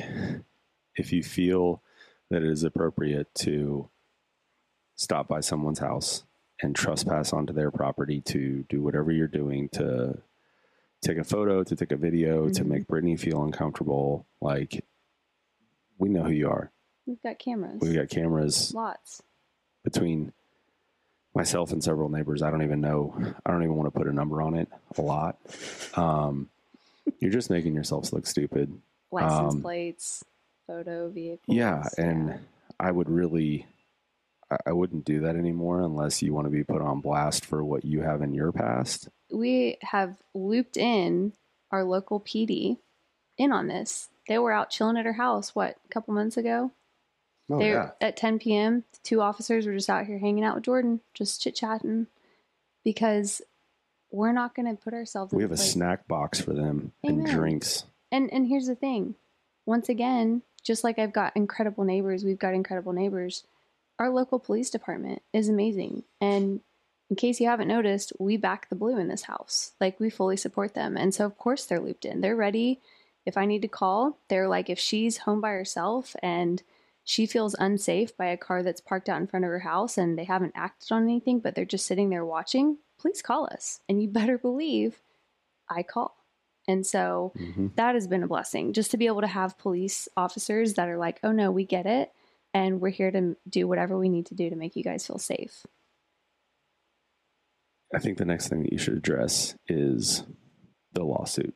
if 0.96 1.12
you 1.12 1.22
feel 1.22 1.82
that 2.30 2.42
it 2.42 2.48
is 2.50 2.64
appropriate 2.64 3.32
to 3.34 3.88
stop 4.96 5.28
by 5.28 5.40
someone's 5.40 5.78
house 5.80 6.24
and 6.62 6.76
trespass 6.76 7.32
onto 7.32 7.52
their 7.52 7.70
property 7.70 8.20
to 8.20 8.64
do 8.68 8.82
whatever 8.82 9.10
you're 9.10 9.26
doing 9.26 9.68
to 9.70 10.18
take 11.00 11.16
a 11.16 11.24
photo, 11.24 11.64
to 11.64 11.74
take 11.74 11.90
a 11.92 11.96
video, 11.96 12.48
to 12.50 12.62
Mhm. 12.62 12.68
make 12.68 12.86
Brittany 12.86 13.16
feel 13.16 13.42
uncomfortable, 13.42 14.26
like, 14.40 14.84
we 15.98 16.08
know 16.10 16.24
who 16.24 16.32
you 16.32 16.48
are. 16.48 16.70
we've 17.06 17.22
got 17.22 17.38
cameras, 17.38 17.80
We've 17.80 17.94
got 17.94 18.08
cameras 18.10 18.72
lots. 18.74 19.22
between 19.82 20.32
myself 21.34 21.72
and 21.72 21.82
several 21.82 22.08
neighbors. 22.08 22.42
I 22.42 22.50
don't 22.50 22.62
even 22.62 22.80
know. 22.80 23.14
I 23.44 23.50
don't 23.50 23.62
even 23.64 23.74
want 23.76 23.86
to 23.92 23.98
put 23.98 24.06
a 24.06 24.12
number 24.12 24.40
on 24.42 24.54
it. 24.54 24.68
A 24.98 25.02
lot. 25.02 25.38
Um, 25.96 26.50
you're 27.18 27.30
just 27.32 27.50
making 27.50 27.74
yourselves 27.74 28.12
look 28.12 28.26
stupid. 28.26 28.80
License 29.10 29.54
Um, 29.54 29.62
plates, 29.62 30.24
photo 30.70 31.08
vehicles. 31.08 31.56
Yeah, 31.56 31.82
and 31.98 32.38
I 32.78 32.90
would 32.90 33.10
really, 33.10 33.66
I, 34.66 34.72
wouldn't 34.72 35.04
do 35.04 35.20
that 35.20 35.36
anymore 35.36 35.80
unless 35.80 36.22
you 36.22 36.32
want 36.32 36.46
to 36.46 36.50
be 36.50 36.64
put 36.64 36.80
on 36.80 37.00
blast 37.00 37.44
for 37.44 37.64
what 37.64 37.84
you 37.84 38.02
have 38.02 38.22
in 38.22 38.34
your 38.34 38.52
past. 38.52 39.08
we 39.30 39.78
have 39.82 40.16
looped 40.34 40.76
in 40.76 41.32
our 41.72 41.84
local 41.84 42.20
PD 42.20 42.78
in 43.36 43.52
on 43.52 43.66
this. 43.66 44.08
They 44.28 44.38
were 44.38 44.52
out 44.52 44.70
chilling 44.70 44.96
at 44.96 45.06
her 45.06 45.14
house. 45.14 45.54
What 45.54 45.76
a 45.84 45.92
couple 45.92 46.14
months 46.14 46.36
ago. 46.36 46.70
Oh 47.50 47.58
they 47.58 47.70
yeah, 47.70 47.90
at 48.00 48.16
10 48.16 48.38
p.m. 48.38 48.84
The 48.92 48.98
two 49.02 49.20
officers 49.20 49.66
were 49.66 49.72
just 49.72 49.90
out 49.90 50.06
here 50.06 50.18
hanging 50.18 50.44
out 50.44 50.54
with 50.54 50.64
Jordan, 50.64 51.00
just 51.14 51.42
chit 51.42 51.56
chatting, 51.56 52.06
because 52.84 53.42
we're 54.12 54.32
not 54.32 54.54
going 54.54 54.66
to 54.66 54.80
put 54.80 54.94
ourselves. 54.94 55.32
we 55.32 55.42
have 55.42 55.50
a 55.50 55.56
place. 55.56 55.72
snack 55.72 56.06
box 56.06 56.40
for 56.40 56.52
them 56.52 56.92
and 57.02 57.26
drinks. 57.26 57.84
And 58.12 58.32
and 58.32 58.46
here's 58.46 58.66
the 58.66 58.76
thing. 58.76 59.16
Once 59.66 59.88
again, 59.88 60.42
just 60.62 60.84
like 60.84 60.98
I've 60.98 61.12
got 61.12 61.36
incredible 61.36 61.84
neighbors, 61.84 62.24
we've 62.24 62.38
got 62.38 62.54
incredible 62.54 62.92
neighbors. 62.92 63.44
Our 63.98 64.10
local 64.10 64.38
police 64.38 64.70
department 64.70 65.22
is 65.32 65.48
amazing. 65.48 66.04
And 66.20 66.60
in 67.08 67.16
case 67.16 67.40
you 67.40 67.48
haven't 67.48 67.68
noticed, 67.68 68.12
we 68.18 68.36
back 68.36 68.68
the 68.68 68.76
blue 68.76 68.96
in 68.98 69.08
this 69.08 69.22
house. 69.22 69.72
Like 69.80 69.98
we 69.98 70.10
fully 70.10 70.36
support 70.36 70.74
them. 70.74 70.96
And 70.96 71.14
so 71.14 71.26
of 71.26 71.36
course 71.36 71.64
they're 71.64 71.80
looped 71.80 72.04
in. 72.04 72.20
They're 72.20 72.36
ready. 72.36 72.80
If 73.26 73.36
I 73.36 73.46
need 73.46 73.62
to 73.62 73.68
call, 73.68 74.16
they're 74.28 74.48
like 74.48 74.70
if 74.70 74.78
she's 74.78 75.18
home 75.18 75.40
by 75.40 75.50
herself 75.50 76.14
and 76.22 76.62
she 77.04 77.26
feels 77.26 77.56
unsafe 77.58 78.16
by 78.16 78.26
a 78.26 78.36
car 78.36 78.62
that's 78.62 78.80
parked 78.80 79.08
out 79.08 79.20
in 79.20 79.26
front 79.26 79.44
of 79.44 79.50
her 79.50 79.60
house 79.60 79.98
and 79.98 80.16
they 80.16 80.24
haven't 80.24 80.52
acted 80.54 80.92
on 80.92 81.02
anything, 81.02 81.40
but 81.40 81.54
they're 81.54 81.64
just 81.64 81.86
sitting 81.86 82.10
there 82.10 82.24
watching, 82.24 82.78
please 82.98 83.22
call 83.22 83.46
us. 83.46 83.80
And 83.88 84.00
you 84.00 84.08
better 84.08 84.38
believe 84.38 85.00
I 85.68 85.82
call. 85.82 86.19
And 86.70 86.86
so 86.86 87.32
Mhm. 87.36 87.74
that 87.74 87.94
has 87.94 88.06
been 88.06 88.22
a 88.22 88.28
blessing 88.28 88.72
just 88.72 88.92
to 88.92 88.96
be 88.96 89.06
able 89.06 89.22
to 89.22 89.26
have 89.26 89.58
police 89.58 90.08
officers 90.16 90.74
that 90.74 90.88
are 90.88 90.96
like, 90.98 91.18
oh 91.24 91.32
no, 91.32 91.50
we 91.50 91.64
get 91.64 91.84
it. 91.84 92.12
And 92.54 92.80
we're 92.80 92.90
here 92.90 93.10
to 93.10 93.36
do 93.48 93.66
whatever 93.66 93.98
we 93.98 94.08
need 94.08 94.26
to 94.26 94.34
do 94.34 94.48
to 94.50 94.56
make 94.56 94.76
you 94.76 94.84
guys 94.84 95.06
feel 95.06 95.18
safe. 95.18 95.66
I 97.92 97.98
think 97.98 98.18
the 98.18 98.24
next 98.24 98.48
thing 98.48 98.62
that 98.62 98.72
you 98.72 98.78
should 98.78 98.96
address 98.96 99.56
is 99.68 100.24
the 100.92 101.04
lawsuit. 101.04 101.54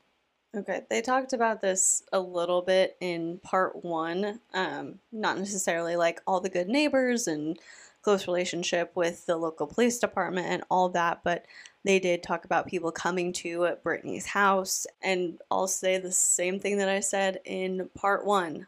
Okay, 0.57 0.83
they 0.89 1.01
talked 1.01 1.33
about 1.33 1.61
this 1.61 2.03
a 2.13 2.21
little 2.21 2.63
bit 2.63 2.97
in 3.01 3.39
part 3.43 3.85
one. 3.85 4.41
Um, 4.53 5.01
not 5.13 5.39
necessarily 5.39 5.97
like 5.97 6.21
all 6.27 6.41
the 6.41 6.49
good 6.49 6.69
neighbors 6.69 7.27
and 7.27 7.59
close 8.03 8.27
relationship 8.27 8.93
with 8.95 9.27
the 9.27 9.37
local 9.37 9.67
police 9.67 9.99
department 9.99 10.47
and 10.49 10.63
all 10.71 10.91
that, 10.91 11.23
but 11.25 11.47
they 11.85 11.99
did 11.99 12.23
talk 12.23 12.45
about 12.45 12.67
people 12.67 12.91
coming 12.91 13.33
to 13.35 13.77
Brittany's 13.83 14.27
house. 14.27 14.87
And 15.03 15.39
I'll 15.51 15.69
say 15.69 15.99
the 15.99 16.13
same 16.13 16.59
thing 16.59 16.79
that 16.79 16.89
I 16.89 17.01
said 17.01 17.41
in 17.45 17.91
part 17.95 18.25
one. 18.27 18.67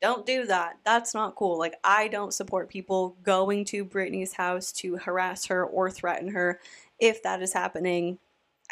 Don't 0.00 0.26
do 0.26 0.46
that. 0.46 0.78
That's 0.84 1.14
not 1.14 1.34
cool. 1.34 1.58
Like, 1.58 1.76
I 1.82 2.08
don't 2.08 2.34
support 2.34 2.68
people 2.68 3.16
going 3.22 3.64
to 3.66 3.84
Brittany's 3.84 4.34
house 4.34 4.72
to 4.72 4.96
harass 4.96 5.46
her 5.46 5.64
or 5.64 5.90
threaten 5.90 6.28
her. 6.28 6.60
If 6.98 7.22
that 7.22 7.42
is 7.42 7.52
happening, 7.52 8.18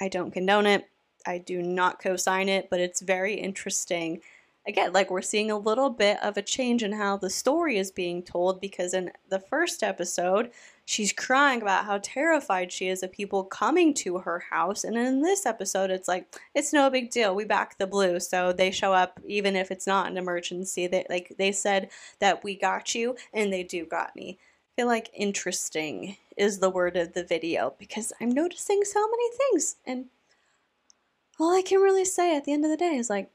I 0.01 0.09
don't 0.09 0.31
condone 0.31 0.66
it. 0.66 0.89
I 1.27 1.39
do 1.39 1.62
not 1.62 2.02
co 2.02 2.16
sign 2.16 2.48
it, 2.48 2.69
but 2.70 2.81
it's 2.81 3.01
very 3.01 3.35
interesting. 3.35 4.20
Again, 4.66 4.93
like 4.93 5.10
we're 5.10 5.23
seeing 5.23 5.51
a 5.51 5.59
little 5.59 5.90
bit 5.90 6.19
of 6.23 6.36
a 6.36 6.43
change 6.43 6.82
in 6.82 6.93
how 6.93 7.16
the 7.16 7.31
story 7.31 7.78
is 7.78 7.90
being 7.90 8.23
told 8.23 8.60
because 8.60 8.94
in 8.94 9.10
the 9.28 9.40
first 9.40 9.82
episode, 9.82 10.51
she's 10.84 11.12
crying 11.12 11.62
about 11.62 11.84
how 11.84 11.98
terrified 12.02 12.72
she 12.72 12.88
is 12.88 13.02
of 13.02 13.12
people 13.12 13.44
coming 13.44 13.94
to 13.94 14.18
her 14.18 14.40
house. 14.50 14.84
And 14.84 14.96
in 14.96 15.22
this 15.22 15.46
episode, 15.46 15.90
it's 15.90 16.09
like, 16.09 16.34
it's 16.54 16.72
no 16.72 16.90
big 16.90 17.10
deal. 17.10 17.34
We 17.34 17.44
back 17.44 17.78
the 17.78 17.86
blue. 17.86 18.20
So 18.20 18.52
they 18.52 18.70
show 18.70 18.92
up 18.92 19.20
even 19.26 19.56
if 19.56 19.70
it's 19.70 19.86
not 19.86 20.10
an 20.10 20.16
emergency. 20.16 20.86
They 20.86 21.06
like 21.09 21.34
they 21.38 21.52
said 21.52 21.90
that 22.18 22.44
we 22.44 22.56
got 22.56 22.94
you 22.94 23.16
and 23.32 23.52
they 23.52 23.62
do 23.62 23.86
got 23.86 24.14
me. 24.16 24.38
I 24.40 24.82
feel 24.82 24.86
like 24.86 25.10
interesting 25.14 26.16
is 26.36 26.59
the 26.59 26.70
word 26.70 26.96
of 26.96 27.12
the 27.12 27.24
video 27.24 27.74
because 27.78 28.12
I'm 28.20 28.30
noticing 28.30 28.84
so 28.84 29.06
many 29.06 29.30
things 29.36 29.76
and 29.86 30.06
all 31.38 31.56
I 31.56 31.62
can 31.62 31.80
really 31.80 32.04
say 32.04 32.36
at 32.36 32.44
the 32.44 32.52
end 32.52 32.64
of 32.64 32.70
the 32.70 32.76
day 32.76 32.96
is 32.96 33.10
like, 33.10 33.30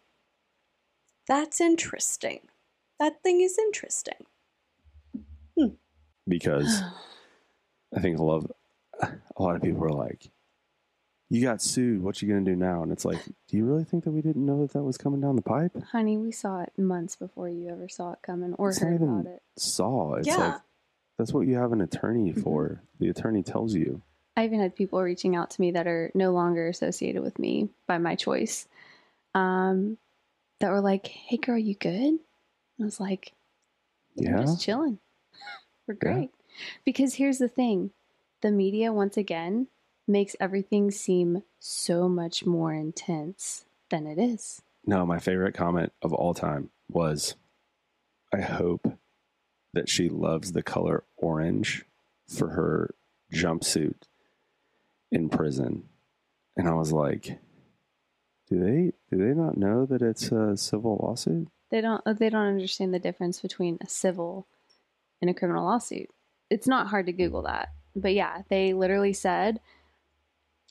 that's 1.27 1.59
interesting. 1.61 2.39
That 2.99 3.21
thing 3.21 3.41
is 3.41 3.59
interesting. 3.59 4.25
Hmm. 5.57 5.75
because 6.27 6.81
I 7.95 7.99
think 8.01 8.19
a 8.19 8.23
lot, 8.23 8.43
of, 8.43 8.51
a 9.37 9.41
lot 9.41 9.55
of 9.55 9.61
people 9.61 9.83
are 9.85 9.89
like, 9.91 10.29
"You 11.29 11.41
got 11.41 11.61
sued. 11.61 12.01
What 12.03 12.21
you 12.21 12.27
gonna 12.29 12.41
do 12.45 12.55
now?" 12.55 12.83
And 12.83 12.91
it's 12.91 13.05
like, 13.05 13.19
do 13.47 13.57
you 13.57 13.65
really 13.65 13.83
think 13.83 14.03
that 14.03 14.11
we 14.11 14.21
didn't 14.21 14.45
know 14.45 14.61
that 14.61 14.73
that 14.73 14.83
was 14.83 14.97
coming 14.97 15.21
down 15.21 15.35
the 15.35 15.41
pipe? 15.41 15.71
Honey, 15.91 16.17
we 16.17 16.31
saw 16.31 16.61
it 16.61 16.73
months 16.77 17.15
before 17.15 17.49
you 17.49 17.69
ever 17.69 17.87
saw 17.87 18.11
it 18.13 18.19
coming 18.21 18.53
or 18.55 18.69
It's 18.69 18.79
heard 18.79 18.95
even- 18.95 19.09
about 19.09 19.25
it. 19.25 19.41
Saw 19.57 20.15
it's 20.15 20.27
Yeah. 20.27 20.37
like 20.37 20.61
that's 21.17 21.33
what 21.33 21.47
you 21.47 21.55
have 21.55 21.71
an 21.71 21.81
attorney 21.81 22.33
Mhm. 22.33 22.43
for. 22.43 22.81
The 22.99 23.09
attorney 23.09 23.41
tells 23.43 23.73
you. 23.73 24.01
I 24.35 24.45
even 24.45 24.59
had 24.59 24.75
people 24.75 25.01
reaching 25.01 25.35
out 25.35 25.49
to 25.51 25.61
me 25.61 25.71
that 25.71 25.87
are 25.87 26.11
no 26.13 26.31
longer 26.31 26.67
associated 26.67 27.23
with 27.23 27.39
me 27.39 27.69
by 27.87 27.97
my 27.97 28.15
choice. 28.15 28.67
Um, 29.33 29.97
that 30.59 30.71
were 30.71 30.81
like, 30.81 31.07
"Hey, 31.07 31.37
girl, 31.37 31.57
you 31.57 31.73
good?" 31.75 31.93
And 31.93 32.19
I 32.81 32.83
was 32.83 32.99
like, 32.99 33.33
"We're 34.15 34.31
Yeah, 34.31 34.41
just 34.41 34.61
chilling. 34.61 34.99
We're 35.87 35.93
great." 35.95 36.31
Because 36.85 37.15
here's 37.15 37.37
the 37.37 37.47
thing: 37.47 37.91
the 38.41 38.51
media, 38.51 38.93
once 38.93 39.17
again, 39.17 39.67
makes 40.07 40.35
everything 40.39 40.91
seem 40.91 41.43
so 41.59 42.07
much 42.07 42.45
more 42.45 42.73
intense 42.73 43.65
than 43.89 44.07
it 44.07 44.17
is. 44.17 44.61
No, 44.85 45.05
my 45.05 45.19
favorite 45.19 45.53
comment 45.53 45.91
of 46.01 46.13
all 46.13 46.33
time 46.33 46.69
was 46.89 47.35
I 48.33 48.41
hope 48.41 48.97
that 49.73 49.89
she 49.89 50.09
loves 50.09 50.51
the 50.51 50.63
color 50.63 51.03
orange 51.17 51.85
for 52.27 52.49
her 52.49 52.95
jumpsuit 53.33 53.95
in 55.11 55.29
prison. 55.29 55.83
And 56.55 56.67
I 56.67 56.73
was 56.73 56.91
like, 56.91 57.39
do 58.49 58.59
they 58.59 58.93
do 59.11 59.23
they 59.23 59.33
not 59.39 59.57
know 59.57 59.85
that 59.85 60.01
it's 60.01 60.31
a 60.31 60.55
civil 60.57 60.99
lawsuit? 61.03 61.49
They 61.69 61.81
don't 61.81 62.01
they 62.17 62.29
don't 62.29 62.47
understand 62.47 62.93
the 62.93 62.99
difference 62.99 63.41
between 63.41 63.77
a 63.81 63.89
civil 63.89 64.47
and 65.21 65.29
a 65.29 65.33
criminal 65.33 65.65
lawsuit. 65.65 66.09
It's 66.49 66.67
not 66.67 66.87
hard 66.87 67.05
to 67.07 67.13
Google 67.13 67.43
mm-hmm. 67.43 67.53
that. 67.53 67.69
But 67.95 68.13
yeah, 68.13 68.43
they 68.49 68.73
literally 68.73 69.13
said, 69.13 69.59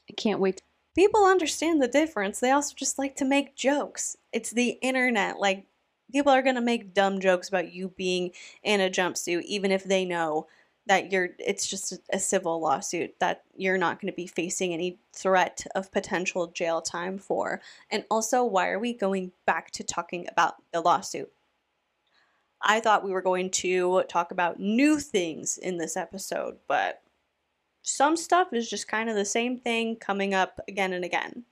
I 0.09 0.15
can't 0.15 0.41
wait. 0.41 0.63
People 0.95 1.25
understand 1.25 1.83
the 1.83 1.89
difference. 1.89 2.41
They 2.41 2.51
also 2.51 2.75
just 2.77 2.99
like 2.99 3.17
to 3.17 3.25
make 3.25 3.57
jokes. 3.57 4.17
It's 4.33 4.51
the 4.51 4.79
internet. 4.81 5.39
Like, 5.39 5.67
people 6.13 6.33
are 6.33 6.43
going 6.43 6.55
to 6.55 6.61
make 6.61 6.95
dumb 6.95 7.21
jokes 7.21 7.49
about 7.49 7.73
you 7.73 7.93
being 7.97 8.31
in 8.63 8.81
a 8.81 8.89
jumpsuit, 8.89 9.43
even 9.43 9.73
if 9.73 9.85
they 9.85 10.05
know 10.05 10.47
that 10.87 11.11
you're 11.11 11.31
it's 11.39 11.67
just 11.67 11.93
a, 11.93 11.99
a 12.13 12.19
civil 12.19 12.61
lawsuit 12.61 13.19
that 13.19 13.43
you're 13.57 13.77
not 13.77 14.01
going 14.01 14.13
to 14.13 14.17
be 14.17 14.27
facing 14.27 14.73
any 14.73 14.99
threat 15.13 15.67
of 15.75 15.91
potential 15.91 16.47
jail 16.47 16.81
time 16.81 17.19
for. 17.19 17.61
And 17.91 18.05
also, 18.11 18.45
why 18.45 18.69
are 18.71 18.79
we 18.79 18.93
going 18.95 19.33
back 19.47 19.73
to 19.73 19.85
talking 19.85 20.27
about 20.31 20.55
the 20.73 20.81
lawsuit? 20.81 21.33
I 22.63 22.81
thought 22.81 23.05
we 23.05 23.13
were 23.13 23.23
going 23.23 23.51
to 23.51 24.03
talk 24.09 24.31
about 24.31 24.59
new 24.59 24.99
things 24.99 25.59
in 25.59 25.77
this 25.79 25.97
episode, 25.97 26.57
but 26.69 27.03
some 27.83 28.17
stuff 28.17 28.53
is 28.53 28.69
just 28.69 28.89
kind 28.89 29.09
of 29.09 29.15
the 29.17 29.25
same 29.25 29.59
thing 29.59 29.97
coming 29.97 30.35
up 30.35 30.61
again 30.69 30.93
and 30.93 31.05
again. 31.05 31.45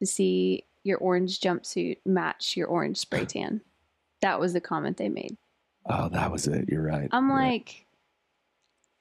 to 0.00 0.06
see 0.06 0.64
your 0.82 0.98
orange 0.98 1.40
jumpsuit 1.40 1.96
match 2.04 2.56
your 2.56 2.66
orange 2.68 2.98
spray 2.98 3.24
tan. 3.26 3.60
That 4.20 4.38
was 4.40 4.52
the 4.52 4.60
comment 4.60 4.96
they 4.98 5.08
made. 5.08 5.36
Oh, 5.88 6.08
that 6.10 6.30
was 6.32 6.46
it. 6.46 6.68
You're 6.68 6.82
right. 6.82 7.08
I'm 7.12 7.28
You're 7.28 7.36
right. 7.38 7.52
like, 7.52 7.86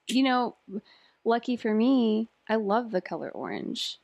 you 0.07 0.23
know, 0.23 0.55
lucky 1.25 1.55
for 1.57 1.73
me, 1.73 2.29
I 2.49 2.55
love 2.55 2.91
the 2.91 3.01
color 3.01 3.29
orange. 3.31 3.99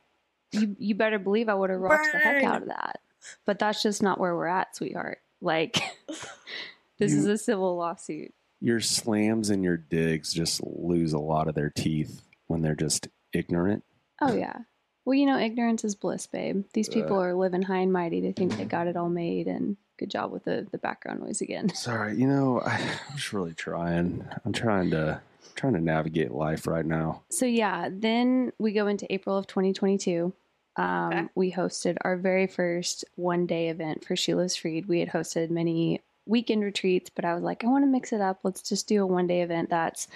You 0.52 0.74
you 0.78 0.94
better 0.94 1.18
believe 1.18 1.48
I 1.48 1.54
would 1.54 1.70
have 1.70 1.78
rocked 1.80 2.08
the 2.12 2.18
heck 2.18 2.42
out 2.42 2.62
of 2.62 2.68
that. 2.68 3.00
But 3.46 3.58
that's 3.58 3.82
just 3.82 4.02
not 4.02 4.18
where 4.18 4.34
we're 4.34 4.46
at, 4.46 4.74
sweetheart. 4.76 5.20
Like, 5.42 5.78
this 7.00 7.12
is 7.12 7.26
a 7.26 7.36
civil 7.38 7.76
lawsuit. 7.76 8.32
your 8.60 8.80
slams 8.80 9.50
and 9.50 9.64
your 9.64 9.76
digs 9.76 10.32
just 10.32 10.60
lose 10.64 11.12
a 11.12 11.18
lot 11.18 11.48
of 11.48 11.54
their 11.54 11.70
teeth 11.70 12.22
when 12.46 12.62
they're 12.62 12.74
just 12.74 13.08
ignorant. 13.32 13.82
Oh 14.20 14.34
yeah. 14.34 14.58
Well, 15.06 15.14
you 15.14 15.24
know, 15.26 15.38
ignorance 15.38 15.82
is 15.82 15.94
bliss, 15.96 16.26
babe. 16.26 16.64
These 16.74 16.90
people 16.90 17.16
Ugh. 17.16 17.24
are 17.24 17.34
living 17.34 17.62
high 17.62 17.78
and 17.78 17.92
mighty. 17.92 18.20
They 18.20 18.32
think 18.32 18.56
they 18.56 18.64
got 18.66 18.86
it 18.86 18.96
all 18.96 19.08
made, 19.08 19.46
and 19.48 19.76
good 19.98 20.10
job 20.10 20.30
with 20.30 20.44
the 20.44 20.66
the 20.70 20.78
background 20.78 21.20
noise 21.20 21.40
again. 21.40 21.74
Sorry, 21.74 22.16
you 22.16 22.26
know, 22.28 22.60
I, 22.60 22.76
I'm 23.10 23.16
just 23.16 23.32
really 23.32 23.54
trying. 23.54 24.24
I'm 24.44 24.52
trying 24.52 24.90
to 24.90 25.20
trying 25.56 25.72
to 25.72 25.80
navigate 25.80 26.30
life 26.32 26.66
right 26.66 26.84
now. 26.86 27.22
So 27.30 27.46
yeah, 27.46 27.88
then 27.90 28.52
we 28.58 28.72
go 28.72 28.86
into 28.86 29.10
April 29.12 29.36
of 29.38 29.46
2022. 29.46 30.32
Um, 30.76 31.12
Okay. 31.12 31.26
We 31.34 31.52
hosted 31.52 31.96
our 32.02 32.16
very 32.16 32.46
first 32.46 33.04
one 33.16 33.46
day 33.46 33.68
event 33.70 34.04
for 34.04 34.16
She 34.16 34.34
Lives 34.34 34.54
Freed. 34.54 34.86
We 34.86 35.00
had 35.00 35.08
hosted 35.08 35.50
many 35.50 36.00
weekend 36.26 36.62
retreats, 36.62 37.10
but 37.14 37.24
I 37.24 37.34
was 37.34 37.42
like, 37.42 37.64
I 37.64 37.68
want 37.68 37.84
to 37.84 37.90
mix 37.90 38.12
it 38.12 38.20
up. 38.20 38.40
Let's 38.42 38.62
just 38.62 38.86
do 38.86 39.02
a 39.02 39.06
one 39.06 39.26
day 39.26 39.42
event 39.42 39.70
that's 39.70 40.08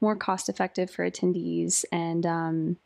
more 0.00 0.16
cost 0.16 0.48
effective 0.48 0.90
for 0.90 1.08
attendees. 1.08 1.84
And 1.92 2.24
um, 2.24 2.76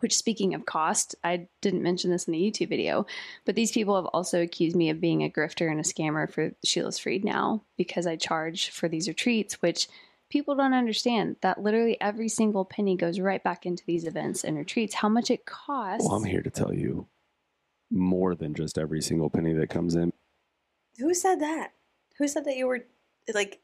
which, 0.00 0.16
speaking 0.16 0.54
of 0.54 0.66
cost, 0.66 1.14
I 1.24 1.48
didn't 1.60 1.82
mention 1.82 2.10
this 2.10 2.28
in 2.28 2.32
the 2.32 2.38
YouTube 2.38 2.68
video, 2.68 3.06
but 3.44 3.56
these 3.56 3.72
people 3.72 3.96
have 3.96 4.06
also 4.06 4.40
accused 4.40 4.76
me 4.76 4.90
of 4.90 5.00
being 5.00 5.22
a 5.22 5.30
grifter 5.30 5.70
and 5.70 5.80
a 5.80 5.82
scammer 5.82 6.30
for 6.30 6.52
She 6.64 6.82
Lives 6.82 6.98
Freed 6.98 7.24
now 7.24 7.62
because 7.76 8.06
I 8.06 8.16
charge 8.16 8.70
for 8.70 8.88
these 8.88 9.08
retreats, 9.08 9.60
which 9.62 9.88
people 10.30 10.54
don't 10.54 10.74
understand 10.74 11.36
that 11.40 11.60
literally 11.60 12.00
every 12.00 12.28
single 12.28 12.64
penny 12.64 12.96
goes 12.96 13.18
right 13.18 13.42
back 13.42 13.66
into 13.66 13.84
these 13.84 14.04
events 14.04 14.44
and 14.44 14.56
retreats. 14.56 14.94
How 14.94 15.08
much 15.08 15.30
it 15.30 15.44
costs? 15.44 16.06
Well, 16.06 16.16
I'm 16.16 16.24
here 16.24 16.42
to 16.42 16.50
tell 16.50 16.72
you 16.72 17.08
more 17.90 18.36
than 18.36 18.54
just 18.54 18.78
every 18.78 19.02
single 19.02 19.28
penny 19.28 19.52
that 19.54 19.70
comes 19.70 19.96
in. 19.96 20.12
Who 20.98 21.12
said 21.14 21.40
that? 21.40 21.72
Who 22.20 22.28
said 22.28 22.44
that 22.44 22.56
you 22.58 22.66
were 22.66 22.84
like 23.32 23.60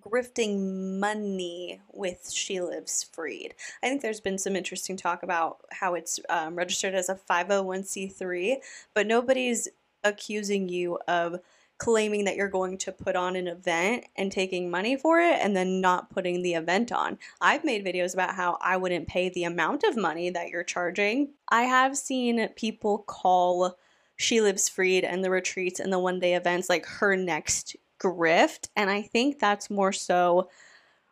grifting 0.00 0.98
money 0.98 1.80
with 1.92 2.28
She 2.28 2.60
Lives 2.60 3.04
Freed? 3.04 3.54
I 3.84 3.88
think 3.88 4.02
there's 4.02 4.20
been 4.20 4.36
some 4.36 4.56
interesting 4.56 4.96
talk 4.96 5.22
about 5.22 5.58
how 5.70 5.94
it's 5.94 6.18
um, 6.28 6.56
registered 6.56 6.96
as 6.96 7.08
a 7.08 7.14
501c3, 7.14 8.56
but 8.94 9.06
nobody's 9.06 9.68
accusing 10.02 10.68
you 10.68 10.98
of 11.06 11.38
claiming 11.78 12.24
that 12.24 12.34
you're 12.34 12.48
going 12.48 12.78
to 12.78 12.90
put 12.90 13.14
on 13.14 13.36
an 13.36 13.46
event 13.46 14.06
and 14.16 14.32
taking 14.32 14.68
money 14.68 14.96
for 14.96 15.20
it 15.20 15.38
and 15.40 15.54
then 15.54 15.80
not 15.80 16.10
putting 16.10 16.42
the 16.42 16.54
event 16.54 16.90
on. 16.90 17.16
I've 17.40 17.64
made 17.64 17.86
videos 17.86 18.12
about 18.12 18.34
how 18.34 18.58
I 18.60 18.76
wouldn't 18.76 19.06
pay 19.06 19.28
the 19.28 19.44
amount 19.44 19.84
of 19.84 19.96
money 19.96 20.30
that 20.30 20.48
you're 20.48 20.64
charging. 20.64 21.28
I 21.48 21.62
have 21.62 21.96
seen 21.96 22.48
people 22.56 22.98
call 23.06 23.78
She 24.18 24.40
Lives 24.40 24.68
Freed 24.68 25.04
and 25.04 25.24
the 25.24 25.30
retreats 25.30 25.80
and 25.80 25.92
the 25.92 25.98
one 25.98 26.18
day 26.18 26.34
events 26.34 26.68
like 26.68 26.84
her 26.86 27.16
next 27.16 27.76
grift. 28.00 28.68
And 28.76 28.90
I 28.90 29.02
think 29.02 29.38
that's 29.38 29.70
more 29.70 29.92
so 29.92 30.50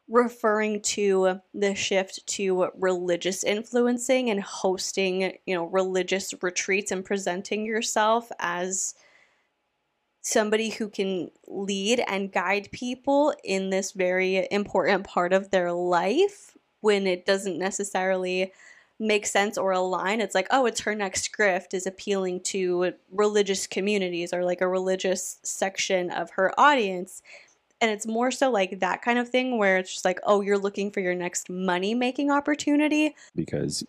referring 0.08 0.82
to 0.82 1.40
the 1.54 1.74
shift 1.74 2.26
to 2.26 2.68
religious 2.76 3.42
influencing 3.42 4.30
and 4.30 4.42
hosting, 4.42 5.38
you 5.46 5.54
know, 5.54 5.64
religious 5.64 6.34
retreats 6.42 6.90
and 6.92 7.04
presenting 7.04 7.64
yourself 7.64 8.30
as 8.38 8.94
somebody 10.20 10.70
who 10.70 10.88
can 10.88 11.30
lead 11.46 12.02
and 12.08 12.32
guide 12.32 12.68
people 12.72 13.32
in 13.44 13.70
this 13.70 13.92
very 13.92 14.48
important 14.50 15.04
part 15.04 15.32
of 15.32 15.50
their 15.50 15.72
life 15.72 16.56
when 16.80 17.06
it 17.06 17.24
doesn't 17.24 17.58
necessarily 17.58 18.52
make 18.98 19.26
sense 19.26 19.58
or 19.58 19.72
align. 19.72 20.20
It's 20.20 20.34
like, 20.34 20.46
oh, 20.50 20.66
it's 20.66 20.80
her 20.80 20.94
next 20.94 21.30
grift 21.36 21.74
is 21.74 21.86
appealing 21.86 22.40
to 22.44 22.92
religious 23.12 23.66
communities 23.66 24.32
or 24.32 24.44
like 24.44 24.60
a 24.60 24.68
religious 24.68 25.38
section 25.42 26.10
of 26.10 26.30
her 26.30 26.52
audience. 26.58 27.22
And 27.80 27.90
it's 27.90 28.06
more 28.06 28.30
so 28.30 28.50
like 28.50 28.80
that 28.80 29.02
kind 29.02 29.18
of 29.18 29.28
thing 29.28 29.58
where 29.58 29.76
it's 29.76 29.92
just 29.92 30.04
like, 30.06 30.18
oh, 30.24 30.40
you're 30.40 30.56
looking 30.58 30.90
for 30.90 31.00
your 31.00 31.14
next 31.14 31.50
money 31.50 31.94
making 31.94 32.30
opportunity. 32.30 33.14
because 33.34 33.84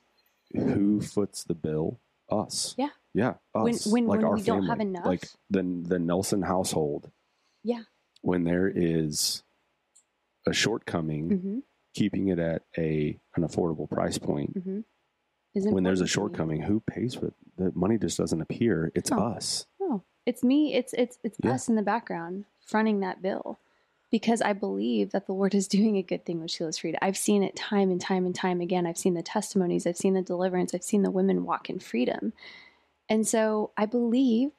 who 0.53 1.01
foots 1.01 1.43
the 1.43 1.53
bill? 1.55 1.99
Us. 2.29 2.75
Yeah. 2.77 2.89
Yeah. 3.13 3.35
When- 3.53 3.73
Us. 3.75 3.85
when- 3.87 4.07
like 4.07 4.17
when 4.19 4.25
our 4.27 4.35
we 4.35 4.41
don't 4.41 4.65
have 4.67 4.79
enough. 4.81 5.05
Like 5.05 5.27
the 5.49 5.63
the 5.63 5.99
Nelson 5.99 6.41
household. 6.41 7.09
Yeah. 7.63 7.83
When 8.21 8.43
there 8.43 8.67
is 8.73 9.43
a 10.45 10.51
shortcoming, 10.53 11.29
Mm-hmm, 11.29 11.59
keeping 11.93 12.27
it 12.27 12.39
at 12.39 12.63
a 12.77 13.17
an 13.37 13.43
affordable 13.43 13.89
price 13.89 14.17
point. 14.17 14.57
mm-hmm. 14.57 14.79
When 15.65 15.83
there's 15.83 16.01
a 16.01 16.07
shortcoming, 16.07 16.61
who 16.61 16.79
pays 16.81 17.15
for 17.15 17.27
it? 17.27 17.33
The 17.57 17.71
money 17.75 17.97
just 17.97 18.17
doesn't 18.17 18.41
appear. 18.41 18.91
It's 18.95 19.11
No. 19.11 19.17
us. 19.19 19.65
No, 19.79 20.03
it's 20.25 20.43
me. 20.43 20.73
It's 20.73 20.93
it's 20.93 21.17
it's 21.23 21.37
Yeah. 21.43 21.53
us 21.53 21.67
in 21.69 21.75
the 21.75 21.81
background 21.81 22.45
fronting 22.65 22.99
that 22.99 23.21
bill 23.21 23.57
because 24.11 24.41
I 24.41 24.53
believe 24.53 25.11
that 25.11 25.25
the 25.25 25.33
Lord 25.33 25.53
is 25.55 25.67
doing 25.77 25.97
a 25.97 26.01
good 26.03 26.25
thing 26.25 26.39
with 26.41 26.51
She 26.51 26.63
Lives 26.63 26.77
Freed. 26.77 26.97
I've 27.01 27.17
seen 27.17 27.43
it 27.43 27.55
time 27.55 27.89
and 27.91 27.99
time 28.01 28.25
and 28.25 28.35
time 28.35 28.61
again. 28.61 28.85
I've 28.85 28.97
seen 28.97 29.13
the 29.15 29.23
testimonies. 29.23 29.87
I've 29.87 29.97
seen 29.97 30.13
the 30.13 30.21
deliverance. 30.21 30.73
I've 30.73 30.83
seen 30.83 31.01
the 31.03 31.11
women 31.11 31.45
walk 31.45 31.69
in 31.69 31.79
freedom, 31.79 32.33
and 33.09 33.27
so 33.27 33.71
I 33.77 33.85
believe 33.85 34.51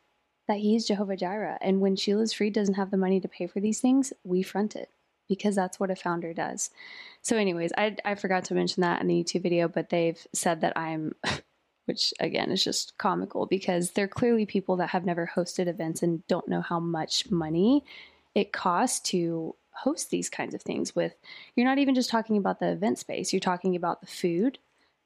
that 0.48 0.58
He 0.58 0.74
is 0.74 0.86
Jehovah 0.86 1.16
Jireh. 1.16 1.58
And 1.60 1.80
when 1.80 1.94
She 1.96 2.14
Lives 2.14 2.32
Freed 2.32 2.54
doesn't 2.54 2.74
have 2.74 2.90
the 2.90 2.96
money 2.96 3.20
to 3.20 3.28
pay 3.28 3.46
for 3.46 3.60
these 3.60 3.80
things, 3.80 4.12
we 4.24 4.42
front 4.42 4.74
it 4.74 4.90
because 5.28 5.54
that's 5.54 5.78
what 5.78 5.90
a 5.90 5.96
founder 5.96 6.32
does. 6.32 6.70
So, 7.22 7.36
anyways, 7.36 7.72
I 7.76 7.96
I 8.04 8.14
forgot 8.14 8.44
to 8.46 8.54
mention 8.54 8.80
that 8.82 9.00
in 9.00 9.06
the 9.06 9.22
YouTube 9.22 9.42
video, 9.42 9.68
but 9.68 9.90
they've 9.90 10.24
said 10.32 10.60
that 10.62 10.76
I'm 10.76 11.14
which 11.86 12.12
again 12.20 12.50
is 12.50 12.62
just 12.62 12.96
comical 12.98 13.46
because 13.46 13.92
they're 13.92 14.08
clearly 14.08 14.44
people 14.44 14.76
that 14.76 14.90
have 14.90 15.06
never 15.06 15.30
hosted 15.34 15.68
events 15.68 16.02
and 16.02 16.26
don't 16.26 16.48
know 16.48 16.60
how 16.60 16.78
much 16.78 17.30
money 17.30 17.84
it 18.34 18.52
costs 18.52 19.00
to 19.00 19.54
host 19.70 20.10
these 20.10 20.28
kinds 20.28 20.54
of 20.54 20.62
things 20.62 20.94
with. 20.94 21.14
You're 21.54 21.66
not 21.66 21.78
even 21.78 21.94
just 21.94 22.10
talking 22.10 22.36
about 22.36 22.60
the 22.60 22.72
event 22.72 22.98
space. 22.98 23.32
You're 23.32 23.40
talking 23.40 23.76
about 23.76 24.00
the 24.00 24.06
food 24.06 24.58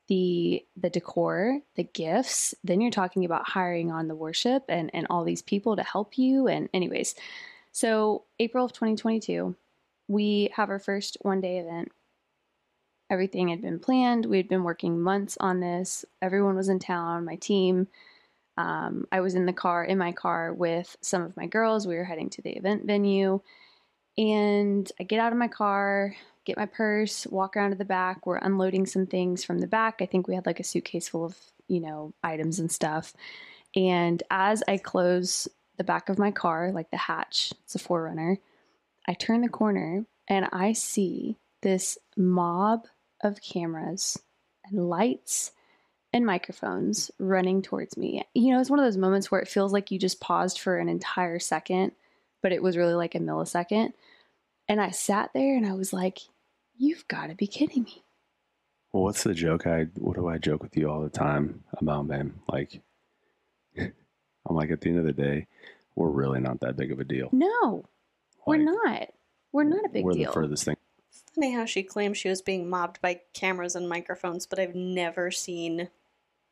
the 0.08 0.64
the 0.76 0.90
decor 0.90 1.60
the 1.76 1.84
gifts. 1.84 2.54
Then 2.64 2.80
you're 2.80 2.90
talking 2.90 3.24
about 3.24 3.48
hiring 3.48 3.90
on 3.90 4.08
the 4.08 4.16
worship 4.16 4.64
and 4.68 4.90
and 4.92 5.06
all 5.08 5.24
these 5.24 5.42
people 5.42 5.76
to 5.76 5.82
help 5.82 6.18
you. 6.18 6.48
And 6.48 6.68
anyways 6.74 7.14
so 7.72 8.24
april 8.38 8.64
of 8.64 8.72
2022 8.72 9.56
we 10.08 10.50
have 10.54 10.70
our 10.70 10.78
first 10.78 11.16
one 11.22 11.40
day 11.40 11.58
event 11.58 11.90
everything 13.12 13.48
had 13.48 13.60
been 13.60 13.78
planned. 13.78 14.24
We 14.24 14.38
had 14.38 14.48
been 14.48 14.64
working 14.64 14.98
months 14.98 15.36
on 15.38 15.60
this. 15.60 16.04
Everyone 16.22 16.56
was 16.56 16.70
in 16.70 16.78
town, 16.78 17.26
my 17.26 17.36
team. 17.36 17.86
Um, 18.56 19.04
I 19.12 19.20
was 19.20 19.34
in 19.34 19.44
the 19.44 19.52
car, 19.52 19.84
in 19.84 19.98
my 19.98 20.12
car 20.12 20.54
with 20.54 20.96
some 21.02 21.22
of 21.22 21.36
my 21.36 21.46
girls. 21.46 21.86
We 21.86 21.96
were 21.96 22.04
heading 22.04 22.30
to 22.30 22.42
the 22.42 22.56
event 22.56 22.86
venue. 22.86 23.40
And 24.16 24.90
I 24.98 25.04
get 25.04 25.20
out 25.20 25.32
of 25.32 25.38
my 25.38 25.48
car, 25.48 26.16
get 26.46 26.56
my 26.56 26.64
purse, 26.64 27.26
walk 27.26 27.54
around 27.54 27.70
to 27.70 27.76
the 27.76 27.84
back. 27.84 28.26
We're 28.26 28.38
unloading 28.38 28.86
some 28.86 29.06
things 29.06 29.44
from 29.44 29.58
the 29.58 29.66
back. 29.66 30.00
I 30.00 30.06
think 30.06 30.26
we 30.26 30.34
had 30.34 30.46
like 30.46 30.60
a 30.60 30.64
suitcase 30.64 31.08
full 31.08 31.24
of, 31.26 31.36
you 31.68 31.80
know, 31.80 32.14
items 32.22 32.58
and 32.58 32.72
stuff. 32.72 33.12
And 33.76 34.22
as 34.30 34.62
I 34.66 34.78
close 34.78 35.48
the 35.76 35.84
back 35.84 36.08
of 36.08 36.18
my 36.18 36.30
car, 36.30 36.72
like 36.72 36.90
the 36.90 36.96
hatch, 36.96 37.52
it's 37.64 37.74
a 37.74 37.78
4Runner, 37.78 38.38
I 39.06 39.14
turn 39.14 39.40
the 39.40 39.48
corner 39.48 40.04
and 40.28 40.48
I 40.52 40.72
see 40.72 41.36
this 41.62 41.98
mob 42.16 42.86
of 43.22 43.42
cameras 43.42 44.18
and 44.64 44.88
lights 44.88 45.52
and 46.12 46.26
microphones 46.26 47.10
running 47.18 47.62
towards 47.62 47.96
me. 47.96 48.24
You 48.34 48.52
know, 48.52 48.60
it's 48.60 48.70
one 48.70 48.78
of 48.78 48.84
those 48.84 48.96
moments 48.96 49.30
where 49.30 49.40
it 49.40 49.48
feels 49.48 49.72
like 49.72 49.90
you 49.90 49.98
just 49.98 50.20
paused 50.20 50.60
for 50.60 50.78
an 50.78 50.88
entire 50.88 51.38
second, 51.38 51.92
but 52.42 52.52
it 52.52 52.62
was 52.62 52.76
really 52.76 52.94
like 52.94 53.14
a 53.14 53.20
millisecond. 53.20 53.92
And 54.68 54.80
I 54.80 54.90
sat 54.90 55.30
there 55.32 55.56
and 55.56 55.66
I 55.66 55.72
was 55.72 55.92
like, 55.92 56.18
you've 56.76 57.06
got 57.08 57.28
to 57.28 57.34
be 57.34 57.46
kidding 57.46 57.84
me. 57.84 58.02
Well, 58.92 59.04
what's 59.04 59.22
the 59.22 59.32
joke? 59.32 59.66
I 59.66 59.84
what 59.94 60.16
do 60.16 60.28
I 60.28 60.36
joke 60.36 60.62
with 60.62 60.76
you 60.76 60.90
all 60.90 61.00
the 61.00 61.08
time 61.08 61.64
about, 61.78 62.06
man? 62.06 62.34
Like, 62.46 62.80
I'm 63.78 63.92
like, 64.50 64.70
at 64.70 64.82
the 64.82 64.90
end 64.90 64.98
of 64.98 65.06
the 65.06 65.12
day, 65.12 65.46
we're 65.94 66.10
really 66.10 66.40
not 66.40 66.60
that 66.60 66.76
big 66.76 66.92
of 66.92 67.00
a 67.00 67.04
deal. 67.04 67.30
No, 67.32 67.86
we're 68.46 68.56
Like, 68.58 68.64
not. 68.84 69.08
We're 69.52 69.64
not 69.64 69.84
a 69.84 69.88
big 69.88 70.04
we're 70.04 70.12
deal. 70.12 70.30
the 70.30 70.32
furthest 70.34 70.64
thing. 70.64 70.76
Funny 71.34 71.52
how 71.52 71.64
she 71.64 71.82
claims 71.82 72.18
she 72.18 72.28
was 72.28 72.42
being 72.42 72.68
mobbed 72.68 73.00
by 73.00 73.20
cameras 73.34 73.74
and 73.74 73.88
microphones, 73.88 74.46
but 74.46 74.58
I've 74.58 74.74
never 74.74 75.30
seen 75.30 75.88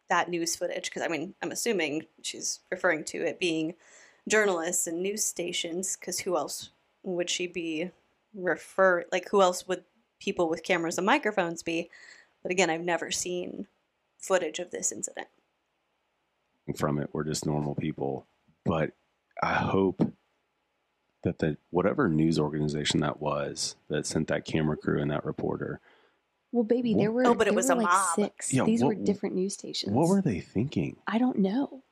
that 0.09 0.29
news 0.29 0.57
footage. 0.57 0.85
Because 0.85 1.03
I 1.03 1.09
mean, 1.09 1.35
I'm 1.43 1.53
assuming 1.53 2.07
she's 2.23 2.61
referring 2.71 3.05
to 3.05 3.19
it 3.27 3.39
being 3.39 3.75
journalists 4.29 4.87
and 4.87 5.03
news 5.03 5.25
stations. 5.25 5.97
Because 5.97 6.21
who 6.21 6.37
else 6.37 6.71
would 7.03 7.31
she 7.31 7.47
be 7.47 7.91
refer? 8.35 9.05
Like 9.13 9.29
who 9.31 9.43
else 9.43 9.67
would 9.69 9.85
people 10.19 10.49
with 10.49 10.63
cameras 10.65 10.99
and 10.99 11.07
microphones 11.07 11.63
be? 11.63 11.91
But 12.43 12.53
again, 12.53 12.71
I've 12.71 12.81
never 12.85 13.11
seen 13.11 13.67
footage 14.19 14.59
of 14.59 14.71
this 14.71 14.93
incident. 14.93 15.29
from 16.77 16.99
it. 16.99 17.11
We're 17.13 17.25
just 17.25 17.47
normal 17.47 17.75
people. 17.75 18.27
But 18.65 18.93
I 19.43 19.55
hope 19.55 20.01
that 21.23 21.39
the 21.39 21.57
whatever 21.71 22.09
news 22.09 22.39
organization 22.39 23.01
that 23.01 23.21
was 23.21 23.77
that 23.89 24.07
sent 24.07 24.29
that 24.29 24.45
camera 24.45 24.77
crew 24.77 25.01
and 25.01 25.11
that 25.11 25.25
reporter, 25.25 25.81
well, 26.53 26.65
baby, 26.65 26.95
there 26.95 27.13
were 27.13 27.27
Oh, 27.27 27.35
but 27.35 27.47
it 27.47 27.55
was 27.55 27.71
a 27.71 27.75
like 27.75 27.85
mob. 27.87 28.15
six. 28.17 28.53
Yeah, 28.53 28.65
These 28.65 28.83
were 28.83 28.95
different 28.95 29.35
news 29.35 29.55
stations. 29.55 29.93
what 29.93 30.09
were 30.09 30.21
they 30.23 30.41
thinking? 30.41 30.97
I 31.07 31.19
don't 31.19 31.39
know. 31.39 31.83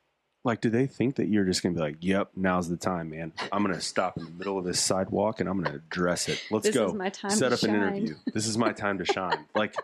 Like, 0.45 0.61
do 0.61 0.69
they 0.69 0.87
think 0.87 1.15
that 1.17 1.27
you're 1.27 1.43
just 1.45 1.61
gonna 1.61 1.75
be 1.75 1.81
like, 1.81 1.97
"Yep, 1.99 2.31
now's 2.35 2.69
the 2.69 2.77
time, 2.77 3.09
man. 3.09 3.33
I'm 3.51 3.61
gonna 3.61 3.81
stop 3.81 4.17
in 4.17 4.23
the 4.25 4.31
middle 4.31 4.57
of 4.57 4.63
this 4.65 4.79
sidewalk 4.79 5.39
and 5.41 5.49
I'm 5.49 5.61
gonna 5.61 5.75
address 5.75 6.27
it. 6.29 6.41
Let's 6.49 6.65
this 6.65 6.75
go. 6.75 6.87
is 6.87 6.93
my 6.93 7.09
time 7.09 7.31
Set 7.31 7.49
to 7.49 7.55
up 7.55 7.63
an 7.63 7.75
interview. 7.75 8.15
This 8.33 8.47
is 8.47 8.57
my 8.57 8.71
time 8.71 8.97
to 8.99 9.05
shine." 9.05 9.45
Like, 9.55 9.75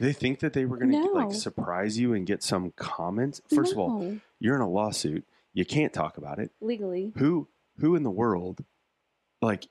they 0.00 0.12
think 0.12 0.40
that 0.40 0.52
they 0.52 0.64
were 0.64 0.76
gonna 0.76 0.92
No. 1.00 1.06
like 1.12 1.32
surprise 1.32 1.98
you 1.98 2.14
and 2.14 2.26
get 2.26 2.42
some 2.42 2.72
comments. 2.76 3.40
First 3.52 3.72
of 3.72 3.78
all, 3.78 4.16
you're 4.40 4.54
in 4.56 4.60
a 4.60 4.68
lawsuit. 4.68 5.24
You 5.54 5.64
can't 5.64 5.92
talk 5.92 6.18
about 6.18 6.38
it. 6.38 6.50
legally, 6.60 7.12
who 7.16 7.48
who 7.78 7.94
in 7.94 8.02
the 8.02 8.10
world 8.10 8.64
like 9.42 9.66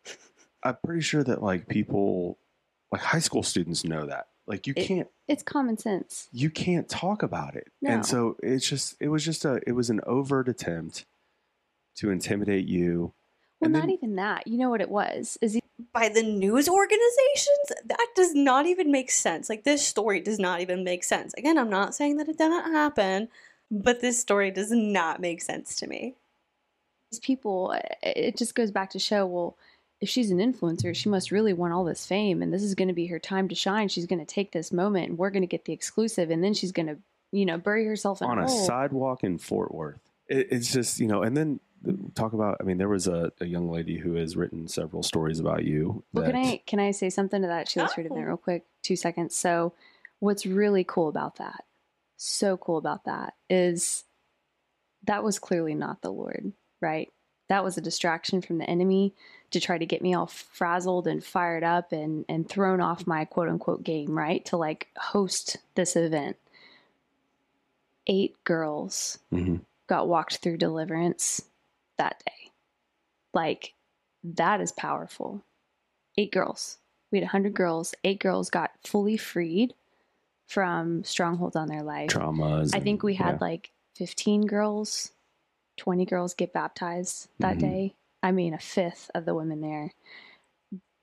i'm 0.64 0.78
pretty 0.86 1.02
sure 1.02 1.24
that 1.24 1.42
like 1.42 1.68
people 1.68 2.38
like 2.92 3.02
high 3.02 3.20
school 3.20 3.44
students 3.44 3.84
know 3.84 4.06
that 4.06 4.28
like 4.48 4.68
you 4.68 4.74
It- 4.76 4.88
can't 4.88 5.08
it's 5.28 5.42
common 5.44 5.78
sense. 5.78 6.28
you 6.32 6.50
can't 6.52 6.88
talk 6.88 7.24
about 7.24 7.56
it 7.56 7.68
No. 7.82 7.92
and 7.92 8.06
so 8.06 8.38
it's 8.44 8.68
just 8.70 8.96
it 9.00 9.08
was 9.10 9.24
just 9.26 9.44
a 9.46 9.60
it 9.68 9.72
was 9.72 9.90
an 9.90 10.02
overt 10.06 10.48
attempt 10.48 11.06
to 11.98 12.12
intimidate 12.12 12.66
you 12.68 13.14
Well, 13.60 13.68
And 13.68 13.74
not 13.74 13.82
then- 13.84 13.90
even 13.92 14.16
that. 14.18 14.46
You 14.48 14.58
know 14.58 14.70
what 14.70 14.82
it 14.82 14.90
was? 14.90 15.38
Is 15.42 15.54
he- 15.54 15.62
by 15.94 16.10
the 16.10 16.22
news 16.24 16.68
organizations 16.70 17.72
that 17.86 18.08
does 18.16 18.34
not 18.36 18.66
even 18.66 18.92
make 18.92 19.10
sense 19.12 19.50
like 19.50 19.64
this 19.64 19.86
story 19.86 20.20
does 20.22 20.40
not 20.40 20.62
even 20.62 20.84
make 20.86 21.04
sense 21.04 21.34
again 21.34 21.58
i'm 21.58 21.70
not 21.70 21.94
saying 21.96 22.16
that 22.18 22.30
it 22.30 22.38
didn't 22.38 22.72
happen 22.72 23.28
but 23.72 24.00
this 24.00 24.18
story 24.20 24.52
does 24.52 24.72
not 24.72 25.20
make 25.20 25.42
sense 25.42 25.76
to 25.76 25.86
me 25.88 26.00
these 26.00 26.16
people? 27.22 27.74
Uh, 27.76 27.80
it 28.04 28.38
just 28.38 28.56
goes 28.56 28.72
back 28.72 28.92
to 28.92 29.00
show. 29.00 29.26
Well, 29.26 29.58
if 30.02 30.10
she's 30.10 30.32
an 30.32 30.40
influencer, 30.40 30.94
she 30.96 31.10
must 31.10 31.32
really 31.32 31.54
want 31.54 31.74
all 31.74 31.84
this 31.86 32.06
fame, 32.06 32.42
and 32.42 32.54
this 32.54 32.64
is 32.64 32.76
going 32.76 32.90
to 32.90 32.94
be 32.94 33.08
her 33.08 33.20
time 33.20 33.48
to 33.50 33.56
shine. 33.56 33.88
She's 33.88 34.06
going 34.06 34.20
to 34.20 34.26
take 34.26 34.52
this 34.52 34.72
moment, 34.74 35.10
and 35.10 35.18
we're 35.18 35.30
going 35.30 35.44
to 35.44 35.48
get 35.48 35.66
the 35.66 35.74
exclusive, 35.74 36.30
and 36.30 36.44
then 36.44 36.54
she's 36.54 36.72
going 36.74 36.88
to, 36.88 36.98
you 37.32 37.46
know, 37.46 37.58
bury 37.58 37.86
herself 37.86 38.22
in 38.22 38.28
on 38.30 38.40
a 38.40 38.44
a 38.44 38.48
hole. 38.48 38.66
sidewalk 38.66 39.24
in 39.24 39.38
fort 39.38 39.74
worth 39.74 40.00
it, 40.28 40.48
it's 40.52 40.72
just 40.74 41.00
you 41.00 41.08
know 41.08 41.22
and 41.22 41.36
then 41.38 41.60
uh, 41.88 41.92
talk 42.16 42.34
about 42.34 42.58
i 42.60 42.64
mean 42.64 42.78
there 42.80 42.90
was 42.90 43.08
a, 43.08 43.32
a 43.40 43.46
young 43.46 43.70
lady 43.70 43.98
who 43.98 44.16
has 44.16 44.36
written 44.36 44.68
several 44.68 45.04
stories 45.04 45.40
about 45.40 45.64
you 45.64 46.04
Well, 46.14 46.24
that- 46.26 46.32
can 46.34 46.40
I 46.46 46.62
can 46.66 46.80
I 46.80 46.92
say 46.92 47.10
something 47.10 47.42
to 47.44 47.48
that? 47.48 47.68
She 47.70 47.80
let's 47.80 47.96
read 47.98 48.06
it 48.08 48.10
in 48.10 48.16
there 48.16 48.26
Oh. 48.26 48.30
real 48.30 48.38
quick. 48.38 48.66
Two 48.84 48.96
seconds. 48.96 49.36
So, 49.36 49.74
what's 50.20 50.46
really 50.46 50.84
cool 50.84 51.10
about 51.10 51.36
that, 51.38 51.64
so 52.18 52.58
cool 52.58 52.78
about 52.78 53.06
that, 53.06 53.34
is 53.50 54.04
that 55.04 55.24
was 55.24 55.38
clearly 55.40 55.76
not 55.76 56.02
the 56.02 56.12
Lord, 56.12 56.54
right? 56.82 57.12
That 57.50 57.64
was 57.64 57.78
a 57.78 57.82
distraction 57.82 58.42
from 58.42 58.58
the 58.58 58.70
enemy 58.70 59.14
to 59.52 59.60
try 59.60 59.78
to 59.78 59.86
get 59.86 60.02
me 60.02 60.14
all 60.16 60.26
frazzled 60.28 61.08
and 61.08 61.24
fired 61.24 61.64
up 61.64 61.92
and 61.92 62.26
and 62.28 62.48
thrown 62.50 62.82
off 62.82 63.06
my 63.08 63.26
quote 63.26 63.48
unquote 63.50 63.84
game, 63.84 64.18
right? 64.18 64.44
To 64.46 64.58
like 64.58 64.88
host 64.98 65.58
this 65.76 65.96
event. 65.96 66.38
Eight 68.08 68.36
girls 68.44 69.20
Mhm. 69.32 69.62
got 69.88 70.08
walked 70.08 70.38
through 70.38 70.58
deliverance 70.58 71.42
that 71.98 72.22
day. 72.26 72.52
Like, 73.34 73.74
that 74.24 74.62
is 74.62 74.72
powerful. 74.72 75.42
Eight 76.18 76.32
girls. 76.32 76.78
We 77.12 77.20
had 77.20 77.26
100 77.26 77.54
girls. 77.54 77.94
Eight 78.04 78.20
girls 78.20 78.50
got 78.50 78.72
fully 78.84 79.18
freed 79.18 79.74
from 80.46 81.04
strongholds 81.04 81.56
on 81.56 81.68
their 81.68 81.84
life. 81.84 82.10
traumas 82.10 82.76
I 82.76 82.80
think 82.80 83.02
we 83.04 83.16
had 83.16 83.36
yeah. 83.36 83.38
like 83.42 83.72
15 83.96 84.46
girls, 84.46 85.12
20 85.78 86.06
girls 86.06 86.34
get 86.34 86.54
baptized 86.54 87.30
that 87.40 87.58
Mhm. 87.58 87.60
day. 87.62 87.96
I 88.24 88.32
mean, 88.32 88.54
a 88.54 88.60
fifth 88.60 89.12
of 89.14 89.26
the 89.26 89.36
women 89.36 89.62
there. 89.62 89.92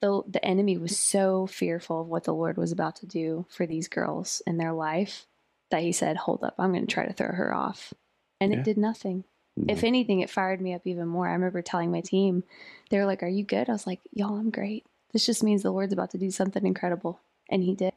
The, 0.01 0.23
the 0.27 0.45
enemy 0.45 0.77
was 0.79 0.99
so 0.99 1.47
fearful 1.47 2.01
of 2.01 2.09
what 2.09 2.25
the 2.25 2.35
Lord 2.35 2.57
was 2.57 2.73
about 2.73 2.97
to 2.97 3.07
do 3.07 3.47
for 3.49 3.67
these 3.67 3.87
girls 3.87 4.43
in 4.47 4.57
their 4.57 4.73
life 4.73 5.27
that 5.71 5.83
he 5.83 5.93
said, 5.93 6.17
Hold 6.17 6.43
up, 6.43 6.55
I'm 6.59 6.73
going 6.73 6.87
to 6.87 6.93
try 6.93 7.07
to 7.07 7.13
throw 7.13 7.29
her 7.33 7.55
off. 7.55 7.95
And 8.41 8.53
Yeah. 8.53 8.59
it 8.59 8.65
did 8.65 8.79
nothing. 8.79 9.25
If 9.69 9.85
anything, 9.85 10.21
it 10.21 10.31
fired 10.31 10.61
me 10.61 10.75
up 10.75 10.87
even 10.87 11.07
more. 11.07 11.29
I 11.29 11.33
remember 11.33 11.63
telling 11.63 11.93
my 11.93 12.01
team, 12.01 12.43
they 12.91 12.99
were 12.99 13.07
like, 13.07 13.23
Are 13.23 13.29
you 13.29 13.45
good? 13.45 13.69
I 13.69 13.73
was 13.73 13.87
like, 13.87 14.01
Y'all, 14.13 14.37
I'm 14.37 14.51
great. 14.51 14.85
This 15.13 15.27
just 15.27 15.45
means 15.45 15.63
the 15.63 15.71
Lord's 15.71 15.93
about 15.93 16.11
to 16.13 16.19
do 16.19 16.31
something 16.33 16.67
incredible. 16.67 17.21
And 17.49 17.63
he 17.63 17.75
did. 17.75 17.93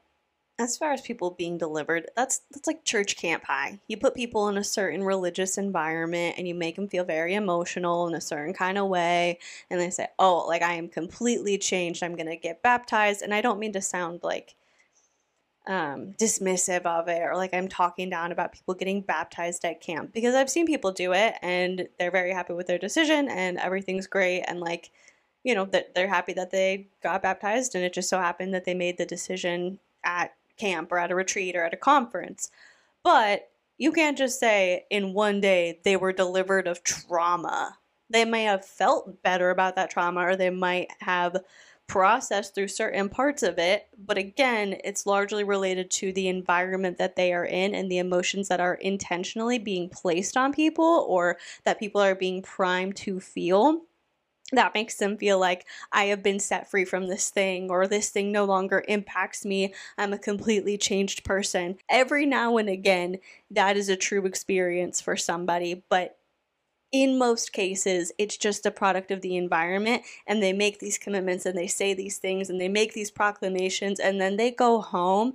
As 0.58 0.78
far 0.78 0.94
as 0.94 1.02
people 1.02 1.32
being 1.32 1.58
delivered 1.58 2.10
that's 2.16 2.42
that's 2.52 2.68
like 2.68 2.84
church 2.86 3.18
camp 3.18 3.44
high. 3.46 3.80
You 3.88 3.98
put 3.98 4.16
people 4.16 4.48
in 4.48 4.58
a 4.58 4.64
certain 4.64 5.04
religious 5.04 5.58
environment 5.58 6.36
and 6.38 6.48
you 6.48 6.56
make 6.56 6.76
them 6.76 6.88
feel 6.88 7.04
very 7.04 7.34
emotional 7.34 8.08
in 8.08 8.16
a 8.16 8.22
certain 8.22 8.54
kind 8.54 8.78
of 8.78 8.88
way 8.88 9.40
and 9.70 9.80
they 9.80 9.90
say 9.90 10.08
oh 10.18 10.46
like 10.48 10.62
i 10.62 10.74
am 10.74 10.88
completely 10.88 11.58
changed. 11.58 12.04
I'm 12.04 12.16
going 12.16 12.28
to 12.28 12.38
get 12.38 12.64
baptized. 12.64 13.22
And 13.22 13.34
i 13.34 13.42
don't 13.42 13.60
mean 13.60 13.74
to 13.74 13.82
sound 13.82 14.22
like 14.24 14.56
um, 15.68 16.14
dismissive 16.20 16.86
of 16.86 17.08
it 17.08 17.22
or 17.24 17.36
like 17.36 17.52
i'm 17.52 17.68
talking 17.68 18.08
down 18.08 18.32
about 18.32 18.52
people 18.52 18.76
getting 18.76 19.02
baptized 19.02 19.66
at 19.66 19.82
camp 19.82 20.14
because 20.14 20.36
i've 20.36 20.50
seen 20.50 20.68
people 20.68 20.92
do 20.92 21.12
it 21.12 21.34
and 21.42 21.88
they're 21.98 22.12
very 22.12 22.32
happy 22.32 22.54
with 22.54 22.68
their 22.68 22.78
decision 22.78 23.28
and 23.30 23.58
everything's 23.58 24.06
great 24.06 24.44
and 24.48 24.60
like 24.60 24.92
you 25.44 25.56
know 25.56 25.66
that 25.66 25.96
they're 25.96 26.08
happy 26.08 26.34
that 26.34 26.52
they 26.52 26.88
got 27.02 27.24
baptized 27.24 27.74
and 27.74 27.84
it 27.84 27.94
just 27.94 28.10
so 28.10 28.20
happened 28.20 28.54
that 28.54 28.66
they 28.66 28.76
made 28.76 29.00
the 29.00 29.08
decision 29.08 29.80
at 30.04 30.36
camp 30.58 30.92
or 30.92 30.98
at 30.98 31.12
a 31.12 31.16
retreat 31.16 31.56
or 31.56 31.64
at 31.64 31.74
a 31.74 31.78
conference. 31.78 32.50
But 33.04 33.50
you 33.78 33.92
can't 33.92 34.18
just 34.18 34.40
say 34.40 34.86
in 34.90 35.14
one 35.14 35.42
day 35.42 35.80
they 35.84 35.98
were 35.98 36.14
delivered 36.14 36.68
of 36.68 36.84
trauma. 36.84 37.78
They 38.10 38.26
may 38.26 38.44
have 38.44 38.66
felt 38.66 39.22
better 39.24 39.50
about 39.50 39.76
that 39.76 39.90
trauma 39.90 40.22
or 40.22 40.36
they 40.36 40.50
might 40.50 40.90
have 41.00 41.38
processed 41.88 42.56
through 42.56 42.68
certain 42.68 43.10
parts 43.10 43.44
of 43.44 43.60
it. 43.60 43.88
But 43.98 44.18
again, 44.18 44.78
it's 44.84 45.06
largely 45.06 45.44
related 45.44 45.92
to 45.92 46.12
the 46.14 46.28
environment 46.28 46.98
that 46.98 47.16
they 47.16 47.34
are 47.34 47.46
in 47.46 47.76
and 47.76 47.92
the 47.92 48.00
emotions 48.00 48.48
that 48.48 48.60
are 48.60 48.76
intentionally 48.76 49.60
being 49.60 49.90
placed 49.90 50.36
on 50.38 50.54
people 50.54 51.06
or 51.08 51.38
that 51.64 51.80
people 51.80 52.02
are 52.02 52.16
being 52.16 52.42
primed 52.42 52.96
to 52.98 53.20
feel. 53.20 53.82
That 54.52 54.76
makes 54.76 54.96
them 54.96 55.18
feel 55.18 55.40
like 55.40 55.66
I 55.92 56.06
have 56.06 56.22
been 56.22 56.40
set 56.40 56.70
free 56.70 56.86
from 56.86 57.08
this 57.08 57.32
thing, 57.32 57.72
or 57.72 57.88
this 57.88 58.10
thing 58.10 58.32
no 58.32 58.46
longer 58.46 58.86
impacts 58.88 59.44
me. 59.44 59.74
I'm 59.98 60.14
a 60.14 60.20
completely 60.20 60.78
changed 60.78 61.24
person. 61.24 61.78
Every 61.90 62.28
now 62.28 62.58
and 62.58 62.70
again, 62.70 63.18
that 63.50 63.76
is 63.76 63.90
a 63.90 63.96
true 63.96 64.26
experience 64.26 65.02
for 65.02 65.18
somebody, 65.18 65.84
but 65.90 66.20
in 66.92 67.18
most 67.18 67.52
cases, 67.52 68.12
it's 68.18 68.38
just 68.38 68.66
a 68.66 68.72
product 68.72 69.12
of 69.12 69.22
the 69.22 69.36
environment, 69.36 70.04
and 70.28 70.42
they 70.42 70.54
make 70.54 70.80
these 70.80 71.00
commitments 71.00 71.46
and 71.46 71.58
they 71.58 71.68
say 71.68 71.94
these 71.94 72.20
things 72.20 72.50
and 72.50 72.62
they 72.62 72.70
make 72.70 72.94
these 72.94 73.12
proclamations, 73.12 74.00
and 74.00 74.22
then 74.22 74.38
they 74.38 74.52
go 74.52 74.80
home 74.80 75.34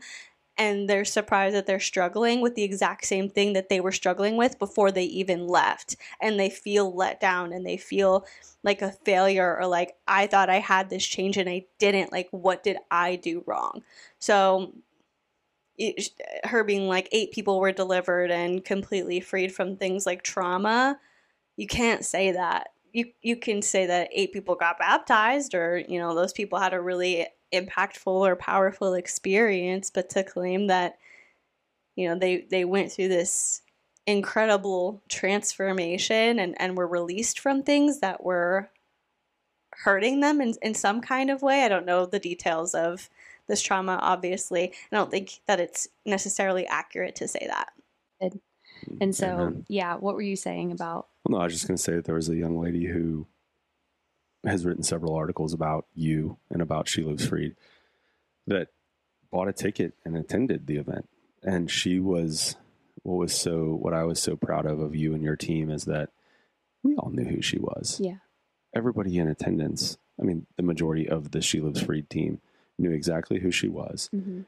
and 0.60 0.90
they're 0.90 1.06
surprised 1.06 1.56
that 1.56 1.64
they're 1.66 1.80
struggling 1.80 2.42
with 2.42 2.54
the 2.54 2.62
exact 2.62 3.06
same 3.06 3.30
thing 3.30 3.54
that 3.54 3.70
they 3.70 3.80
were 3.80 3.90
struggling 3.90 4.36
with 4.36 4.58
before 4.58 4.92
they 4.92 5.04
even 5.04 5.48
left. 5.48 5.96
And 6.20 6.38
they 6.38 6.50
feel 6.50 6.94
let 6.94 7.18
down 7.18 7.54
and 7.54 7.64
they 7.64 7.78
feel 7.78 8.26
like 8.62 8.82
a 8.82 8.92
failure 8.92 9.56
or 9.58 9.66
like 9.66 9.94
I 10.06 10.26
thought 10.26 10.50
I 10.50 10.58
had 10.58 10.90
this 10.90 11.06
change 11.06 11.38
and 11.38 11.48
I 11.48 11.64
didn't. 11.78 12.12
Like 12.12 12.28
what 12.30 12.62
did 12.62 12.76
I 12.90 13.16
do 13.16 13.42
wrong? 13.46 13.82
So 14.18 14.74
it, 15.78 16.10
her 16.44 16.62
being 16.62 16.88
like 16.88 17.08
eight 17.10 17.32
people 17.32 17.58
were 17.58 17.72
delivered 17.72 18.30
and 18.30 18.62
completely 18.62 19.20
freed 19.20 19.54
from 19.54 19.76
things 19.76 20.04
like 20.04 20.22
trauma 20.22 21.00
you 21.56 21.66
can't 21.66 22.04
say 22.04 22.32
that. 22.32 22.68
You 22.92 23.12
you 23.20 23.36
can 23.36 23.60
say 23.60 23.86
that 23.86 24.08
eight 24.12 24.32
people 24.32 24.54
got 24.54 24.78
baptized 24.78 25.54
or 25.54 25.78
you 25.78 25.98
know 25.98 26.14
those 26.14 26.32
people 26.32 26.58
had 26.58 26.72
a 26.72 26.80
really 26.80 27.26
impactful 27.52 28.06
or 28.06 28.36
powerful 28.36 28.94
experience 28.94 29.90
but 29.90 30.08
to 30.08 30.22
claim 30.22 30.68
that 30.68 30.98
you 31.96 32.08
know 32.08 32.18
they 32.18 32.46
they 32.50 32.64
went 32.64 32.92
through 32.92 33.08
this 33.08 33.62
incredible 34.06 35.00
transformation 35.08 36.38
and 36.38 36.54
and 36.60 36.76
were 36.76 36.86
released 36.86 37.38
from 37.38 37.62
things 37.62 38.00
that 38.00 38.22
were 38.22 38.70
hurting 39.84 40.20
them 40.20 40.40
in, 40.40 40.54
in 40.62 40.74
some 40.74 41.00
kind 41.00 41.30
of 41.30 41.42
way 41.42 41.64
i 41.64 41.68
don't 41.68 41.86
know 41.86 42.06
the 42.06 42.18
details 42.18 42.74
of 42.74 43.08
this 43.48 43.62
trauma 43.62 43.98
obviously 44.00 44.72
i 44.92 44.96
don't 44.96 45.10
think 45.10 45.40
that 45.46 45.60
it's 45.60 45.88
necessarily 46.06 46.66
accurate 46.66 47.16
to 47.16 47.26
say 47.26 47.46
that 47.48 47.72
And 49.00 49.14
so, 49.14 49.26
Amen. 49.26 49.64
yeah, 49.68 49.96
what 49.96 50.14
were 50.14 50.22
you 50.22 50.36
saying 50.36 50.72
about? 50.72 51.08
Well, 51.24 51.38
no, 51.38 51.42
I 51.42 51.44
was 51.44 51.54
just 51.54 51.66
going 51.66 51.76
to 51.76 51.82
say 51.82 51.94
that 51.94 52.04
there 52.04 52.14
was 52.14 52.28
a 52.28 52.36
young 52.36 52.58
lady 52.58 52.86
who 52.86 53.26
has 54.44 54.64
written 54.64 54.82
several 54.82 55.14
articles 55.14 55.52
about 55.52 55.86
you 55.94 56.38
and 56.50 56.62
about 56.62 56.88
She 56.88 57.02
Lives 57.02 57.26
Freed 57.26 57.56
that 58.46 58.68
bought 59.30 59.48
a 59.48 59.52
ticket 59.52 59.94
and 60.04 60.16
attended 60.16 60.66
the 60.66 60.76
event. 60.76 61.08
And 61.42 61.70
she 61.70 62.00
was, 62.00 62.56
what 63.02 63.16
was 63.16 63.34
so, 63.34 63.74
what 63.74 63.94
I 63.94 64.04
was 64.04 64.20
so 64.20 64.36
proud 64.36 64.66
of 64.66 64.80
of 64.80 64.94
you 64.94 65.14
and 65.14 65.22
your 65.22 65.36
team 65.36 65.70
is 65.70 65.84
that 65.84 66.10
we 66.82 66.96
all 66.96 67.10
knew 67.10 67.24
who 67.24 67.42
she 67.42 67.58
was. 67.58 68.00
Yeah. 68.02 68.18
Everybody 68.74 69.18
in 69.18 69.28
attendance, 69.28 69.98
I 70.20 70.24
mean, 70.24 70.46
the 70.56 70.62
majority 70.62 71.08
of 71.08 71.32
the 71.32 71.42
She 71.42 71.60
Lives 71.60 71.82
Freed 71.82 72.08
team 72.08 72.40
knew 72.78 72.92
exactly 72.92 73.40
who 73.40 73.50
she 73.50 73.68
was. 73.68 74.08
Mm-hmm. 74.14 74.42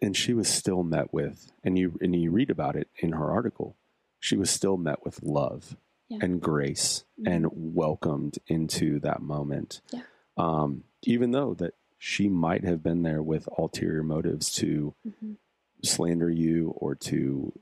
And 0.00 0.16
she 0.16 0.34
was 0.34 0.48
still 0.48 0.82
met 0.82 1.12
with, 1.14 1.50
and 1.62 1.78
you, 1.78 1.98
and 2.00 2.14
you 2.14 2.30
read 2.30 2.50
about 2.50 2.76
it 2.76 2.88
in 2.98 3.12
her 3.12 3.30
article, 3.30 3.76
she 4.20 4.36
was 4.36 4.50
still 4.50 4.76
met 4.76 5.04
with 5.04 5.22
love 5.22 5.76
Yeah. 6.08 6.18
and 6.20 6.40
grace 6.40 7.04
and 7.24 7.46
welcomed 7.52 8.38
into 8.46 9.00
that 9.00 9.22
moment. 9.22 9.80
Yeah. 9.90 10.02
Um, 10.36 10.84
even 11.02 11.30
though 11.30 11.54
that 11.54 11.74
she 11.98 12.28
might 12.28 12.64
have 12.64 12.82
been 12.82 13.02
there 13.02 13.22
with 13.22 13.48
ulterior 13.58 14.02
motives 14.02 14.52
to 14.56 14.94
Mm-hmm. 15.06 15.32
slander 15.82 16.30
you 16.30 16.70
or 16.76 16.94
to, 16.94 17.52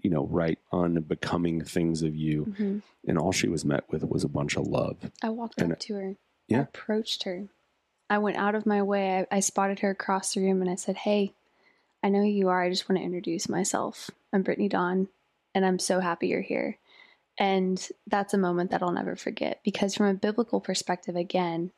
you 0.00 0.10
know, 0.10 0.26
write 0.26 0.58
unbecoming 0.72 1.62
things 1.64 2.02
of 2.02 2.14
you. 2.16 2.46
Mm-hmm. 2.46 2.78
And 3.06 3.18
all 3.18 3.32
she 3.32 3.48
was 3.48 3.64
met 3.64 3.84
with 3.90 4.04
was 4.04 4.24
a 4.24 4.28
bunch 4.28 4.56
of 4.56 4.66
love. 4.66 4.96
I 5.22 5.28
walked 5.30 5.60
And 5.60 5.72
up 5.72 5.78
to 5.80 5.94
her. 5.94 6.08
I 6.10 6.16
Yeah. 6.48 6.60
approached 6.62 7.22
her. 7.24 7.46
I 8.10 8.18
went 8.18 8.36
out 8.36 8.54
of 8.54 8.64
my 8.66 8.82
way. 8.82 9.26
I, 9.30 9.36
I 9.36 9.40
spotted 9.40 9.80
her 9.80 9.90
across 9.90 10.34
the 10.34 10.40
room 10.40 10.60
and 10.62 10.70
I 10.70 10.74
said, 10.76 10.96
Hey, 10.96 11.32
I 12.02 12.08
know 12.08 12.20
who 12.20 12.26
you 12.28 12.48
are. 12.48 12.62
I 12.62 12.70
just 12.70 12.88
want 12.88 12.98
to 13.00 13.04
introduce 13.04 13.48
myself. 13.48 14.10
I'm 14.32 14.42
Brittany 14.42 14.68
Dawn, 14.68 15.08
and 15.54 15.64
I'm 15.66 15.78
so 15.78 16.00
happy 16.00 16.28
you're 16.28 16.40
here. 16.42 16.78
And 17.38 17.86
that's 18.06 18.34
a 18.34 18.38
moment 18.38 18.72
that 18.72 18.82
I'll 18.82 18.92
never 18.92 19.14
forget 19.14 19.60
because, 19.64 19.94
from 19.94 20.06
a 20.06 20.14
biblical 20.14 20.60
perspective, 20.60 21.14
again, 21.14 21.70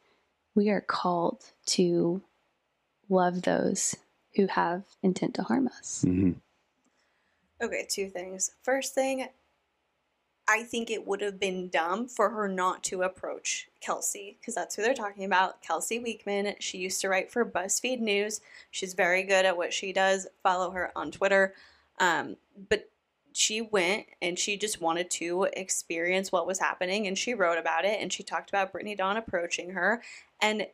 we 0.54 0.70
are 0.70 0.80
called 0.80 1.42
to 1.66 2.22
love 3.08 3.42
those 3.42 3.94
who 4.36 4.46
have 4.46 4.84
intent 5.02 5.34
to 5.34 5.42
harm 5.42 5.68
us. 5.68 6.02
hmm 6.02 6.32
Okay, 7.62 7.86
two 7.90 8.08
things. 8.08 8.52
First 8.62 8.94
thing, 8.94 9.28
I 10.48 10.64
think 10.64 10.90
it 10.90 11.06
would 11.06 11.20
have 11.20 11.38
been 11.38 11.68
dumb 11.68 12.08
for 12.08 12.30
her 12.30 12.48
not 12.48 12.82
to 12.84 13.02
approach 13.02 13.68
Kelsey 13.80 14.36
because 14.40 14.54
that's 14.54 14.74
who 14.74 14.82
they're 14.82 14.94
talking 14.94 15.24
about. 15.24 15.62
Kelsey 15.62 16.00
Weekman. 16.00 16.54
She 16.58 16.78
used 16.78 17.00
to 17.02 17.08
write 17.08 17.30
for 17.30 17.44
BuzzFeed 17.44 18.00
News. 18.00 18.40
She's 18.72 18.94
very 18.94 19.22
good 19.22 19.44
at 19.44 19.56
what 19.56 19.72
she 19.72 19.92
does. 19.92 20.26
Follow 20.42 20.70
her 20.70 20.90
on 20.96 21.12
Twitter. 21.12 21.54
Um, 22.00 22.36
but 22.68 22.89
she 23.40 23.62
went 23.62 24.04
and 24.20 24.38
she 24.38 24.56
just 24.58 24.82
wanted 24.82 25.10
to 25.10 25.48
experience 25.54 26.30
what 26.30 26.46
was 26.46 26.58
happening 26.58 27.06
and 27.06 27.16
she 27.16 27.32
wrote 27.32 27.56
about 27.56 27.86
it 27.86 27.98
and 28.00 28.12
she 28.12 28.22
talked 28.22 28.50
about 28.50 28.70
Brittany 28.70 28.94
Dawn 28.94 29.16
approaching 29.16 29.70
her. 29.70 30.02
And 30.42 30.66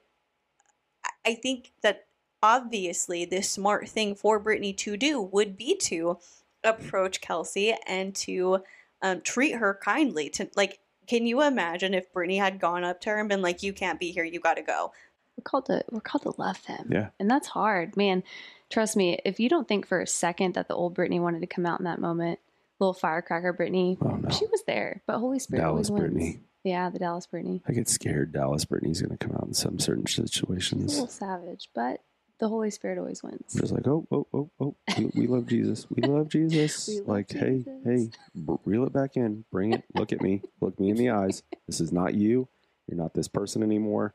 I- 1.05 1.11
I 1.25 1.35
think 1.37 1.71
that 1.83 2.07
obviously 2.43 3.25
the 3.25 3.41
smart 3.43 3.89
thing 3.89 4.17
for 4.17 4.41
Brittany 4.41 4.73
to 4.73 4.97
do 4.97 5.21
would 5.21 5.57
be 5.57 5.77
to 5.77 6.19
approach 6.65 7.21
Kelsey 7.21 7.73
and 7.87 8.15
to 8.17 8.65
um, 9.01 9.21
treat 9.21 9.53
her 9.53 9.79
kindly. 9.81 10.29
To 10.31 10.51
like, 10.57 10.81
can 11.07 11.25
you 11.27 11.43
imagine 11.43 11.95
if 11.95 12.13
Brittany 12.13 12.39
had 12.39 12.59
gone 12.59 12.83
up 12.83 13.01
to 13.03 13.11
her 13.11 13.21
and 13.21 13.29
been 13.29 13.43
like, 13.43 13.63
"You 13.63 13.73
can't 13.73 14.01
be 14.01 14.11
here. 14.11 14.25
You 14.25 14.41
got 14.41 14.55
to 14.55 14.63
go." 14.63 14.93
We're 15.37 15.43
called 15.45 15.67
to 15.67 15.85
we're 15.91 16.01
called 16.01 16.23
to 16.23 16.41
love 16.41 16.65
them. 16.67 16.89
Yeah. 16.91 17.11
And 17.21 17.31
that's 17.31 17.49
hard. 17.49 17.97
Man, 17.97 18.25
trust 18.71 18.97
me, 18.97 19.21
if 19.25 19.39
you 19.39 19.49
don't 19.49 19.69
think 19.69 19.87
for 19.87 20.01
a 20.01 20.07
second 20.07 20.55
that 20.55 20.67
the 20.67 20.75
old 20.75 20.95
Brittany 20.95 21.21
wanted 21.21 21.41
to 21.43 21.47
come 21.47 21.67
out 21.67 21.79
in 21.79 21.85
that 21.85 22.01
moment, 22.01 22.41
little 22.81 22.95
firecracker 22.95 23.53
Brittany, 23.53 23.99
Oh, 24.01 24.09
no. 24.17 24.29
she 24.31 24.47
was 24.47 24.63
there. 24.67 25.03
But 25.07 25.19
Holy 25.19 25.39
Spirit 25.39 25.63
Dallas 25.63 25.89
always 25.89 25.91
wins. 25.91 26.01
Brittany. 26.15 26.41
Yeah, 26.65 26.91
the 26.91 26.99
Dallas 26.99 27.27
Brittany. 27.27 27.63
I 27.69 27.73
get 27.73 27.89
scared 27.89 28.33
Dallas 28.33 28.65
Brittany's 28.65 29.01
going 29.01 29.17
to 29.17 29.25
come 29.25 29.37
out 29.37 29.47
in 29.47 29.55
some 29.55 29.79
certain 29.79 30.05
She's 30.07 30.25
a 30.25 30.29
situations. 30.29 30.93
little 30.95 31.07
savage, 31.09 31.71
but 31.75 32.03
the 32.41 32.49
Holy 32.49 32.71
Spirit 32.71 32.99
always 32.99 33.23
wins. 33.23 33.55
I'm 33.55 33.61
just 33.61 33.73
like, 33.73 33.87
oh, 33.87 34.07
oh, 34.11 34.27
oh, 34.35 34.51
oh, 34.61 34.77
we, 34.99 35.11
we 35.15 35.27
love 35.27 35.47
Jesus. 35.49 35.87
We 35.91 36.03
love 36.03 36.29
Jesus. 36.29 36.89
We 36.89 36.99
love 36.99 37.09
like, 37.09 37.31
hey, 37.31 37.59
Jesus. 37.59 37.73
hey, 37.85 38.11
b- 38.35 38.57
reel 38.65 38.85
it 38.85 38.93
back 38.93 39.17
in. 39.17 39.45
Bring 39.53 39.73
it. 39.73 39.85
Look 39.95 40.13
at 40.13 40.21
me. 40.21 40.43
Look 40.61 40.79
me 40.81 40.91
in 40.91 40.97
the 40.97 41.11
eyes. 41.11 41.43
This 41.67 41.81
is 41.81 41.93
not 41.93 42.15
you. 42.15 42.49
You're 42.89 42.99
not 42.99 43.15
this 43.15 43.29
person 43.29 43.63
anymore. 43.63 44.15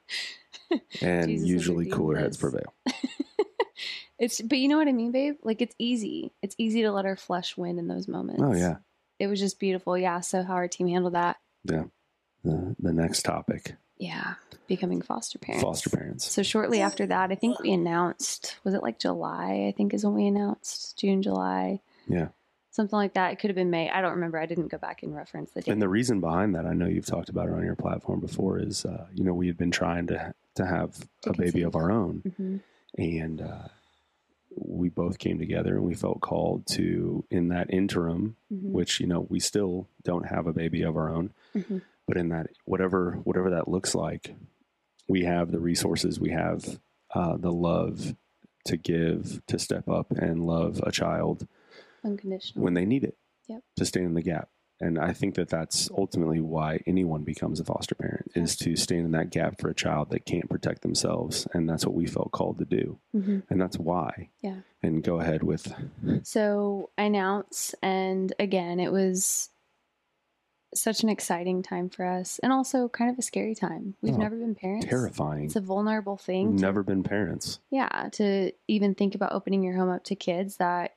And 1.01 1.29
Jesus 1.29 1.47
usually 1.47 1.85
cooler 1.89 2.17
heads 2.17 2.37
prevail. 2.37 2.73
It's 4.21 4.39
but 4.39 4.59
you 4.59 4.67
know 4.67 4.77
what 4.77 4.87
I 4.87 4.91
mean, 4.91 5.11
babe? 5.11 5.35
Like 5.41 5.61
it's 5.63 5.75
easy. 5.79 6.31
It's 6.43 6.53
easy 6.59 6.83
to 6.83 6.91
let 6.91 7.05
our 7.05 7.15
flesh 7.15 7.57
win 7.57 7.79
in 7.79 7.87
those 7.87 8.07
moments. 8.07 8.41
Oh, 8.45 8.53
yeah. 8.53 8.75
It 9.19 9.25
was 9.27 9.39
just 9.39 9.59
beautiful. 9.59 9.97
Yeah. 9.97 10.19
So 10.21 10.43
how 10.43 10.53
our 10.53 10.67
team 10.67 10.87
handled 10.87 11.15
that. 11.15 11.37
Yeah. 11.63 11.85
The, 12.43 12.75
the 12.79 12.93
next 12.93 13.23
topic 13.23 13.75
Yeah. 13.97 14.35
Becoming 14.67 15.01
foster 15.01 15.39
parents. 15.39 15.63
foster 15.63 15.89
parents. 15.89 16.31
So 16.31 16.43
shortly 16.43 16.81
after 16.81 17.05
that, 17.07 17.31
I 17.31 17.35
think 17.35 17.59
we 17.59 17.71
announced, 17.73 18.57
was 18.63 18.73
it 18.75 18.83
like 18.83 18.99
July? 18.99 19.65
I 19.67 19.73
think 19.75 19.93
is 19.93 20.05
when 20.05 20.13
we 20.13 20.27
announced 20.27 20.97
June, 20.99 21.21
July. 21.23 21.81
Yeah. 22.07 22.27
Something 22.69 22.97
like 22.97 23.15
that. 23.15 23.33
It 23.33 23.39
could 23.39 23.49
have 23.49 23.55
been 23.55 23.69
May. 23.71 23.89
I 23.89 24.01
don't 24.01 24.13
remember. 24.13 24.39
I 24.39 24.45
didn't 24.45 24.69
go 24.69 24.77
back 24.77 25.01
and 25.03 25.15
reference 25.15 25.51
the 25.51 25.61
date. 25.61 25.71
And 25.71 25.81
the 25.81 25.89
reason 25.89 26.21
behind 26.21 26.55
that, 26.55 26.65
I 26.65 26.73
know 26.73 26.85
you've 26.85 27.05
talked 27.05 27.27
about 27.29 27.49
it 27.49 27.53
on 27.53 27.65
your 27.65 27.75
platform 27.75 28.21
before, 28.21 28.59
is, 28.59 28.85
uh, 28.85 29.07
you 29.13 29.23
know, 29.25 29.33
we 29.33 29.47
had 29.47 29.57
been 29.57 29.71
trying 29.71 30.07
to, 30.07 30.33
to 30.55 30.65
have 30.65 30.95
To 31.23 31.31
a 31.31 31.33
baby 31.33 31.63
of 31.63 31.75
our 31.75 31.91
own. 31.91 32.21
Mhm. 32.39 32.59
and 32.97 33.41
uh, 33.41 33.67
we 34.55 34.89
both 34.89 35.17
came 35.19 35.39
together 35.39 35.75
and 35.75 35.85
we 35.85 35.93
felt 35.93 36.21
called 36.21 36.65
to 36.67 37.23
in 37.29 37.47
that 37.49 37.71
interim 37.73 38.35
Mhm. 38.51 38.71
which 38.71 38.99
you 38.99 39.07
know 39.07 39.21
we 39.29 39.39
still 39.39 39.87
don't 40.03 40.27
have 40.27 40.47
a 40.47 40.53
baby 40.53 40.81
of 40.81 40.95
our 40.97 41.09
own 41.09 41.31
Mhm. 41.55 41.81
but 42.07 42.17
in 42.17 42.29
that 42.29 42.47
whatever 42.65 43.13
whatever 43.23 43.49
that 43.51 43.67
looks 43.67 43.95
like 43.95 44.35
we 45.07 45.23
have 45.23 45.51
the 45.51 45.59
resources 45.59 46.19
we 46.19 46.29
have 46.31 46.79
uh, 47.13 47.37
the 47.37 47.51
love 47.51 48.15
to 48.65 48.77
give 48.77 49.41
to 49.47 49.57
step 49.59 49.87
up 49.89 50.11
and 50.11 50.45
love 50.45 50.81
a 50.85 50.91
child 50.91 51.47
Unconditional. 52.03 52.63
when 52.63 52.73
they 52.73 52.85
need 52.85 53.03
it 53.03 53.17
Yep. 53.47 53.63
to 53.77 53.85
stand 53.85 54.05
in 54.05 54.13
the 54.13 54.21
gap 54.21 54.49
and 54.81 54.99
i 54.99 55.13
think 55.13 55.35
that 55.35 55.47
that's 55.49 55.89
ultimately 55.97 56.41
why 56.41 56.79
anyone 56.85 57.23
becomes 57.23 57.59
a 57.59 57.63
foster 57.63 57.95
parent 57.95 58.29
is 58.35 58.55
to 58.55 58.75
stand 58.75 59.05
in 59.05 59.11
that 59.11 59.29
gap 59.29 59.59
for 59.61 59.69
a 59.69 59.73
child 59.75 60.09
that 60.09 60.25
can't 60.25 60.49
protect 60.49 60.81
themselves 60.81 61.47
and 61.53 61.69
that's 61.69 61.85
what 61.85 61.95
we 61.95 62.05
felt 62.05 62.31
called 62.31 62.57
to 62.59 62.65
do 62.65 62.97
Mhm. 63.15 63.43
and 63.49 63.61
that's 63.61 63.77
why. 63.77 64.29
Yeah. 64.41 64.61
And 64.83 65.03
go 65.03 65.19
ahead 65.19 65.43
with 65.43 65.73
So 66.23 66.89
I 66.97 67.03
announce, 67.03 67.75
and 67.83 68.33
again, 68.39 68.79
it 68.79 68.91
was 68.91 69.49
such 70.73 71.03
an 71.03 71.09
exciting 71.09 71.61
time 71.61 71.89
for 71.89 72.05
us, 72.05 72.39
and 72.39 72.53
also 72.53 72.87
kind 72.87 73.11
of 73.11 73.19
a 73.19 73.21
scary 73.21 73.53
time. 73.53 73.95
We've 74.01 74.13
Oh, 74.15 74.17
never 74.17 74.37
been 74.37 74.55
parents. 74.55 74.85
terrifying. 74.87 75.45
It's 75.45 75.57
a 75.57 75.61
vulnerable 75.61 76.15
thing. 76.17 76.55
to- 76.55 76.61
Never 76.61 76.81
been 76.81 77.03
parents. 77.03 77.59
yeah, 77.69 78.07
to 78.13 78.53
even 78.69 78.95
think 78.95 79.13
about 79.13 79.33
opening 79.33 79.63
your 79.63 79.75
home 79.75 79.89
up 79.89 80.05
to 80.05 80.15
kids 80.15 80.57
that 80.57 80.95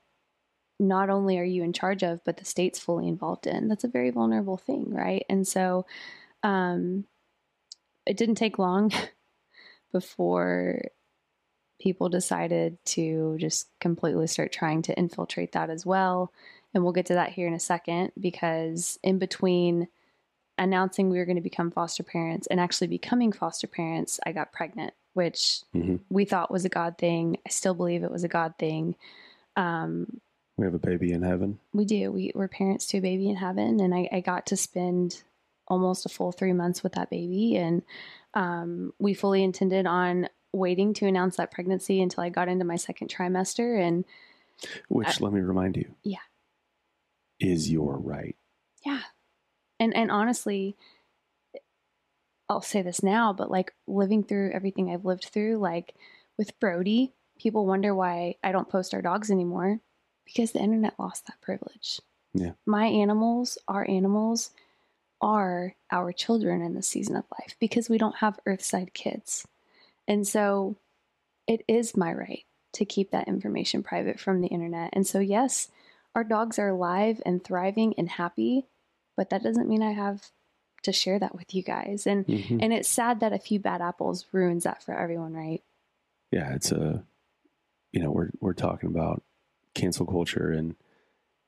not 0.81 1.11
only 1.11 1.39
are 1.39 1.45
you 1.45 1.63
in 1.63 1.73
charge 1.73 2.03
of, 2.03 2.23
but 2.25 2.37
the 2.37 2.45
state's 2.45 2.79
fully 2.79 3.09
involved 3.09 3.47
in. 3.47 3.69
That's 3.69 3.85
a 3.85 3.89
very 3.89 4.11
vulnerable 4.11 4.57
thing, 4.57 4.93
right? 4.93 5.25
And 5.29 5.47
so, 5.47 5.87
um, 6.43 7.05
it 8.07 8.17
didn't 8.17 8.35
take 8.35 8.59
long 8.59 8.93
before 9.93 10.83
people 11.81 12.09
decided 12.09 12.79
to 12.85 13.37
just 13.39 13.69
completely 13.81 14.27
start 14.27 14.53
trying 14.53 14.83
to 14.83 14.97
infiltrate 14.99 15.53
that 15.53 15.71
as 15.71 15.85
well. 15.85 16.33
And 16.73 16.83
we'll 16.83 16.93
get 16.93 17.07
to 17.07 17.15
that 17.15 17.33
here 17.33 17.47
in 17.47 17.55
a 17.55 17.61
second 17.61 18.13
because 18.19 18.99
in 19.03 19.19
between 19.19 19.89
announcing 20.57 21.11
we 21.11 21.19
were 21.19 21.25
going 21.25 21.37
to 21.37 21.43
become 21.43 21.71
foster 21.71 22.03
parents 22.03 22.47
and 22.47 22.61
actually 22.61 22.87
becoming 22.87 23.33
foster 23.33 23.67
parents, 23.67 24.21
I 24.25 24.33
got 24.33 24.53
pregnant, 24.53 24.95
which 25.15 25.63
Mhm. 25.75 26.01
we 26.11 26.25
thought 26.25 26.51
was 26.51 26.65
a 26.65 26.69
God 26.69 26.97
thing. 26.97 27.39
I 27.47 27.49
still 27.51 27.75
believe 27.75 28.03
it 28.05 28.11
was 28.11 28.25
a 28.25 28.29
God 28.29 28.55
thing. 28.59 28.97
um, 29.57 30.21
We 30.57 30.65
have 30.67 30.75
a 30.75 30.79
baby 30.79 31.13
in 31.13 31.23
heaven. 31.23 31.59
we 31.73 31.85
do. 31.85 32.13
We, 32.13 32.31
we're 32.35 32.47
parents 32.49 32.87
to 32.89 32.99
a 32.99 33.01
baby 33.01 33.29
in 33.29 33.37
heaven, 33.37 33.81
and 33.81 33.93
I, 33.95 34.09
I 34.13 34.21
got 34.21 34.47
to 34.47 34.57
spend 34.57 35.23
almost 35.67 36.07
a 36.07 36.09
full 36.09 36.31
three 36.31 36.53
months 36.53 36.83
with 36.83 36.93
that 36.93 37.11
baby. 37.11 37.57
And 37.57 37.83
um, 38.35 38.93
we 39.01 39.15
fully 39.15 39.43
intended 39.43 39.87
on 39.87 40.29
waiting 40.53 40.95
to 40.95 41.07
announce 41.07 41.37
that 41.37 41.51
pregnancy 41.51 42.01
until 42.01 42.23
I 42.23 42.29
got 42.29 42.49
into 42.49 42.65
my 42.65 42.77
second 42.77 43.09
trimester. 43.09 43.83
And 43.83 44.05
Which, 44.89 45.21
let 45.21 45.33
me 45.33 45.41
remind 45.41 45.77
you, 45.77 45.93
Yeah. 46.05 46.19
is 47.41 47.69
your 47.71 47.97
right. 47.99 48.37
yeah, 48.87 49.01
and 49.81 49.95
and 49.97 50.11
honestly, 50.13 50.77
I'll 52.49 52.61
say 52.63 52.83
this 52.83 53.03
now, 53.03 53.33
but 53.33 53.51
like 53.51 53.75
living 53.89 54.23
through 54.23 54.53
everything 54.53 54.89
I've 54.91 55.05
lived 55.05 55.25
through, 55.33 55.57
like 55.59 55.95
with 56.39 56.59
Brody, 56.61 57.13
people 57.39 57.67
wonder 57.67 57.93
why 57.95 58.37
I 58.45 58.53
don't 58.53 58.69
post 58.69 58.95
our 58.95 59.03
dogs 59.03 59.31
anymore 59.33 59.81
because 60.25 60.53
the 60.53 60.61
internet 60.63 60.95
lost 60.99 61.27
that 61.27 61.41
privilege. 61.41 62.01
Yeah. 62.33 62.53
My 62.67 62.87
animals, 62.87 63.59
our 63.69 63.89
animals, 63.89 64.51
are 65.21 65.75
our 65.91 66.13
children 66.13 66.61
in 66.61 66.75
this 66.75 66.89
season 66.89 67.17
of 67.17 67.25
life 67.39 67.57
because 67.59 67.89
we 67.89 67.99
don't 67.99 68.17
have 68.17 68.41
earthside 68.47 68.93
kids. 68.93 69.47
And 70.07 70.27
so 70.27 70.77
it 71.47 71.63
is 71.69 71.97
my 71.97 72.13
right 72.13 72.45
to 72.73 72.85
keep 72.85 73.11
that 73.11 73.29
information 73.29 73.83
private 73.83 74.19
from 74.19 74.41
the 74.41 74.49
internet. 74.49 74.91
And 74.93 75.07
so, 75.07 75.21
yes, 75.21 75.69
our 76.15 76.25
dogs 76.25 76.59
are 76.59 76.69
alive 76.69 77.23
and 77.25 77.43
thriving 77.43 77.95
and 77.97 78.09
happy, 78.09 78.67
but 79.17 79.31
that 79.31 79.43
doesn't 79.43 79.69
mean 79.69 79.83
I 79.83 79.93
have 79.93 80.31
to 80.83 80.93
share 80.93 81.19
that 81.19 81.35
with 81.35 81.55
you 81.55 81.63
guys. 81.63 82.07
And 82.07 82.27
Mhm. 82.27 82.63
and 82.63 82.73
it's 82.73 82.89
sad 82.89 83.21
that 83.21 83.33
a 83.33 83.39
few 83.39 83.59
bad 83.59 83.81
apples 83.81 84.27
ruins 84.33 84.65
that 84.65 84.83
for 84.83 84.93
everyone, 84.95 85.33
right? 85.33 85.63
yeah, 86.31 86.53
it's 86.53 86.73
a, 86.73 87.05
you 87.93 88.03
know, 88.03 88.11
we're 88.11 88.31
we're 88.41 88.55
talking 88.55 88.89
about 88.91 89.23
cancel 89.75 90.07
culture 90.07 90.51
and 90.51 90.75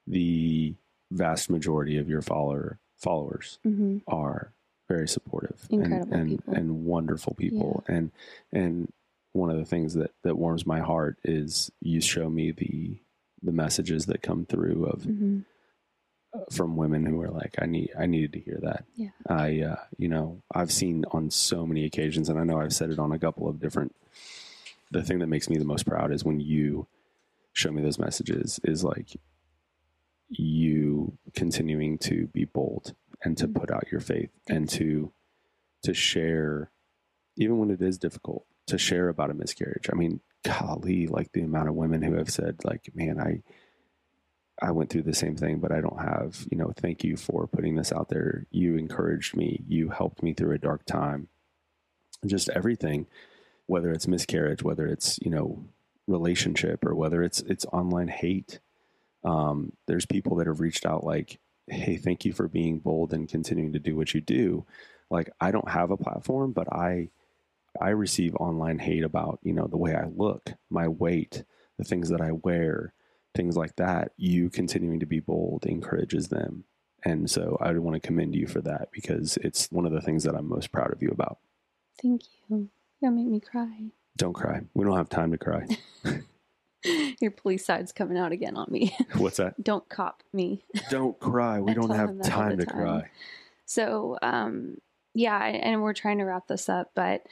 the 0.07 0.75
vast 1.11 1.49
majority 1.51 1.97
of 1.99 2.09
your 2.09 2.23
follower 2.23 2.79
followers 2.97 3.59
Mm-hmm. 3.67 3.99
are 4.09 4.53
very 4.89 5.09
supportive 5.09 5.67
Incredible 5.71 6.13
and, 6.15 6.21
and, 6.21 6.31
people. 6.39 6.55
and 6.55 6.85
wonderful 6.85 7.35
people 7.35 7.85
and 7.89 8.11
and 8.53 8.93
one 9.33 9.51
of 9.51 9.57
the 9.59 9.65
things 9.65 9.95
that 9.95 10.13
that 10.23 10.37
warms 10.39 10.65
my 10.67 10.81
heart 10.81 11.19
is 11.25 11.71
you 11.81 12.01
show 12.01 12.31
me 12.31 12.53
the 12.53 12.99
the 13.43 13.53
messages 13.53 14.07
that 14.07 14.23
come 14.23 14.47
through 14.47 14.87
of 14.87 15.01
Mm-hmm. 15.03 15.41
from 16.51 16.77
women 16.77 17.05
who 17.07 17.21
are 17.23 17.31
like 17.31 17.55
i 17.61 17.67
need 17.67 17.91
i 17.99 18.07
needed 18.07 18.33
to 18.35 18.41
hear 18.41 18.59
that 18.63 18.85
Yeah. 18.95 19.11
i 19.29 19.61
uh, 19.61 19.77
you 19.99 20.09
know 20.09 20.43
i've 20.55 20.73
seen 20.73 21.05
on 21.11 21.31
so 21.31 21.67
many 21.67 21.85
occasions 21.85 22.29
and 22.29 22.39
i 22.39 22.45
know 22.45 22.61
i've 22.61 22.75
said 22.75 22.91
it 22.91 22.99
on 22.99 23.13
a 23.13 23.19
couple 23.19 23.49
of 23.49 23.59
different 23.61 23.95
the 24.91 25.03
thing 25.03 25.19
that 25.21 25.27
makes 25.29 25.49
me 25.51 25.57
the 25.59 25.65
most 25.65 25.87
proud 25.87 26.13
is 26.13 26.25
when 26.25 26.39
you 26.41 26.87
show 27.57 27.71
me 27.73 27.83
those 27.83 27.99
messages 27.99 28.61
is 28.65 28.85
like 28.85 29.17
you 30.29 31.17
continuing 31.35 31.99
to 31.99 32.27
be 32.29 32.45
bold 32.45 32.95
and 33.25 33.37
to 33.39 33.49
Mhm. 33.49 33.55
put 33.55 33.71
out 33.71 33.91
your 33.91 34.01
faith 34.01 34.31
and 34.49 34.69
to 34.71 35.13
to 35.83 35.95
share 35.95 36.71
even 37.37 37.59
when 37.59 37.71
it 37.71 37.81
is 37.81 37.99
difficult 37.99 38.45
to 38.67 38.77
share 38.79 39.09
about 39.09 39.31
a 39.31 39.35
miscarriage. 39.35 39.89
I 39.93 39.95
mean 39.97 40.21
golly 40.43 41.07
like 41.07 41.33
the 41.33 41.43
amount 41.43 41.69
of 41.69 41.75
women 41.75 42.03
who 42.03 42.15
have 42.15 42.31
said 42.31 42.65
like 42.65 42.95
man 42.95 43.19
i 43.21 43.43
i 44.63 44.71
went 44.71 44.91
through 44.91 45.03
the 45.03 45.13
same 45.15 45.37
thing 45.37 45.59
but 45.59 45.73
i 45.73 45.81
don't 45.81 45.99
have 46.01 46.47
you 46.51 46.57
know 46.57 46.73
thank 46.77 47.03
you 47.03 47.17
for 47.17 47.47
putting 47.47 47.75
this 47.75 47.93
out 47.93 48.09
there. 48.09 48.47
You 48.51 48.77
encouraged 48.77 49.37
me. 49.37 49.63
You 49.67 49.91
helped 49.91 50.23
me 50.23 50.35
through 50.35 50.55
a 50.55 50.59
dark 50.59 50.85
time. 50.85 51.29
Just 52.27 52.49
everything 52.51 53.07
whether 53.67 53.91
it's 53.93 54.07
miscarriage 54.09 54.63
whether 54.63 54.87
it's 54.87 55.19
you 55.23 55.31
know 55.31 55.65
relationship 56.07 56.85
or 56.85 56.95
whether 56.95 57.23
it's 57.23 57.41
it's 57.41 57.65
online 57.67 58.09
hate 58.09 58.61
um, 59.25 59.73
there's 59.87 60.07
people 60.07 60.37
that 60.37 60.47
have 60.47 60.61
reached 60.61 60.87
out 60.87 61.05
like 61.05 61.41
hey 61.69 61.97
thank 61.97 62.25
you 62.25 62.33
for 62.33 62.47
being 62.47 62.79
bold 62.79 63.13
and 63.13 63.29
continuing 63.29 63.73
to 63.73 63.79
do 63.79 63.97
what 63.97 64.15
you 64.15 64.21
do 64.21 64.65
like 65.11 65.31
i 65.41 65.51
don't 65.51 65.71
have 65.71 65.91
a 65.91 65.97
platform 65.97 66.53
but 66.53 66.73
i 66.73 67.09
i 67.81 67.89
receive 67.89 68.35
online 68.37 68.79
hate 68.79 69.05
about 69.05 69.39
you 69.43 69.53
know 69.53 69.67
the 69.67 69.77
way 69.77 69.95
i 69.95 70.05
look 70.15 70.53
my 70.71 70.87
weight 70.87 71.45
the 71.77 71.85
things 71.85 72.09
that 72.09 72.21
i 72.21 72.31
wear 72.31 72.93
things 73.35 73.57
like 73.57 73.75
that 73.77 74.13
you 74.17 74.49
continuing 74.49 75.01
to 75.01 75.07
be 75.07 75.21
bold 75.21 75.67
encourages 75.67 76.29
them 76.29 76.65
and 77.05 77.29
so 77.29 77.59
i 77.61 77.73
would 77.73 77.81
want 77.81 78.01
to 78.01 78.07
commend 78.07 78.35
you 78.35 78.47
for 78.47 78.61
that 78.61 78.89
because 78.93 79.37
it's 79.39 79.71
one 79.73 79.85
of 79.85 79.93
the 79.93 80.01
things 80.01 80.23
that 80.23 80.37
i'm 80.37 80.49
most 80.49 80.71
proud 80.71 80.93
of 80.93 81.03
you 81.03 81.11
about 81.11 81.39
Thank 82.01 82.23
you. 82.49 82.69
Gonna 83.01 83.17
make 83.17 83.27
me 83.27 83.41
cry. 83.41 83.91
Don't 84.17 84.33
cry 84.33 84.61
we 84.75 84.85
don't 84.85 84.97
have 84.97 85.09
time 85.09 85.31
to 85.33 85.39
cry 85.39 85.67
Your 87.21 87.33
police 87.33 87.65
side's 87.65 87.91
coming 87.91 88.17
out 88.17 88.31
again 88.33 88.57
on 88.57 88.69
me. 88.71 88.97
what's 89.17 89.39
that 89.39 89.63
Don't 89.63 89.89
cop 89.89 90.23
me. 90.33 90.65
don't 90.91 91.19
cry 91.19 91.61
we 91.61 91.75
don't 91.75 91.91
have 91.91 92.11
him 92.11 92.19
that 92.19 92.33
all 92.33 92.39
time 92.41 92.59
to 92.59 92.67
time. 92.67 92.77
cry 92.77 93.11
So, 93.65 94.17
um, 94.23 94.77
yeah, 95.15 95.43
and 95.43 95.83
we're 95.83 95.95
trying 95.95 96.19
to 96.19 96.25
wrap 96.25 96.47
this 96.47 96.69
up, 96.69 96.93
but 96.95 97.23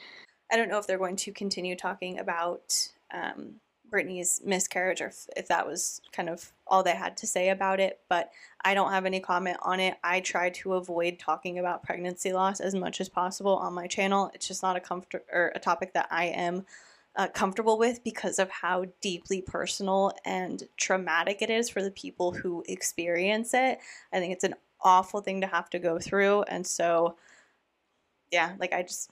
I 0.51 0.57
don't 0.57 0.69
know 0.69 0.79
if 0.79 0.87
they're 0.87 0.97
going 0.97 1.15
to 1.17 1.31
continue 1.31 1.75
talking 1.75 2.19
about 2.19 2.89
um, 3.13 3.61
Brittany's 3.89 4.41
miscarriage 4.43 5.01
or 5.01 5.07
if, 5.07 5.27
if 5.37 5.47
that 5.47 5.67
was 5.67 6.01
kind 6.11 6.29
of 6.29 6.51
all 6.67 6.83
they 6.83 6.95
had 6.95 7.17
to 7.17 7.27
say 7.27 7.49
about 7.49 7.79
it, 7.79 7.99
but 8.09 8.31
I 8.63 8.73
don't 8.73 8.91
have 8.91 9.05
any 9.05 9.19
comment 9.19 9.57
on 9.61 9.79
it. 9.79 9.95
I 10.03 10.19
try 10.19 10.49
to 10.49 10.73
avoid 10.73 11.19
talking 11.19 11.59
about 11.59 11.83
pregnancy 11.83 12.33
loss 12.33 12.59
as 12.59 12.75
much 12.75 12.99
as 12.99 13.09
possible 13.09 13.55
on 13.55 13.73
my 13.73 13.87
channel. 13.87 14.31
It's 14.33 14.47
just 14.47 14.63
not 14.63 14.75
a 14.75 14.79
comfort 14.79 15.25
or 15.31 15.51
a 15.55 15.59
topic 15.59 15.93
that 15.93 16.07
I 16.09 16.25
am 16.25 16.65
uh, 17.15 17.27
comfortable 17.27 17.77
with 17.77 18.03
because 18.03 18.39
of 18.39 18.49
how 18.49 18.85
deeply 19.01 19.41
personal 19.41 20.11
and 20.25 20.63
traumatic 20.77 21.41
it 21.41 21.49
is 21.49 21.69
for 21.69 21.81
the 21.81 21.91
people 21.91 22.31
who 22.31 22.63
experience 22.67 23.53
it. 23.53 23.79
I 24.11 24.19
think 24.19 24.33
it's 24.33 24.43
an 24.43 24.55
awful 24.81 25.21
thing 25.21 25.41
to 25.41 25.47
have 25.47 25.69
to 25.69 25.79
go 25.79 25.97
through, 25.99 26.43
and 26.43 26.65
so 26.65 27.15
yeah, 28.31 28.55
like 28.59 28.73
I 28.73 28.83
just 28.83 29.11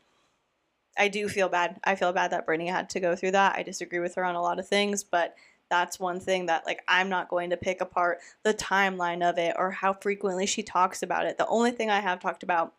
I 0.97 1.07
do 1.07 1.27
feel 1.27 1.49
bad. 1.49 1.79
I 1.83 1.95
feel 1.95 2.13
bad 2.13 2.31
that 2.31 2.45
Brittany 2.45 2.69
had 2.69 2.89
to 2.91 2.99
go 2.99 3.15
through 3.15 3.31
that. 3.31 3.55
I 3.55 3.63
disagree 3.63 3.99
with 3.99 4.15
her 4.15 4.23
on 4.23 4.35
a 4.35 4.41
lot 4.41 4.59
of 4.59 4.67
things, 4.67 5.03
but 5.03 5.35
that's 5.69 5.99
one 5.99 6.19
thing 6.19 6.45
that 6.45 6.65
like 6.65 6.83
I'm 6.87 7.09
not 7.09 7.29
going 7.29 7.49
to 7.49 7.57
pick 7.57 7.81
apart 7.81 8.19
the 8.43 8.53
timeline 8.53 9.27
of 9.27 9.37
it 9.37 9.55
or 9.57 9.71
how 9.71 9.93
frequently 9.93 10.45
she 10.45 10.61
talks 10.61 11.01
about 11.01 11.25
it. 11.25 11.37
The 11.37 11.47
only 11.47 11.71
thing 11.71 11.89
I 11.89 11.99
have 11.99 12.19
talked 12.19 12.43
about 12.43 12.73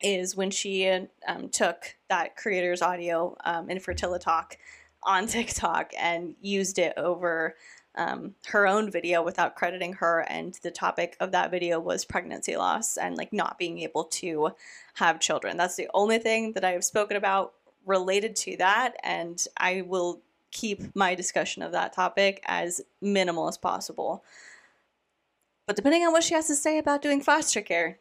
is 0.00 0.36
when 0.36 0.50
she 0.50 0.88
um, 1.26 1.48
took 1.48 1.96
that 2.08 2.36
creator's 2.36 2.82
audio 2.82 3.36
um, 3.44 3.70
in 3.70 3.78
Fertilitalk 3.78 4.56
on 5.02 5.26
TikTok 5.28 5.92
and 5.98 6.34
used 6.40 6.78
it 6.78 6.94
over 6.96 7.56
um, 7.94 8.34
her 8.46 8.66
own 8.66 8.90
video 8.90 9.22
without 9.22 9.54
crediting 9.54 9.92
her. 9.94 10.20
And 10.28 10.58
the 10.62 10.70
topic 10.70 11.16
of 11.20 11.32
that 11.32 11.50
video 11.50 11.78
was 11.78 12.04
pregnancy 12.04 12.56
loss 12.56 12.96
and 12.96 13.16
like 13.16 13.32
not 13.32 13.58
being 13.58 13.80
able 13.80 14.04
to 14.04 14.50
have 14.94 15.20
children. 15.20 15.56
That's 15.56 15.76
the 15.76 15.88
only 15.92 16.18
thing 16.18 16.52
that 16.52 16.64
I 16.64 16.70
have 16.72 16.84
spoken 16.84 17.16
about 17.16 17.54
related 17.84 18.36
to 18.36 18.56
that. 18.58 18.96
And 19.02 19.44
I 19.56 19.82
will 19.82 20.22
keep 20.50 20.94
my 20.94 21.14
discussion 21.14 21.62
of 21.62 21.72
that 21.72 21.92
topic 21.92 22.40
as 22.46 22.80
minimal 23.00 23.48
as 23.48 23.58
possible. 23.58 24.24
But 25.66 25.76
depending 25.76 26.02
on 26.04 26.12
what 26.12 26.24
she 26.24 26.34
has 26.34 26.46
to 26.48 26.54
say 26.54 26.78
about 26.78 27.02
doing 27.02 27.20
foster 27.20 27.60
care, 27.62 27.98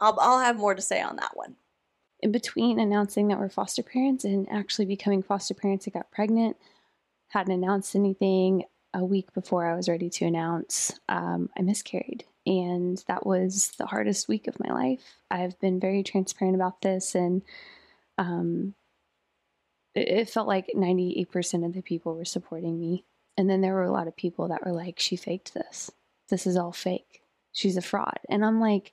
I'll, 0.00 0.18
I'll 0.20 0.40
have 0.40 0.56
more 0.56 0.74
to 0.74 0.82
say 0.82 1.00
on 1.00 1.16
that 1.16 1.36
one. 1.36 1.56
in 2.24 2.32
between 2.32 2.80
announcing 2.80 3.28
that 3.28 3.38
we're 3.38 3.50
foster 3.50 3.82
parents 3.82 4.24
and 4.24 4.48
actually 4.50 4.86
becoming 4.86 5.22
foster 5.22 5.52
parents, 5.52 5.86
I 5.86 5.90
got 5.90 6.10
pregnant. 6.10 6.56
Hadn't 7.28 7.52
announced 7.52 7.94
anything. 7.94 8.64
A 8.94 9.04
week 9.04 9.32
before 9.34 9.66
I 9.66 9.74
was 9.74 9.88
ready 9.88 10.08
to 10.08 10.24
announce, 10.24 10.92
um, 11.08 11.50
I 11.58 11.62
miscarried. 11.62 12.24
And 12.46 13.02
that 13.08 13.26
was 13.26 13.72
the 13.78 13.86
hardest 13.86 14.28
week 14.28 14.46
of 14.46 14.60
my 14.60 14.72
life. 14.72 15.02
I've 15.30 15.58
been 15.60 15.80
very 15.80 16.02
transparent 16.02 16.54
about 16.54 16.80
this, 16.82 17.14
and 17.14 17.42
um, 18.18 18.74
it, 19.94 20.08
it 20.08 20.30
felt 20.30 20.46
like 20.46 20.70
98% 20.76 21.66
of 21.66 21.72
the 21.72 21.82
people 21.82 22.14
were 22.14 22.24
supporting 22.24 22.78
me. 22.78 23.04
And 23.36 23.50
then 23.50 23.62
there 23.62 23.74
were 23.74 23.82
a 23.82 23.90
lot 23.90 24.06
of 24.06 24.16
people 24.16 24.48
that 24.48 24.64
were 24.64 24.72
like, 24.72 25.00
she 25.00 25.16
faked 25.16 25.54
this. 25.54 25.90
This 26.28 26.46
is 26.46 26.56
all 26.56 26.72
fake. 26.72 27.22
She's 27.52 27.76
a 27.76 27.82
fraud. 27.82 28.20
And 28.28 28.44
I'm 28.44 28.60
like, 28.60 28.92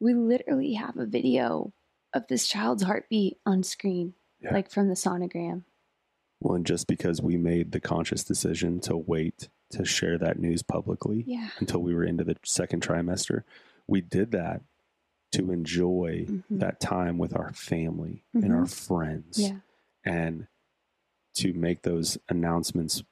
we 0.00 0.12
literally 0.14 0.74
have 0.74 0.96
a 0.98 1.06
video 1.06 1.72
of 2.12 2.26
this 2.28 2.46
child's 2.46 2.82
heartbeat 2.82 3.38
on 3.46 3.62
screen, 3.62 4.12
Yeah. 4.40 4.52
like 4.52 4.70
from 4.70 4.88
the 4.88 4.94
sonogram. 4.94 5.62
Well, 6.40 6.54
and 6.54 6.66
just 6.66 6.86
because 6.86 7.20
we 7.20 7.36
made 7.36 7.72
the 7.72 7.80
conscious 7.80 8.22
decision 8.24 8.80
to 8.80 8.96
wait 8.96 9.48
to 9.70 9.84
share 9.84 10.16
that 10.18 10.38
news 10.38 10.62
publicly 10.62 11.24
Yeah. 11.26 11.50
until 11.58 11.82
we 11.82 11.94
were 11.94 12.04
into 12.04 12.24
the 12.24 12.36
second 12.44 12.82
trimester, 12.82 13.42
we 13.86 14.00
did 14.00 14.30
that 14.32 14.62
to 15.32 15.50
enjoy 15.50 16.24
Mhm. 16.26 16.42
that 16.60 16.80
time 16.80 17.18
with 17.18 17.36
our 17.36 17.52
family 17.52 18.24
and 18.32 18.52
our 18.52 18.66
friends 18.66 19.38
Yeah. 19.38 19.58
and 20.04 20.46
to 21.34 21.52
make 21.52 21.82
those 21.82 22.16
announcements. 22.28 23.02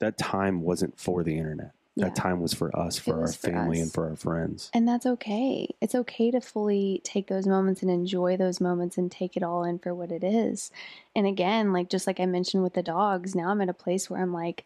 That 0.00 0.18
time 0.18 0.60
wasn't 0.62 0.98
for 0.98 1.22
the 1.22 1.36
internet. 1.38 1.72
Yeah. 1.96 2.06
That 2.06 2.16
time 2.16 2.40
was 2.40 2.54
for 2.54 2.74
us, 2.78 2.98
for 2.98 3.20
our 3.20 3.26
for 3.26 3.50
family, 3.50 3.78
us. 3.78 3.84
and 3.84 3.92
for 3.92 4.08
our 4.08 4.16
friends. 4.16 4.70
And 4.72 4.86
that's 4.86 5.06
okay. 5.06 5.68
It's 5.80 5.94
okay 5.94 6.30
to 6.30 6.40
fully 6.40 7.00
take 7.04 7.26
those 7.26 7.46
moments 7.46 7.82
and 7.82 7.90
enjoy 7.90 8.36
those 8.36 8.60
moments 8.60 8.96
and 8.96 9.10
take 9.10 9.36
it 9.36 9.42
all 9.42 9.64
in 9.64 9.78
for 9.80 9.94
what 9.94 10.12
it 10.12 10.22
is. 10.22 10.70
And 11.16 11.26
again, 11.26 11.72
like 11.72 11.90
just 11.90 12.06
like 12.06 12.20
I 12.20 12.26
mentioned 12.26 12.62
with 12.62 12.74
the 12.74 12.82
dogs, 12.82 13.34
now 13.34 13.48
I'm 13.48 13.60
at 13.60 13.68
a 13.68 13.74
place 13.74 14.08
where 14.08 14.22
I'm 14.22 14.32
like, 14.32 14.64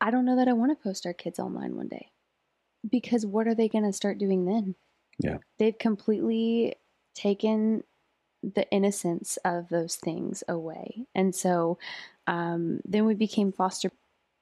I 0.00 0.10
don't 0.10 0.24
know 0.24 0.36
that 0.36 0.48
I 0.48 0.52
want 0.52 0.76
to 0.76 0.82
post 0.82 1.06
our 1.06 1.12
kids 1.12 1.38
online 1.38 1.76
one 1.76 1.88
day 1.88 2.10
because 2.88 3.24
what 3.24 3.46
are 3.46 3.54
they 3.54 3.68
going 3.68 3.84
to 3.84 3.92
start 3.92 4.18
doing 4.18 4.44
then? 4.44 4.74
Yeah. 5.18 5.38
They've 5.58 5.78
completely 5.78 6.74
taken 7.14 7.82
the 8.42 8.68
innocence 8.70 9.36
of 9.44 9.68
those 9.68 9.96
things 9.96 10.44
away. 10.48 11.06
And 11.14 11.34
so 11.34 11.78
um, 12.26 12.80
then 12.84 13.04
we 13.04 13.14
became 13.14 13.52
foster. 13.52 13.90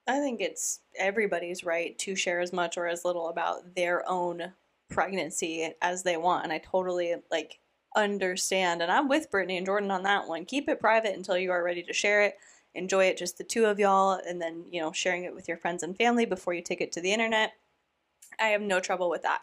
I 0.08 0.20
think 0.20 0.40
it's 0.40 0.80
everybody's 0.98 1.64
right 1.64 1.98
to 1.98 2.14
share 2.14 2.40
as 2.40 2.52
much 2.52 2.76
or 2.76 2.86
as 2.86 3.04
little 3.04 3.28
about 3.28 3.74
their 3.74 4.08
own 4.08 4.52
pregnancy 4.88 5.72
as 5.82 6.02
they 6.02 6.16
want. 6.16 6.44
And 6.44 6.52
I 6.52 6.58
totally 6.58 7.14
like 7.30 7.58
understand. 7.96 8.82
And 8.82 8.92
I'm 8.92 9.08
with 9.08 9.30
Brittany 9.30 9.56
and 9.56 9.66
Jordan 9.66 9.90
on 9.90 10.04
that 10.04 10.28
one. 10.28 10.44
Keep 10.44 10.68
it 10.68 10.80
private 10.80 11.16
until 11.16 11.36
you 11.36 11.50
are 11.50 11.64
ready 11.64 11.82
to 11.82 11.92
share 11.92 12.22
it. 12.22 12.36
Enjoy 12.74 13.06
it 13.06 13.16
just 13.16 13.38
the 13.38 13.44
two 13.44 13.64
of 13.64 13.78
y'all, 13.78 14.20
and 14.28 14.40
then, 14.40 14.64
you 14.70 14.82
know, 14.82 14.92
sharing 14.92 15.24
it 15.24 15.34
with 15.34 15.48
your 15.48 15.56
friends 15.56 15.82
and 15.82 15.96
family 15.96 16.26
before 16.26 16.52
you 16.52 16.60
take 16.60 16.82
it 16.82 16.92
to 16.92 17.00
the 17.00 17.10
internet. 17.10 17.52
I 18.38 18.48
have 18.48 18.60
no 18.60 18.80
trouble 18.80 19.08
with 19.08 19.22
that. 19.22 19.40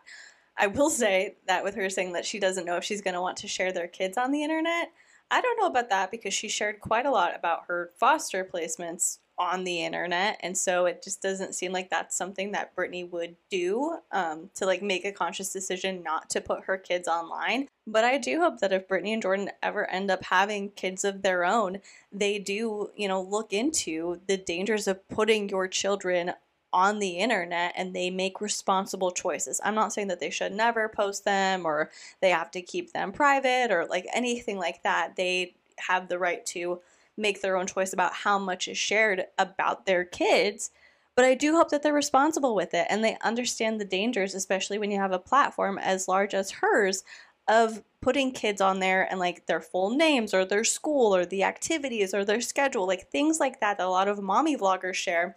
I 0.56 0.68
will 0.68 0.92
say 0.92 1.38
that 1.48 1.64
with 1.64 1.74
her 1.74 1.90
saying 1.90 2.14
that 2.14 2.28
she 2.28 2.40
doesn't 2.40 2.66
know 2.66 2.78
if 2.78 2.84
she's 2.84 3.02
going 3.02 3.16
to 3.16 3.22
want 3.22 3.38
to 3.38 3.48
share 3.48 3.74
their 3.74 3.88
kids 3.88 4.20
on 4.20 4.32
the 4.32 4.44
internet, 4.44 4.92
I 5.32 5.42
don't 5.42 5.60
know 5.60 5.66
about 5.66 5.90
that 5.90 6.12
because 6.12 6.36
she 6.36 6.48
shared 6.48 6.80
quite 6.80 7.08
a 7.08 7.12
lot 7.12 7.36
about 7.36 7.64
her 7.68 7.90
foster 8.00 8.46
placements 8.46 9.18
on 9.44 9.66
the 9.66 9.84
internet 9.84 10.40
and 10.42 10.58
so 10.58 10.86
it 10.86 11.04
just 11.04 11.22
doesn't 11.22 11.54
seem 11.54 11.74
like 11.74 11.90
that's 11.90 12.16
something 12.16 12.54
that 12.54 12.74
brittany 12.76 13.04
would 13.04 13.36
do 13.50 13.98
um, 14.12 14.50
to 14.56 14.66
like 14.66 14.82
make 14.82 15.04
a 15.04 15.12
conscious 15.12 15.52
decision 15.52 16.02
not 16.02 16.30
to 16.30 16.40
put 16.40 16.64
her 16.64 16.78
kids 16.78 17.08
online 17.08 17.68
but 17.86 18.06
i 18.06 18.18
do 18.18 18.40
hope 18.40 18.60
that 18.60 18.72
if 18.72 18.88
brittany 18.88 19.12
and 19.12 19.22
jordan 19.22 19.50
ever 19.62 19.90
end 19.90 20.10
up 20.10 20.24
having 20.24 20.70
kids 20.72 21.04
of 21.04 21.22
their 21.22 21.44
own 21.44 21.80
they 22.12 22.40
do 22.40 22.90
you 22.96 23.08
know 23.08 23.22
look 23.22 23.52
into 23.52 24.22
the 24.28 24.38
dangers 24.38 24.88
of 24.88 25.08
putting 25.10 25.50
your 25.50 25.68
children 25.68 26.32
on 26.72 26.98
the 26.98 27.20
internet 27.20 27.72
and 27.78 27.96
they 27.96 28.10
make 28.10 28.42
responsible 28.42 29.12
choices. 29.12 29.62
I'm 29.64 29.76
not 29.76 29.94
saying 29.94 30.08
that 30.08 30.20
they 30.20 30.32
should 30.32 30.52
never 30.52 30.90
post 30.90 31.24
them 31.24 31.68
or 31.68 31.92
they 32.20 32.32
have 32.32 32.50
to 32.52 32.64
keep 32.64 32.94
them 32.94 33.12
private 33.12 33.68
or 33.70 33.86
like 33.86 34.08
anything 34.12 34.58
like 34.58 34.82
that. 34.82 35.16
They 35.16 35.54
have 35.78 36.08
the 36.08 36.18
right 36.18 36.44
to 36.48 36.82
make 37.18 37.42
their 37.42 37.58
own 37.58 37.68
choice 37.68 37.94
about 37.94 38.14
how 38.14 38.40
much 38.40 38.68
is 38.68 38.78
shared 38.78 39.26
about 39.38 39.86
their 39.86 40.04
kids. 40.04 40.72
But 41.16 41.26
I 41.26 41.36
do 41.36 41.56
hope 41.56 41.70
that 41.70 41.84
they're 41.84 41.94
responsible 41.94 42.56
with 42.56 42.74
it 42.74 42.88
and 42.90 43.04
they 43.04 43.18
understand 43.24 43.80
the 43.80 43.86
dangers, 43.86 44.34
especially 44.34 44.80
when 44.80 44.90
you 44.90 45.00
have 45.00 45.12
a 45.12 45.20
platform 45.20 45.78
as 45.78 46.08
large 46.08 46.34
as 46.34 46.52
hers 46.52 47.04
of 47.48 47.84
putting 48.02 48.32
kids 48.32 48.62
on 48.62 48.80
there 48.80 49.08
and 49.10 49.20
like 49.20 49.46
their 49.46 49.62
full 49.62 49.90
names 49.96 50.34
or 50.34 50.46
their 50.46 50.64
school 50.64 51.16
or 51.16 51.26
the 51.26 51.44
activities 51.44 52.14
or 52.14 52.26
their 52.26 52.42
schedule, 52.42 52.88
like 52.88 53.10
things 53.10 53.40
like 53.40 53.60
that 53.60 53.78
that 53.78 53.86
a 53.86 53.90
lot 53.90 54.08
of 54.08 54.22
mommy 54.22 54.58
vloggers 54.58 54.96
share 54.96 55.36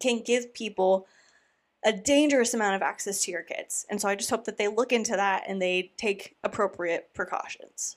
can 0.00 0.22
give 0.22 0.54
people 0.54 1.06
a 1.84 1.92
dangerous 1.92 2.54
amount 2.54 2.76
of 2.76 2.82
access 2.82 3.22
to 3.22 3.30
your 3.30 3.42
kids. 3.42 3.86
And 3.88 4.00
so 4.00 4.08
I 4.08 4.14
just 4.14 4.30
hope 4.30 4.44
that 4.44 4.58
they 4.58 4.68
look 4.68 4.92
into 4.92 5.12
that 5.12 5.44
and 5.46 5.60
they 5.60 5.92
take 5.96 6.36
appropriate 6.44 7.10
precautions. 7.14 7.96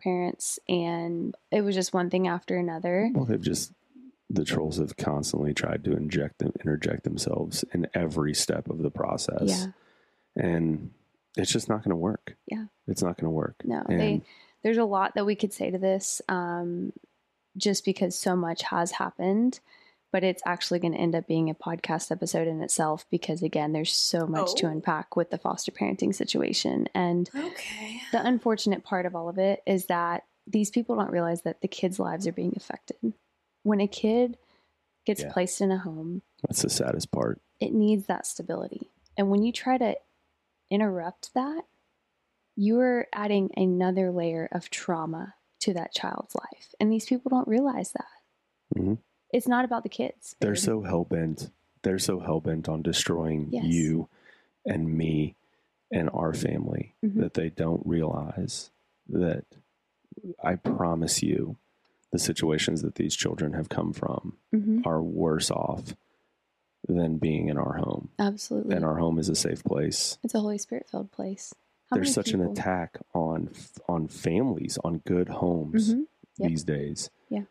Parents, 0.00 0.58
and 0.68 1.34
it 1.50 1.62
was 1.62 1.74
just 1.74 1.92
one 1.92 2.10
thing 2.10 2.28
after 2.28 2.56
another. 2.56 3.10
Well, 3.14 3.24
they've 3.24 3.40
just 3.40 3.72
the 4.30 4.44
trolls 4.44 4.78
have 4.78 4.96
constantly 4.96 5.52
tried 5.52 5.84
to 5.84 5.92
inject 5.92 6.38
them, 6.38 6.52
interject 6.60 7.02
themselves 7.02 7.64
in 7.74 7.88
every 7.94 8.32
step 8.32 8.70
of 8.70 8.78
the 8.78 8.90
process. 8.90 9.42
Yeah. 9.44 9.66
And 10.36 10.92
it's 11.36 11.52
just 11.52 11.68
not 11.68 11.78
going 11.78 11.90
to 11.90 11.96
work. 11.96 12.36
Yeah. 12.46 12.66
It's 12.86 13.02
not 13.02 13.16
going 13.16 13.26
to 13.26 13.30
work. 13.30 13.56
No, 13.64 13.82
And 13.88 14.00
they, 14.00 14.22
there's 14.62 14.78
a 14.78 14.84
lot 14.84 15.14
that 15.16 15.26
we 15.26 15.34
could 15.34 15.52
say 15.52 15.72
to 15.72 15.78
this 15.78 16.22
um, 16.28 16.92
just 17.56 17.84
because 17.84 18.16
so 18.16 18.36
much 18.36 18.62
has 18.62 18.92
happened. 18.92 19.58
But 20.12 20.24
it's 20.24 20.42
actually 20.44 20.80
going 20.80 20.92
to 20.92 20.98
end 20.98 21.14
up 21.14 21.26
being 21.28 21.48
a 21.50 21.54
podcast 21.54 22.10
episode 22.10 22.48
in 22.48 22.60
itself 22.62 23.06
because, 23.10 23.42
again, 23.42 23.72
there's 23.72 23.92
so 23.92 24.26
much 24.26 24.54
to 24.56 24.66
Oh. 24.66 24.70
unpack 24.70 25.14
with 25.14 25.30
the 25.30 25.38
foster 25.38 25.70
parenting 25.70 26.12
situation. 26.14 26.88
And 26.94 27.30
Okay. 27.34 28.00
the 28.10 28.24
unfortunate 28.26 28.82
part 28.82 29.06
of 29.06 29.14
all 29.14 29.28
of 29.28 29.38
it 29.38 29.62
is 29.66 29.86
that 29.86 30.24
these 30.46 30.70
people 30.70 30.96
don't 30.96 31.12
realize 31.12 31.42
that 31.42 31.60
the 31.60 31.68
kids' 31.68 32.00
lives 32.00 32.26
are 32.26 32.32
being 32.32 32.54
affected. 32.56 33.12
When 33.62 33.80
a 33.80 33.86
kid 33.86 34.36
gets 35.06 35.22
Yeah. 35.22 35.32
placed 35.32 35.60
in 35.60 35.70
a 35.70 35.78
home, 35.78 36.22
that's 36.42 36.62
the 36.62 36.70
saddest 36.70 37.12
part. 37.12 37.40
it 37.60 37.72
needs 37.72 38.06
that 38.06 38.26
stability. 38.26 38.90
And 39.16 39.30
when 39.30 39.42
you 39.42 39.52
try 39.52 39.76
to 39.78 39.96
interrupt 40.70 41.34
that, 41.34 41.66
you're 42.56 43.06
adding 43.12 43.50
another 43.56 44.10
layer 44.10 44.48
of 44.50 44.70
trauma 44.70 45.34
to 45.60 45.72
that 45.74 45.92
child's 45.92 46.34
life. 46.34 46.74
And 46.80 46.90
these 46.90 47.06
people 47.06 47.28
don't 47.30 47.46
realize 47.46 47.92
that. 47.92 48.08
Mhm. 48.76 48.98
It's 49.32 49.48
not 49.48 49.64
about 49.64 49.82
the 49.82 49.88
kids. 49.88 50.36
They're 50.40 50.54
so 50.56 50.82
hell 50.82 51.04
bent. 51.04 51.50
They're 51.82 51.98
so 51.98 52.20
hell 52.20 52.40
bent 52.40 52.68
on 52.68 52.82
destroying 52.82 53.48
Yes. 53.52 53.64
you 53.64 54.08
and 54.66 54.96
me 54.96 55.36
and 55.90 56.10
our 56.10 56.32
family 56.34 56.94
Mhm. 57.04 57.20
that 57.20 57.34
they 57.34 57.48
don't 57.50 57.84
realize 57.86 58.70
that 59.08 59.44
I 60.42 60.56
promise 60.56 61.22
you 61.22 61.56
the 62.12 62.18
situations 62.18 62.82
that 62.82 62.96
these 62.96 63.14
children 63.14 63.52
have 63.54 63.68
come 63.68 63.92
from 63.92 64.36
Mhm. 64.52 64.84
are 64.84 65.02
worse 65.02 65.50
off 65.50 65.94
than 66.88 67.18
being 67.18 67.48
in 67.48 67.56
our 67.56 67.74
home. 67.74 68.08
Absolutely. 68.18 68.74
And 68.74 68.84
our 68.84 68.96
home 68.98 69.18
is 69.18 69.28
a 69.28 69.34
safe 69.34 69.62
place. 69.64 70.18
it's 70.22 70.34
a 70.34 70.40
Holy 70.40 70.58
Spirit 70.58 70.88
filled 70.88 71.12
place. 71.12 71.54
How 71.88 71.96
There's 71.96 72.12
such 72.12 72.32
an 72.32 72.40
attack 72.40 72.98
on 73.14 73.50
on 73.88 74.06
families, 74.08 74.78
on 74.84 74.98
good 74.98 75.28
homes 75.28 75.94
Mhm. 75.94 76.06
Yep. 76.38 76.48
these 76.50 76.64
days. 76.64 77.10
Yeah. 77.28 77.44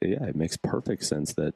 Yeah, 0.00 0.24
it 0.24 0.36
makes 0.36 0.56
perfect 0.56 1.04
sense 1.04 1.34
that 1.34 1.54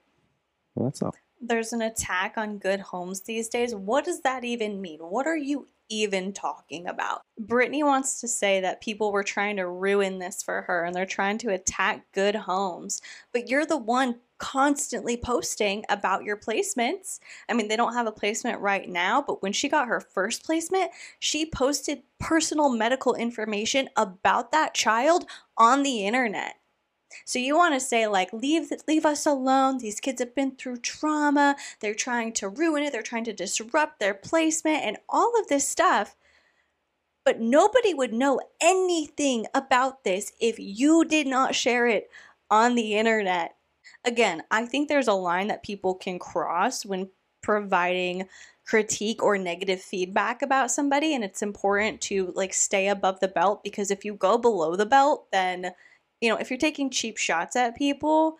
well 0.75 0.87
that's 0.87 1.03
not 1.03 1.15
There's 1.41 1.73
an 1.73 1.83
attack 1.83 2.35
on 2.37 2.59
good 2.59 2.81
homes 2.81 3.23
these 3.23 3.49
days. 3.49 3.75
What 3.75 4.05
does 4.05 4.21
that 4.23 4.45
even 4.45 4.81
mean? 4.81 5.01
What 5.01 5.27
are 5.27 5.37
you 5.37 5.67
even 5.91 6.33
talking 6.33 6.87
about? 6.87 7.23
Brittany 7.39 7.83
wants 7.83 8.21
to 8.21 8.29
say 8.29 8.61
that 8.61 8.81
people 8.81 9.11
were 9.13 9.25
trying 9.25 9.57
to 9.57 9.67
ruin 9.69 10.19
this 10.19 10.43
for 10.43 10.63
her 10.63 10.85
and 10.85 10.95
they're 10.95 11.05
trying 11.05 11.39
to 11.39 11.51
attack 11.51 12.07
good 12.13 12.35
homes. 12.35 13.03
But 13.33 13.49
you're 13.49 13.67
the 13.67 13.77
one 13.77 14.21
constantly 14.39 15.17
posting 15.17 15.85
about 15.91 16.25
your 16.25 16.37
placements. 16.37 17.21
I 17.49 17.55
mean, 17.55 17.69
they 17.69 17.77
don't 17.77 17.93
have 17.93 18.07
a 18.07 18.13
placement 18.13 18.61
right 18.61 18.89
now, 18.89 19.21
but 19.21 19.43
when 19.43 19.53
she 19.53 19.69
got 19.69 19.89
her 19.89 20.01
first 20.01 20.45
placement, 20.45 20.93
she 21.19 21.45
posted 21.45 22.03
personal 22.19 22.71
medical 22.71 23.15
information 23.15 23.89
about 23.97 24.53
that 24.53 24.73
child 24.73 25.27
on 25.59 25.83
the 25.83 26.07
internet. 26.07 26.55
So 27.25 27.39
you 27.39 27.57
want 27.57 27.75
to 27.75 27.81
say 27.81 28.07
like 28.07 28.33
leave 28.33 28.73
leave 28.87 29.07
us 29.07 29.27
alone. 29.27 29.79
These 29.79 30.01
kids 30.01 30.21
have 30.21 30.35
been 30.35 30.53
through 30.53 30.79
trauma. 30.79 31.57
They're 31.81 31.95
trying 31.95 32.33
to 32.35 32.49
ruin 32.49 32.83
it. 32.83 32.93
They're 32.93 33.03
trying 33.03 33.25
to 33.25 33.33
disrupt 33.33 34.01
their 34.01 34.15
placement 34.15 34.85
and 34.85 34.99
all 35.09 35.33
of 35.39 35.49
this 35.49 35.69
stuff. 35.69 36.17
But 37.25 37.41
nobody 37.41 37.95
would 37.95 38.13
know 38.13 38.41
anything 38.61 39.47
about 39.55 40.05
this 40.05 40.33
if 40.41 40.59
you 40.59 41.05
did 41.05 41.27
not 41.27 41.55
share 41.55 41.87
it 41.87 42.11
on 42.51 42.75
the 42.75 42.95
internet. 42.95 43.57
Again, 44.05 44.43
I 44.51 44.65
think 44.65 44.89
there's 44.89 45.09
a 45.09 45.13
line 45.13 45.49
that 45.49 45.63
people 45.63 45.95
can 45.95 46.19
cross 46.19 46.87
when 46.87 47.11
providing 47.43 48.27
critique 48.67 49.23
or 49.23 49.37
negative 49.37 49.81
feedback 49.81 50.43
about 50.43 50.71
somebody 50.71 51.15
and 51.15 51.25
it's 51.25 51.43
important 51.43 52.01
to 52.01 52.33
like 52.37 52.55
stay 52.55 52.87
above 52.87 53.19
the 53.19 53.27
belt 53.27 53.65
because 53.65 53.91
if 53.91 54.05
you 54.05 54.15
go 54.15 54.39
below 54.39 54.77
the 54.77 54.87
belt 54.87 55.27
then 55.33 55.73
you 56.21 56.29
know, 56.29 56.37
if 56.37 56.51
you're 56.51 56.59
taking 56.59 56.91
cheap 56.91 57.17
shots 57.17 57.57
at 57.57 57.77
people, 57.77 58.37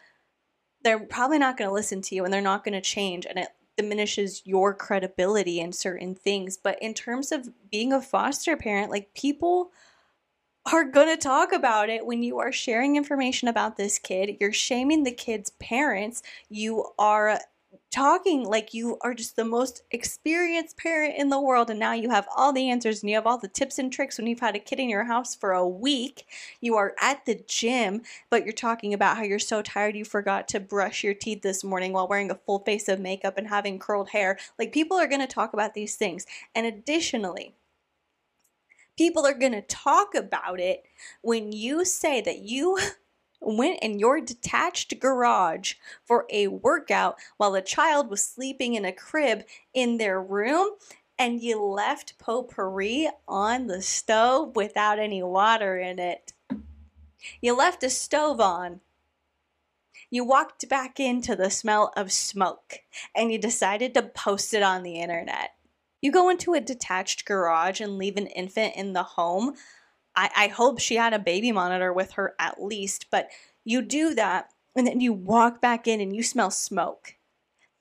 they're 0.83 1.01
probably 1.01 1.39
not 1.39 1.57
going 1.57 1.69
to 1.69 1.75
listen 1.75 2.01
to 2.03 2.15
you 2.15 2.25
and 2.25 2.33
they're 2.33 2.41
not 2.41 2.65
going 2.65 2.75
to 2.75 2.81
change 2.81 3.27
and 3.27 3.39
it 3.39 3.49
diminishes 3.77 4.43
your 4.45 4.75
credibility 4.75 5.61
in 5.61 5.73
certain 5.73 6.15
things. 6.15 6.57
But 6.57 6.79
in 6.83 6.95
terms 6.95 7.33
of 7.33 7.49
being 7.71 7.93
a 7.93 8.01
foster 8.01 8.57
parent, 8.57 8.91
like 8.91 9.15
people 9.15 9.73
are 10.71 10.85
going 10.85 11.09
to 11.09 11.17
talk 11.17 11.53
about 11.53 11.89
it 11.89 12.05
when 12.05 12.23
you 12.23 12.39
are 12.39 12.53
sharing 12.53 12.97
information 12.97 13.49
about 13.49 13.77
this 13.77 13.99
kid. 13.99 14.37
You're 14.41 14.53
shaming 14.53 15.05
the 15.05 15.13
kid's 15.13 15.51
parents. 15.59 16.23
You 16.51 16.87
are 16.99 17.41
talking 17.91 18.45
like 18.45 18.73
you 18.73 18.97
are 19.01 19.15
just 19.15 19.37
the 19.37 19.45
most 19.45 19.83
experienced 19.91 20.77
parent 20.77 21.15
in 21.17 21.29
the 21.29 21.41
world 21.41 21.71
and 21.71 21.81
now 21.81 21.93
you 21.93 22.11
have 22.11 22.29
all 22.37 22.53
the 22.53 22.71
answers 22.71 23.03
and 23.03 23.11
you 23.11 23.17
have 23.17 23.27
all 23.27 23.39
the 23.39 23.49
tips 23.49 23.79
and 23.79 23.93
tricks 23.93 24.17
when 24.17 24.27
you've 24.27 24.41
had 24.41 24.55
a 24.55 24.61
kid 24.61 24.79
in 24.79 24.89
your 24.89 25.05
house 25.05 25.35
for 25.35 25.53
a 25.53 25.67
week. 25.67 26.27
You 26.61 26.77
are 26.77 26.95
at 27.01 27.27
the 27.27 27.43
gym 27.49 28.03
but 28.31 28.45
you're 28.45 28.53
talking 28.53 28.95
about 28.95 29.17
how 29.17 29.25
you're 29.25 29.39
so 29.39 29.63
tired 29.63 29.97
you 29.97 30.05
forgot 30.05 30.47
to 30.49 30.61
brush 30.61 31.03
your 31.03 31.15
teeth 31.15 31.43
this 31.43 31.65
morning 31.65 31.93
while 31.93 32.09
wearing 32.09 32.31
a 32.31 32.37
full 32.37 32.61
face 32.61 32.89
of 32.89 33.01
makeup 33.01 33.37
and 33.37 33.49
having 33.49 33.79
curled 33.79 34.11
hair. 34.11 34.39
Like 34.59 34.73
people 34.73 34.97
are 34.97 35.09
going 35.09 35.21
to 35.21 35.27
talk 35.27 35.53
about 35.53 35.75
these 35.75 35.97
things. 35.97 36.27
And 36.55 36.67
additionally 36.67 37.55
people 39.01 39.27
are 39.27 39.33
going 39.33 39.53
to 39.53 39.63
talk 39.63 40.15
about 40.15 40.61
it 40.61 40.85
when 41.23 41.53
you 41.53 41.87
say 41.87 42.21
that 42.21 42.41
you 42.41 42.79
went 43.41 43.81
in 43.83 43.99
your 43.99 44.21
detached 44.21 44.99
garage 45.01 45.75
for 46.05 46.27
a 46.31 46.49
workout 46.49 47.17
while 47.37 47.55
a 47.55 47.63
child 47.63 48.11
was 48.11 48.23
sleeping 48.23 48.75
in 48.75 48.85
a 48.85 48.93
crib 48.93 49.45
in 49.73 49.99
their 49.99 50.21
room 50.21 50.71
and 51.19 51.43
you 51.43 51.63
left 51.63 52.19
potpourri 52.19 53.09
on 53.29 53.67
the 53.67 53.83
stove 53.83 54.57
without 54.57 54.99
any 54.99 55.23
water 55.23 55.79
in 55.79 55.99
it. 55.99 56.33
You 57.43 57.55
left 57.55 57.83
a 57.83 57.91
stove 57.91 58.41
on. 58.41 58.81
You 60.09 60.25
walked 60.25 60.69
back 60.69 60.99
into 60.99 61.37
the 61.37 61.51
smell 61.51 61.93
of 61.95 62.11
smoke 62.11 62.81
and 63.15 63.31
you 63.31 63.39
decided 63.39 63.93
to 63.95 64.03
post 64.03 64.55
it 64.55 64.63
on 64.63 64.83
the 64.83 64.99
internet. 64.99 65.51
You 66.01 66.11
go 66.11 66.31
into 66.31 66.55
a 66.55 66.61
detached 66.61 67.27
garage 67.27 67.81
and 67.81 67.99
leave 67.99 68.17
an 68.17 68.27
infant 68.29 68.75
in 68.75 68.95
the 68.95 69.03
home. 69.03 69.55
I, 70.21 70.31
I 70.37 70.49
hope 70.49 70.79
she 70.79 70.97
had 70.97 71.15
a 71.15 71.19
baby 71.19 71.51
monitor 71.51 71.95
with 71.95 72.13
her 72.13 72.35
at 72.39 72.63
least, 72.63 73.07
but 73.11 73.31
you 73.65 73.81
do 73.81 74.15
that 74.15 74.51
and 74.77 74.87
then 74.87 75.01
you 75.01 75.15
walk 75.15 75.63
back 75.63 75.89
in 75.89 75.99
and 75.99 76.15
you 76.15 76.23
smell 76.23 76.51
smoke. 76.51 77.15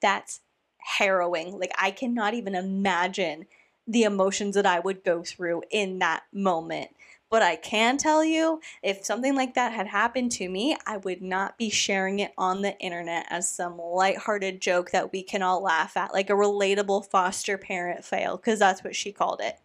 That's 0.02 0.40
harrowing. 0.78 1.60
Like, 1.60 1.74
I 1.78 1.92
cannot 1.92 2.34
even 2.34 2.56
imagine 2.56 3.46
the 3.86 4.04
emotions 4.04 4.56
that 4.56 4.66
I 4.66 4.80
would 4.80 5.04
go 5.04 5.22
through 5.22 5.64
in 5.70 6.00
that 6.00 6.24
moment. 6.32 6.92
But 7.30 7.42
I 7.42 7.58
can 7.58 7.98
tell 7.98 8.24
you, 8.24 8.62
if 8.82 9.06
something 9.06 9.36
like 9.36 9.54
that 9.56 9.74
had 9.74 9.88
happened 9.88 10.32
to 10.34 10.48
me, 10.48 10.78
I 10.88 10.98
would 10.98 11.22
not 11.22 11.58
be 11.58 11.70
sharing 11.70 12.20
it 12.20 12.32
on 12.38 12.62
the 12.62 12.78
internet 12.80 13.26
as 13.30 13.50
some 13.50 13.78
lighthearted 13.78 14.62
joke 14.62 14.92
that 14.92 15.12
we 15.12 15.24
can 15.24 15.42
all 15.42 15.62
laugh 15.62 15.98
at, 15.98 16.14
like 16.14 16.30
a 16.30 16.34
relatable 16.34 17.06
foster 17.06 17.58
parent 17.58 18.06
fail, 18.06 18.38
because 18.38 18.60
that's 18.60 18.84
what 18.84 18.96
she 18.96 19.12
called 19.12 19.42
it. 19.44 19.60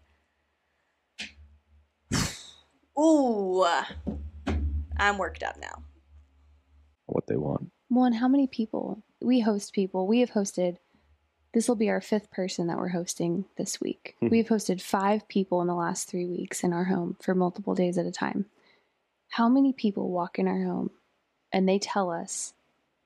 Ooh, 2.98 3.64
I'm 4.96 5.18
worked 5.18 5.42
up 5.42 5.56
now. 5.60 5.82
What 7.06 7.26
they 7.26 7.36
want. 7.36 7.70
Well, 7.90 8.04
and 8.04 8.14
how 8.14 8.28
many 8.28 8.46
people? 8.46 9.02
We 9.20 9.40
host 9.40 9.72
people. 9.72 10.06
We 10.06 10.20
have 10.20 10.30
hosted, 10.30 10.76
this 11.52 11.68
will 11.68 11.76
be 11.76 11.90
our 11.90 12.00
fifth 12.00 12.30
person 12.30 12.66
that 12.68 12.78
we're 12.78 12.88
hosting 12.88 13.44
this 13.56 13.80
week. 13.80 14.16
Hmm. 14.20 14.28
We've 14.28 14.46
hosted 14.48 14.80
five 14.80 15.28
people 15.28 15.60
in 15.60 15.66
the 15.66 15.74
last 15.74 16.08
three 16.08 16.26
weeks 16.26 16.62
in 16.64 16.72
our 16.72 16.84
home 16.84 17.16
for 17.20 17.34
multiple 17.34 17.74
days 17.74 17.98
at 17.98 18.06
a 18.06 18.12
time. 18.12 18.46
How 19.30 19.48
many 19.48 19.72
people 19.72 20.10
walk 20.10 20.38
in 20.38 20.46
our 20.48 20.62
home 20.62 20.90
and 21.52 21.68
they 21.68 21.78
tell 21.78 22.10
us 22.10 22.54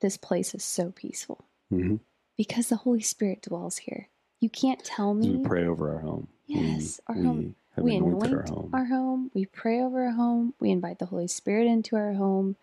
this 0.00 0.16
place 0.16 0.54
is 0.54 0.62
so 0.64 0.90
peaceful? 0.94 1.44
Mm-hmm. 1.72 1.96
Because 2.36 2.68
the 2.68 2.76
Holy 2.76 3.00
Spirit 3.00 3.42
dwells 3.42 3.78
here. 3.78 4.08
You 4.40 4.48
can't 4.48 4.84
tell 4.84 5.14
me. 5.14 5.30
We 5.30 5.44
pray 5.44 5.66
over 5.66 5.92
our 5.94 6.00
home. 6.00 6.28
We- 6.48 6.54
Yes, 6.54 7.00
our 7.08 7.16
we 7.16 7.22
home. 7.26 7.36
Have 7.36 7.54
we 7.82 7.96
anointed 7.96 8.32
anoint 8.32 8.34
our 8.34 8.54
home. 8.54 8.70
our 8.72 8.84
home. 8.86 9.30
We 9.34 9.46
pray 9.46 9.80
over 9.80 10.04
our 10.04 10.12
home. 10.12 10.54
We 10.60 10.70
invite 10.70 10.98
the 10.98 11.06
Holy 11.06 11.28
Spirit 11.28 11.66
into 11.66 11.96
our 11.96 12.14
home. 12.14 12.56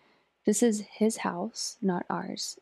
This 0.46 0.62
is 0.64 0.82
His 0.92 1.18
house, 1.18 1.78
not 1.82 2.06
ours. 2.10 2.58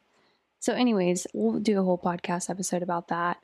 So, 0.60 0.74
anyways, 0.74 1.28
we'll 1.34 1.60
do 1.60 1.80
a 1.80 1.84
whole 1.84 1.98
podcast 1.98 2.50
episode 2.50 2.84
about 2.84 3.10
that. 3.10 3.38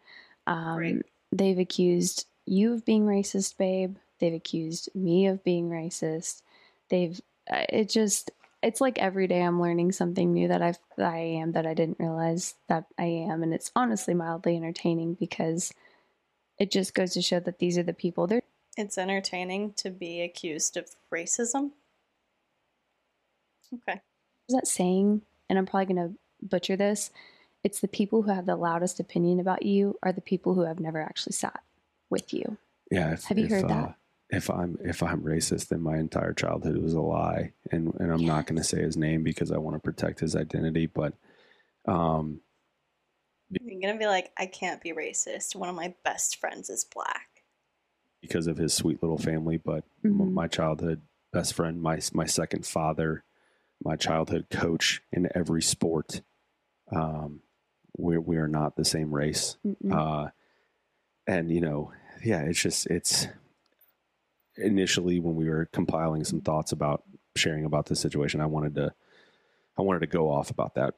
Um, 0.47 0.77
Great. 0.77 1.01
They've 1.31 1.59
accused 1.59 2.25
you 2.45 2.73
of 2.73 2.85
being 2.85 3.05
racist, 3.05 3.57
babe. 3.57 3.97
They've 4.19 4.33
accused 4.33 4.89
me 4.95 5.27
of 5.27 5.43
being 5.43 5.69
racist. 5.69 6.41
They've. 6.89 7.19
uh, 7.51 7.65
It 7.69 7.89
just. 7.89 8.31
It's 8.61 8.81
like 8.81 8.97
every 8.99 9.27
day 9.27 9.41
I'm 9.41 9.61
learning 9.61 9.93
something 9.93 10.33
new 10.33 10.49
that 10.49 10.61
I've 10.61 10.79
that 10.97 11.13
I 11.13 11.19
am 11.19 11.53
that 11.53 11.65
I 11.65 11.73
didn't 11.73 11.99
realize 11.99 12.55
that 12.67 12.85
I 12.97 13.05
am, 13.05 13.41
and 13.41 13.53
it's 13.53 13.71
honestly 13.73 14.13
mildly 14.13 14.57
entertaining 14.57 15.13
because 15.13 15.73
it 16.57 16.69
just 16.69 16.93
goes 16.93 17.13
to 17.13 17.21
show 17.21 17.39
that 17.39 17.59
these 17.59 17.77
are 17.77 17.83
the 17.83 17.93
people. 17.93 18.27
They're 18.27 18.41
It's 18.79 18.97
entertaining 18.97 19.73
to 19.73 19.89
be 19.89 20.21
accused 20.21 20.77
of 20.77 20.89
racism. 21.13 21.71
Okay. 23.73 23.99
There's 24.47 24.61
that 24.61 24.67
saying, 24.67 25.21
and 25.49 25.59
I'm 25.59 25.65
probably 25.65 25.93
going 25.93 26.07
to 26.07 26.17
butcher 26.41 26.77
this. 26.77 27.11
It's 27.61 27.81
the 27.81 27.89
people 27.89 28.21
who 28.21 28.31
have 28.31 28.45
the 28.45 28.55
loudest 28.55 29.01
opinion 29.01 29.41
about 29.41 29.63
you 29.63 29.99
are 30.01 30.13
the 30.13 30.21
people 30.21 30.53
who 30.53 30.61
have 30.61 30.79
never 30.79 31.01
actually 31.01 31.33
sat 31.33 31.61
with 32.09 32.33
you. 32.33 32.55
Yeah. 32.89 33.11
If, 33.11 33.25
Have 33.25 33.37
you 33.37 33.45
if, 33.45 33.51
heard 33.51 33.65
uh, 33.65 33.67
that? 33.67 33.95
If 34.29 34.49
I'm 34.49 34.77
if 34.81 35.03
I'm 35.03 35.23
racist, 35.23 35.67
then 35.67 35.81
my 35.81 35.97
entire 35.97 36.31
childhood 36.31 36.77
was 36.77 36.93
a 36.93 37.01
lie, 37.01 37.51
and 37.73 37.93
and 37.99 38.13
I'm 38.13 38.25
not 38.25 38.47
going 38.47 38.59
to 38.59 38.63
say 38.63 38.81
his 38.81 38.95
name 38.95 39.23
because 39.23 39.51
I 39.51 39.57
want 39.57 39.75
to 39.75 39.81
protect 39.81 40.21
his 40.21 40.37
identity. 40.37 40.85
But 40.85 41.15
um, 41.85 42.39
You're 43.49 43.81
gonna 43.81 43.99
be 43.99 44.07
like, 44.07 44.31
I 44.37 44.45
can't 44.45 44.81
be 44.81 44.93
racist. 44.93 45.53
One 45.53 45.67
of 45.67 45.75
my 45.75 45.95
best 46.05 46.37
friends 46.37 46.69
is 46.69 46.85
black. 46.85 47.28
Because 48.21 48.47
of 48.47 48.57
his 48.57 48.73
sweet 48.73 49.01
little 49.01 49.17
family, 49.17 49.57
but 49.57 49.83
m- 50.03 50.13
Mhm. 50.19 50.31
my 50.33 50.47
childhood 50.47 51.01
best 51.31 51.53
friend, 51.53 51.81
my 51.81 51.99
my 52.13 52.25
second 52.25 52.65
father, 52.65 53.23
my 53.83 53.95
childhood 53.95 54.47
coach 54.49 55.01
in 55.11 55.29
every 55.35 55.61
sport. 55.61 56.21
Um, 56.91 57.41
we 57.97 58.17
we 58.17 58.37
are 58.37 58.47
not 58.47 58.75
the 58.75 58.85
same 58.85 59.13
race. 59.13 59.57
Uh, 59.91 60.29
and 61.27 61.51
you 61.51 61.61
know 61.61 61.91
yeah 62.25 62.41
it's 62.41 62.61
just 62.61 62.87
it's 62.87 63.27
initially 64.57 65.19
when 65.19 65.35
we 65.35 65.47
were 65.49 65.65
compiling 65.71 66.23
some 66.23 66.41
thoughts 66.41 66.71
about 66.71 67.03
sharing 67.35 67.63
about 67.65 67.85
this 67.85 67.99
situation 67.99 68.41
i 68.41 68.45
wanted 68.45 68.73
to 68.75 68.91
i 69.77 69.81
wanted 69.81 69.99
to 69.99 70.07
go 70.07 70.29
off 70.29 70.49
about 70.49 70.73
that 70.75 70.95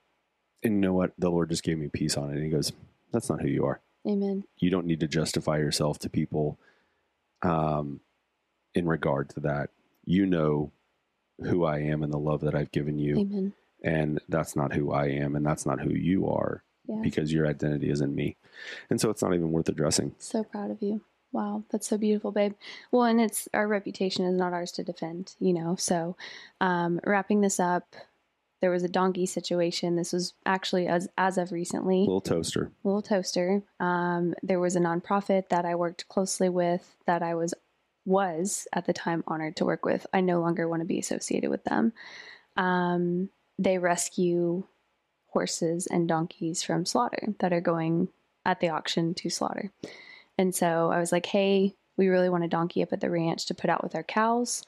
and 0.64 0.76
you 0.76 0.80
know 0.80 0.94
what 0.94 1.12
the 1.18 1.30
lord 1.30 1.50
just 1.50 1.64
gave 1.64 1.78
me 1.78 1.88
peace 1.90 2.16
on 2.18 2.30
it 2.30 2.36
and 2.36 2.44
he 2.44 2.50
goes 2.50 2.72
that's 3.12 3.30
not 3.30 3.42
who 3.42 3.48
you 3.48 3.66
are 3.66 3.82
Amen. 4.08 4.44
you 4.60 4.70
don't 4.70 4.88
need 4.88 5.00
to 5.02 5.08
justify 5.08 5.58
yourself 5.58 6.00
to 6.00 6.10
people 6.10 6.58
um, 7.44 8.00
in 8.74 8.88
regard 8.88 9.30
to 9.30 9.40
that 9.42 9.70
you 10.06 10.26
know 10.26 10.72
who 11.44 11.64
i 11.66 11.80
am 11.80 12.04
and 12.04 12.14
the 12.14 12.18
love 12.20 12.42
that 12.42 12.56
i've 12.56 12.72
given 12.72 12.98
you 13.00 13.18
Amen. 13.20 13.54
and 13.84 14.20
that's 14.30 14.56
not 14.56 14.74
who 14.74 14.92
i 14.92 15.08
am 15.08 15.36
and 15.36 15.46
that's 15.46 15.66
not 15.66 15.80
who 15.82 15.90
you 15.92 16.28
are 16.30 16.64
Yeah. 16.88 17.02
because 17.04 17.32
your 17.34 17.48
identity 17.48 17.90
is 17.90 18.02
in 18.02 18.14
me. 18.16 18.36
And 18.90 19.00
so 19.00 19.10
it's 19.10 19.22
not 19.22 19.34
even 19.34 19.52
worth 19.52 19.70
addressing. 19.70 20.14
So 20.20 20.44
proud 20.44 20.72
of 20.72 20.82
you. 20.82 21.02
Wow, 21.32 21.64
that's 21.72 21.88
so 21.88 21.98
beautiful, 21.98 22.32
babe. 22.32 22.54
Well, 22.92 23.04
and 23.04 23.22
it's 23.22 23.48
our 23.54 23.68
reputation 23.68 24.26
is 24.26 24.36
not 24.36 24.52
ours 24.54 24.72
to 24.74 24.84
defend, 24.84 25.36
you 25.40 25.54
know. 25.54 25.76
So, 25.80 26.18
um, 26.60 27.00
wrapping 27.06 27.40
this 27.42 27.60
up, 27.60 27.96
there 28.62 28.72
was 28.72 28.84
a 28.84 28.90
donkey 28.90 29.26
situation. 29.26 29.96
This 29.96 30.14
was 30.14 30.34
actually 30.46 30.88
as 30.88 31.10
as 31.18 31.38
of 31.38 31.52
recently. 31.52 32.00
Little 32.00 32.22
toaster. 32.22 32.72
Little 32.84 33.02
Toaster. 33.02 33.64
Um, 33.80 34.36
there 34.44 34.60
was 34.60 34.76
a 34.76 34.80
nonprofit 34.80 35.50
that 35.50 35.66
I 35.66 35.76
worked 35.76 36.08
closely 36.08 36.48
with 36.48 36.96
that 37.08 37.24
I 37.24 37.36
was 37.36 37.54
was 38.06 38.68
at 38.74 38.86
the 38.86 38.94
time 38.94 39.24
honored 39.28 39.56
to 39.58 39.66
work 39.66 39.86
with. 39.86 40.06
I 40.14 40.22
no 40.22 40.40
longer 40.40 40.68
want 40.68 40.82
to 40.82 40.88
be 40.88 41.00
associated 41.00 41.50
with 41.50 41.64
them. 41.64 41.94
Um, 42.56 43.30
they 43.58 43.78
rescue 43.78 44.64
horses 45.28 45.88
and 45.88 46.08
donkeys 46.08 46.64
from 46.64 46.86
slaughter 46.86 47.34
that 47.40 47.54
are 47.54 47.62
going 47.62 48.10
at 48.46 48.60
the 48.60 48.70
auction 48.70 49.14
to 49.16 49.30
slaughter. 49.30 49.72
And 50.38 50.54
so 50.54 50.92
I 50.92 51.00
was 51.00 51.12
like, 51.12 51.28
hey, 51.28 51.76
we 51.98 52.08
really 52.08 52.30
want 52.30 52.44
a 52.44 52.50
donkey 52.50 52.82
up 52.82 52.94
at 52.94 53.02
the 53.02 53.10
ranch 53.10 53.46
to 53.48 53.54
put 53.54 53.70
out 53.70 53.84
with 53.84 53.96
our 53.96 54.04
cows. 54.04 54.64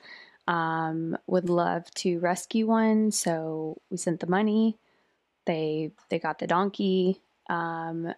Um, 0.47 1.17
would 1.27 1.49
love 1.49 1.89
to 1.95 2.19
rescue 2.19 2.67
one. 2.67 3.11
So 3.11 3.77
we 3.89 3.97
sent 3.97 4.19
the 4.19 4.27
money. 4.27 4.77
They 5.45 5.91
they 6.09 6.19
got 6.19 6.39
the 6.39 6.47
donkey. 6.47 7.21
Um, 7.49 8.13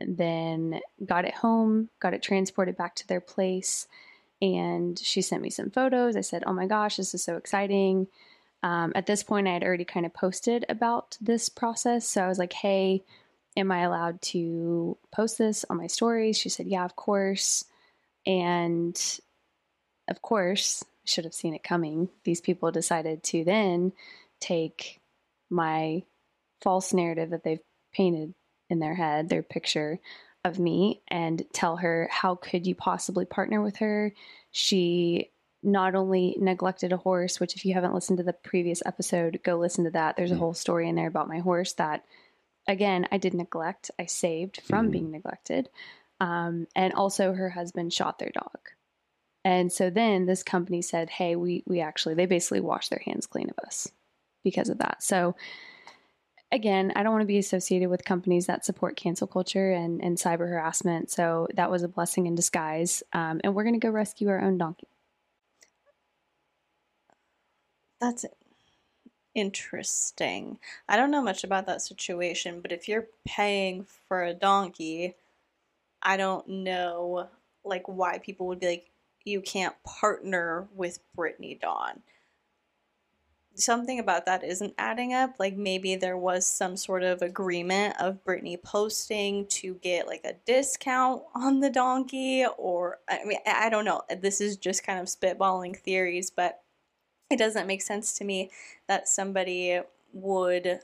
then 0.00 0.80
got 1.04 1.24
it 1.24 1.34
home, 1.34 1.88
got 2.00 2.14
it 2.14 2.22
transported 2.22 2.76
back 2.76 2.94
to 2.96 3.06
their 3.06 3.20
place, 3.20 3.86
and 4.40 4.98
she 4.98 5.22
sent 5.22 5.42
me 5.42 5.50
some 5.50 5.70
photos. 5.70 6.16
I 6.16 6.22
said, 6.22 6.44
"Oh 6.46 6.52
my 6.52 6.66
gosh, 6.66 6.96
this 6.96 7.14
is 7.14 7.22
so 7.22 7.36
exciting!" 7.36 8.08
Um, 8.62 8.92
at 8.94 9.06
this 9.06 9.22
point, 9.22 9.48
I 9.48 9.52
had 9.54 9.64
already 9.64 9.84
kind 9.84 10.06
of 10.06 10.14
posted 10.14 10.64
about 10.68 11.16
this 11.20 11.48
process, 11.48 12.06
so 12.06 12.22
I 12.24 12.28
was 12.28 12.38
like, 12.38 12.52
"Hey, 12.52 13.02
am 13.56 13.70
I 13.72 13.80
allowed 13.82 14.20
to 14.22 14.96
post 15.12 15.38
this 15.38 15.64
on 15.70 15.76
my 15.78 15.86
stories?" 15.86 16.36
She 16.38 16.48
said, 16.48 16.66
"Yeah, 16.66 16.84
of 16.84 16.96
course." 16.96 17.64
And 18.26 19.00
of 20.08 20.22
course, 20.22 20.84
should 21.04 21.24
have 21.24 21.34
seen 21.34 21.54
it 21.54 21.62
coming. 21.64 22.08
These 22.24 22.40
people 22.40 22.70
decided 22.70 23.22
to 23.24 23.44
then 23.44 23.92
take 24.40 25.00
my 25.50 26.02
false 26.60 26.92
narrative 26.92 27.30
that 27.30 27.44
they've 27.44 27.60
painted 27.92 28.34
in 28.70 28.78
their 28.78 28.94
head, 28.94 29.28
their 29.28 29.42
picture 29.42 29.98
of 30.44 30.58
me, 30.58 31.02
and 31.08 31.44
tell 31.52 31.76
her, 31.76 32.08
How 32.10 32.34
could 32.36 32.66
you 32.66 32.74
possibly 32.74 33.24
partner 33.24 33.60
with 33.60 33.76
her? 33.76 34.12
She 34.50 35.30
not 35.62 35.94
only 35.94 36.36
neglected 36.40 36.92
a 36.92 36.96
horse, 36.96 37.38
which, 37.38 37.54
if 37.54 37.64
you 37.64 37.74
haven't 37.74 37.94
listened 37.94 38.18
to 38.18 38.24
the 38.24 38.32
previous 38.32 38.82
episode, 38.84 39.40
go 39.44 39.56
listen 39.56 39.84
to 39.84 39.90
that. 39.90 40.16
There's 40.16 40.32
a 40.32 40.34
Mhm. 40.34 40.38
whole 40.38 40.54
story 40.54 40.88
in 40.88 40.96
there 40.96 41.06
about 41.06 41.28
my 41.28 41.38
horse 41.38 41.72
that, 41.74 42.04
again, 42.66 43.06
I 43.12 43.18
did 43.18 43.34
neglect. 43.34 43.90
I 43.98 44.06
saved 44.06 44.60
from 44.60 44.88
Mhm. 44.88 44.92
being 44.92 45.10
neglected. 45.12 45.68
Um, 46.20 46.66
and 46.74 46.92
also, 46.94 47.32
her 47.34 47.50
husband 47.50 47.92
shot 47.92 48.18
their 48.18 48.30
dog. 48.30 48.58
And 49.44 49.72
so 49.72 49.90
then 49.90 50.26
this 50.26 50.42
company 50.42 50.82
said, 50.82 51.10
"Hey, 51.10 51.36
we 51.36 51.64
we 51.66 51.80
actually 51.80 52.14
they 52.14 52.26
basically 52.26 52.60
washed 52.60 52.90
their 52.90 53.02
hands 53.04 53.26
clean 53.26 53.50
of 53.50 53.58
us 53.64 53.88
because 54.44 54.68
of 54.68 54.78
that." 54.78 55.02
So 55.02 55.34
again, 56.52 56.92
I 56.94 57.02
don't 57.02 57.12
want 57.12 57.22
to 57.22 57.26
be 57.26 57.38
associated 57.38 57.88
with 57.88 58.04
companies 58.04 58.46
that 58.46 58.64
support 58.64 58.94
cancel 58.94 59.26
culture 59.26 59.72
and, 59.72 60.02
and 60.02 60.18
cyber 60.18 60.48
harassment. 60.48 61.10
So 61.10 61.48
that 61.54 61.70
was 61.70 61.82
a 61.82 61.88
blessing 61.88 62.26
in 62.26 62.34
disguise. 62.34 63.02
Um, 63.12 63.40
and 63.42 63.54
we're 63.54 63.64
going 63.64 63.80
to 63.80 63.84
go 63.84 63.90
rescue 63.90 64.28
our 64.28 64.40
own 64.40 64.58
donkey. 64.58 64.88
That's 68.00 68.26
interesting. 69.34 70.58
I 70.88 70.96
don't 70.96 71.10
know 71.10 71.22
much 71.22 71.42
about 71.42 71.66
that 71.66 71.82
situation, 71.82 72.60
but 72.60 72.72
if 72.72 72.86
you're 72.86 73.08
paying 73.24 73.86
for 74.06 74.22
a 74.22 74.34
donkey, 74.34 75.14
I 76.02 76.16
don't 76.16 76.46
know 76.48 77.28
like 77.64 77.84
why 77.86 78.18
people 78.18 78.46
would 78.48 78.60
be 78.60 78.66
like 78.66 78.91
you 79.24 79.40
can't 79.40 79.74
partner 79.84 80.68
with 80.74 81.00
Brittany 81.14 81.58
Dawn. 81.60 82.02
something 83.54 83.98
about 83.98 84.26
that 84.26 84.42
isn't 84.44 84.74
adding 84.78 85.12
up. 85.12 85.34
Like 85.38 85.56
maybe 85.56 85.94
there 85.94 86.16
was 86.16 86.46
some 86.46 86.76
sort 86.76 87.02
of 87.02 87.22
agreement 87.22 87.94
of 88.00 88.24
Brittany 88.24 88.56
posting 88.56 89.46
to 89.48 89.74
get 89.74 90.06
like 90.06 90.22
a 90.24 90.34
discount 90.46 91.22
on 91.34 91.60
the 91.60 91.70
donkey, 91.70 92.46
or 92.58 92.98
I 93.08 93.24
mean, 93.24 93.38
I 93.46 93.68
don't 93.68 93.84
know. 93.84 94.02
This 94.20 94.40
is 94.40 94.56
just 94.56 94.84
kind 94.84 94.98
of 94.98 95.06
spitballing 95.06 95.76
theories, 95.76 96.30
but 96.30 96.62
it 97.30 97.38
doesn't 97.38 97.66
make 97.66 97.82
sense 97.82 98.14
to 98.14 98.24
me 98.24 98.50
that 98.88 99.08
somebody 99.08 99.80
would 100.12 100.80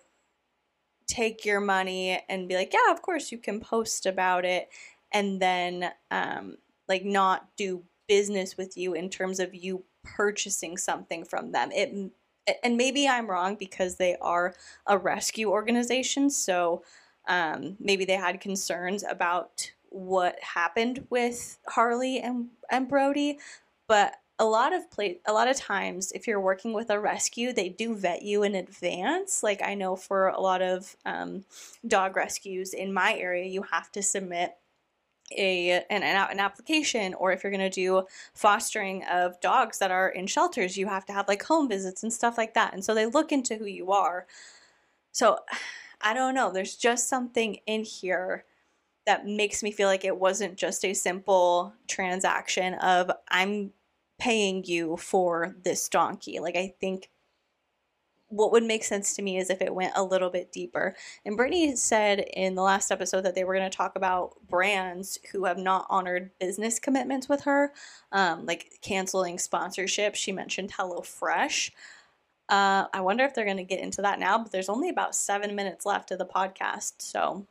take 1.07 1.45
your 1.45 1.61
money 1.61 2.23
and 2.29 2.49
be 2.49 2.55
like, 2.55 2.73
yeah, 2.73 2.93
of 2.93 3.03
course 3.03 3.33
you 3.33 3.39
can 3.39 3.61
post 3.61 4.07
about 4.07 4.45
it, 4.45 4.69
and 5.13 5.41
then 5.41 5.91
um, 6.11 6.59
like 6.89 7.05
not 7.05 7.49
do 7.57 7.83
business 8.09 8.57
with 8.57 8.77
you 8.77 8.95
in 8.95 9.11
terms 9.11 9.39
of 9.39 9.55
you 9.55 9.85
purchasing 10.03 10.77
something 10.77 11.25
from 11.25 11.53
them. 11.53 11.71
It 11.73 12.13
and 12.65 12.77
maybe 12.79 13.07
I'm 13.07 13.29
wrong 13.29 13.57
because 13.57 13.97
they 13.97 14.17
are 14.23 14.55
a 14.87 14.97
rescue 14.97 15.51
organization, 15.51 16.31
so 16.31 16.83
um, 17.29 17.77
maybe 17.79 18.07
they 18.07 18.15
had 18.15 18.41
concerns 18.41 19.05
about 19.09 19.71
what 19.91 20.39
happened 20.41 21.07
with 21.11 21.59
Harley 21.69 22.21
and 22.21 22.49
and 22.71 22.89
Brody, 22.89 23.39
but 23.87 24.15
a 24.39 24.45
lot 24.45 24.73
of 24.73 24.91
play 24.91 25.19
a 25.27 25.33
lot 25.33 25.49
of 25.49 25.57
times 25.57 26.13
if 26.13 26.27
you're 26.27 26.41
working 26.41 26.73
with 26.73 26.91
a 26.91 27.01
rescue 27.01 27.53
they 27.53 27.69
do 27.69 27.95
vet 27.95 28.23
you 28.23 28.45
in 28.45 28.55
advance 28.55 29.43
like 29.43 29.61
i 29.63 29.75
know 29.75 29.97
for 29.97 30.29
a 30.29 30.41
lot 30.41 30.63
of 30.63 30.97
um, 31.05 31.45
dog 31.87 32.17
rescues 32.17 32.73
in 32.73 32.93
my 32.93 33.15
area 33.15 33.45
you 33.45 33.63
have 33.63 33.91
to 33.91 34.03
submit 34.03 34.55
a 35.37 35.85
an, 35.91 36.03
an 36.03 36.41
application 36.41 37.15
or 37.15 37.33
if 37.33 37.43
you're 37.43 37.53
going 37.53 37.61
to 37.61 37.71
do 37.71 38.05
fostering 38.35 39.05
of 39.05 39.41
dogs 39.41 39.79
that 39.79 39.91
are 39.91 40.09
in 40.09 40.27
shelters 40.27 40.77
you 40.77 40.87
have 40.87 41.05
to 41.05 41.13
have 41.13 41.29
like 41.29 41.43
home 41.45 41.69
visits 41.69 42.03
and 42.03 42.13
stuff 42.13 42.39
like 42.39 42.55
that 42.55 42.73
and 42.73 42.85
so 42.85 42.95
they 42.95 43.07
look 43.07 43.33
into 43.33 43.57
who 43.57 43.67
you 43.67 43.91
are. 43.93 44.27
So 45.13 45.39
i 46.01 46.15
don't 46.15 46.35
know 46.35 46.53
there's 46.53 46.77
just 46.77 47.09
something 47.09 47.59
in 47.67 47.85
here 47.85 48.45
that 49.07 49.27
makes 49.27 49.63
me 49.63 49.73
feel 49.73 49.89
like 49.89 50.05
it 50.05 50.19
wasn't 50.19 50.57
just 50.57 50.85
a 50.85 50.95
simple 50.95 51.73
transaction 51.89 52.75
of 52.75 53.11
i'm 53.29 53.73
paying 54.19 54.65
you 54.65 54.97
for 54.97 55.55
this 55.63 55.89
donkey. 55.89 56.41
Like 56.41 56.57
i 56.57 56.75
think 56.81 57.11
what 58.29 58.53
would 58.53 58.65
make 58.65 58.85
sense 58.85 59.15
to 59.15 59.23
me 59.23 59.39
is 59.39 59.49
if 59.49 59.63
it 59.63 59.75
went 59.75 59.95
a 59.97 60.03
little 60.03 60.29
bit 60.29 60.53
deeper. 60.53 60.95
And 61.25 61.37
Brittany 61.37 61.75
said 61.77 62.21
in 62.21 62.55
the 62.55 62.63
last 62.63 62.91
episode 62.91 63.23
that 63.23 63.35
they 63.35 63.45
were 63.45 63.55
going 63.55 63.71
to 63.71 63.77
talk 63.77 63.97
about 63.97 64.37
brands 64.49 65.19
who 65.33 65.47
have 65.47 65.59
not 65.59 65.87
honored 65.89 66.31
business 66.39 66.79
commitments 66.79 67.29
with 67.29 67.43
her, 67.43 67.73
um, 68.13 68.45
like 68.45 68.79
canceling 68.83 69.39
sponsorship. 69.39 70.15
She 70.15 70.33
mentioned 70.33 70.73
HelloFresh. 70.73 71.71
Uh, 72.51 72.87
I 72.93 73.01
wonder 73.01 73.25
if 73.25 73.35
they're 73.35 73.45
going 73.45 73.57
to 73.59 73.65
get 73.65 73.81
into 73.81 74.03
that 74.03 74.21
now, 74.21 74.39
but 74.39 74.53
there's 74.53 74.71
only 74.71 74.91
about 74.91 75.15
seven 75.15 75.55
minutes 75.55 75.87
left 75.87 76.11
of 76.11 76.19
the 76.19 76.27
podcast. 76.27 76.95
So 76.99 77.47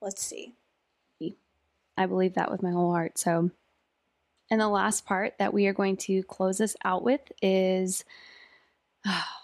let's 0.00 0.24
see. 0.24 0.54
I 1.96 2.06
believe 2.06 2.34
that 2.34 2.50
with 2.50 2.62
my 2.62 2.72
whole 2.72 2.90
heart. 2.92 3.18
So, 3.18 3.50
and 4.50 4.60
the 4.60 4.68
last 4.68 5.06
part 5.06 5.38
that 5.38 5.54
we 5.54 5.68
are 5.68 5.72
going 5.72 5.96
to 5.98 6.22
close 6.24 6.58
this 6.58 6.76
out 6.84 7.02
with 7.02 7.20
is. 7.42 8.04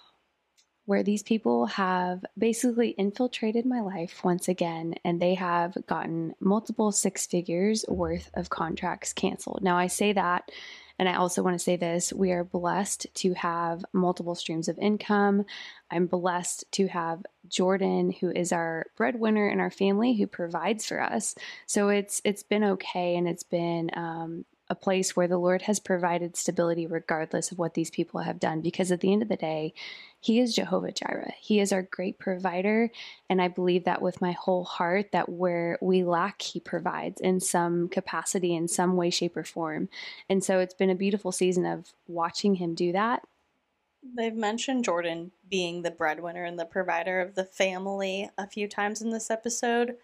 where 0.90 1.04
these 1.04 1.22
people 1.22 1.66
have 1.66 2.24
basically 2.36 2.88
infiltrated 2.98 3.64
my 3.64 3.80
life 3.80 4.24
once 4.24 4.48
again 4.48 4.92
and 5.04 5.22
they 5.22 5.34
have 5.34 5.76
gotten 5.86 6.34
multiple 6.40 6.90
six 6.90 7.28
figures 7.28 7.84
worth 7.86 8.28
of 8.34 8.50
contracts 8.50 9.12
canceled. 9.12 9.60
Now, 9.62 9.78
I 9.78 9.86
say 9.86 10.12
that, 10.14 10.50
and 10.98 11.08
I 11.08 11.14
also 11.14 11.44
want 11.44 11.54
to 11.54 11.62
say 11.62 11.76
this 11.76 12.12
we 12.12 12.32
are 12.32 12.42
blessed 12.42 13.06
to 13.14 13.34
have 13.34 13.84
multiple 13.92 14.34
streams 14.34 14.66
of 14.66 14.80
income. 14.80 15.44
I'm 15.92 16.06
blessed 16.06 16.64
to 16.72 16.88
have 16.88 17.24
Jordan, 17.48 18.10
who 18.10 18.32
is 18.32 18.50
our 18.50 18.86
breadwinner 18.96 19.48
in 19.48 19.60
our 19.60 19.70
family, 19.70 20.14
who 20.14 20.26
provides 20.26 20.86
for 20.86 21.00
us. 21.00 21.36
So 21.66 21.90
it's 21.90 22.20
it's 22.24 22.42
been 22.42 22.64
okay, 22.64 23.14
and 23.14 23.28
it's 23.28 23.44
been 23.44 23.92
um, 23.94 24.44
a 24.70 24.74
place 24.76 25.16
where 25.16 25.26
the 25.26 25.36
Lord 25.36 25.62
has 25.62 25.80
provided 25.80 26.36
stability 26.36 26.86
regardless 26.86 27.50
of 27.50 27.58
what 27.58 27.74
these 27.74 27.90
people 27.90 28.20
have 28.20 28.38
done. 28.38 28.60
Because 28.60 28.92
at 28.92 29.00
the 29.00 29.12
end 29.12 29.20
of 29.20 29.28
the 29.28 29.36
day, 29.36 29.74
He 30.20 30.38
is 30.38 30.54
Jehovah 30.54 30.92
Jireh. 30.92 31.34
He 31.40 31.58
is 31.58 31.72
our 31.72 31.82
great 31.82 32.18
provider. 32.20 32.90
And 33.28 33.42
I 33.42 33.48
believe 33.48 33.84
that 33.84 34.00
with 34.00 34.22
my 34.22 34.32
whole 34.32 34.64
heart, 34.64 35.10
that 35.10 35.28
where 35.28 35.76
we 35.82 36.04
lack, 36.04 36.40
He 36.40 36.60
provides 36.60 37.20
in 37.20 37.40
some 37.40 37.88
capacity, 37.88 38.54
in 38.54 38.68
some 38.68 38.96
way, 38.96 39.10
shape, 39.10 39.36
or 39.36 39.44
form. 39.44 39.88
And 40.30 40.42
so 40.42 40.60
it's 40.60 40.74
been 40.74 40.90
a 40.90 40.94
beautiful 40.94 41.32
season 41.32 41.66
of 41.66 41.92
watching 42.06 42.54
Him 42.54 42.74
do 42.74 42.92
that. 42.92 43.24
They've 44.16 44.34
mentioned 44.34 44.84
Jordan 44.84 45.32
being 45.50 45.82
the 45.82 45.90
breadwinner 45.90 46.44
and 46.44 46.58
the 46.58 46.64
provider 46.64 47.20
of 47.20 47.34
the 47.34 47.44
family 47.44 48.30
a 48.38 48.46
few 48.46 48.68
times 48.68 49.02
in 49.02 49.10
this 49.10 49.30
episode. 49.30 49.96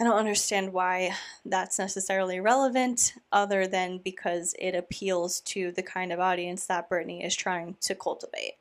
I 0.00 0.04
don't 0.04 0.16
understand 0.16 0.72
why 0.72 1.14
that's 1.44 1.78
necessarily 1.78 2.40
relevant, 2.40 3.12
other 3.32 3.66
than 3.66 3.98
because 3.98 4.54
it 4.58 4.74
appeals 4.74 5.40
to 5.42 5.72
the 5.72 5.82
kind 5.82 6.10
of 6.10 6.18
audience 6.18 6.66
that 6.66 6.88
Brittany 6.88 7.22
is 7.22 7.36
trying 7.36 7.76
to 7.82 7.94
cultivate 7.94 8.54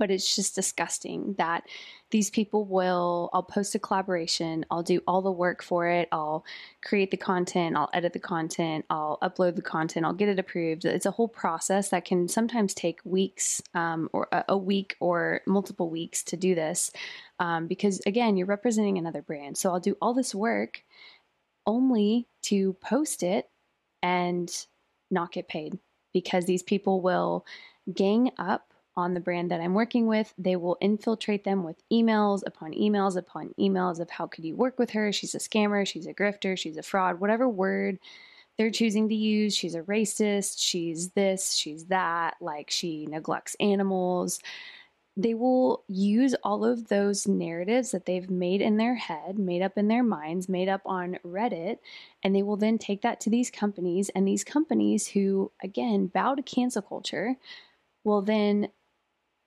but 0.00 0.10
it's 0.10 0.34
just 0.34 0.54
disgusting 0.54 1.34
that 1.36 1.62
these 2.10 2.30
people 2.30 2.64
will 2.64 3.28
I'll 3.34 3.42
post 3.42 3.74
a 3.74 3.78
collaboration, 3.78 4.64
I'll 4.70 4.82
do 4.82 5.02
all 5.06 5.20
the 5.20 5.30
work 5.30 5.62
for 5.62 5.86
it, 5.86 6.08
I'll 6.10 6.42
create 6.82 7.10
the 7.10 7.18
content, 7.18 7.76
I'll 7.76 7.90
edit 7.92 8.14
the 8.14 8.18
content, 8.18 8.86
I'll 8.88 9.18
upload 9.22 9.56
the 9.56 9.62
content, 9.62 10.06
I'll 10.06 10.14
get 10.14 10.30
it 10.30 10.38
approved. 10.38 10.86
It's 10.86 11.04
a 11.04 11.10
whole 11.10 11.28
process 11.28 11.90
that 11.90 12.06
can 12.06 12.28
sometimes 12.28 12.72
take 12.72 13.00
weeks 13.04 13.62
um, 13.74 14.08
or 14.14 14.26
a, 14.48 14.56
week 14.56 14.96
or 15.00 15.42
multiple 15.46 15.90
weeks 15.90 16.22
to 16.24 16.36
do 16.38 16.54
this 16.54 16.90
um, 17.38 17.66
because 17.66 18.00
again, 18.06 18.38
you're 18.38 18.46
representing 18.46 18.96
another 18.96 19.20
brand. 19.20 19.58
So 19.58 19.70
I'll 19.70 19.80
do 19.80 19.98
all 20.00 20.14
this 20.14 20.34
work 20.34 20.82
only 21.66 22.26
to 22.44 22.72
post 22.80 23.22
it 23.22 23.50
and 24.02 24.50
not 25.10 25.30
get 25.30 25.46
paid 25.46 25.78
because 26.14 26.46
these 26.46 26.62
people 26.62 27.02
will 27.02 27.44
gang 27.94 28.30
up 28.38 28.70
on 28.96 29.14
the 29.14 29.20
brand 29.20 29.50
that 29.50 29.60
I'm 29.60 29.74
working 29.74 30.06
with. 30.06 30.32
They 30.36 30.56
will 30.56 30.76
infiltrate 30.80 31.44
them 31.44 31.64
with 31.64 31.82
emails 31.92 32.42
upon 32.46 32.72
emails 32.72 33.16
upon 33.16 33.54
emails 33.58 34.00
of 34.00 34.10
how 34.10 34.26
could 34.26 34.44
you 34.44 34.56
work 34.56 34.78
with 34.78 34.90
her? 34.90 35.12
She's 35.12 35.34
a 35.34 35.38
scammer, 35.38 35.86
she's 35.86 36.06
a 36.06 36.14
grifter, 36.14 36.56
she's 36.58 36.76
a 36.76 36.82
fraud, 36.82 37.20
whatever 37.20 37.48
word 37.48 37.98
they're 38.60 38.70
choosing 38.70 39.08
to 39.08 39.14
use. 39.14 39.56
She's 39.56 39.74
a 39.74 39.80
racist, 39.80 40.56
she's 40.58 41.10
this, 41.12 41.54
she's 41.54 41.86
that, 41.86 42.34
like 42.42 42.70
she 42.70 43.06
neglects 43.06 43.56
animals. 43.58 44.38
They 45.16 45.32
will 45.32 45.82
use 45.88 46.34
all 46.44 46.64
of 46.64 46.88
those 46.88 47.26
narratives 47.26 47.90
that 47.92 48.06
they've 48.06 48.28
made 48.28 48.60
in 48.60 48.76
their 48.76 48.94
head, 48.94 49.38
made 49.38 49.62
up 49.62 49.78
in 49.78 49.88
their 49.88 50.02
minds, 50.02 50.48
made 50.48 50.68
up 50.68 50.82
on 50.84 51.18
Reddit, 51.24 51.78
and 52.22 52.34
they 52.34 52.42
will 52.42 52.58
then 52.58 52.76
take 52.76 53.00
that 53.02 53.20
to 53.20 53.30
these 53.30 53.50
companies. 53.50 54.10
And 54.10 54.28
these 54.28 54.44
companies, 54.44 55.06
who 55.08 55.50
again 55.62 56.08
bow 56.08 56.34
to 56.34 56.42
cancel 56.42 56.82
culture, 56.82 57.36
will 58.04 58.22
then 58.22 58.68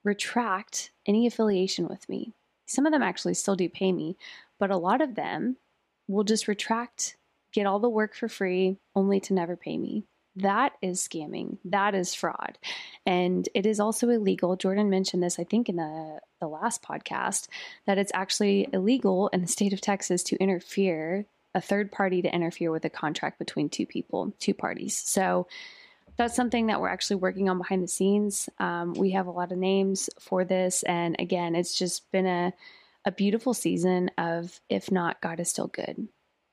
retract 0.04 0.92
any 1.06 1.28
affiliation 1.28 1.88
with 1.88 2.08
me. 2.10 2.34
Some 2.66 2.86
of 2.86 2.92
them 2.92 3.04
actually 3.04 3.34
still 3.34 3.56
do 3.56 3.70
pay 3.70 3.92
me, 3.92 4.18
but 4.60 4.72
a 4.72 4.78
lot 4.78 5.02
of 5.02 5.16
them 5.16 5.58
will 6.08 6.24
just 6.24 6.48
retract, 6.48 7.18
get 7.52 7.66
all 7.66 7.80
the 7.80 7.90
work 7.90 8.16
for 8.16 8.28
free, 8.28 8.78
only 8.96 9.20
to 9.22 9.34
never 9.34 9.56
pay 9.56 9.78
me. 9.78 10.06
That 10.36 10.74
is 10.82 11.00
scamming. 11.00 11.58
That 11.66 11.94
is 11.94 12.16
fraud. 12.16 12.58
And 13.06 13.48
it 13.54 13.66
is 13.66 13.80
also 13.80 14.10
illegal. 14.10 14.56
Jordan 14.56 14.90
mentioned 14.90 15.22
this, 15.22 15.38
I 15.38 15.44
think, 15.44 15.70
in 15.70 15.76
the, 15.76 16.20
the 16.40 16.48
last 16.48 16.82
podcast, 16.82 17.48
that 17.86 18.00
it's 18.00 18.12
actually 18.16 18.68
illegal 18.74 19.28
in 19.28 19.42
the 19.42 19.48
state 19.48 19.74
of 19.74 19.82
Texas 19.82 20.24
to 20.24 20.36
interfere, 20.38 21.28
a 21.54 21.62
third 21.62 21.92
party 21.92 22.24
to 22.24 22.34
interfere 22.34 22.72
with 22.72 22.84
a 22.84 22.90
contract 22.90 23.38
between 23.38 23.70
two 23.70 23.86
people, 23.86 24.34
two 24.40 24.56
parties. 24.56 24.98
So 25.06 25.48
that's 26.18 26.36
something 26.36 26.68
that 26.68 26.80
we're 26.80 26.90
actually 26.90 27.18
working 27.18 27.50
on 27.50 27.58
behind 27.58 27.84
the 27.84 27.88
scenes. 27.88 28.50
Um, 28.60 28.94
we 28.94 29.12
have 29.12 29.28
a 29.28 29.32
lot 29.32 29.52
of 29.52 29.58
names 29.58 30.10
for 30.20 30.46
this. 30.46 30.84
And 30.84 31.16
again, 31.20 31.56
it's 31.56 31.78
just 31.78 32.12
been 32.12 32.28
a, 32.28 32.54
a 33.06 33.12
beautiful 33.12 33.54
season 33.54 34.12
of 34.18 34.60
if 34.70 34.92
not, 34.92 35.22
God 35.22 35.40
is 35.40 35.50
still 35.50 35.68
good. 35.68 36.08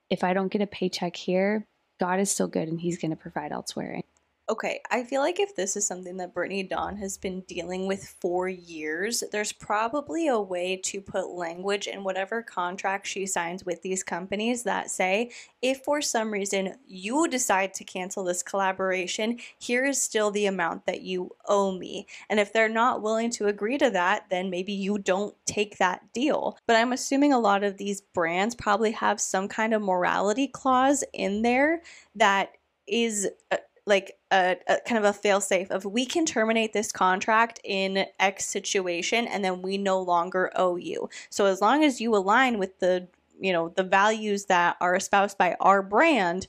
If 0.08 0.24
I 0.24 0.32
don't 0.32 0.50
get 0.50 0.62
a 0.62 0.66
paycheck 0.66 1.14
here, 1.14 1.66
God 1.98 2.20
is 2.20 2.30
still 2.30 2.48
good 2.48 2.68
and 2.68 2.80
He's 2.80 2.98
going 2.98 3.10
to 3.10 3.16
provide 3.16 3.52
elsewhere 3.52 4.02
okay, 4.51 4.81
I 4.90 5.05
feel 5.05 5.20
like 5.20 5.39
if 5.39 5.55
this 5.55 5.77
is 5.77 5.86
something 5.86 6.16
that 6.16 6.35
Brittany 6.35 6.64
Dawn 6.64 6.97
has 6.97 7.16
been 7.16 7.43
dealing 7.43 7.86
with 7.86 8.16
for 8.20 8.48
years, 8.48 9.22
there's 9.31 9.52
probably 9.52 10.27
a 10.27 10.40
way 10.40 10.77
to 10.86 11.01
put 11.01 11.31
language 11.31 11.86
in 11.86 12.02
whatever 12.02 12.43
contract 12.43 13.06
she 13.06 13.27
signs 13.27 13.64
with 13.64 13.81
these 13.82 14.02
companies 14.02 14.64
that 14.64 14.90
say, 14.90 15.31
if 15.62 15.85
for 15.85 16.02
some 16.02 16.32
reason 16.32 16.74
you 16.85 17.28
decide 17.28 17.72
to 17.74 17.85
cancel 17.85 18.24
this 18.24 18.43
collaboration, 18.43 19.39
here 19.60 19.85
is 19.85 20.02
still 20.02 20.32
the 20.32 20.47
amount 20.47 20.85
that 20.85 21.02
you 21.02 21.31
owe 21.47 21.70
me. 21.70 22.09
And 22.28 22.40
if 22.40 22.52
they're 22.52 22.68
not 22.68 23.02
willing 23.02 23.31
to 23.31 23.47
agree 23.47 23.78
to 23.78 23.90
that, 23.90 24.24
then 24.31 24.51
maybe 24.51 24.72
you 24.72 24.98
don't 24.98 25.35
take 25.47 25.78
that 25.78 26.12
deal. 26.12 26.59
But 26.66 26.74
I'm 26.74 26.93
assuming 26.93 27.32
a 27.32 27.39
lot 27.39 27.62
of 27.62 27.77
these 27.77 28.01
brands 28.01 28.56
probably 28.56 28.90
have 28.93 29.20
some 29.20 29.47
kind 29.47 29.72
of 29.72 29.81
morality 29.81 30.48
clause 30.48 31.05
in 31.12 31.43
there 31.43 31.82
that 32.16 32.51
is 32.90 33.28
uh, 33.52 33.56
like 33.86 34.19
a, 34.31 34.57
a 34.69 34.78
kind 34.86 34.98
of 34.98 35.05
a 35.05 35.12
fail 35.12 35.40
safe 35.40 35.70
of 35.70 35.85
we 35.85 36.05
can 36.07 36.27
terminate 36.27 36.73
this 36.73 36.93
contract 36.93 37.61
in 37.65 38.07
X 38.19 38.47
situation 38.47 39.27
and 39.27 39.44
then 39.44 39.62
we 39.62 39.78
no 39.78 40.01
longer 40.01 40.51
owe 40.55 40.77
you. 40.77 41.09
So 41.31 41.47
as 41.47 41.61
long 41.61 41.85
as 41.85 42.01
you 42.01 42.15
align 42.15 42.59
with 42.59 42.78
the 42.78 43.09
you 43.40 43.52
know 43.52 43.70
the 43.70 43.82
values 43.82 44.47
that 44.47 44.77
are 44.81 44.94
espoused 44.94 45.39
by 45.39 45.57
our 45.61 45.82
brand, 45.82 46.47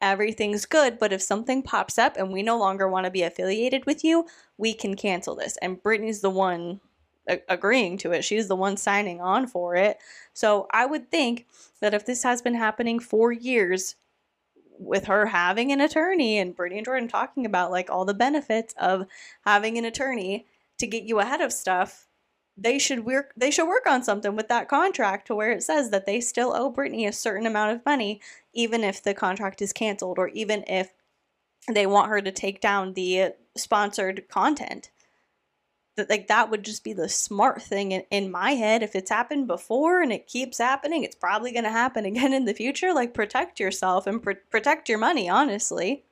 everything's 0.00 0.66
good. 0.66 0.98
But 0.98 1.12
if 1.12 1.22
something 1.22 1.62
pops 1.62 1.98
up 1.98 2.16
and 2.16 2.32
we 2.32 2.42
no 2.42 2.58
longer 2.58 2.88
want 2.88 3.04
to 3.04 3.10
be 3.10 3.22
affiliated 3.22 3.86
with 3.86 4.02
you, 4.02 4.26
we 4.56 4.72
can 4.74 4.96
cancel 4.96 5.34
this. 5.34 5.58
And 5.58 5.82
Brittany's 5.82 6.20
the 6.20 6.30
one 6.30 6.80
agreeing 7.48 7.96
to 7.98 8.12
it. 8.12 8.24
She's 8.24 8.48
the 8.48 8.56
one 8.56 8.76
signing 8.76 9.20
on 9.20 9.46
for 9.46 9.76
it. 9.76 9.98
So 10.32 10.66
I 10.72 10.86
would 10.86 11.10
think 11.10 11.46
that 11.80 11.94
if 11.94 12.06
this 12.06 12.22
has 12.22 12.42
been 12.42 12.54
happening 12.54 12.98
for 12.98 13.30
years, 13.32 13.96
with 14.80 15.04
her 15.04 15.26
having 15.26 15.70
an 15.70 15.80
attorney 15.80 16.38
and 16.38 16.56
Brittany 16.56 16.78
and 16.78 16.84
Jordan 16.86 17.08
talking 17.08 17.44
about 17.44 17.70
like 17.70 17.90
all 17.90 18.04
the 18.04 18.14
benefits 18.14 18.74
of 18.78 19.06
having 19.44 19.76
an 19.76 19.84
attorney 19.84 20.46
to 20.78 20.86
get 20.86 21.04
you 21.04 21.20
ahead 21.20 21.42
of 21.42 21.52
stuff, 21.52 22.08
they 22.56 22.78
should 22.78 23.04
work 23.04 23.32
they 23.36 23.50
should 23.50 23.68
work 23.68 23.86
on 23.86 24.02
something 24.02 24.34
with 24.34 24.48
that 24.48 24.68
contract 24.68 25.26
to 25.26 25.34
where 25.34 25.52
it 25.52 25.62
says 25.62 25.90
that 25.90 26.06
they 26.06 26.20
still 26.20 26.54
owe 26.54 26.70
Brittany 26.70 27.06
a 27.06 27.12
certain 27.12 27.46
amount 27.46 27.72
of 27.72 27.84
money 27.86 28.20
even 28.52 28.82
if 28.82 29.02
the 29.02 29.14
contract 29.14 29.62
is 29.62 29.72
canceled 29.72 30.18
or 30.18 30.28
even 30.28 30.64
if 30.66 30.92
they 31.72 31.86
want 31.86 32.08
her 32.08 32.20
to 32.20 32.32
take 32.32 32.60
down 32.60 32.94
the 32.94 33.32
sponsored 33.56 34.28
content 34.28 34.90
like 36.08 36.28
that 36.28 36.50
would 36.50 36.64
just 36.64 36.84
be 36.84 36.92
the 36.92 37.08
smart 37.08 37.60
thing 37.60 37.92
in, 37.92 38.04
in 38.10 38.30
my 38.30 38.52
head. 38.52 38.82
If 38.82 38.94
it's 38.94 39.10
happened 39.10 39.46
before 39.46 40.00
and 40.02 40.12
it 40.12 40.26
keeps 40.26 40.58
happening 40.58 41.04
it's 41.04 41.16
probably 41.16 41.52
going 41.52 41.64
to 41.64 41.70
happen 41.70 42.04
again 42.06 42.32
in 42.32 42.44
the 42.44 42.54
future. 42.54 42.92
Like 42.92 43.14
protect 43.14 43.60
yourself 43.60 44.06
and 44.06 44.22
pr- 44.22 44.32
protect 44.50 44.88
your 44.88 44.98
money 44.98 45.28
honestly. 45.28 46.04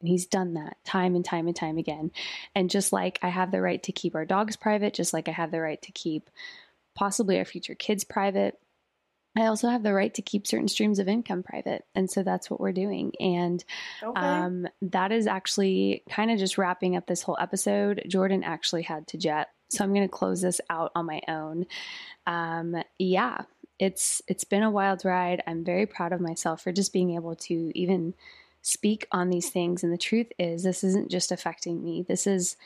And 0.00 0.08
he's 0.08 0.26
done 0.26 0.54
that 0.54 0.76
time 0.84 1.14
and 1.14 1.24
time 1.24 1.46
and 1.46 1.54
time 1.54 1.78
again. 1.78 2.10
And 2.54 2.68
just 2.68 2.92
like 2.92 3.18
I 3.22 3.28
have 3.28 3.52
the 3.52 3.62
right 3.62 3.82
to 3.84 3.92
keep 3.92 4.14
our 4.14 4.24
dogs 4.24 4.56
private, 4.56 4.94
just 4.94 5.12
like 5.12 5.28
I 5.28 5.32
have 5.32 5.52
the 5.52 5.60
right 5.60 5.80
to 5.82 5.92
keep 5.92 6.28
possibly 6.94 7.38
our 7.38 7.44
future 7.44 7.74
kids 7.74 8.04
private, 8.04 8.58
I 9.36 9.46
also 9.46 9.68
have 9.68 9.82
the 9.82 9.94
right 9.94 10.12
to 10.14 10.22
keep 10.22 10.46
certain 10.46 10.68
streams 10.68 10.98
of 10.98 11.08
income 11.08 11.42
private. 11.42 11.84
And 11.94 12.10
so 12.10 12.22
that's 12.22 12.50
what 12.50 12.60
we're 12.60 12.72
doing. 12.72 13.12
And 13.18 13.64
okay 14.02 14.20
um, 14.20 14.68
that 14.82 15.10
is 15.10 15.26
actually 15.26 16.02
kind 16.10 16.30
of 16.30 16.38
just 16.38 16.58
wrapping 16.58 16.96
up 16.96 17.06
this 17.06 17.22
whole 17.22 17.38
episode. 17.40 18.02
Jordan 18.08 18.44
actually 18.44 18.82
had 18.82 19.06
to 19.08 19.16
jet. 19.16 19.48
So 19.70 19.82
I'm 19.82 19.94
going 19.94 20.06
to 20.06 20.12
close 20.12 20.42
this 20.42 20.60
out 20.68 20.92
on 20.94 21.06
my 21.06 21.22
own. 21.28 21.66
Um, 22.26 22.76
yeah, 22.98 23.42
it's 23.78 24.20
it's 24.28 24.44
been 24.44 24.62
a 24.62 24.70
wild 24.70 25.04
ride. 25.04 25.42
I'm 25.46 25.64
very 25.64 25.86
proud 25.86 26.12
of 26.12 26.20
myself 26.20 26.62
for 26.62 26.72
just 26.72 26.92
being 26.92 27.14
able 27.14 27.34
to 27.36 27.72
even 27.74 28.12
speak 28.60 29.06
on 29.10 29.30
these 29.30 29.48
things. 29.48 29.82
And 29.82 29.92
the 29.92 29.98
truth 29.98 30.30
is, 30.38 30.62
this 30.62 30.84
isn't 30.84 31.10
just 31.10 31.32
affecting 31.32 31.82
me. 31.82 32.04
This 32.06 32.26
is 32.26 32.56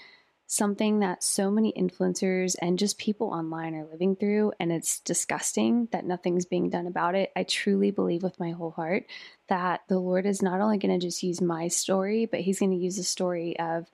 something 0.47 1.01
that 1.01 1.25
so 1.25 1.51
many 1.51 1.73
influencers 1.73 2.55
and 2.63 2.79
just 2.79 2.99
people 2.99 3.29
online 3.29 3.75
are 3.75 3.87
living 3.91 4.15
through. 4.15 4.53
And 4.61 4.71
it's 4.71 5.01
disgusting 5.01 5.89
that 5.91 6.05
nothing's 6.05 6.47
being 6.47 6.71
done 6.71 6.87
about 6.87 7.15
it. 7.15 7.33
I 7.35 7.43
truly 7.43 7.91
believe 7.91 8.23
with 8.23 8.39
my 8.39 8.53
whole 8.53 8.71
heart 8.71 9.07
that 9.49 9.83
the 9.89 9.99
Lord 9.99 10.25
is 10.25 10.43
not 10.43 10.61
only 10.61 10.79
going 10.79 10.99
to 10.99 11.05
just 11.05 11.23
use 11.23 11.41
my 11.41 11.69
story, 11.69 12.27
but 12.27 12.41
He's 12.41 12.61
going 12.61 12.71
to 12.71 12.77
use 12.77 12.97
the 12.97 13.03
story 13.03 13.59
of 13.59 13.91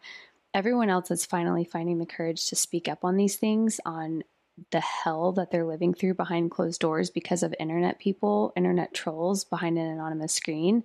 everyone 0.55 0.91
else 0.91 1.09
that's 1.09 1.25
finally 1.25 1.65
finding 1.65 1.99
the 1.99 2.07
courage 2.07 2.49
to 2.49 2.57
speak 2.57 2.87
up 2.87 3.05
on 3.05 3.17
these 3.17 3.37
things, 3.37 3.81
on 3.87 4.23
the 4.71 4.81
hell 4.81 5.33
that 5.33 5.51
they're 5.51 5.65
living 5.65 5.95
through 5.95 6.15
behind 6.15 6.51
closed 6.51 6.81
doors 6.81 7.09
because 7.09 7.43
of 7.43 7.55
internet 7.59 7.99
people, 7.99 8.53
internet 8.55 8.93
trolls 8.93 9.45
behind 9.45 9.79
an 9.79 9.87
anonymous 9.87 10.35
screen. 10.35 10.85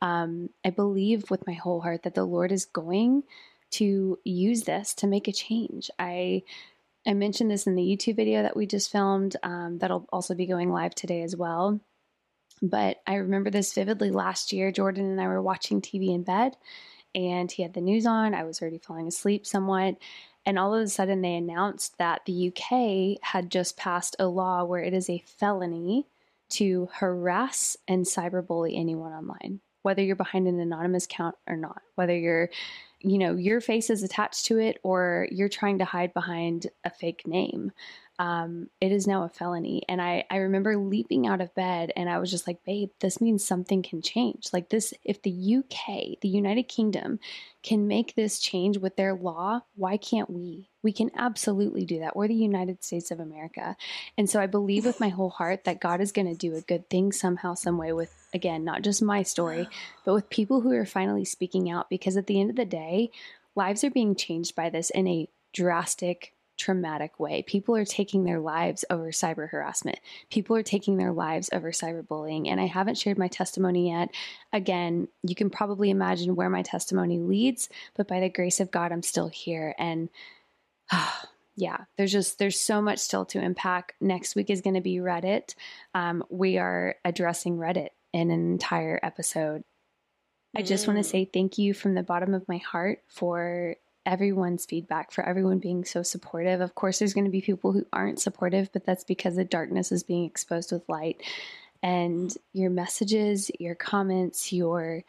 Um, 0.00 0.48
I 0.64 0.70
believe 0.70 1.30
with 1.30 1.46
my 1.46 1.52
whole 1.52 1.80
heart 1.80 2.04
that 2.04 2.14
the 2.14 2.24
Lord 2.24 2.50
is 2.50 2.64
going 2.64 3.22
to 3.72 4.18
use 4.24 4.62
this 4.62 4.94
to 4.94 5.06
make 5.06 5.28
a 5.28 5.32
change. 5.32 5.90
I 5.98 6.42
I 7.06 7.14
mentioned 7.14 7.50
this 7.50 7.66
in 7.66 7.74
the 7.74 7.82
YouTube 7.82 8.16
video 8.16 8.42
that 8.42 8.56
we 8.56 8.66
just 8.66 8.92
filmed. 8.92 9.36
Um, 9.42 9.78
that'll 9.78 10.06
also 10.12 10.34
be 10.34 10.46
going 10.46 10.70
live 10.70 10.94
today 10.94 11.22
as 11.22 11.34
well. 11.34 11.80
But 12.60 13.02
I 13.06 13.16
remember 13.16 13.50
this 13.50 13.74
vividly 13.74 14.10
last 14.10 14.52
year. 14.52 14.70
Jordan 14.70 15.10
and 15.10 15.20
I 15.20 15.26
were 15.26 15.42
watching 15.42 15.80
TV 15.80 16.14
in 16.14 16.22
bed, 16.22 16.56
and 17.12 17.50
he 17.50 17.62
had 17.62 17.74
the 17.74 17.80
news 17.80 18.06
on. 18.06 18.34
I 18.34 18.44
was 18.44 18.62
already 18.62 18.78
falling 18.78 19.08
asleep 19.08 19.46
somewhat. 19.46 19.96
And 20.46 20.58
all 20.58 20.74
of 20.74 20.82
a 20.82 20.88
sudden, 20.88 21.22
they 21.22 21.34
announced 21.34 21.98
that 21.98 22.24
the 22.24 22.48
UK 22.48 23.18
had 23.22 23.50
just 23.50 23.76
passed 23.76 24.16
a 24.18 24.26
law 24.26 24.64
where 24.64 24.82
it 24.82 24.94
is 24.94 25.10
a 25.10 25.22
felony 25.26 26.06
to 26.50 26.88
harass 26.94 27.76
and 27.88 28.04
cyberbully 28.04 28.78
anyone 28.78 29.12
online, 29.12 29.60
whether 29.82 30.02
you're 30.02 30.16
behind 30.16 30.46
an 30.46 30.60
anonymous 30.60 31.04
account 31.04 31.34
or 31.46 31.56
not, 31.56 31.82
whether 31.94 32.16
you're, 32.16 32.48
you 33.00 33.18
know, 33.18 33.34
your 33.36 33.60
face 33.60 33.90
is 33.90 34.02
attached 34.02 34.46
to 34.46 34.58
it 34.58 34.78
or 34.82 35.28
you're 35.30 35.48
trying 35.48 35.78
to 35.78 35.84
hide 35.84 36.14
behind 36.14 36.68
a 36.84 36.90
fake 36.90 37.26
name. 37.26 37.72
Um, 38.22 38.68
it 38.80 38.92
is 38.92 39.08
now 39.08 39.24
a 39.24 39.28
felony. 39.28 39.82
And 39.88 40.00
I, 40.00 40.22
I 40.30 40.36
remember 40.36 40.76
leaping 40.76 41.26
out 41.26 41.40
of 41.40 41.52
bed 41.56 41.90
and 41.96 42.08
I 42.08 42.20
was 42.20 42.30
just 42.30 42.46
like, 42.46 42.62
babe, 42.64 42.90
this 43.00 43.20
means 43.20 43.44
something 43.44 43.82
can 43.82 44.00
change. 44.00 44.50
Like, 44.52 44.68
this, 44.68 44.94
if 45.02 45.22
the 45.22 45.56
UK, 45.56 46.20
the 46.20 46.28
United 46.28 46.68
Kingdom, 46.68 47.18
can 47.64 47.88
make 47.88 48.14
this 48.14 48.38
change 48.38 48.78
with 48.78 48.94
their 48.94 49.12
law, 49.12 49.62
why 49.74 49.96
can't 49.96 50.30
we? 50.30 50.68
We 50.84 50.92
can 50.92 51.10
absolutely 51.16 51.84
do 51.84 51.98
that. 51.98 52.14
We're 52.14 52.28
the 52.28 52.34
United 52.34 52.84
States 52.84 53.10
of 53.10 53.18
America. 53.18 53.76
And 54.16 54.30
so 54.30 54.40
I 54.40 54.46
believe 54.46 54.84
with 54.84 55.00
my 55.00 55.08
whole 55.08 55.30
heart 55.30 55.64
that 55.64 55.80
God 55.80 56.00
is 56.00 56.12
going 56.12 56.28
to 56.28 56.36
do 56.36 56.54
a 56.54 56.60
good 56.60 56.88
thing 56.88 57.10
somehow, 57.10 57.54
some 57.54 57.76
way 57.76 57.92
with, 57.92 58.14
again, 58.32 58.62
not 58.62 58.82
just 58.82 59.02
my 59.02 59.24
story, 59.24 59.68
but 60.04 60.14
with 60.14 60.30
people 60.30 60.60
who 60.60 60.70
are 60.70 60.86
finally 60.86 61.24
speaking 61.24 61.68
out. 61.68 61.90
Because 61.90 62.16
at 62.16 62.28
the 62.28 62.40
end 62.40 62.50
of 62.50 62.56
the 62.56 62.64
day, 62.64 63.10
lives 63.56 63.82
are 63.82 63.90
being 63.90 64.14
changed 64.14 64.54
by 64.54 64.70
this 64.70 64.90
in 64.90 65.08
a 65.08 65.28
drastic, 65.52 66.31
traumatic 66.56 67.18
way. 67.18 67.42
People 67.42 67.74
are 67.76 67.84
taking 67.84 68.24
their 68.24 68.38
lives 68.38 68.84
over 68.90 69.10
cyber 69.10 69.48
harassment. 69.48 69.98
People 70.30 70.56
are 70.56 70.62
taking 70.62 70.96
their 70.96 71.12
lives 71.12 71.50
over 71.52 71.72
cyberbullying. 71.72 72.48
And 72.48 72.60
I 72.60 72.66
haven't 72.66 72.98
shared 72.98 73.18
my 73.18 73.28
testimony 73.28 73.90
yet. 73.90 74.10
Again, 74.52 75.08
you 75.22 75.34
can 75.34 75.50
probably 75.50 75.90
imagine 75.90 76.36
where 76.36 76.50
my 76.50 76.62
testimony 76.62 77.18
leads, 77.18 77.68
but 77.94 78.06
by 78.08 78.20
the 78.20 78.28
grace 78.28 78.60
of 78.60 78.70
God, 78.70 78.92
I'm 78.92 79.02
still 79.02 79.28
here. 79.28 79.74
And 79.78 80.08
yeah, 81.56 81.78
there's 81.96 82.12
just 82.12 82.38
there's 82.38 82.58
so 82.58 82.80
much 82.80 82.98
still 82.98 83.24
to 83.26 83.38
unpack. 83.38 83.94
Next 84.00 84.34
week 84.36 84.50
is 84.50 84.60
going 84.60 84.74
to 84.74 84.80
be 84.80 84.96
Reddit. 84.96 85.54
Um, 85.94 86.24
we 86.30 86.58
are 86.58 86.96
addressing 87.04 87.56
Reddit 87.56 87.90
in 88.12 88.30
an 88.30 88.52
entire 88.52 89.00
episode. 89.02 89.64
I 90.54 90.62
just 90.62 90.86
want 90.86 90.98
to 90.98 91.08
Mm. 91.08 91.10
say 91.10 91.24
thank 91.24 91.56
you 91.56 91.72
from 91.72 91.94
the 91.94 92.02
bottom 92.02 92.34
of 92.34 92.46
my 92.46 92.58
heart 92.58 93.02
for 93.08 93.76
everyone's 94.04 94.66
feedback, 94.66 95.12
for 95.12 95.24
everyone 95.24 95.58
being 95.58 95.84
so 95.84 96.02
supportive. 96.02 96.60
Of 96.60 96.74
course, 96.74 96.98
there's 96.98 97.14
going 97.14 97.24
to 97.24 97.30
be 97.30 97.40
people 97.40 97.72
who 97.72 97.86
aren't 97.92 98.20
supportive, 98.20 98.70
but 98.72 98.84
that's 98.84 99.04
because 99.04 99.36
the 99.36 99.44
darkness 99.44 99.92
is 99.92 100.02
being 100.02 100.24
exposed 100.24 100.72
with 100.72 100.88
light. 100.88 101.22
And 101.82 102.34
your 102.52 102.70
messages, 102.70 103.50
your 103.58 103.74
comments, 103.74 104.52
your 104.52 105.02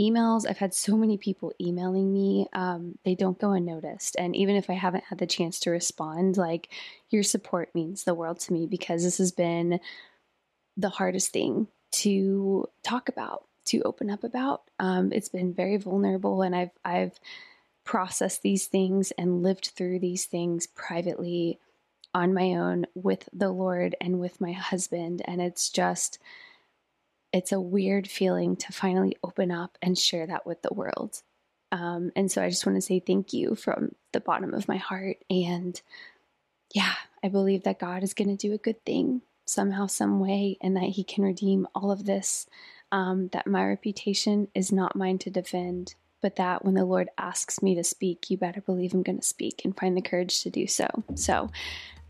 emails, 0.00 0.48
I've 0.48 0.58
had 0.58 0.74
so 0.74 0.96
many 0.96 1.18
people 1.18 1.52
emailing 1.60 2.12
me. 2.12 2.46
Um, 2.52 2.98
they 3.04 3.14
don't 3.14 3.38
go 3.38 3.52
unnoticed. 3.52 4.16
And 4.18 4.34
even 4.34 4.56
if 4.56 4.70
I 4.70 4.74
haven't 4.74 5.04
had 5.04 5.18
the 5.18 5.26
chance 5.26 5.60
to 5.60 5.70
respond, 5.70 6.36
like 6.36 6.68
your 7.10 7.22
support 7.22 7.74
means 7.74 8.04
the 8.04 8.14
world 8.14 8.40
to 8.40 8.52
me 8.52 8.66
because 8.66 9.04
this 9.04 9.18
has 9.18 9.30
been 9.30 9.78
the 10.76 10.88
hardest 10.88 11.32
thing 11.32 11.68
to 11.92 12.66
talk 12.82 13.08
about 13.08 13.44
to 13.66 13.82
open 13.82 14.10
up 14.10 14.24
about 14.24 14.62
um, 14.78 15.12
it's 15.12 15.28
been 15.28 15.52
very 15.52 15.76
vulnerable 15.76 16.42
and 16.42 16.54
i've 16.56 16.70
i've 16.84 17.18
processed 17.90 18.42
these 18.42 18.66
things 18.68 19.10
and 19.18 19.42
lived 19.42 19.72
through 19.74 19.98
these 19.98 20.24
things 20.24 20.64
privately 20.64 21.58
on 22.14 22.32
my 22.32 22.52
own 22.52 22.86
with 22.94 23.28
the 23.32 23.50
lord 23.50 23.96
and 24.00 24.20
with 24.20 24.40
my 24.40 24.52
husband. 24.52 25.20
And 25.24 25.40
it's 25.40 25.68
just 25.68 26.20
it's 27.32 27.50
a 27.50 27.60
weird 27.60 28.06
feeling 28.06 28.54
to 28.54 28.72
finally 28.72 29.16
open 29.24 29.50
up 29.50 29.76
and 29.82 29.98
share 29.98 30.24
that 30.28 30.46
with 30.46 30.62
the 30.62 30.72
world. 30.72 31.20
Um, 31.72 32.12
and 32.14 32.30
so 32.30 32.40
i 32.40 32.48
just 32.48 32.64
want 32.64 32.76
to 32.76 32.80
say 32.80 33.00
thank 33.00 33.32
you 33.32 33.56
from 33.56 33.96
the 34.12 34.20
bottom 34.20 34.54
of 34.54 34.68
my 34.68 34.76
heart. 34.76 35.16
And 35.28 35.82
yeah 36.72 36.94
i 37.24 37.28
believe 37.28 37.64
that 37.64 37.80
god 37.80 38.04
is 38.04 38.14
going 38.14 38.30
to 38.30 38.48
do 38.48 38.54
a 38.54 38.58
good 38.58 38.84
thing 38.84 39.22
somehow 39.46 39.88
some 39.88 40.20
way 40.20 40.56
and 40.60 40.76
that 40.76 40.90
he 40.90 41.02
can 41.02 41.24
redeem 41.24 41.66
all 41.74 41.90
of 41.90 42.04
this. 42.04 42.46
Um, 42.92 43.30
that 43.32 43.48
my 43.48 43.66
reputation 43.66 44.46
is 44.54 44.70
not 44.70 44.94
mine 44.94 45.18
to 45.18 45.30
defend, 45.30 45.96
but 46.20 46.36
that 46.36 46.64
when 46.64 46.74
the 46.74 46.84
Lord 46.84 47.08
asks 47.18 47.62
me 47.62 47.74
to 47.74 47.84
speak, 47.84 48.30
you 48.30 48.36
better 48.36 48.60
believe 48.60 48.94
I'm 48.94 49.02
going 49.02 49.20
to 49.20 49.26
speak 49.26 49.62
and 49.64 49.76
find 49.76 49.96
the 49.96 50.02
courage 50.02 50.42
to 50.42 50.50
do 50.50 50.66
so. 50.66 50.86
So, 51.14 51.50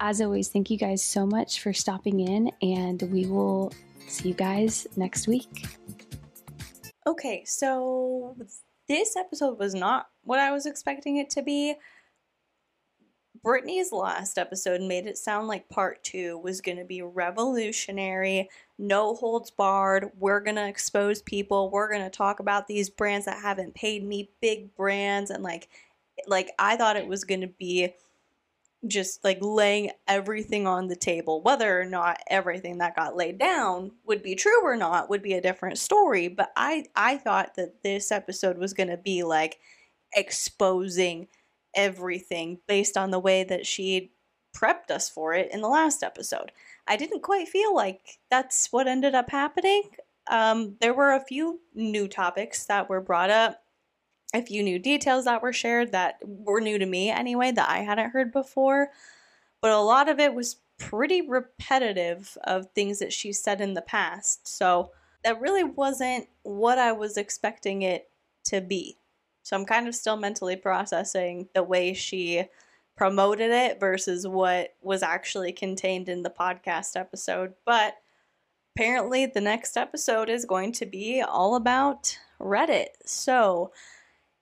as 0.01 0.21
always, 0.21 0.49
thank 0.49 0.71
you 0.71 0.79
guys 0.79 1.03
so 1.05 1.27
much 1.27 1.61
for 1.61 1.73
stopping 1.73 2.21
in, 2.21 2.51
and 2.63 3.03
we 3.13 3.27
will 3.27 3.73
see 4.09 4.29
you 4.29 4.35
guys 4.35 4.87
next 4.97 5.29
week. 5.29 5.67
Okay, 7.07 7.45
so 7.45 8.37
this 8.89 9.17
episode 9.17 9.59
was 9.59 9.75
not 9.75 10.07
what 10.25 10.39
I 10.39 10.53
was 10.53 10.67
expecting 10.67 11.17
it 11.17 11.31
to 11.31 11.43
be, 11.43 11.75
Brittany's 13.43 13.91
last 13.91 14.37
episode 14.37 14.83
made 14.83 15.07
it 15.07 15.17
sound 15.17 15.49
like 15.49 15.69
part 15.69 16.03
two 16.05 16.39
was 16.39 16.61
going 16.61 16.77
to 16.77 16.85
be 16.85 17.01
revolutionary, 17.01 18.51
no 18.79 19.15
holds 19.15 19.51
barred. 19.51 20.11
We're 20.19 20.41
going 20.41 20.57
to 20.57 20.69
expose 20.69 21.23
people. 21.23 21.71
We're 21.71 21.91
going 21.91 22.05
to 22.05 22.11
talk 22.11 22.41
about 22.41 22.67
these 22.67 22.91
brands 22.91 23.27
that 23.27 23.41
haven't 23.41 23.75
paid 23.75 24.05
me, 24.05 24.31
big 24.43 24.75
brands. 24.77 25.31
And 25.31 25.43
like, 25.43 25.69
like 26.27 26.51
I 26.59 26.77
thought 26.77 26.97
it 26.97 27.07
was 27.07 27.25
going 27.25 27.41
to 27.41 27.47
be 27.47 27.95
just 28.87 29.23
like 29.25 29.39
laying 29.41 29.91
everything 30.07 30.67
on 30.67 30.89
the 30.89 30.97
table. 30.97 31.43
Whether 31.43 31.81
or 31.81 31.85
not 31.85 32.21
everything 32.29 32.79
that 32.79 32.97
got 32.97 33.17
laid 33.17 33.39
down 33.39 33.93
would 34.07 34.23
be 34.23 34.35
true 34.35 34.63
or 34.63 34.77
not 34.77 35.11
would 35.11 35.23
be 35.23 35.35
a 35.35 35.41
different 35.41 35.79
story. 35.79 36.29
But 36.29 36.53
I, 36.57 36.87
I 36.95 37.17
thought 37.17 37.55
that 37.57 37.83
this 37.83 38.11
episode 38.13 38.59
was 38.59 38.75
going 38.75 38.89
to 38.89 38.97
be 38.97 39.23
like 39.23 39.59
exposing 40.15 41.29
everything 41.75 42.59
based 42.67 42.97
on 42.97 43.11
the 43.11 43.19
way 43.19 43.45
that 43.45 43.67
she 43.67 44.13
prepped 44.57 44.91
us 44.91 45.09
for 45.09 45.33
it 45.35 45.53
in 45.53 45.61
the 45.61 45.69
last 45.69 46.03
episode. 46.03 46.53
I 46.87 46.97
didn't 46.97 47.23
quite 47.23 47.49
feel 47.49 47.75
like 47.75 48.19
that's 48.31 48.73
what 48.73 48.89
ended 48.89 49.15
up 49.15 49.31
happening. 49.31 49.83
Um, 50.29 50.77
there 50.81 50.95
were 50.95 51.13
a 51.13 51.25
few 51.25 51.61
new 51.75 52.09
topics 52.09 52.65
that 52.67 52.89
were 52.89 53.01
brought 53.01 53.31
up, 53.31 53.63
a 54.35 54.43
few 54.43 54.63
new 54.63 54.79
details 54.79 55.25
that 55.25 55.43
were 55.43 55.53
shared 55.53 55.93
that 55.93 56.19
were 56.25 56.61
new 56.61 56.79
to 56.79 56.87
me 56.87 57.11
anyway, 57.11 57.53
that 57.53 57.69
I 57.69 57.79
hadn't 57.79 58.11
heard 58.11 58.33
before. 58.33 58.91
But 59.61 59.73
a 59.73 59.79
lot 59.79 60.09
of 60.09 60.19
it 60.19 60.35
was 60.35 60.57
pretty 60.79 61.21
repetitive 61.21 62.37
of 62.45 62.71
things 62.75 62.99
that 63.01 63.13
she 63.13 63.33
said 63.33 63.61
in 63.61 63.75
the 63.75 63.83
past. 63.83 64.49
So 64.49 64.91
that 65.23 65.41
really 65.41 65.65
wasn't 65.65 66.29
what 66.43 66.79
I 66.79 66.93
was 66.93 67.17
expecting 67.17 67.83
it 67.83 68.09
to 68.45 68.61
be. 68.61 68.97
So 69.51 69.57
I'm 69.57 69.67
kind 69.67 69.89
of 69.89 69.97
still 69.97 70.17
mentally 70.17 70.55
processing 70.55 71.49
the 71.57 71.65
way 71.65 71.93
she 71.93 72.45
promoted 72.97 73.51
it 73.51 73.81
versus 73.81 74.25
what 74.25 74.77
was 74.81 75.03
actually 75.03 75.51
contained 75.51 76.09
in 76.09 76.23
the 76.23 76.31
podcast 76.31 76.95
episode. 76.95 77.55
But 77.67 77.97
apparently, 78.77 79.27
the 79.27 79.41
next 79.41 79.77
episode 79.77 80.31
is 80.31 80.45
going 80.45 80.71
to 80.75 80.87
be 80.87 81.21
all 81.21 81.57
about 81.57 82.17
Reddit. 82.41 82.91
So 83.05 83.73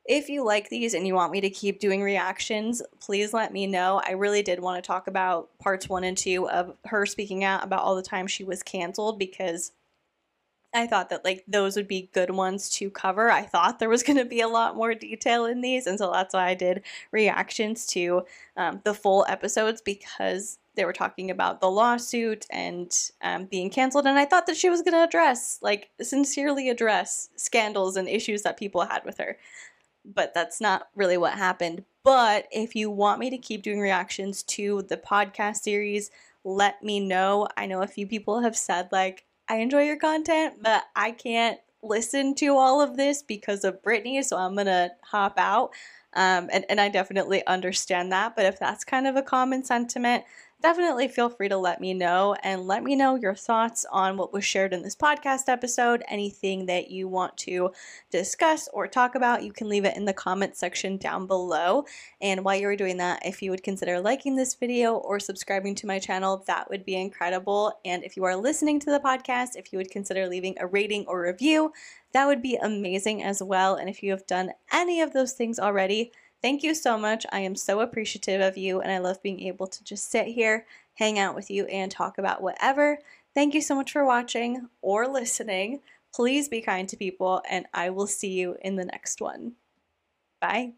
if 0.05 0.29
you 0.29 0.45
like 0.45 0.69
these 0.69 0.93
and 0.93 1.07
you 1.07 1.15
want 1.15 1.33
me 1.33 1.41
to 1.41 1.49
keep 1.49 1.81
doing 1.81 2.03
reactions, 2.03 2.83
please 3.01 3.33
let 3.33 3.51
me 3.51 3.67
know. 3.67 4.03
I 4.05 4.11
really 4.11 4.43
did 4.43 4.61
want 4.61 4.77
to 4.77 4.87
talk 4.87 5.07
about 5.07 5.49
parts 5.59 5.89
one 5.89 6.05
and 6.05 6.19
two 6.19 6.51
of 6.51 6.77
her 6.85 7.07
speaking 7.07 7.45
out 7.45 7.65
about 7.65 7.81
all 7.81 7.97
the 7.97 8.03
time 8.03 8.27
she 8.27 8.45
was 8.45 8.63
canceled 8.63 9.19
because 9.19 9.73
I 10.75 10.87
thought 10.87 11.09
that 11.11 11.25
like 11.25 11.45
those 11.49 11.77
would 11.77 11.89
be 11.89 12.11
good 12.13 12.31
ones 12.31 12.69
to 12.71 12.91
cover. 12.91 13.31
I 13.31 13.43
thought 13.43 13.79
there 13.79 13.89
was 13.89 14.03
going 14.05 14.19
to 14.19 14.25
be 14.25 14.41
a 14.41 14.49
lot 14.49 14.77
more 14.77 14.95
detail 14.95 15.47
in 15.47 15.61
these, 15.61 15.87
and 15.87 15.99
so 15.99 16.11
that's 16.13 16.35
why 16.35 16.49
I 16.49 16.55
did 16.55 16.83
reactions 17.11 17.87
to 17.89 18.25
um, 18.57 18.81
the 18.85 18.95
full 18.95 19.25
episodes 19.29 19.81
because 19.81 20.59
they 20.79 20.85
were 20.85 20.93
talking 20.93 21.31
about 21.31 21.61
the 21.61 21.71
lawsuit 21.71 22.47
and 22.51 23.11
um, 23.21 23.47
being 23.47 23.69
canceled, 23.69 24.07
and 24.07 24.19
I 24.19 24.25
thought 24.25 24.47
that 24.47 24.57
she 24.57 24.71
was 24.71 24.81
going 24.83 24.95
to 24.95 25.03
address, 25.03 25.59
like, 25.61 25.91
sincerely 26.01 26.69
address 26.69 27.31
scandals 27.35 27.97
and 27.97 28.09
issues 28.09 28.43
that 28.43 28.57
people 28.57 28.83
had 28.83 29.05
with 29.05 29.19
her. 29.19 29.39
But 30.05 30.35
that's 30.35 30.61
not 30.61 30.89
really 30.95 31.19
what 31.19 31.35
happened. 31.35 31.85
But 32.05 32.47
if 32.53 32.77
you 32.77 32.91
want 32.91 33.19
me 33.19 33.29
to 33.29 33.39
keep 33.39 33.63
doing 33.63 33.81
reactions 33.81 34.45
to 34.45 34.83
the 34.83 34.97
podcast 34.97 35.57
series, 35.57 36.13
let 36.45 36.83
me 36.83 37.01
know. 37.01 37.49
I 37.57 37.67
know 37.67 37.83
a 37.83 37.89
few 37.89 38.07
people 38.07 38.41
have 38.41 38.57
said, 38.57 38.89
like, 38.93 39.25
I 39.49 39.57
enjoy 39.57 39.83
your 39.83 39.97
content, 39.97 40.57
but 40.63 40.85
I 40.95 41.13
can't 41.13 41.59
listen 41.83 42.35
to 42.37 42.57
all 42.57 42.81
of 42.81 42.97
this 42.97 43.23
because 43.23 43.65
of 43.65 43.83
Brittany, 43.83 44.23
so 44.23 44.37
I'm 44.37 44.57
gonna 44.57 44.91
hop 45.03 45.35
out. 45.39 45.71
Um, 46.15 46.49
and, 46.53 46.65
and 46.69 46.81
I 46.81 46.89
definitely 46.89 47.47
understand 47.47 48.13
that, 48.13 48.35
but 48.35 48.47
if 48.47 48.59
that's 48.59 48.85
kind 48.85 49.07
of 49.07 49.17
a 49.17 49.23
common 49.23 49.65
sentiment, 49.65 50.25
definitely 50.61 51.07
feel 51.07 51.29
free 51.29 51.49
to 51.49 51.57
let 51.57 51.81
me 51.81 51.95
know 51.95 52.35
and 52.43 52.67
let 52.67 52.83
me 52.83 52.97
know 52.97 53.15
your 53.15 53.35
thoughts 53.35 53.87
on 53.93 54.17
what 54.17 54.33
was 54.33 54.45
shared 54.45 54.73
in 54.73 54.83
this 54.83 54.97
podcast 54.97 55.49
episode. 55.49 56.03
Anything 56.09 56.67
that 56.67 56.91
you 56.91 57.07
want 57.07 57.37
to 57.39 57.71
discuss 58.11 58.69
or 58.73 58.89
talk 58.89 59.15
about, 59.15 59.45
you 59.45 59.53
can 59.53 59.69
leave 59.69 59.85
it 59.85 59.97
in 59.97 60.05
the 60.05 60.13
comment 60.13 60.57
section 60.57 60.97
down 60.97 61.27
below. 61.27 61.85
And 62.21 62.45
while 62.45 62.57
you're 62.57 62.77
doing 62.77 62.97
that, 62.97 63.25
if 63.25 63.41
you 63.41 63.51
would 63.53 63.63
consider 63.63 64.01
liking 64.01 64.35
this 64.35 64.55
video 64.55 64.97
or 64.97 65.21
subscribing 65.21 65.77
to 65.77 65.87
my 65.87 66.01
channel, 66.01 66.43
that 66.49 66.69
would 66.71 66.85
be 66.85 66.97
incredible. 66.97 67.79
And 67.85 68.03
if 68.03 68.17
you 68.17 68.25
are 68.25 68.37
listening 68.37 68.81
to 68.81 68.91
the 68.91 69.01
podcast, 69.01 69.51
if 69.55 69.73
you 69.73 69.79
would 69.79 69.91
consider 69.91 70.27
leaving 70.27 70.57
a 70.59 70.67
rating 70.67 71.05
or 71.07 71.23
review, 71.23 71.73
that 72.13 72.27
would 72.27 72.43
be 72.43 72.57
amazing 72.57 73.23
as 73.23 73.43
well. 73.43 73.77
And 73.77 73.89
if 73.89 74.03
you 74.03 74.11
have 74.11 74.27
done 74.27 74.53
any 74.73 75.01
of 75.01 75.13
those 75.13 75.33
things 75.33 75.59
already, 75.59 76.11
Thank 76.41 76.63
you 76.63 76.75
so 76.75 76.97
much. 76.97 77.27
I 77.33 77.41
am 77.41 77.57
so 77.57 77.81
appreciative 77.81 78.41
of 78.41 78.57
you, 78.57 78.81
and 78.81 78.93
I 78.93 78.99
love 78.99 79.23
being 79.23 79.41
able 79.41 79.67
to 79.67 79.85
just 79.85 80.11
sit 80.11 80.29
here, 80.29 80.67
hang 80.95 81.19
out 81.19 81.35
with 81.35 81.51
you, 81.51 81.67
and 81.67 81.91
talk 81.91 82.19
about 82.19 82.43
whatever. 82.43 82.99
Thank 83.35 83.55
you 83.55 83.61
so 83.61 83.75
much 83.75 83.93
for 83.93 84.05
watching 84.05 84.69
or 84.81 85.09
listening. 85.09 85.81
Please 86.15 86.49
be 86.49 86.61
kind 86.61 86.89
to 86.89 86.97
people, 86.97 87.43
and 87.51 87.67
I 87.75 87.91
will 87.91 88.07
see 88.07 88.33
you 88.33 88.57
in 88.63 88.77
the 88.77 88.85
next 88.85 89.21
one. 89.21 89.53
Bye. 90.41 90.73